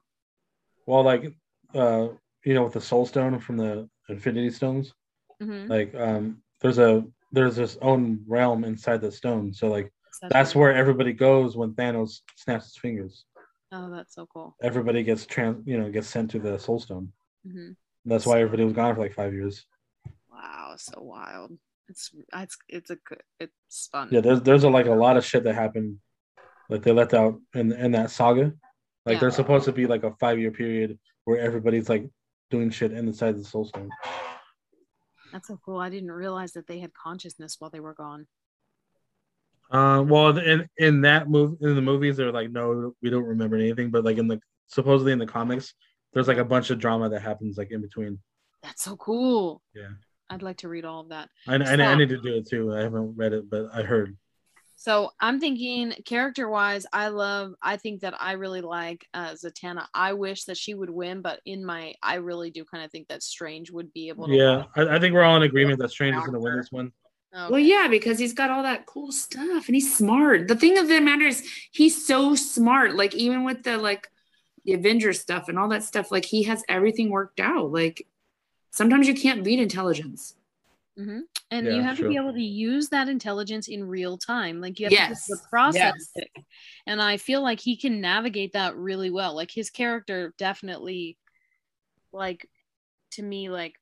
Well, 0.87 1.03
like, 1.03 1.35
uh, 1.75 2.09
you 2.45 2.55
know, 2.55 2.64
with 2.64 2.75
the 2.75 2.81
Soul 2.81 3.07
Stone 3.07 3.41
from 3.41 3.57
the 3.57 3.89
Infinity 4.09 4.51
Stones, 4.51 4.95
hmm 5.41 5.69
like, 5.69 5.95
um, 5.95 6.39
there's 6.61 6.79
a 6.79 7.05
there's 7.33 7.57
this 7.57 7.77
own 7.83 8.25
realm 8.27 8.64
inside 8.64 9.01
the 9.01 9.11
stone. 9.12 9.53
So 9.53 9.69
like 9.69 9.93
that's 10.23 10.55
right. 10.55 10.61
where 10.61 10.75
everybody 10.75 11.12
goes 11.12 11.57
when 11.57 11.75
Thanos 11.75 12.21
snaps 12.37 12.67
his 12.67 12.77
fingers. 12.77 13.25
Oh, 13.73 13.91
that's 13.91 14.14
so 14.14 14.27
cool. 14.33 14.57
Everybody 14.62 15.03
gets 15.03 15.27
trans, 15.27 15.67
you 15.67 15.79
know, 15.79 15.91
gets 15.91 16.09
sent 16.09 16.31
to 16.31 16.39
the 16.39 16.59
Soul 16.59 16.81
Stone. 16.81 17.12
hmm 17.47 17.73
That's 18.05 18.27
why 18.27 18.41
everybody 18.41 18.64
was 18.64 18.73
gone 18.73 18.95
for 18.95 19.01
like 19.01 19.14
five 19.14 19.35
years. 19.35 19.67
Wow, 20.31 20.75
so 20.77 21.01
wild. 21.03 21.53
It's 21.89 22.11
it's 22.33 22.57
it's 22.69 22.91
a 22.91 22.97
good 22.97 23.23
it's 23.39 23.89
fun. 23.93 24.09
Yeah, 24.11 24.21
there's 24.21 24.43
there's 24.43 24.64
a, 24.64 24.71
like 24.71 24.87
a 24.87 24.93
lot 24.93 25.17
of 25.17 25.25
shit 25.25 25.45
that 25.45 25.55
happened, 25.55 25.99
like 26.69 26.83
they 26.83 26.93
left 26.93 27.14
out 27.14 27.41
in 27.55 27.73
in 27.73 27.93
that 27.93 28.11
saga. 28.11 28.53
Like 29.07 29.14
Yeah. 29.14 29.20
there's 29.20 29.36
supposed 29.36 29.64
to 29.66 29.72
be 29.72 29.86
like 29.86 30.02
a 30.02 30.11
five 30.16 30.38
year 30.38 30.50
period 30.50 30.98
where 31.24 31.38
everybody's 31.38 31.88
like 31.88 32.11
doing 32.50 32.70
shit 32.70 32.92
inside 32.92 33.36
the 33.36 33.44
Soul 33.44 33.64
Stone. 33.64 33.88
That's 35.32 35.48
so 35.48 35.59
cool. 35.64 35.78
I 35.78 35.88
didn't 35.88 36.11
realize 36.12 36.52
that 36.52 36.66
they 36.66 36.80
had 36.80 36.92
consciousness 36.92 37.57
while 37.59 37.70
they 37.70 37.80
were 37.80 37.94
gone. 37.94 38.26
Uh, 39.70 40.04
well, 40.07 40.36
in 40.38 40.68
in 40.78 41.00
that 41.02 41.28
move 41.28 41.57
in 41.61 41.74
the 41.74 41.82
movies, 41.82 42.16
they're 42.16 42.32
like, 42.32 42.50
no, 42.50 42.94
we 43.02 43.11
don't 43.11 43.24
remember 43.24 43.57
anything. 43.57 43.90
But 43.90 44.04
like 44.04 44.18
in 44.18 44.28
the 44.28 44.40
supposedly 44.68 45.12
in 45.12 45.18
the 45.18 45.26
comics, 45.26 45.74
there's 46.12 46.28
like 46.28 46.38
a 46.38 46.44
bunch 46.44 46.70
of 46.70 46.78
drama 46.78 47.09
that 47.09 47.22
happens 47.22 47.59
like 47.59 47.70
in 47.72 47.80
between. 47.80 48.18
That's 48.62 48.82
so 48.84 48.96
cool. 48.96 49.62
Yeah, 49.74 49.90
I'd 50.30 50.42
like 50.42 50.59
to 50.59 50.68
read 50.68 50.84
all 50.84 51.00
of 51.00 51.09
that. 51.09 51.28
I, 51.48 51.57
I, 51.57 51.92
I 51.92 51.94
need 51.96 52.09
to 52.11 52.20
do 52.20 52.34
it 52.36 52.48
too. 52.48 52.72
I 52.74 52.82
haven't 52.82 53.16
read 53.16 53.32
it, 53.32 53.50
but 53.50 53.66
I 53.74 53.82
heard. 53.82 54.16
So 54.79 55.11
I'm 55.18 55.41
thinking 55.41 55.93
character 56.05 56.51
wise, 56.51 56.85
I 56.93 57.09
love, 57.09 57.55
I 57.62 57.79
think 57.79 58.03
that 58.03 58.14
I 58.20 58.33
really 58.33 58.61
like 58.61 59.09
uh, 59.14 59.31
Zatanna. 59.31 59.87
I 59.95 60.12
wish 60.12 60.45
that 60.45 60.59
she 60.59 60.74
would 60.74 60.91
win, 60.91 61.22
but 61.22 61.41
in 61.47 61.64
my, 61.64 61.95
I 62.03 62.16
really 62.16 62.51
do 62.51 62.62
kind 62.64 62.85
of 62.85 62.91
think 62.91 63.09
that 63.09 63.22
Strange 63.22 63.70
would 63.70 63.91
be 63.95 64.11
able 64.11 64.27
to. 64.27 64.35
Yeah, 64.35 64.64
I, 64.77 64.97
I, 64.97 64.99
think 65.01 65.14
we're 65.14 65.22
all 65.22 65.37
in 65.37 65.43
agreement 65.45 65.79
that 65.79 65.91
Strange 65.91 66.14
is 66.14 66.20
going 66.20 66.35
to 66.35 66.41
win 66.41 66.59
this 66.59 66.70
one. 66.70 66.93
Okay. 67.35 67.51
Well, 67.51 67.61
yeah, 67.61 67.89
because 67.89 68.18
he's 68.18 68.35
got 68.35 68.51
all 68.51 68.62
that 68.64 68.85
cool 68.85 69.12
stuff 69.12 69.66
and 69.66 69.74
he's 69.74 69.97
smart. 69.97 70.47
The 70.47 70.57
thing 70.57 70.77
of 70.77 70.89
the 70.89 71.01
matter 71.01 71.24
is, 71.24 71.43
he's 71.72 72.07
so 72.07 72.35
smart. 72.35 72.95
Like, 72.95 73.14
even 73.14 73.45
with 73.45 73.62
the 73.62 73.79
like 73.79 74.09
the 74.66 74.74
Avengers 74.74 75.20
stuff 75.20 75.49
and 75.49 75.59
all 75.59 75.68
that 75.70 75.85
stuff, 75.85 76.11
like, 76.11 76.27
he 76.27 76.43
has 76.45 76.62
everything 76.68 77.09
worked 77.11 77.41
out. 77.41 77.72
Like, 77.72 78.07
sometimes 78.72 79.09
you 79.09 79.14
can't 79.14 79.43
beat 79.43 79.59
intelligence. 79.59 80.35
Mm-hmm. 80.99 81.20
And 81.51 81.66
yeah, 81.66 81.74
you 81.74 81.82
have 81.82 81.97
sure. 81.97 82.07
to 82.07 82.11
be 82.11 82.16
able 82.16 82.32
to 82.32 82.42
use 82.42 82.88
that 82.88 83.09
intelligence 83.09 83.68
in 83.68 83.86
real 83.86 84.18
time. 84.18 84.61
Like 84.61 84.80
you 84.80 84.86
have 84.86 84.92
yes. 84.92 85.26
to 85.26 85.36
process 85.49 85.94
yes. 85.94 86.11
it. 86.16 86.44
And 86.86 87.01
I 87.01 87.18
feel 87.18 87.40
like 87.40 87.61
he 87.61 87.76
can 87.76 88.01
navigate 88.01 88.55
that 88.55 88.76
really 88.76 89.11
well. 89.11 89.34
Like 89.34 89.51
his 89.53 89.70
character 89.70 90.34
definitely, 90.38 91.18
like, 92.12 92.49
to 93.12 93.22
me, 93.22 93.49
like, 93.49 93.74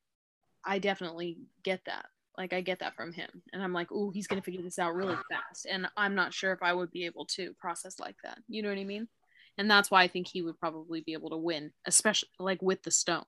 I 0.64 0.78
definitely 0.78 1.38
get 1.62 1.80
that. 1.86 2.06
Like 2.36 2.52
I 2.52 2.60
get 2.60 2.80
that 2.80 2.96
from 2.96 3.12
him. 3.12 3.30
And 3.52 3.62
I'm 3.62 3.72
like, 3.72 3.88
oh, 3.92 4.10
he's 4.10 4.26
gonna 4.26 4.42
figure 4.42 4.62
this 4.62 4.78
out 4.78 4.94
really 4.94 5.16
fast. 5.30 5.66
And 5.70 5.86
I'm 5.96 6.14
not 6.14 6.34
sure 6.34 6.52
if 6.52 6.62
I 6.62 6.72
would 6.72 6.90
be 6.90 7.06
able 7.06 7.24
to 7.26 7.54
process 7.54 7.98
like 7.98 8.16
that. 8.24 8.38
You 8.48 8.62
know 8.62 8.68
what 8.68 8.78
I 8.78 8.84
mean? 8.84 9.08
And 9.56 9.70
that's 9.70 9.90
why 9.90 10.02
I 10.02 10.08
think 10.08 10.26
he 10.26 10.42
would 10.42 10.58
probably 10.58 11.00
be 11.00 11.12
able 11.12 11.30
to 11.30 11.36
win, 11.36 11.70
especially 11.86 12.28
like 12.38 12.60
with 12.60 12.82
the 12.82 12.90
stone. 12.90 13.24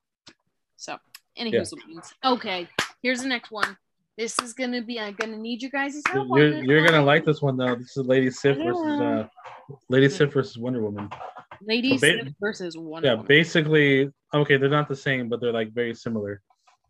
So 0.77 0.99
any 1.37 1.53
yeah. 1.53 1.63
Okay, 2.25 2.69
here's 3.01 3.23
the 3.23 3.29
next 3.29 3.51
one. 3.51 3.77
This 4.17 4.39
is 4.39 4.55
gonna 4.55 4.83
be. 4.83 4.99
I'm 4.99 5.15
gonna 5.15 5.37
need 5.37 5.63
you 5.63 5.71
guys' 5.71 6.01
help. 6.09 6.29
You're, 6.31 6.65
you're 6.65 6.87
gonna 6.87 7.05
like 7.05 7.25
this 7.25 7.43
one 7.43 7.57
though. 7.57 7.75
This 7.75 7.97
is 7.97 8.07
Lady 8.07 8.31
Sif 8.31 8.57
versus 8.57 9.01
uh, 9.01 9.27
Lady 9.91 10.09
Sif 10.09 10.33
versus 10.33 10.57
Wonder 10.57 10.81
Woman. 10.81 11.11
Lady 11.61 11.99
so 11.99 12.07
ba- 12.07 12.25
Sif 12.25 12.33
versus 12.41 12.79
Wonder. 12.79 13.09
Yeah, 13.09 13.15
Woman. 13.15 13.27
basically, 13.27 14.11
okay, 14.33 14.57
they're 14.57 14.71
not 14.71 14.89
the 14.89 14.97
same, 14.97 15.29
but 15.29 15.41
they're 15.41 15.53
like 15.53 15.73
very 15.73 15.95
similar. 15.95 16.41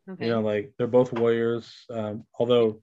Okay. 0.09 0.27
You 0.27 0.33
know, 0.33 0.41
like 0.41 0.73
they're 0.79 0.87
both 0.87 1.13
warriors. 1.13 1.73
Um, 1.91 2.25
although 2.39 2.81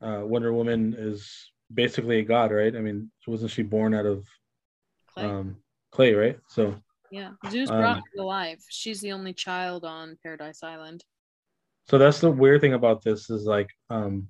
uh, 0.00 0.22
Wonder 0.24 0.52
Woman 0.52 0.96
is 0.98 1.52
basically 1.72 2.18
a 2.18 2.24
god, 2.24 2.50
right? 2.50 2.74
I 2.74 2.80
mean, 2.80 3.10
wasn't 3.28 3.52
she 3.52 3.62
born 3.62 3.94
out 3.94 4.06
of 4.06 4.26
clay, 5.14 5.24
um, 5.24 5.56
clay 5.92 6.14
right? 6.14 6.38
So 6.48 6.74
yeah, 7.12 7.30
Zeus 7.50 7.70
brought 7.70 7.98
um, 7.98 8.02
her 8.02 8.16
to 8.16 8.24
life. 8.24 8.64
She's 8.68 9.00
the 9.00 9.12
only 9.12 9.32
child 9.32 9.84
on 9.84 10.18
Paradise 10.24 10.64
Island. 10.64 11.04
So 11.88 11.98
that's 11.98 12.20
the 12.20 12.30
weird 12.30 12.60
thing 12.60 12.74
about 12.74 13.02
this 13.02 13.30
is 13.30 13.44
like, 13.44 13.70
um, 13.88 14.28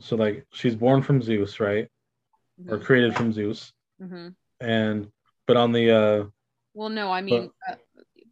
so 0.00 0.16
like 0.16 0.46
she's 0.52 0.74
born 0.74 1.02
from 1.02 1.22
Zeus, 1.22 1.60
right? 1.60 1.88
Mm-hmm. 2.60 2.72
Or 2.72 2.78
created 2.78 3.14
from 3.14 3.32
Zeus, 3.32 3.72
mm-hmm. 4.02 4.28
and 4.60 5.08
but 5.46 5.56
on 5.56 5.72
the 5.72 5.90
uh, 5.90 6.24
well, 6.74 6.88
no, 6.88 7.10
I 7.10 7.20
mean, 7.20 7.50
but, 7.66 7.78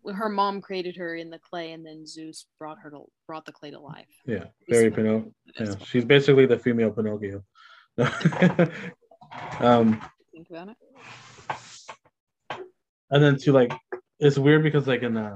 uh, 0.06 0.12
her 0.12 0.28
mom 0.28 0.60
created 0.60 0.96
her 0.96 1.14
in 1.16 1.30
the 1.30 1.38
clay, 1.38 1.72
and 1.72 1.84
then 1.84 2.06
Zeus 2.06 2.46
brought 2.58 2.78
her 2.80 2.90
to 2.90 3.04
brought 3.26 3.44
the 3.44 3.52
clay 3.52 3.70
to 3.70 3.80
life. 3.80 4.06
Yeah, 4.24 4.44
very 4.68 4.90
Pinocchio. 4.90 5.32
Yeah, 5.58 5.74
she's 5.84 6.04
basically 6.04 6.46
the 6.46 6.58
female 6.58 6.90
Pinocchio. 6.90 7.42
um, 9.60 10.00
think 10.32 10.48
about 10.50 10.68
it. 10.68 10.76
And 13.10 13.22
then 13.22 13.36
to 13.38 13.52
like, 13.52 13.72
it's 14.18 14.38
weird 14.38 14.62
because 14.62 14.86
like 14.86 15.02
in 15.02 15.16
uh, 15.16 15.34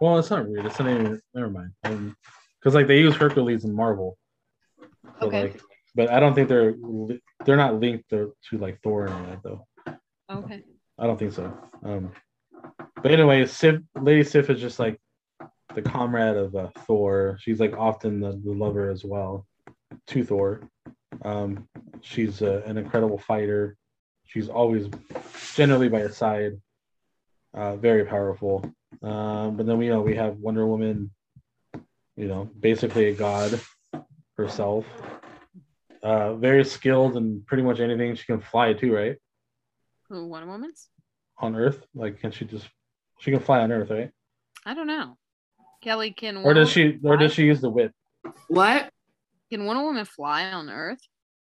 well, 0.00 0.18
it's 0.18 0.30
not 0.30 0.48
weird. 0.48 0.66
It's 0.66 0.78
not 0.78 0.88
even. 0.88 1.20
Never 1.34 1.50
mind. 1.50 1.72
Because 1.82 1.94
um, 1.94 2.74
like 2.74 2.86
they 2.86 2.98
use 2.98 3.14
Hercules 3.14 3.64
in 3.64 3.74
Marvel. 3.74 4.16
So, 5.20 5.26
okay. 5.26 5.42
Like, 5.42 5.60
but 5.94 6.10
I 6.10 6.20
don't 6.20 6.34
think 6.34 6.48
they're 6.48 6.74
they're 7.44 7.56
not 7.56 7.80
linked 7.80 8.10
to, 8.10 8.34
to 8.48 8.58
like 8.58 8.80
Thor 8.82 9.06
and 9.06 9.14
all 9.14 9.24
that 9.24 9.42
though. 9.42 9.66
Okay. 10.30 10.62
I 10.98 11.06
don't 11.06 11.18
think 11.18 11.32
so. 11.32 11.52
Um, 11.84 12.12
but 13.02 13.12
anyway, 13.12 13.46
Sif, 13.46 13.80
Lady 14.00 14.24
Sif 14.24 14.50
is 14.50 14.60
just 14.60 14.78
like 14.78 15.00
the 15.74 15.82
comrade 15.82 16.36
of 16.36 16.54
uh, 16.54 16.68
Thor. 16.86 17.38
She's 17.40 17.60
like 17.60 17.76
often 17.76 18.20
the, 18.20 18.32
the 18.32 18.52
lover 18.52 18.90
as 18.90 19.04
well 19.04 19.46
to 20.08 20.24
Thor. 20.24 20.68
Um, 21.22 21.68
she's 22.00 22.42
uh, 22.42 22.62
an 22.66 22.78
incredible 22.78 23.18
fighter. 23.18 23.76
She's 24.26 24.48
always 24.48 24.88
generally 25.54 25.88
by 25.88 26.00
his 26.00 26.16
side. 26.16 26.60
Uh, 27.52 27.76
very 27.76 28.04
powerful. 28.04 28.72
Um, 29.02 29.56
but 29.56 29.66
then 29.66 29.78
we 29.78 29.86
you 29.86 29.92
know 29.92 30.02
we 30.02 30.16
have 30.16 30.36
Wonder 30.36 30.66
Woman, 30.66 31.10
you 32.16 32.28
know, 32.28 32.50
basically 32.58 33.06
a 33.06 33.14
god 33.14 33.60
herself. 34.36 34.84
Uh, 36.02 36.34
very 36.34 36.64
skilled 36.64 37.16
in 37.16 37.42
pretty 37.46 37.62
much 37.62 37.78
anything. 37.78 38.14
She 38.14 38.24
can 38.24 38.40
fly 38.40 38.72
too, 38.72 38.94
right? 38.94 39.16
Who 40.08 40.26
Wonder 40.26 40.48
Woman's? 40.48 40.88
On 41.38 41.54
Earth, 41.56 41.86
like 41.94 42.20
can 42.20 42.30
she 42.32 42.44
just? 42.44 42.68
She 43.20 43.30
can 43.30 43.40
fly 43.40 43.60
on 43.60 43.72
Earth, 43.72 43.90
right? 43.90 44.10
I 44.66 44.74
don't 44.74 44.86
know. 44.86 45.16
Kelly 45.82 46.12
can. 46.12 46.38
Or 46.38 46.54
does 46.54 46.70
she? 46.70 46.98
Or 47.02 47.16
does 47.16 47.32
she 47.32 47.44
use 47.44 47.60
the 47.60 47.70
whip? 47.70 47.92
What? 48.48 48.90
Can 49.50 49.64
Wonder 49.64 49.82
Woman 49.82 50.04
fly 50.04 50.44
on 50.44 50.68
Earth? 50.68 51.00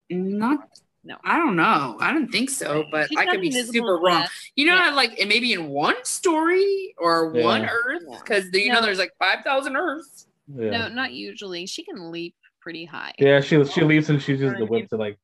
Not 0.09 0.67
no, 1.05 1.17
I 1.23 1.37
don't 1.37 1.55
know. 1.55 1.97
I 1.99 2.11
don't 2.11 2.31
think 2.31 2.49
so, 2.49 2.83
but 2.91 3.07
She's 3.09 3.17
I 3.17 3.25
could 3.27 3.41
be 3.41 3.51
super 3.51 3.99
wrong. 3.99 4.25
You 4.55 4.65
know, 4.65 4.75
yeah. 4.75 4.89
like 4.89 5.19
it 5.19 5.27
maybe 5.27 5.53
in 5.53 5.69
one 5.69 6.03
story 6.03 6.95
or 6.97 7.31
yeah. 7.35 7.43
one 7.43 7.65
Earth, 7.65 8.03
because 8.19 8.45
you 8.51 8.69
no. 8.69 8.75
know 8.75 8.81
there's 8.81 8.97
like 8.97 9.13
five 9.19 9.43
thousand 9.43 9.75
Earths. 9.75 10.27
Yeah. 10.47 10.71
No, 10.71 10.87
not 10.89 11.13
usually. 11.13 11.67
She 11.67 11.83
can 11.83 12.11
leap 12.11 12.35
pretty 12.59 12.85
high. 12.85 13.13
Yeah, 13.19 13.39
she 13.39 13.63
she 13.65 13.81
leaps 13.81 14.09
and 14.09 14.21
she 14.21 14.33
uses 14.33 14.53
the 14.57 14.65
whip 14.65 14.89
to 14.89 14.97
like. 14.97 15.19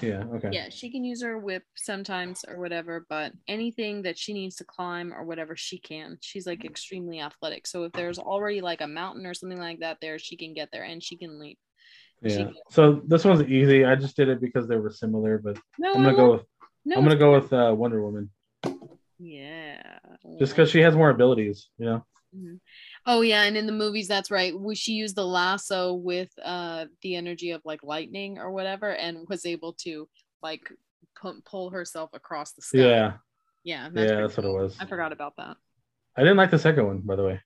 Yeah. 0.00 0.24
Okay. 0.34 0.50
Yeah, 0.52 0.68
she 0.70 0.90
can 0.90 1.02
use 1.04 1.22
her 1.22 1.38
whip 1.38 1.64
sometimes 1.76 2.44
or 2.46 2.58
whatever, 2.58 3.06
but 3.08 3.32
anything 3.48 4.02
that 4.02 4.18
she 4.18 4.32
needs 4.32 4.56
to 4.56 4.64
climb 4.64 5.12
or 5.12 5.24
whatever, 5.24 5.56
she 5.56 5.78
can. 5.78 6.18
She's 6.20 6.46
like 6.46 6.64
extremely 6.64 7.20
athletic. 7.20 7.66
So 7.66 7.84
if 7.84 7.92
there's 7.92 8.18
already 8.18 8.60
like 8.60 8.80
a 8.80 8.86
mountain 8.86 9.24
or 9.26 9.34
something 9.34 9.58
like 9.58 9.80
that 9.80 9.98
there, 10.00 10.18
she 10.18 10.36
can 10.36 10.52
get 10.52 10.70
there 10.72 10.84
and 10.84 11.02
she 11.02 11.16
can 11.16 11.38
leap. 11.38 11.58
Yeah. 12.24 12.50
So 12.70 13.02
this 13.06 13.24
one's 13.24 13.42
easy. 13.42 13.84
I 13.84 13.94
just 13.96 14.16
did 14.16 14.28
it 14.28 14.40
because 14.40 14.66
they 14.66 14.76
were 14.76 14.90
similar, 14.90 15.38
but 15.38 15.58
no, 15.78 15.92
I'm 15.94 16.02
gonna 16.02 16.16
go 16.16 16.32
with 16.32 16.44
no, 16.84 16.96
I'm 16.96 17.04
gonna 17.04 17.16
go 17.16 17.32
with 17.32 17.52
uh, 17.52 17.74
Wonder 17.76 18.02
Woman. 18.02 18.30
Yeah. 19.18 19.98
Just 20.38 20.52
because 20.52 20.70
she 20.70 20.80
has 20.80 20.94
more 20.94 21.10
abilities, 21.10 21.68
you 21.78 21.86
know. 21.86 22.06
Mm-hmm. 22.34 22.54
Oh 23.06 23.20
yeah, 23.20 23.44
and 23.44 23.56
in 23.56 23.66
the 23.66 23.72
movies, 23.72 24.08
that's 24.08 24.30
right. 24.30 24.58
We, 24.58 24.74
she 24.74 24.92
used 24.92 25.16
the 25.16 25.26
lasso 25.26 25.92
with 25.92 26.30
uh 26.42 26.86
the 27.02 27.16
energy 27.16 27.52
of 27.52 27.62
like 27.64 27.82
lightning 27.82 28.38
or 28.38 28.50
whatever, 28.50 28.90
and 28.90 29.26
was 29.28 29.46
able 29.46 29.74
to 29.84 30.08
like 30.42 30.62
pu- 31.20 31.42
pull 31.44 31.70
herself 31.70 32.10
across 32.12 32.52
the 32.52 32.62
sky. 32.62 32.78
Yeah. 32.78 33.12
Yeah. 33.62 33.88
That's 33.92 34.10
yeah, 34.10 34.20
that's 34.20 34.34
cool. 34.34 34.52
what 34.52 34.60
it 34.60 34.62
was. 34.62 34.76
I 34.80 34.86
forgot 34.86 35.12
about 35.12 35.34
that. 35.36 35.56
I 36.16 36.22
didn't 36.22 36.36
like 36.36 36.50
the 36.50 36.58
second 36.58 36.86
one, 36.86 37.00
by 37.00 37.16
the 37.16 37.24
way. 37.24 37.40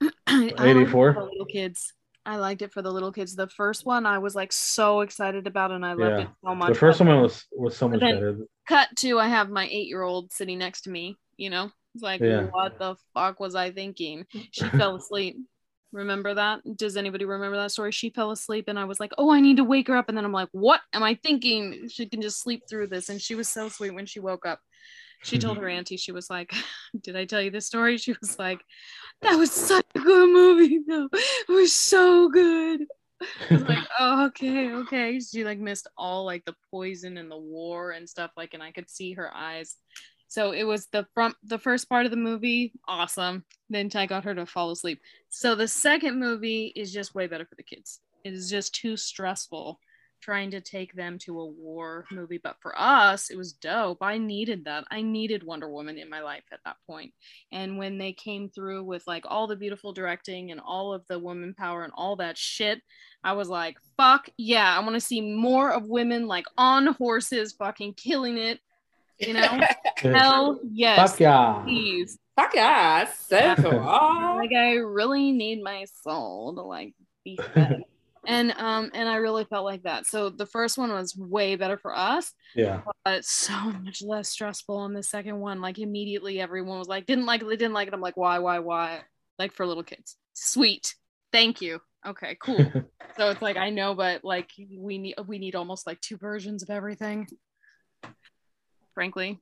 Eighty 0.28 0.86
four. 0.86 1.14
Little 1.14 1.46
kids. 1.46 1.92
I 2.28 2.36
liked 2.36 2.60
it 2.60 2.72
for 2.72 2.82
the 2.82 2.92
little 2.92 3.10
kids. 3.10 3.34
The 3.34 3.48
first 3.48 3.86
one 3.86 4.04
I 4.04 4.18
was 4.18 4.34
like 4.34 4.52
so 4.52 5.00
excited 5.00 5.46
about 5.46 5.70
and 5.70 5.84
I 5.84 5.94
loved 5.94 6.18
yeah. 6.18 6.24
it 6.24 6.28
so 6.44 6.54
much. 6.54 6.68
The 6.68 6.74
first 6.74 7.00
one 7.00 7.22
was 7.22 7.46
was 7.52 7.74
so 7.74 7.88
much 7.88 8.00
better. 8.00 8.36
Cut 8.68 8.88
to 8.98 9.18
I 9.18 9.28
have 9.28 9.48
my 9.48 9.66
eight 9.70 9.88
year 9.88 10.02
old 10.02 10.30
sitting 10.30 10.58
next 10.58 10.82
to 10.82 10.90
me, 10.90 11.16
you 11.38 11.48
know. 11.48 11.70
It's 11.94 12.02
like 12.02 12.20
yeah. 12.20 12.42
what 12.50 12.78
the 12.78 12.96
fuck 13.14 13.40
was 13.40 13.54
I 13.54 13.70
thinking? 13.70 14.26
She 14.50 14.64
fell 14.76 14.96
asleep. 14.96 15.38
Remember 15.90 16.34
that? 16.34 16.60
Does 16.76 16.98
anybody 16.98 17.24
remember 17.24 17.56
that 17.56 17.70
story? 17.70 17.92
She 17.92 18.10
fell 18.10 18.30
asleep 18.30 18.66
and 18.68 18.78
I 18.78 18.84
was 18.84 19.00
like, 19.00 19.12
Oh, 19.16 19.32
I 19.32 19.40
need 19.40 19.56
to 19.56 19.64
wake 19.64 19.88
her 19.88 19.96
up. 19.96 20.10
And 20.10 20.18
then 20.18 20.26
I'm 20.26 20.32
like, 20.32 20.50
What 20.52 20.82
am 20.92 21.02
I 21.02 21.14
thinking? 21.14 21.88
She 21.88 22.10
can 22.10 22.20
just 22.20 22.42
sleep 22.42 22.64
through 22.68 22.88
this. 22.88 23.08
And 23.08 23.22
she 23.22 23.36
was 23.36 23.48
so 23.48 23.70
sweet 23.70 23.94
when 23.94 24.04
she 24.04 24.20
woke 24.20 24.44
up 24.44 24.60
she 25.22 25.38
told 25.38 25.56
mm-hmm. 25.56 25.64
her 25.64 25.68
auntie, 25.70 25.96
she 25.96 26.12
was 26.12 26.30
like, 26.30 26.52
Did 27.02 27.16
I 27.16 27.24
tell 27.24 27.42
you 27.42 27.50
this 27.50 27.66
story? 27.66 27.98
She 27.98 28.14
was 28.20 28.38
like, 28.38 28.60
That 29.22 29.36
was 29.36 29.50
such 29.50 29.86
a 29.94 29.98
good 29.98 30.30
movie. 30.30 30.80
No, 30.86 31.08
it 31.12 31.52
was 31.52 31.72
so 31.72 32.28
good. 32.28 32.86
I 33.20 33.54
was 33.54 33.62
like, 33.62 33.84
oh, 33.98 34.26
okay, 34.26 34.72
okay. 34.72 35.20
She 35.20 35.44
like 35.44 35.58
missed 35.58 35.88
all 35.96 36.24
like 36.24 36.44
the 36.44 36.54
poison 36.70 37.16
and 37.16 37.30
the 37.30 37.38
war 37.38 37.90
and 37.90 38.08
stuff, 38.08 38.30
like, 38.36 38.54
and 38.54 38.62
I 38.62 38.70
could 38.70 38.88
see 38.88 39.12
her 39.14 39.34
eyes. 39.34 39.76
So 40.28 40.52
it 40.52 40.64
was 40.64 40.86
the 40.92 41.06
front, 41.14 41.34
the 41.42 41.58
first 41.58 41.88
part 41.88 42.04
of 42.04 42.10
the 42.10 42.16
movie, 42.16 42.74
awesome. 42.86 43.44
Then 43.70 43.90
I 43.94 44.06
got 44.06 44.24
her 44.24 44.34
to 44.34 44.46
fall 44.46 44.70
asleep. 44.70 45.00
So 45.30 45.54
the 45.54 45.68
second 45.68 46.20
movie 46.20 46.72
is 46.76 46.92
just 46.92 47.14
way 47.14 47.26
better 47.26 47.46
for 47.46 47.54
the 47.54 47.62
kids. 47.62 48.00
It 48.24 48.34
is 48.34 48.50
just 48.50 48.74
too 48.74 48.96
stressful 48.96 49.80
trying 50.20 50.50
to 50.50 50.60
take 50.60 50.94
them 50.94 51.18
to 51.18 51.40
a 51.40 51.46
war 51.46 52.04
movie. 52.10 52.40
But 52.42 52.56
for 52.60 52.78
us, 52.78 53.30
it 53.30 53.36
was 53.36 53.52
dope. 53.52 53.98
I 54.00 54.18
needed 54.18 54.64
that. 54.64 54.84
I 54.90 55.02
needed 55.02 55.42
Wonder 55.42 55.68
Woman 55.70 55.98
in 55.98 56.10
my 56.10 56.20
life 56.20 56.44
at 56.52 56.60
that 56.64 56.76
point. 56.86 57.12
And 57.52 57.78
when 57.78 57.98
they 57.98 58.12
came 58.12 58.48
through 58.48 58.84
with 58.84 59.06
like 59.06 59.24
all 59.26 59.46
the 59.46 59.56
beautiful 59.56 59.92
directing 59.92 60.50
and 60.50 60.60
all 60.60 60.92
of 60.92 61.06
the 61.08 61.18
woman 61.18 61.54
power 61.54 61.84
and 61.84 61.92
all 61.96 62.16
that 62.16 62.38
shit, 62.38 62.82
I 63.22 63.32
was 63.32 63.48
like, 63.48 63.76
fuck 63.96 64.28
yeah, 64.36 64.76
I 64.76 64.80
want 64.80 64.94
to 64.94 65.00
see 65.00 65.20
more 65.20 65.72
of 65.72 65.88
women 65.88 66.26
like 66.26 66.46
on 66.56 66.86
horses 66.86 67.52
fucking 67.52 67.94
killing 67.94 68.38
it. 68.38 68.60
You 69.18 69.34
know? 69.34 69.60
Hell 69.96 70.60
yes. 70.70 71.10
Fuck 71.10 71.20
yeah. 71.20 71.62
Please. 71.64 72.18
Fuck 72.38 72.54
yeah, 72.54 73.10
so 73.10 73.56
cool. 73.56 73.80
Like 73.80 74.52
I 74.56 74.74
really 74.74 75.32
need 75.32 75.60
my 75.60 75.86
soul 76.04 76.54
to 76.54 76.62
like 76.62 76.94
be 77.24 77.36
fed. 77.54 77.82
And 78.28 78.52
um 78.58 78.90
and 78.92 79.08
I 79.08 79.16
really 79.16 79.44
felt 79.46 79.64
like 79.64 79.82
that. 79.84 80.06
So 80.06 80.28
the 80.28 80.44
first 80.46 80.76
one 80.76 80.92
was 80.92 81.16
way 81.16 81.56
better 81.56 81.78
for 81.78 81.96
us, 81.96 82.32
Yeah. 82.54 82.82
but 83.04 83.24
so 83.24 83.54
much 83.72 84.02
less 84.02 84.28
stressful 84.28 84.76
on 84.76 84.92
the 84.92 85.02
second 85.02 85.40
one. 85.40 85.60
Like 85.62 85.78
immediately 85.78 86.38
everyone 86.40 86.78
was 86.78 86.88
like, 86.88 87.06
didn't 87.06 87.24
like 87.26 87.40
it, 87.40 87.48
they 87.48 87.56
didn't 87.56 87.72
like 87.72 87.88
it. 87.88 87.94
I'm 87.94 88.02
like, 88.02 88.18
why, 88.18 88.38
why, 88.38 88.58
why? 88.58 89.00
Like 89.38 89.52
for 89.52 89.64
little 89.66 89.82
kids. 89.82 90.16
Sweet. 90.34 90.94
Thank 91.32 91.62
you. 91.62 91.80
Okay, 92.06 92.36
cool. 92.40 92.58
so 93.16 93.30
it's 93.30 93.42
like 93.42 93.56
I 93.56 93.70
know, 93.70 93.94
but 93.94 94.22
like 94.24 94.50
we 94.78 94.98
need 94.98 95.14
we 95.26 95.38
need 95.38 95.54
almost 95.56 95.86
like 95.86 96.00
two 96.00 96.18
versions 96.18 96.62
of 96.62 96.70
everything. 96.70 97.26
Frankly. 98.94 99.40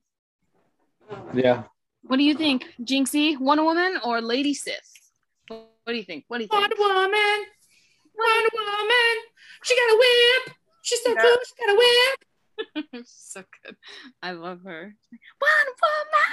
yeah. 1.35 1.65
What 2.03 2.19
do 2.19 2.23
you 2.23 2.35
think, 2.35 2.67
Jinxie? 2.81 3.39
Wonder 3.39 3.65
Woman 3.65 3.99
or 4.05 4.21
Lady 4.21 4.55
Sif? 4.55 4.79
What 5.49 5.67
do 5.89 5.95
you 5.95 6.05
think? 6.05 6.25
What 6.29 6.39
do 6.39 6.45
you 6.45 6.49
think? 6.49 6.61
Wonder 6.61 6.77
Woman, 6.79 7.47
Wonder 8.19 8.49
Woman. 8.55 9.17
She 9.65 9.75
got 9.77 9.95
a 9.95 9.97
whip. 9.99 10.57
She's 10.83 11.03
so 11.03 11.15
Yeah. 11.15 11.23
cool. 11.23 11.37
She 11.47 11.67
got 11.67 11.75
a 11.75 11.79
whip. 11.79 13.05
so 13.07 13.43
good. 13.65 13.77
I 14.23 14.33
love 14.33 14.61
her. 14.65 14.95
One 15.39 15.69
Woman. 15.83 16.33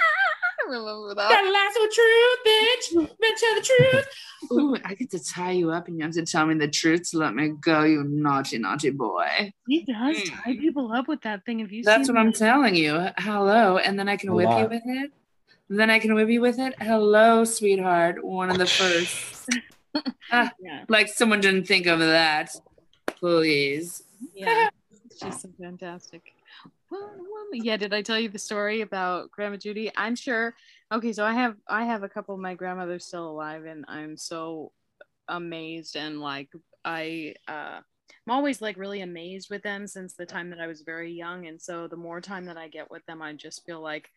I 0.60 0.70
remember 0.70 1.14
Got 1.14 1.28
that. 1.28 1.44
a 1.44 1.50
lasso 1.50 1.84
of 1.84 1.92
truth, 1.92 2.38
bitch. 2.46 3.16
Bitch, 3.22 3.38
tell 3.40 3.54
the 3.54 3.60
truth. 3.62 4.06
Ooh, 4.52 4.76
I 4.84 4.94
get 4.94 5.10
to 5.10 5.22
tie 5.22 5.50
you 5.52 5.70
up 5.70 5.88
and 5.88 5.98
you 5.98 6.04
have 6.04 6.14
to 6.14 6.24
tell 6.24 6.46
me 6.46 6.54
the 6.54 6.68
truth 6.68 7.10
to 7.10 7.18
let 7.18 7.34
me 7.34 7.48
go, 7.60 7.82
you 7.84 8.04
naughty, 8.04 8.58
naughty 8.58 8.90
boy. 8.90 9.52
He 9.66 9.84
does 9.84 10.16
Mm. 10.16 10.30
tie 10.44 10.52
people 10.54 10.92
up 10.92 11.08
with 11.08 11.22
that 11.22 11.44
thing. 11.44 11.60
If 11.60 11.72
you 11.72 11.82
That's 11.82 12.06
seen 12.06 12.14
what 12.14 12.20
I'm 12.20 12.32
telling 12.32 12.74
you. 12.74 13.08
Hello. 13.18 13.78
And 13.78 13.98
then 13.98 14.08
I 14.08 14.16
can 14.16 14.30
A 14.30 14.34
whip 14.34 14.50
you 14.58 14.68
with 14.68 14.82
it. 14.86 15.12
Then 15.68 15.90
I 15.90 15.98
can 15.98 16.14
whip 16.14 16.28
you 16.28 16.40
with 16.40 16.58
it. 16.58 16.74
Hello, 16.80 17.44
sweetheart. 17.44 18.22
One 18.24 18.50
of 18.50 18.58
the 18.58 18.66
first. 18.66 19.50
Yeah, 20.60 20.84
Like 20.88 21.08
someone 21.08 21.40
didn't 21.40 21.66
think 21.66 21.86
of 21.86 22.00
that. 22.00 22.50
Please. 23.06 24.02
yeah. 24.34 24.68
She's 25.22 25.40
so 25.40 25.48
fantastic. 25.60 26.22
Yeah, 27.52 27.76
did 27.76 27.94
I 27.94 28.02
tell 28.02 28.18
you 28.18 28.28
the 28.28 28.38
story 28.38 28.80
about 28.80 29.30
Grandma 29.30 29.56
Judy? 29.56 29.92
I'm 29.96 30.16
sure. 30.16 30.54
Okay, 30.92 31.12
so 31.12 31.24
I 31.24 31.32
have 31.34 31.56
I 31.68 31.84
have 31.84 32.02
a 32.02 32.08
couple 32.08 32.34
of 32.34 32.40
my 32.40 32.54
grandmothers 32.54 33.06
still 33.06 33.30
alive, 33.30 33.64
and 33.64 33.84
I'm 33.86 34.16
so 34.16 34.72
amazed 35.28 35.96
and 35.96 36.20
like 36.20 36.50
I 36.84 37.34
uh 37.48 37.80
I'm 38.26 38.30
always 38.32 38.60
like 38.60 38.76
really 38.76 39.00
amazed 39.00 39.48
with 39.50 39.62
them 39.62 39.86
since 39.86 40.14
the 40.14 40.26
time 40.26 40.50
that 40.50 40.60
I 40.60 40.66
was 40.66 40.82
very 40.82 41.12
young. 41.12 41.46
And 41.46 41.60
so 41.60 41.88
the 41.88 41.96
more 41.96 42.20
time 42.20 42.46
that 42.46 42.56
I 42.58 42.68
get 42.68 42.90
with 42.90 43.04
them, 43.06 43.22
I 43.22 43.32
just 43.34 43.64
feel 43.64 43.80
like 43.80 44.10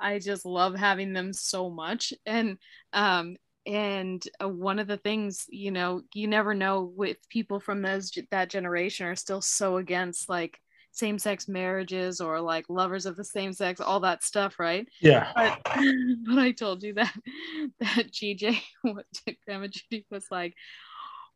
I 0.00 0.18
just 0.18 0.44
love 0.44 0.74
having 0.74 1.12
them 1.12 1.32
so 1.32 1.70
much. 1.70 2.12
And 2.26 2.58
um 2.92 3.36
and 3.66 4.22
uh, 4.42 4.48
one 4.48 4.78
of 4.78 4.86
the 4.86 4.96
things, 4.96 5.46
you 5.48 5.70
know, 5.70 6.02
you 6.14 6.28
never 6.28 6.54
know 6.54 6.92
with 6.94 7.16
people 7.28 7.60
from 7.60 7.82
those 7.82 8.12
that 8.30 8.50
generation 8.50 9.06
are 9.06 9.16
still 9.16 9.40
so 9.40 9.78
against 9.78 10.28
like 10.28 10.60
same-sex 10.92 11.46
marriages 11.46 12.20
or 12.20 12.40
like 12.40 12.64
lovers 12.68 13.04
of 13.06 13.16
the 13.16 13.24
same 13.24 13.52
sex, 13.52 13.80
all 13.80 14.00
that 14.00 14.22
stuff, 14.22 14.58
right? 14.58 14.88
Yeah. 15.00 15.30
but 15.34 15.60
but 16.26 16.38
I 16.38 16.52
told 16.52 16.82
you 16.82 16.94
that 16.94 17.14
that 17.80 18.10
GJ 18.10 18.60
what 18.82 19.06
Grandma 19.44 19.66
Judy 19.66 20.06
was 20.10 20.26
like, 20.30 20.54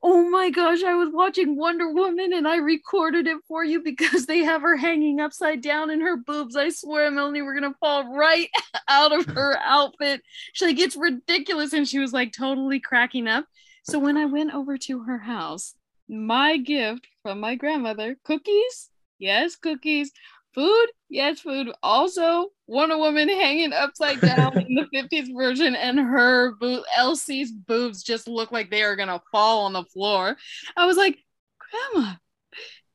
oh 0.03 0.29
my 0.31 0.51
gosh, 0.51 0.83
I 0.83 0.95
was 0.95 1.11
watching 1.13 1.57
Wonder 1.57 1.93
Woman 1.93 2.33
and 2.33 2.49
I 2.49 2.57
recorded 2.57 3.27
it 3.27 3.39
for 3.47 3.65
you 3.65 3.83
because 3.83 4.27
they 4.27 4.39
have 4.39 4.63
her 4.63 4.77
hanging 4.77 5.21
upside 5.21 5.63
down 5.63 5.91
in 5.91 6.01
her 6.01 6.17
boobs. 6.17 6.57
I 6.57 6.71
swear, 6.71 7.11
Melanie, 7.11 7.43
we're 7.43 7.55
gonna 7.55 7.75
fall 7.81 8.15
right 8.17 8.49
out 8.89 9.13
of 9.13 9.27
her 9.27 9.59
outfit. 9.59 10.23
She's 10.53 10.69
like, 10.69 10.79
it's 10.79 10.97
ridiculous, 10.97 11.73
and 11.73 11.87
she 11.87 11.99
was 11.99 12.13
like 12.13 12.33
totally 12.33 12.81
cracking 12.81 13.29
up. 13.29 13.45
So 13.83 13.99
when 13.99 14.17
I 14.17 14.27
went 14.27 14.55
over 14.55 14.79
to 14.79 15.03
her 15.05 15.19
house, 15.19 15.75
my 16.09 16.57
gift 16.57 17.07
from 17.23 17.41
my 17.41 17.55
grandmother, 17.55 18.17
cookies, 18.25 18.91
yes, 19.19 19.57
cookies, 19.57 20.13
food, 20.55 20.87
yes, 21.09 21.41
food. 21.41 21.71
Also, 21.83 22.49
Wonder 22.67 22.99
Woman 22.99 23.29
hanging 23.29 23.73
upside 23.73 24.21
down 24.21 24.59
in 24.61 24.75
the 24.75 24.87
50s 24.93 25.29
version, 25.37 25.75
and 25.75 25.99
her 25.99 26.53
boo- 26.61 26.85
Elsie's 26.97 27.53
boobs 27.53 28.03
just 28.03 28.29
look 28.29 28.53
like 28.53 28.71
they 28.71 28.83
are 28.83 28.97
gonna 28.97 29.23
fall 29.33 29.65
on 29.65 29.73
the 29.73 29.85
floor. 29.85 30.37
I 30.77 30.87
was 30.87 30.97
like, 30.97 31.19
Grandma, 31.59 32.15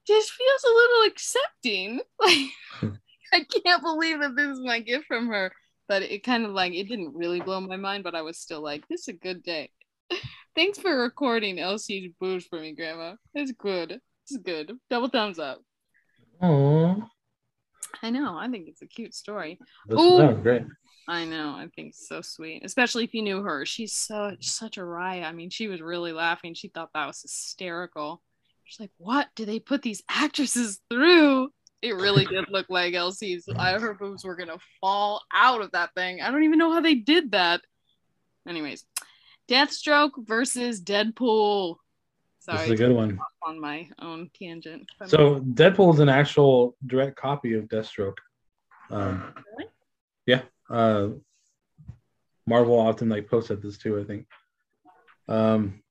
this 0.08 0.30
feels 0.30 0.64
a 0.64 0.76
little 0.76 1.04
accepting. 1.08 2.02
Like, 2.82 2.94
I 3.34 3.60
can't 3.66 3.82
believe 3.82 4.20
that 4.22 4.36
this 4.36 4.48
is 4.48 4.60
my 4.62 4.80
gift 4.80 5.08
from 5.08 5.28
her. 5.28 5.52
But 5.88 6.04
it 6.04 6.24
kind 6.24 6.46
of 6.46 6.52
like 6.52 6.74
it 6.74 6.88
didn't 6.88 7.16
really 7.16 7.42
blow 7.42 7.60
my 7.62 7.76
mind, 7.76 8.04
but 8.04 8.16
I 8.16 8.22
was 8.22 8.40
still 8.40 8.62
like, 8.62 8.88
this 8.88 9.02
is 9.02 9.08
a 9.10 9.14
good 9.14 9.44
day. 9.44 9.70
Thanks 10.56 10.80
for 10.80 10.98
recording 10.98 11.60
Elsie's 11.60 12.12
boobs 12.20 12.46
for 12.46 12.60
me, 12.60 12.74
Grandma. 12.74 13.16
It's 13.34 13.52
good. 13.52 14.00
It's 14.24 14.38
good. 14.38 14.72
Double 14.90 15.10
thumbs 15.10 15.38
up. 15.38 15.62
Oh, 16.42 17.08
I 18.06 18.12
know. 18.12 18.38
I 18.38 18.48
think 18.48 18.68
it's 18.68 18.84
a 18.84 18.86
cute 18.86 19.16
story. 19.16 19.58
that's 19.88 20.00
Ooh. 20.00 20.18
that 20.18 20.36
was 20.36 20.44
great. 20.44 20.62
I 21.08 21.26
know. 21.26 21.56
I 21.56 21.68
think 21.76 21.90
it's 21.90 22.08
so 22.08 22.22
sweet, 22.22 22.64
especially 22.64 23.04
if 23.04 23.16
you 23.16 23.24
knew 23.24 23.42
her. 23.42 23.66
She's 23.66 23.96
so 23.96 24.36
such 24.42 24.78
a 24.78 24.86
riot. 24.86 25.26
I 25.26 25.32
mean, 25.32 25.50
she 25.50 25.68
was 25.68 25.82
really 25.82 26.14
laughing. 26.14 26.54
She 26.54 26.68
thought 26.68 26.92
that 26.94 27.08
was 27.08 27.24
hysterical. 27.24 28.22
She's 28.64 28.80
like, 28.80 28.92
"What 28.98 29.30
do 29.36 29.46
they 29.46 29.60
put 29.60 29.82
these 29.82 30.04
actresses 30.08 30.80
through?" 30.88 31.50
It 31.82 31.96
really 31.96 32.26
did 32.26 32.46
look 32.52 32.68
like 32.70 32.94
Elsie's. 32.94 33.50
I, 33.58 33.80
her 33.80 33.96
boobs 33.96 34.24
were 34.24 34.36
gonna 34.36 34.60
fall 34.82 35.24
out 35.34 35.62
of 35.62 35.72
that 35.72 35.96
thing. 35.96 36.22
I 36.22 36.30
don't 36.30 36.44
even 36.44 36.60
know 36.60 36.72
how 36.72 36.82
they 36.82 36.96
did 36.96 37.32
that. 37.32 37.62
Anyways, 38.48 38.86
Deathstroke 39.50 40.28
versus 40.28 40.80
Deadpool. 40.80 41.78
This 42.48 42.62
is 42.66 42.72
a 42.72 42.76
good 42.76 42.92
one. 42.92 43.20
on 43.44 43.60
my 43.60 43.88
own 44.02 44.30
tangent. 44.38 44.88
So 45.08 45.40
Deadpool 45.40 45.94
is 45.96 46.00
an 46.00 46.10
actual 46.10 46.76
direct 46.86 47.16
copy 47.16 47.54
of 47.54 47.66
Deathstroke. 47.66 48.18
Um, 48.90 49.34
Really? 49.58 49.70
Yeah. 50.26 50.42
Uh, 50.70 51.10
Marvel 52.48 52.80
often 52.80 53.10
like 53.10 53.30
posted 53.30 53.62
this 53.62 53.78
too. 53.78 54.00
I 54.00 54.04
think. 54.04 54.28
Um, 55.28 55.82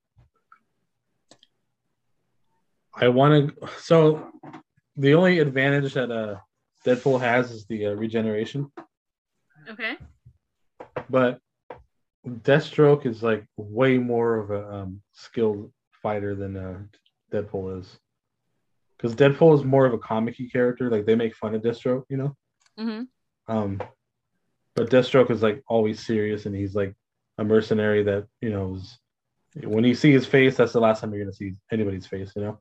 I 2.94 3.08
want 3.08 3.58
to. 3.58 3.68
So 3.78 4.30
the 4.96 5.14
only 5.14 5.40
advantage 5.40 5.94
that 5.94 6.10
uh, 6.10 6.36
Deadpool 6.86 7.20
has 7.20 7.50
is 7.50 7.66
the 7.66 7.86
uh, 7.86 7.92
regeneration, 7.94 8.70
okay. 9.68 9.96
but 11.10 11.40
Deathstroke 12.26 13.06
is 13.06 13.22
like 13.22 13.44
way 13.56 13.98
more 13.98 14.36
of 14.36 14.50
a 14.50 14.72
um, 14.72 15.02
skilled 15.12 15.72
fighter 16.04 16.36
than 16.36 16.56
uh, 16.56 16.78
Deadpool 17.32 17.80
is. 17.80 17.98
Because 18.96 19.16
Deadpool 19.16 19.58
is 19.58 19.64
more 19.64 19.86
of 19.86 19.94
a 19.94 19.98
comic 19.98 20.36
character. 20.52 20.90
Like 20.90 21.06
they 21.06 21.16
make 21.16 21.34
fun 21.34 21.54
of 21.54 21.62
Deathstroke, 21.62 22.04
you 22.08 22.18
know. 22.18 22.36
hmm 22.78 23.02
Um, 23.48 23.82
but 24.76 24.90
Deathstroke 24.90 25.30
is 25.30 25.42
like 25.42 25.62
always 25.66 26.04
serious, 26.04 26.46
and 26.46 26.54
he's 26.54 26.74
like 26.76 26.94
a 27.38 27.44
mercenary 27.44 28.04
that 28.04 28.26
you 28.40 28.50
know 28.50 28.76
is. 28.76 28.98
When 29.64 29.84
you 29.84 29.94
see 29.94 30.12
his 30.12 30.26
face, 30.26 30.56
that's 30.56 30.72
the 30.72 30.80
last 30.80 31.00
time 31.00 31.12
you're 31.12 31.24
gonna 31.24 31.32
see 31.32 31.54
anybody's 31.72 32.06
face, 32.06 32.32
you 32.36 32.42
know. 32.42 32.58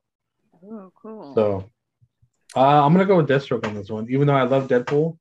Oh, 0.64 0.92
cool. 1.00 1.34
So, 1.34 1.70
uh, 2.56 2.84
I'm 2.84 2.92
gonna 2.92 3.04
go 3.04 3.16
with 3.16 3.28
Deathstroke 3.28 3.66
on 3.66 3.74
this 3.74 3.90
one. 3.90 4.06
Even 4.10 4.26
though 4.26 4.34
I 4.36 4.44
love 4.44 4.68
Deadpool 4.68 5.18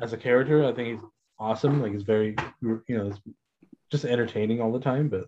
as 0.00 0.12
a 0.12 0.16
character, 0.16 0.64
I 0.64 0.72
think 0.72 0.88
he's 0.88 1.10
awesome. 1.38 1.82
Like 1.82 1.92
he's 1.92 2.02
very, 2.14 2.34
you 2.62 2.82
know, 2.98 3.12
just 3.90 4.04
entertaining 4.04 4.60
all 4.60 4.72
the 4.72 4.80
time. 4.80 5.08
But 5.08 5.26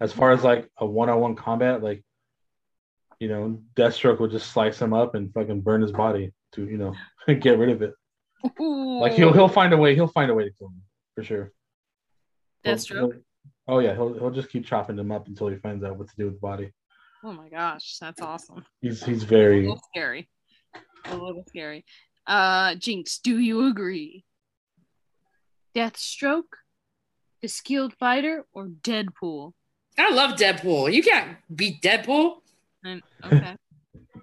as 0.00 0.12
far 0.12 0.32
as 0.32 0.42
like 0.42 0.68
a 0.78 0.86
one-on-one 0.86 1.36
combat, 1.36 1.82
like 1.82 2.02
you 3.18 3.28
know, 3.28 3.60
Deathstroke 3.76 4.18
would 4.20 4.30
just 4.30 4.50
slice 4.50 4.80
him 4.80 4.94
up 4.94 5.14
and 5.14 5.32
fucking 5.34 5.60
burn 5.60 5.82
his 5.82 5.92
body 5.92 6.32
to 6.52 6.64
you 6.66 6.78
know 6.78 6.94
get 7.40 7.58
rid 7.58 7.70
of 7.70 7.82
it. 7.82 7.94
Like 8.58 9.12
he'll 9.12 9.32
he'll 9.32 9.48
find 9.48 9.72
a 9.72 9.76
way. 9.76 9.94
He'll 9.94 10.06
find 10.08 10.30
a 10.30 10.34
way 10.34 10.44
to 10.44 10.50
kill 10.58 10.68
him 10.68 10.82
for 11.14 11.22
sure. 11.22 11.52
Deathstroke? 12.64 13.12
he'll- 13.12 13.22
oh 13.68 13.78
yeah, 13.80 13.94
he'll 13.94 14.14
he'll 14.14 14.30
just 14.30 14.50
keep 14.50 14.64
chopping 14.64 14.98
him 14.98 15.12
up 15.12 15.26
until 15.26 15.48
he 15.48 15.56
finds 15.56 15.84
out 15.84 15.96
what 15.98 16.08
to 16.08 16.14
do 16.16 16.24
with 16.26 16.34
the 16.34 16.40
body. 16.40 16.72
Oh 17.22 17.32
my 17.32 17.50
gosh, 17.50 17.98
that's 18.00 18.22
awesome. 18.22 18.64
He's 18.80 19.04
he's 19.04 19.24
very 19.24 19.62
little 19.62 19.82
scary. 19.92 20.30
A 21.04 21.16
little 21.16 21.44
scary. 21.48 21.84
Uh, 22.26 22.74
Jinx, 22.76 23.18
do 23.18 23.38
you 23.38 23.68
agree? 23.68 24.24
Deathstroke, 25.74 26.54
the 27.42 27.48
skilled 27.48 27.94
fighter, 27.94 28.44
or 28.52 28.66
Deadpool? 28.68 29.52
I 30.00 30.10
love 30.10 30.38
Deadpool. 30.38 30.92
You 30.92 31.02
can't 31.02 31.36
beat 31.54 31.82
Deadpool. 31.82 32.36
And, 32.84 33.02
okay. 33.24 33.56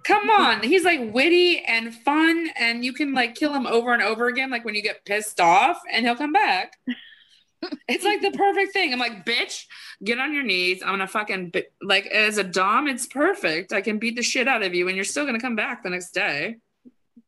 Come 0.04 0.30
on, 0.30 0.62
he's 0.62 0.84
like 0.84 1.12
witty 1.12 1.58
and 1.64 1.94
fun, 1.94 2.48
and 2.58 2.84
you 2.84 2.92
can 2.92 3.12
like 3.12 3.34
kill 3.34 3.52
him 3.52 3.66
over 3.66 3.92
and 3.92 4.02
over 4.02 4.28
again, 4.28 4.50
like 4.50 4.64
when 4.64 4.74
you 4.74 4.82
get 4.82 5.04
pissed 5.04 5.40
off, 5.40 5.80
and 5.92 6.06
he'll 6.06 6.16
come 6.16 6.32
back. 6.32 6.72
it's 7.88 8.04
like 8.04 8.22
the 8.22 8.30
perfect 8.30 8.72
thing. 8.72 8.92
I'm 8.92 8.98
like, 8.98 9.26
bitch, 9.26 9.64
get 10.02 10.18
on 10.18 10.32
your 10.32 10.44
knees. 10.44 10.82
I'm 10.82 10.92
gonna 10.92 11.06
fucking 11.06 11.50
bi- 11.50 11.66
like 11.82 12.06
as 12.06 12.38
a 12.38 12.44
dom, 12.44 12.88
it's 12.88 13.06
perfect. 13.06 13.72
I 13.72 13.80
can 13.80 13.98
beat 13.98 14.16
the 14.16 14.22
shit 14.22 14.48
out 14.48 14.62
of 14.62 14.74
you, 14.74 14.88
and 14.88 14.96
you're 14.96 15.04
still 15.04 15.26
gonna 15.26 15.40
come 15.40 15.56
back 15.56 15.82
the 15.82 15.90
next 15.90 16.12
day. 16.12 16.56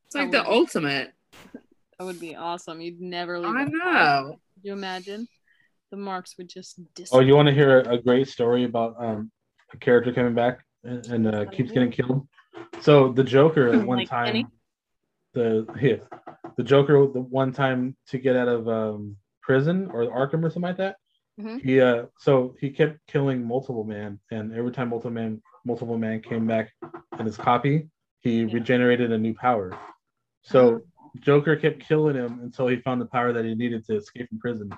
It's 0.07 0.15
like 0.15 0.31
the 0.31 0.47
ultimate. 0.47 1.13
That 1.99 2.07
would 2.07 2.19
be 2.19 2.35
awesome. 2.35 2.81
You'd 2.81 2.99
never 2.99 3.39
leave. 3.39 3.55
I 3.55 3.65
know. 3.65 4.39
Could 4.55 4.65
you 4.65 4.73
imagine? 4.73 5.29
The 5.91 5.97
marks 5.97 6.37
would 6.39 6.49
just 6.49 6.81
Oh, 7.13 7.21
you 7.21 7.35
want 7.35 7.49
to 7.49 7.55
hear 7.55 7.81
a, 7.81 7.95
a 7.95 7.99
great 8.03 8.29
story 8.29 8.65
about 8.65 8.95
um, 8.99 9.31
a 9.73 9.77
character 9.77 10.13
coming 10.13 10.35
back 10.35 10.61
and, 10.85 11.05
and 11.07 11.35
uh, 11.35 11.47
keeps 11.47 11.73
getting 11.73 11.91
killed? 11.91 12.29
So 12.81 13.13
the 13.13 13.25
Joker 13.25 13.69
at 13.69 13.87
one 13.87 13.99
Like 13.99 14.09
time, 14.09 14.27
Penny? 14.27 14.47
the 15.35 15.67
yeah, 15.81 15.97
the 16.57 16.63
Joker 16.63 16.93
the 17.13 17.21
one 17.21 17.53
time 17.53 17.97
to 18.09 18.19
get 18.19 18.37
out 18.37 18.49
of 18.49 18.69
um, 18.69 19.17
prison 19.43 19.91
or 19.93 20.05
Arkham 20.05 20.45
or 20.45 20.51
something 20.51 20.63
like 20.63 20.77
that. 20.77 20.97
Mhm. 21.41 21.61
He 21.61 21.81
uh, 21.81 22.07
so 22.19 22.55
he 22.61 22.71
kept 22.71 22.99
killing 23.09 23.45
multiple 23.45 23.85
man, 23.85 24.21
and 24.31 24.55
every 24.55 24.71
time 24.73 24.91
multiple 24.91 25.11
man 25.11 25.43
multiple 25.65 25.99
man 25.99 26.21
came 26.23 26.47
back 26.47 26.71
in 27.19 27.27
his 27.27 27.37
copy, 27.37 27.89
he 28.21 28.43
Yeah. 28.45 28.55
regenerated 28.55 29.11
a 29.13 29.19
new 29.19 29.35
power. 29.35 29.77
So 30.43 30.83
Joker 31.19 31.57
kept 31.57 31.81
killing 31.81 32.15
him 32.15 32.41
until 32.43 32.69
he 32.69 32.77
found 32.77 33.01
the 33.01 33.07
power 33.07 33.33
that 33.33 33.45
he 33.45 33.55
needed 33.55 33.85
to 33.87 33.97
escape 33.97 34.29
from 34.29 34.39
prison. 34.39 34.71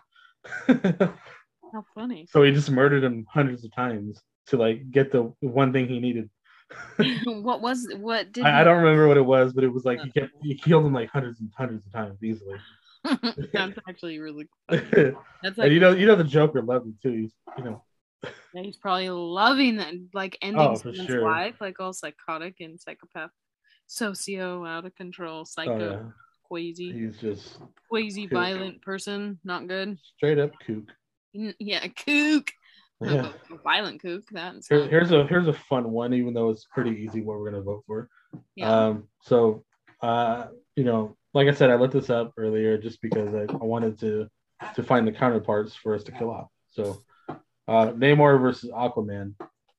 How 0.69 1.85
funny. 1.95 2.27
So 2.31 2.43
he 2.43 2.53
just 2.53 2.71
murdered 2.71 3.05
him 3.05 3.25
hundreds 3.33 3.65
of 3.65 3.75
times 3.75 4.21
to 4.49 4.57
like 4.57 4.91
get 4.91 5.13
the 5.13 5.33
one 5.41 5.73
thing 5.73 5.89
he 5.89 6.01
needed. 6.01 6.29
what 7.27 7.61
was 7.61 7.87
what 7.99 8.33
did 8.33 8.45
I, 8.45 8.61
I 8.61 8.65
don't 8.65 8.83
remember 8.83 9.09
what 9.09 9.17
it 9.17 9.25
was, 9.25 9.53
but 9.53 9.65
it 9.65 9.69
was 9.69 9.85
like 9.85 10.01
he 10.01 10.09
oh. 10.09 10.21
kept 10.21 10.33
he 10.43 10.55
killed 10.55 10.87
him 10.87 10.93
like 10.93 11.11
hundreds 11.11 11.41
and 11.41 11.51
hundreds 11.57 11.87
of 11.87 11.93
times 11.93 12.23
easily. 12.23 12.59
That's 13.53 13.79
actually 13.89 14.19
really 14.21 14.49
funny. 14.71 14.83
and 14.93 15.17
That's 15.43 15.59
like 15.59 15.73
you 15.73 15.81
know, 15.81 15.93
you 15.93 16.07
know 16.07 16.17
the 16.17 16.25
Joker 16.25 16.63
loved 16.63 16.87
him 16.87 16.99
too. 17.03 17.13
He's 17.13 17.33
you 17.59 17.65
know, 17.65 17.85
Yeah, 18.55 18.63
he's 18.63 18.77
probably 18.77 19.11
loving 19.11 19.77
that, 19.77 19.95
like 20.15 20.39
ending 20.41 20.61
Oh, 20.61 20.75
someone's 20.75 21.07
sure. 21.07 21.23
life, 21.23 21.57
like 21.61 21.81
all 21.81 21.93
psychotic 21.93 22.57
and 22.61 22.81
psychopath, 22.81 23.31
socio, 23.87 24.65
out 24.65 24.87
of 24.87 24.95
control, 24.95 25.41
oh, 25.41 25.45
psycho, 25.45 25.73
oh 25.73 25.91
yeah, 25.91 26.11
he's 26.61 27.19
just 27.19 27.59
quasi 27.89 28.27
kook. 28.27 28.33
violent 28.33 28.83
person, 28.83 29.39
not 29.45 29.69
good. 29.69 29.99
straight 30.17 30.39
up 30.39 30.53
kook. 30.67 30.85
Yeah, 31.33 31.87
kook. 31.89 32.51
Yeah. 33.01 33.33
A 33.51 33.57
violent 33.65 34.01
kook. 34.01 34.23
That's 34.31 34.69
Here, 34.69 34.87
here's 34.87 35.11
a 35.11 35.27
here's 35.27 35.49
a 35.49 35.53
fun 35.53 35.91
one, 35.91 36.15
even 36.15 36.35
though 36.35 36.51
it's 36.51 36.67
pretty 36.73 36.91
easy 36.91 37.21
what 37.21 37.39
we're 37.39 37.51
gonna 37.51 37.63
vote 37.63 37.83
for. 37.87 38.09
yeah. 38.55 38.71
Um, 38.71 39.09
so, 39.23 39.65
uh, 40.03 40.47
you 40.77 40.85
know, 40.85 41.17
like 41.35 41.49
I 41.49 41.53
said, 41.53 41.71
I 41.71 41.75
looked 41.77 41.95
this 41.95 42.11
up 42.11 42.33
earlier 42.37 42.79
just 42.79 43.01
because 43.03 43.35
I, 43.35 43.53
I 43.53 43.65
wanted 43.65 43.99
to 44.01 44.29
to 44.75 44.83
find 44.83 45.07
the 45.07 45.13
counterparts 45.13 45.75
for 45.75 45.95
us 45.95 46.05
to 46.05 46.13
kill 46.13 46.31
off. 46.31 46.49
So, 46.71 47.03
uh, 47.29 47.93
Namor 47.93 48.41
versus 48.41 48.71
Aquaman. 48.71 49.35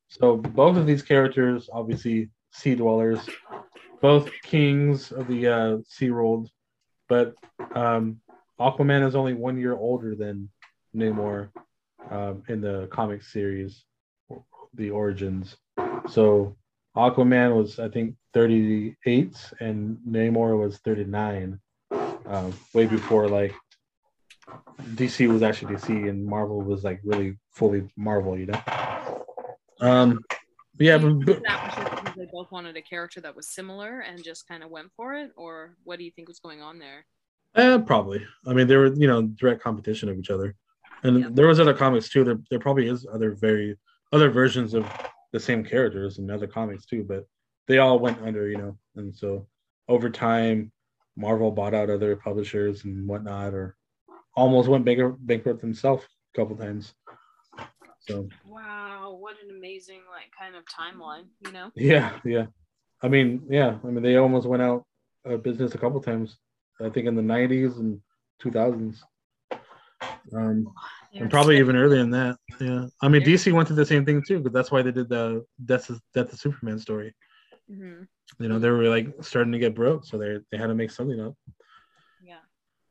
So 0.10 0.38
both 0.38 0.78
of 0.78 0.86
these 0.86 1.02
characters, 1.02 1.70
obviously 1.74 2.30
sea 2.52 2.76
dwellers, 2.76 3.28
both 4.02 4.30
kings 4.44 5.12
of 5.12 5.28
the 5.28 5.48
uh, 5.48 5.78
sea 5.88 6.12
world, 6.12 6.50
but 7.10 7.34
um, 7.76 8.20
Aquaman 8.60 9.08
is 9.08 9.16
only 9.16 9.34
one 9.34 9.58
year 9.58 9.76
older 9.76 10.16
than 10.16 10.50
Namor 10.96 11.50
um, 12.10 12.44
in 12.48 12.62
the 12.62 12.88
comic 12.92 13.24
series, 13.24 13.86
the 14.74 14.90
Origins. 14.90 15.56
So 16.10 16.56
Aquaman 16.96 17.56
was, 17.56 17.80
I 17.80 17.90
think, 17.90 18.16
38, 18.34 19.36
and 19.60 19.98
Namor 20.08 20.60
was 20.60 20.78
39, 20.80 21.60
um, 22.26 22.54
way 22.74 22.86
before 22.86 23.28
like 23.28 23.54
DC 24.96 25.28
was 25.28 25.42
actually 25.42 25.76
DC, 25.76 26.10
and 26.10 26.26
Marvel 26.26 26.62
was 26.62 26.84
like 26.84 27.00
really 27.04 27.38
fully 27.52 27.88
Marvel, 27.96 28.38
you 28.38 28.48
know. 28.48 28.62
Um, 29.80 30.20
yeah, 30.80 30.98
but, 30.98 31.26
but 31.26 31.93
that 32.26 32.38
was 32.38 32.44
just 32.44 32.44
because 32.44 32.44
they 32.44 32.44
both 32.44 32.52
wanted 32.52 32.78
a 32.78 32.82
character 32.82 33.22
that 33.22 33.36
was 33.36 33.48
similar 33.50 34.00
and 34.02 34.24
just 34.24 34.48
kind 34.48 34.64
of 34.64 34.70
went 34.70 34.92
for 34.96 35.14
it, 35.14 35.32
or 35.36 35.76
what 35.84 35.98
do 36.00 36.06
you 36.06 36.12
think 36.12 36.28
was 36.28 36.40
going 36.40 36.62
on 36.62 36.80
there? 36.80 37.06
eh, 37.56 37.78
probably. 37.80 38.26
I 38.48 38.54
mean, 38.54 38.68
they 38.68 38.76
were 38.78 38.94
you 38.94 39.08
know 39.08 39.24
direct 39.24 39.62
competition 39.62 40.10
of 40.10 40.18
each 40.18 40.30
other, 40.30 40.56
and 41.04 41.20
Yeah. 41.20 41.30
there 41.32 41.48
was 41.48 41.60
other 41.60 41.74
comics 41.74 42.10
too. 42.10 42.24
There, 42.24 42.40
there 42.50 42.60
probably 42.60 42.88
is 42.88 43.06
other 43.12 43.32
very 43.32 43.78
other 44.12 44.30
versions 44.30 44.74
of 44.74 44.86
the 45.32 45.40
same 45.40 45.64
characters 45.64 46.20
in 46.20 46.30
other 46.30 46.48
comics 46.48 46.86
too, 46.86 47.04
but 47.04 47.26
they 47.68 47.80
all 47.80 47.98
went 48.00 48.22
under, 48.22 48.50
you 48.50 48.58
know, 48.58 48.78
and 48.96 49.16
so 49.16 49.48
over 49.88 50.10
time, 50.10 50.72
Marvel 51.16 51.52
bought 51.52 51.74
out 51.74 51.90
other 51.90 52.16
publishers 52.16 52.84
and 52.86 53.08
whatnot, 53.08 53.54
or 53.54 53.76
almost 54.36 54.70
went 54.70 54.86
bankrupt, 54.86 55.26
bankrupt 55.26 55.62
themselves 55.62 56.04
a 56.04 56.40
couple 56.40 56.56
times. 56.56 56.94
So 58.08 58.28
Wow, 58.48 59.18
what 59.20 59.36
an 59.44 59.56
amazing 59.56 60.02
like 60.12 60.32
kind 60.38 60.56
of 60.56 60.64
timeline, 60.66 61.26
you 61.46 61.52
know? 61.52 61.72
yeah, 61.76 62.20
yeah. 62.26 62.46
I 63.02 63.08
mean, 63.08 63.44
yeah. 63.50 63.78
I 63.84 63.88
mean, 63.88 64.04
they 64.04 64.18
almost 64.18 64.48
went 64.48 64.62
out 64.62 64.86
of 65.26 65.44
business 65.44 65.76
a 65.76 65.78
couple 65.78 66.02
times. 66.02 66.38
I 66.82 66.90
think 66.90 67.08
in 67.08 67.16
the 67.16 67.22
'90s 67.22 67.78
and 67.78 68.02
2000s. 68.42 68.98
Um, 70.36 70.74
and 71.14 71.30
probably 71.30 71.60
even 71.60 71.76
earlier 71.76 72.00
than 72.00 72.12
that. 72.12 72.38
Yeah. 72.60 72.88
I 73.02 73.08
mean. 73.08 73.22
DC 73.22 73.52
went 73.52 73.68
through 73.68 73.78
the 73.78 73.86
same 73.86 74.06
thing 74.06 74.22
too, 74.26 74.40
because 74.40 74.54
that's 74.54 74.72
why 74.72 74.82
they 74.82 74.92
did 74.92 75.10
the 75.10 75.46
Death 75.64 75.90
of, 75.90 76.02
Death 76.14 76.34
of 76.34 76.40
Superman 76.40 76.80
story. 76.80 77.14
Mhm. 77.70 78.08
You 78.40 78.48
know, 78.50 78.60
they 78.60 78.70
were 78.70 78.90
like 78.90 79.14
starting 79.22 79.54
to 79.54 79.60
get 79.60 79.76
broke, 79.76 80.06
so 80.06 80.18
they 80.18 80.40
they 80.52 80.58
had 80.58 80.68
to 80.68 80.76
make 80.76 80.92
something 80.92 81.20
up. 81.20 81.36
Yeah. 82.22 82.40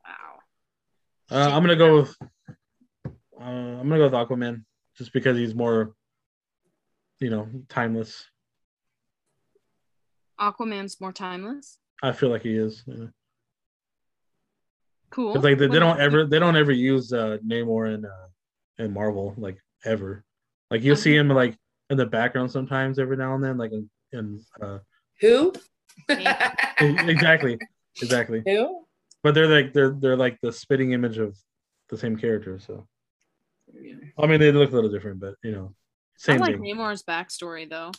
Wow. 0.05 0.39
Uh, 1.29 1.55
I'm 1.55 1.61
gonna 1.63 1.75
go 1.75 1.97
with 2.01 2.15
uh, 3.39 3.43
I'm 3.43 3.89
gonna 3.89 3.97
go 3.97 4.05
with 4.05 4.13
Aquaman, 4.13 4.63
just 4.97 5.13
because 5.13 5.37
he's 5.37 5.55
more, 5.55 5.93
you 7.19 7.29
know, 7.29 7.47
timeless. 7.69 8.25
Aquaman's 10.39 10.99
more 10.99 11.11
timeless. 11.13 11.79
I 12.01 12.11
feel 12.11 12.29
like 12.29 12.41
he 12.43 12.55
is. 12.55 12.83
Yeah. 12.85 13.05
Cool. 15.09 15.33
'Cause, 15.33 15.43
like 15.43 15.57
they, 15.59 15.67
they 15.67 15.79
don't 15.79 15.99
ever 15.99 16.25
they 16.25 16.39
don't 16.39 16.55
ever 16.57 16.71
use 16.71 17.13
uh 17.13 17.37
Namor 17.45 17.93
in 17.93 18.03
uh 18.05 18.27
in 18.79 18.91
Marvel 18.93 19.35
like 19.37 19.57
ever. 19.85 20.23
Like 20.71 20.81
you'll 20.81 20.95
see 20.95 21.15
him 21.15 21.27
like 21.29 21.55
in 21.91 21.97
the 21.97 22.05
background 22.05 22.51
sometimes 22.51 22.97
every 22.97 23.15
now 23.15 23.35
and 23.35 23.43
then, 23.43 23.57
like 23.57 23.71
in, 23.71 23.89
in 24.11 24.41
uh 24.61 24.79
Who? 25.21 25.53
exactly 26.09 27.59
exactly. 28.01 28.41
Who? 28.45 28.85
But 29.21 29.35
they're 29.35 29.47
like 29.47 29.71
they're 29.71 29.91
they're 29.91 30.17
like 30.17 30.39
the 30.41 30.51
spitting 30.51 30.91
image 30.93 31.19
of 31.19 31.37
the 31.89 31.97
same 31.97 32.17
character. 32.17 32.59
So 32.59 32.87
I 34.17 34.27
mean 34.27 34.39
they 34.39 34.51
look 34.51 34.71
a 34.71 34.75
little 34.75 34.91
different, 34.91 35.19
but 35.19 35.35
you 35.43 35.51
know, 35.51 35.73
same. 36.17 36.41
I 36.41 36.47
like 36.47 36.55
thing. 36.55 36.63
Namor's 36.63 37.03
backstory 37.03 37.69
though. 37.69 37.91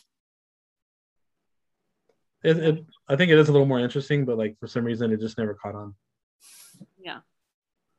It, 2.43 2.57
it, 2.57 2.85
I 3.09 3.15
think 3.15 3.31
it 3.31 3.39
is 3.39 3.49
a 3.49 3.51
little 3.51 3.67
more 3.67 3.79
interesting, 3.79 4.23
but 4.23 4.37
like 4.37 4.59
for 4.59 4.67
some 4.67 4.83
reason 4.85 5.11
it 5.11 5.19
just 5.19 5.37
never 5.37 5.55
caught 5.55 5.75
on. 5.75 5.95
Yeah. 6.99 7.19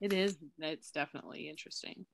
It 0.01 0.12
is. 0.12 0.36
It's 0.59 0.90
definitely 0.90 1.48
interesting. 1.48 2.07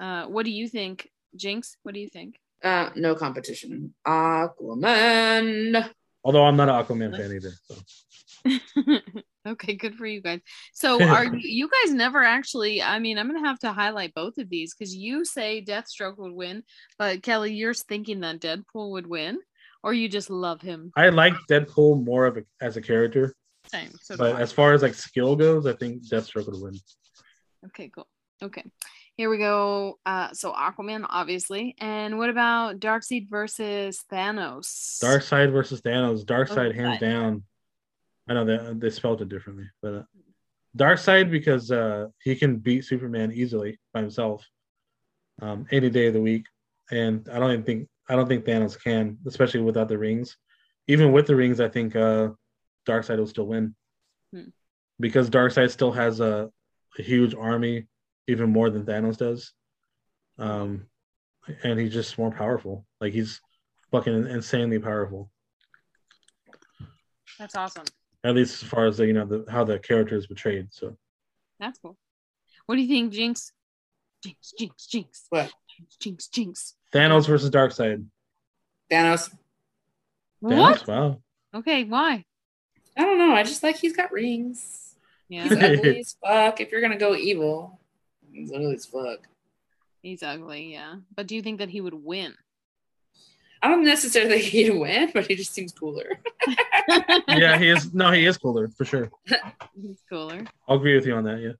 Uh, 0.00 0.26
what 0.26 0.44
do 0.44 0.50
you 0.50 0.68
think, 0.68 1.08
Jinx? 1.36 1.76
What 1.82 1.94
do 1.94 2.00
you 2.00 2.08
think? 2.08 2.40
Uh, 2.64 2.90
no 2.96 3.14
competition. 3.14 3.94
Aquaman. 4.06 5.90
Although 6.24 6.44
I'm 6.44 6.56
not 6.56 6.68
an 6.68 6.84
Aquaman 6.84 7.16
fan 7.16 7.32
either. 7.32 7.52
So. 7.68 9.20
okay, 9.46 9.74
good 9.74 9.94
for 9.94 10.06
you 10.06 10.20
guys. 10.20 10.40
So, 10.72 11.02
are 11.08 11.24
you, 11.24 11.38
you 11.38 11.68
guys 11.68 11.94
never 11.94 12.22
actually? 12.22 12.82
I 12.82 12.98
mean, 12.98 13.18
I'm 13.18 13.26
gonna 13.26 13.46
have 13.46 13.58
to 13.60 13.72
highlight 13.72 14.14
both 14.14 14.38
of 14.38 14.48
these 14.48 14.74
because 14.74 14.94
you 14.94 15.24
say 15.24 15.64
Deathstroke 15.66 16.18
would 16.18 16.32
win, 16.32 16.62
but 16.98 17.22
Kelly, 17.22 17.54
you're 17.54 17.74
thinking 17.74 18.20
that 18.20 18.40
Deadpool 18.40 18.90
would 18.92 19.06
win, 19.06 19.38
or 19.82 19.92
you 19.94 20.08
just 20.08 20.30
love 20.30 20.60
him. 20.60 20.92
I 20.96 21.08
like 21.08 21.34
Deadpool 21.50 22.04
more 22.04 22.26
of 22.26 22.36
a, 22.36 22.42
as 22.60 22.76
a 22.76 22.82
character, 22.82 23.34
Same. 23.66 23.92
So 24.02 24.16
but 24.16 24.40
as 24.40 24.52
far 24.52 24.72
as 24.72 24.82
like 24.82 24.94
skill 24.94 25.36
goes, 25.36 25.66
I 25.66 25.74
think 25.74 26.06
Deathstroke 26.06 26.46
would 26.46 26.60
win. 26.60 26.74
Okay, 27.66 27.90
cool. 27.94 28.08
Okay, 28.42 28.64
here 29.16 29.30
we 29.30 29.38
go. 29.38 29.98
Uh, 30.04 30.32
so 30.32 30.52
Aquaman, 30.52 31.06
obviously, 31.08 31.76
and 31.78 32.18
what 32.18 32.30
about 32.30 32.80
Darkseid 32.80 33.28
versus 33.30 34.00
Thanos? 34.10 34.98
Darkseid 35.02 35.52
versus 35.52 35.80
Thanos. 35.80 36.24
Darkseid, 36.24 36.74
hands 36.74 36.98
Darkseid. 36.98 37.00
down. 37.00 37.42
I 38.28 38.34
know 38.34 38.44
that 38.44 38.80
they 38.80 38.90
spelled 38.90 39.20
it 39.22 39.28
differently, 39.28 39.68
but 39.82 39.94
uh, 39.94 40.02
Darkseid 40.76 41.30
because 41.30 41.70
uh, 41.70 42.08
he 42.22 42.36
can 42.36 42.56
beat 42.58 42.84
Superman 42.84 43.32
easily 43.32 43.78
by 43.92 44.00
himself, 44.00 44.46
um, 45.40 45.66
any 45.70 45.90
day 45.90 46.06
of 46.06 46.14
the 46.14 46.20
week, 46.20 46.46
and 46.90 47.28
I 47.30 47.38
don't 47.38 47.50
even 47.52 47.64
think 47.64 47.88
I 48.08 48.16
don't 48.16 48.28
think 48.28 48.44
Thanos 48.44 48.80
can, 48.82 49.18
especially 49.26 49.60
without 49.60 49.88
the 49.88 49.98
rings. 49.98 50.36
Even 50.88 51.12
with 51.12 51.26
the 51.26 51.36
rings, 51.36 51.60
I 51.60 51.68
think 51.68 51.94
uh, 51.96 52.30
Darkseid 52.88 53.18
will 53.18 53.26
still 53.26 53.46
win 53.46 53.74
Hmm. 54.32 54.48
because 54.98 55.28
Darkseid 55.28 55.70
still 55.70 55.92
has 55.92 56.20
a, 56.20 56.50
a 56.98 57.02
huge 57.02 57.34
army, 57.34 57.86
even 58.28 58.50
more 58.50 58.70
than 58.70 58.84
Thanos 58.84 59.18
does, 59.18 59.52
um, 60.38 60.86
and 61.62 61.78
he's 61.78 61.92
just 61.92 62.16
more 62.18 62.30
powerful. 62.30 62.86
Like 63.00 63.12
he's 63.12 63.40
fucking 63.90 64.26
insanely 64.28 64.78
powerful. 64.78 65.30
That's 67.38 67.56
awesome. 67.56 67.84
At 68.24 68.34
least 68.34 68.62
as 68.62 68.68
far 68.68 68.86
as 68.86 68.98
the, 68.98 69.06
you 69.06 69.12
know 69.12 69.24
the, 69.26 69.44
how 69.50 69.64
the 69.64 69.78
character 69.78 70.16
is 70.16 70.26
portrayed. 70.26 70.68
So 70.70 70.96
That's 71.58 71.78
cool. 71.78 71.96
What 72.66 72.76
do 72.76 72.82
you 72.82 72.88
think, 72.88 73.12
Jinx? 73.12 73.52
Jinx, 74.22 74.52
Jinx, 74.56 74.86
Jinx. 74.86 75.26
What? 75.30 75.52
Jinx, 75.76 75.96
Jinx, 75.96 76.28
Jinx. 76.28 76.74
Thanos 76.94 77.26
versus 77.26 77.50
Darkseid. 77.50 78.04
Thanos. 78.90 79.34
What? 80.40 80.78
Thanos, 80.80 80.86
wow. 80.86 81.22
Okay, 81.54 81.84
why? 81.84 82.24
I 82.96 83.02
don't 83.02 83.18
know. 83.18 83.34
I 83.34 83.42
just 83.42 83.62
like 83.62 83.76
he's 83.76 83.96
got 83.96 84.12
rings. 84.12 84.94
Yeah, 85.28 85.44
He's 85.44 85.52
ugly 85.52 86.00
as 86.00 86.16
fuck. 86.24 86.60
If 86.60 86.70
you're 86.70 86.80
gonna 86.82 86.98
go 86.98 87.14
evil, 87.16 87.80
he's 88.30 88.52
ugly 88.52 88.74
as 88.74 88.86
fuck. 88.86 89.26
he's 90.02 90.22
ugly, 90.22 90.72
yeah. 90.72 90.96
But 91.14 91.26
do 91.26 91.34
you 91.34 91.42
think 91.42 91.58
that 91.58 91.70
he 91.70 91.80
would 91.80 91.94
win? 91.94 92.34
I 93.62 93.68
don't 93.68 93.84
necessarily 93.84 94.40
think 94.40 94.52
he'd 94.52 94.70
win, 94.70 95.10
but 95.14 95.26
he 95.26 95.36
just 95.36 95.54
seems 95.54 95.72
cooler. 95.72 96.10
yeah, 97.28 97.56
he 97.58 97.68
is. 97.68 97.94
No, 97.94 98.10
he 98.10 98.26
is 98.26 98.36
cooler 98.36 98.68
for 98.68 98.84
sure. 98.84 99.10
he's 99.80 100.02
cooler. 100.08 100.44
I'll 100.68 100.76
agree 100.76 100.96
with 100.96 101.06
you 101.06 101.14
on 101.14 101.24
that. 101.24 101.56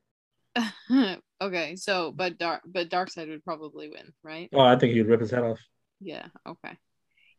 Yeah. 0.91 1.17
okay, 1.41 1.77
so 1.77 2.13
but 2.13 2.39
dark 2.39 2.63
but 2.67 2.91
Darkseid 2.91 3.29
would 3.29 3.45
probably 3.45 3.89
win, 3.89 4.13
right? 4.23 4.49
Oh, 4.53 4.61
I 4.61 4.77
think 4.77 4.93
he'd 4.93 5.07
rip 5.07 5.21
his 5.21 5.31
head 5.31 5.45
off. 5.45 5.61
Yeah, 6.01 6.27
okay. 6.47 6.77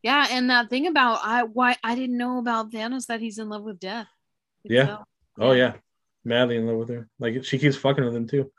Yeah, 0.01 0.27
and 0.31 0.49
that 0.49 0.69
thing 0.69 0.87
about 0.87 1.19
I 1.21 1.43
why 1.43 1.77
I 1.83 1.95
didn't 1.95 2.17
know 2.17 2.39
about 2.39 2.71
Thanos 2.71 3.07
that 3.07 3.19
he's 3.19 3.37
in 3.37 3.49
love 3.49 3.63
with 3.63 3.79
death. 3.79 4.07
Yeah. 4.63 4.81
itself, 4.81 5.07
Oh 5.39 5.51
yeah, 5.51 5.73
madly 6.23 6.55
in 6.57 6.65
love 6.65 6.77
with 6.77 6.89
her. 6.89 7.07
Like 7.19 7.43
she 7.43 7.59
keeps 7.59 7.75
fucking 7.75 8.03
with 8.03 8.15
him 8.15 8.27
too. 8.27 8.51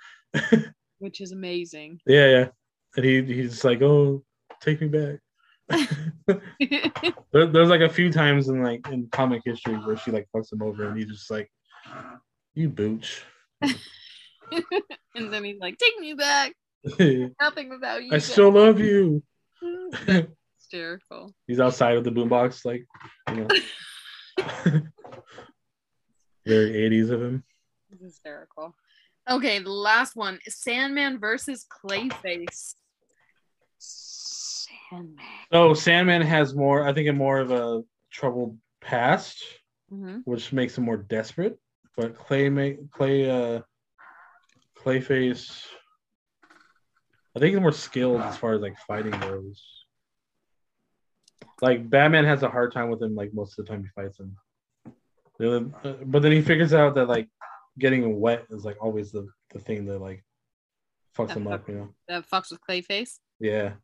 which 0.99 1.21
is 1.21 1.33
amazing. 1.33 2.01
Yeah, 2.07 2.27
yeah. 2.27 2.49
And 2.97 3.05
he 3.05 3.23
he's 3.23 3.65
like, 3.65 3.83
oh, 3.83 4.23
take 4.61 4.81
me 4.81 4.89
back. 4.89 5.19
there, 6.29 7.47
there's 7.47 7.69
like 7.69 7.81
a 7.81 7.89
few 7.89 8.13
times 8.13 8.49
in 8.49 8.63
like 8.63 8.87
in 8.89 9.09
comic 9.11 9.43
history 9.45 9.75
where 9.75 9.97
she 9.97 10.11
like 10.11 10.29
fucks 10.35 10.53
him 10.53 10.63
over 10.63 10.89
and 10.89 10.99
he's 10.99 11.09
just 11.09 11.31
like, 11.31 11.51
you 12.55 12.69
booch. 12.69 13.25
and 13.63 15.33
then 15.33 15.45
he's 15.45 15.59
like, 15.59 15.79
"Take 15.79 15.99
me 15.99 16.15
back. 16.15 16.53
Nothing 17.41 17.71
without 17.71 18.03
you." 18.05 18.11
I 18.13 18.19
still 18.19 18.51
love 18.51 18.79
you. 18.79 19.23
That's 20.07 20.29
hysterical. 20.59 21.35
he's 21.47 21.61
outside 21.61 21.97
of 21.97 22.05
the 22.05 22.11
boombox, 22.11 22.65
like, 22.65 22.85
you 23.31 23.37
know. 23.37 23.49
Very 26.47 26.91
80s 26.91 27.11
of 27.11 27.23
him. 27.23 27.45
It's 27.91 28.03
hysterical. 28.03 28.75
Okay, 29.31 29.59
the 29.61 29.71
last 29.71 30.15
one: 30.15 30.39
Sandman 30.47 31.19
versus 31.19 31.67
Clayface. 31.71 32.75
Sandman. 34.91 35.17
So 35.53 35.75
Sandman 35.75 36.23
has 36.23 36.55
more, 36.55 36.87
I 36.87 36.93
think, 36.93 37.09
a 37.09 37.13
more 37.13 37.39
of 37.39 37.51
a 37.51 37.83
troubled 38.11 38.59
past, 38.81 39.43
hmm 39.91 40.19
which 40.25 40.53
makes 40.53 40.77
him 40.79 40.85
more 40.85 40.97
desperate. 40.97 41.59
But 41.97 42.17
Clay, 42.17 42.49
make 42.49 42.91
Clay, 42.91 43.31
uh, 43.31 43.61
Clayface, 44.77 45.65
I 47.37 47.39
think 47.39 47.53
he's 47.55 47.61
more 47.61 47.73
skilled 47.73 48.21
as 48.21 48.37
far 48.37 48.55
as 48.55 48.61
like 48.61 48.77
fighting 48.87 49.19
goes. 49.21 49.63
Like 51.63 51.89
Batman 51.89 52.25
has 52.25 52.43
a 52.43 52.49
hard 52.49 52.73
time 52.73 52.91
with 52.91 53.03
him, 53.03 53.15
like 53.15 53.33
most 53.33 53.59
of 53.59 53.65
the 53.65 53.71
time 53.71 53.83
he 53.83 53.89
fights 53.95 54.19
him. 54.21 54.37
Uh, 55.41 55.93
But 56.05 56.23
then 56.23 56.33
he 56.33 56.43
figures 56.43 56.75
out 56.75 56.95
that 56.95 57.09
like 57.09 57.29
getting 57.79 58.21
wet 58.21 58.45
is 58.51 58.65
like 58.65 58.77
always 58.83 59.11
the, 59.13 59.27
the 59.53 59.59
thing 59.59 59.87
that 59.87 60.01
like 60.01 60.25
fucks 61.17 61.35
him 61.35 61.47
up, 61.47 61.69
you 61.69 61.75
know? 61.75 61.95
That 62.09 62.29
fucks 62.29 62.51
with 62.51 62.61
Clayface. 62.69 63.19
Yeah. 63.41 63.75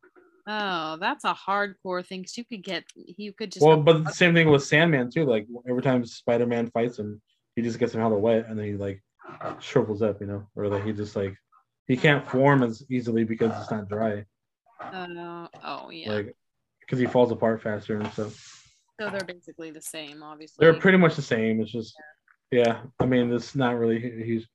Oh, 0.47 0.97
that's 0.99 1.25
a 1.25 1.35
hardcore 1.35 2.05
thing. 2.05 2.25
Cause 2.25 2.37
you 2.37 2.45
could 2.45 2.63
get, 2.63 2.85
you 2.95 3.33
could 3.33 3.53
just. 3.53 3.65
Well, 3.65 3.77
but 3.77 4.05
the 4.05 4.13
same 4.13 4.35
thing 4.35 4.51
with 4.51 4.65
Sandman 4.65 5.11
too. 5.11 5.25
Like 5.25 5.47
every 5.69 5.83
time 5.83 6.05
Spider 6.05 6.47
Man 6.47 6.71
fights 6.71 6.99
him, 6.99 7.21
he 7.57 7.63
just 7.63 7.79
gets 7.79 7.95
him 7.95 8.01
out 8.01 8.07
of 8.07 8.13
the 8.13 8.19
way, 8.19 8.39
and 8.47 8.59
then 8.59 8.67
he 8.67 8.73
like 8.75 9.03
shrivels 9.61 10.03
up, 10.03 10.21
you 10.21 10.27
know, 10.27 10.47
or 10.57 10.69
like 10.69 10.85
he 10.85 10.93
just 10.93 11.15
like 11.17 11.35
he 11.87 11.97
can't 11.97 12.27
form 12.29 12.63
as 12.63 12.85
easily 12.91 13.25
because 13.25 13.53
it's 13.61 13.71
not 13.71 13.89
dry, 13.89 14.25
Uh, 14.81 15.47
oh 15.65 15.91
yeah. 15.91 16.13
like 16.13 16.37
because 16.81 16.99
he 16.99 17.07
falls 17.07 17.31
apart 17.31 17.63
faster 17.63 17.97
and 17.99 18.13
stuff. 18.13 18.65
so 19.01 19.11
they're 19.11 19.21
basically 19.25 19.71
the 19.71 19.81
same, 19.81 20.23
obviously. 20.23 20.65
They're 20.65 20.79
pretty 20.79 20.99
much 20.99 21.17
the 21.17 21.23
same. 21.23 21.61
It's 21.61 21.71
just, 21.71 21.95
yeah. 22.51 22.81
I 22.99 23.07
mean, 23.07 23.33
it's 23.33 23.55
not 23.55 23.77
really. 23.79 24.01
He's. 24.25 24.47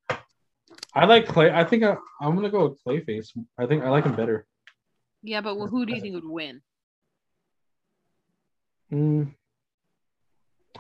I 0.93 1.05
like 1.05 1.27
Clay. 1.27 1.51
I 1.51 1.63
think 1.63 1.83
I, 1.83 1.95
I'm 2.21 2.35
gonna 2.35 2.49
go 2.49 2.67
with 2.69 2.83
Clayface. 2.85 3.29
I 3.57 3.65
think 3.65 3.83
I 3.83 3.89
like 3.89 4.05
him 4.05 4.15
better. 4.15 4.45
Yeah, 5.25 5.41
but 5.41 5.55
who 5.55 5.85
do 5.85 5.93
you 5.93 6.01
think 6.01 6.15
would 6.15 6.25
win? 6.29 6.61
Mm. 8.91 9.33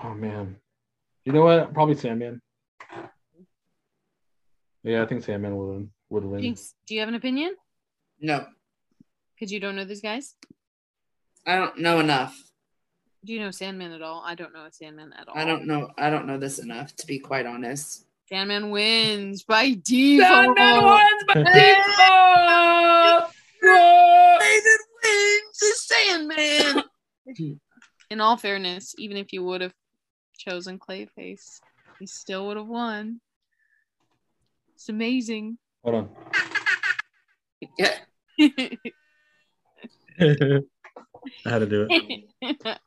Oh 0.03 0.13
man, 0.13 0.57
you 1.23 1.33
know 1.33 1.43
what? 1.43 1.73
Probably 1.73 1.95
Sandman. 1.95 2.41
Yeah, 4.83 5.01
I 5.01 5.05
think 5.07 5.23
Sandman 5.23 5.55
would 5.57 5.65
win. 5.67 5.89
Would 6.09 6.25
win. 6.25 6.41
Jinx, 6.41 6.73
do 6.85 6.93
you 6.93 6.99
have 6.99 7.09
an 7.09 7.15
opinion? 7.15 7.55
No, 8.19 8.45
Because 9.33 9.51
you 9.51 9.59
don't 9.59 9.75
know 9.75 9.83
these 9.85 10.01
guys. 10.01 10.35
I 11.45 11.55
don't 11.57 11.79
know 11.79 11.99
enough. 11.99 12.35
Do 13.25 13.33
you 13.33 13.39
know 13.39 13.51
Sandman 13.51 13.91
at 13.91 14.01
all? 14.01 14.21
I 14.25 14.35
don't 14.35 14.53
know 14.53 14.67
Sandman 14.69 15.11
at 15.13 15.27
all. 15.27 15.35
I 15.37 15.45
don't 15.45 15.65
know. 15.65 15.89
I 15.97 16.09
don't 16.11 16.27
know 16.27 16.37
this 16.37 16.59
enough 16.59 16.95
to 16.97 17.07
be 17.07 17.17
quite 17.19 17.45
honest. 17.47 18.05
Sandman 18.29 18.69
wins 18.69 19.43
by 19.43 19.71
default. 19.83 20.57
Sandman 20.57 20.83
wins 20.85 21.23
by 21.27 21.43
default. 23.61 24.04
David 26.05 26.27
wins 26.27 26.35
the 26.35 26.83
Sandman. 27.35 27.59
In 28.11 28.21
all 28.21 28.37
fairness, 28.37 28.93
even 28.97 29.17
if 29.17 29.33
you 29.33 29.43
would 29.43 29.61
have 29.61 29.73
chosen 30.37 30.77
Clayface, 30.77 31.59
he 31.99 32.05
still 32.05 32.47
would 32.47 32.57
have 32.57 32.67
won. 32.67 33.19
It's 34.75 34.89
amazing. 34.89 35.57
Hold 35.83 35.95
on. 35.95 36.09
Yeah. 37.79 37.95
I 41.45 41.49
had 41.49 41.59
to 41.59 41.65
do 41.65 41.87
it. 41.89 42.25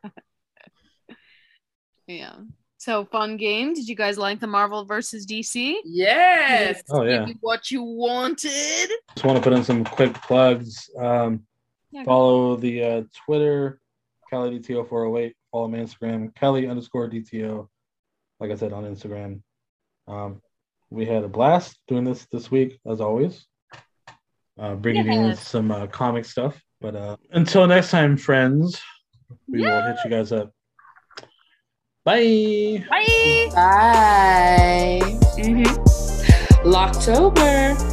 yeah. 2.06 2.34
So 2.76 3.04
fun 3.06 3.36
game. 3.36 3.74
Did 3.74 3.88
you 3.88 3.96
guys 3.96 4.18
like 4.18 4.38
the 4.38 4.46
Marvel 4.46 4.84
versus 4.84 5.26
DC? 5.26 5.76
Yes. 5.84 6.82
Oh 6.90 7.02
yeah. 7.02 7.26
What 7.40 7.70
you 7.70 7.82
wanted. 7.82 8.90
Just 9.14 9.24
want 9.24 9.36
to 9.36 9.42
put 9.42 9.52
in 9.52 9.64
some 9.64 9.84
quick 9.84 10.14
plugs. 10.14 10.88
Um, 10.98 11.42
Yeah, 11.90 12.02
go. 12.02 12.06
follow 12.06 12.56
the 12.56 12.82
uh, 12.84 13.02
Twitter, 13.24 13.80
Kelly 14.30 14.58
DTO 14.60 14.88
four 14.88 15.04
hundred 15.04 15.18
eight. 15.20 15.36
Follow 15.52 15.68
my 15.68 15.78
Instagram, 15.78 16.34
Kelly 16.34 16.66
underscore 16.68 17.08
DTO. 17.08 17.68
Like 18.40 18.50
I 18.50 18.54
said 18.56 18.72
on 18.72 18.84
Instagram. 18.84 19.40
Um, 20.06 20.40
we 20.90 21.04
had 21.06 21.24
a 21.24 21.28
blast 21.28 21.78
doing 21.88 22.04
this 22.04 22.26
this 22.32 22.50
week 22.50 22.78
as 22.86 23.00
always. 23.00 23.46
Uh, 24.58 24.74
bringing 24.74 25.06
you 25.06 25.12
Yes. 25.28 25.46
some 25.46 25.70
uh, 25.70 25.86
comic 25.86 26.24
stuff. 26.24 26.60
But 26.80 26.96
uh, 26.96 27.16
until 27.30 27.66
next 27.66 27.90
time, 27.90 28.16
friends, 28.16 28.80
we 29.48 29.60
will 29.62 29.82
hit 29.82 29.96
you 30.04 30.10
guys 30.10 30.32
up. 30.32 30.52
Bye. 32.04 32.84
Bye. 32.88 33.48
Bye. 33.54 35.00
Mm-hmm. 35.36 36.68
Locktober. 36.68 37.87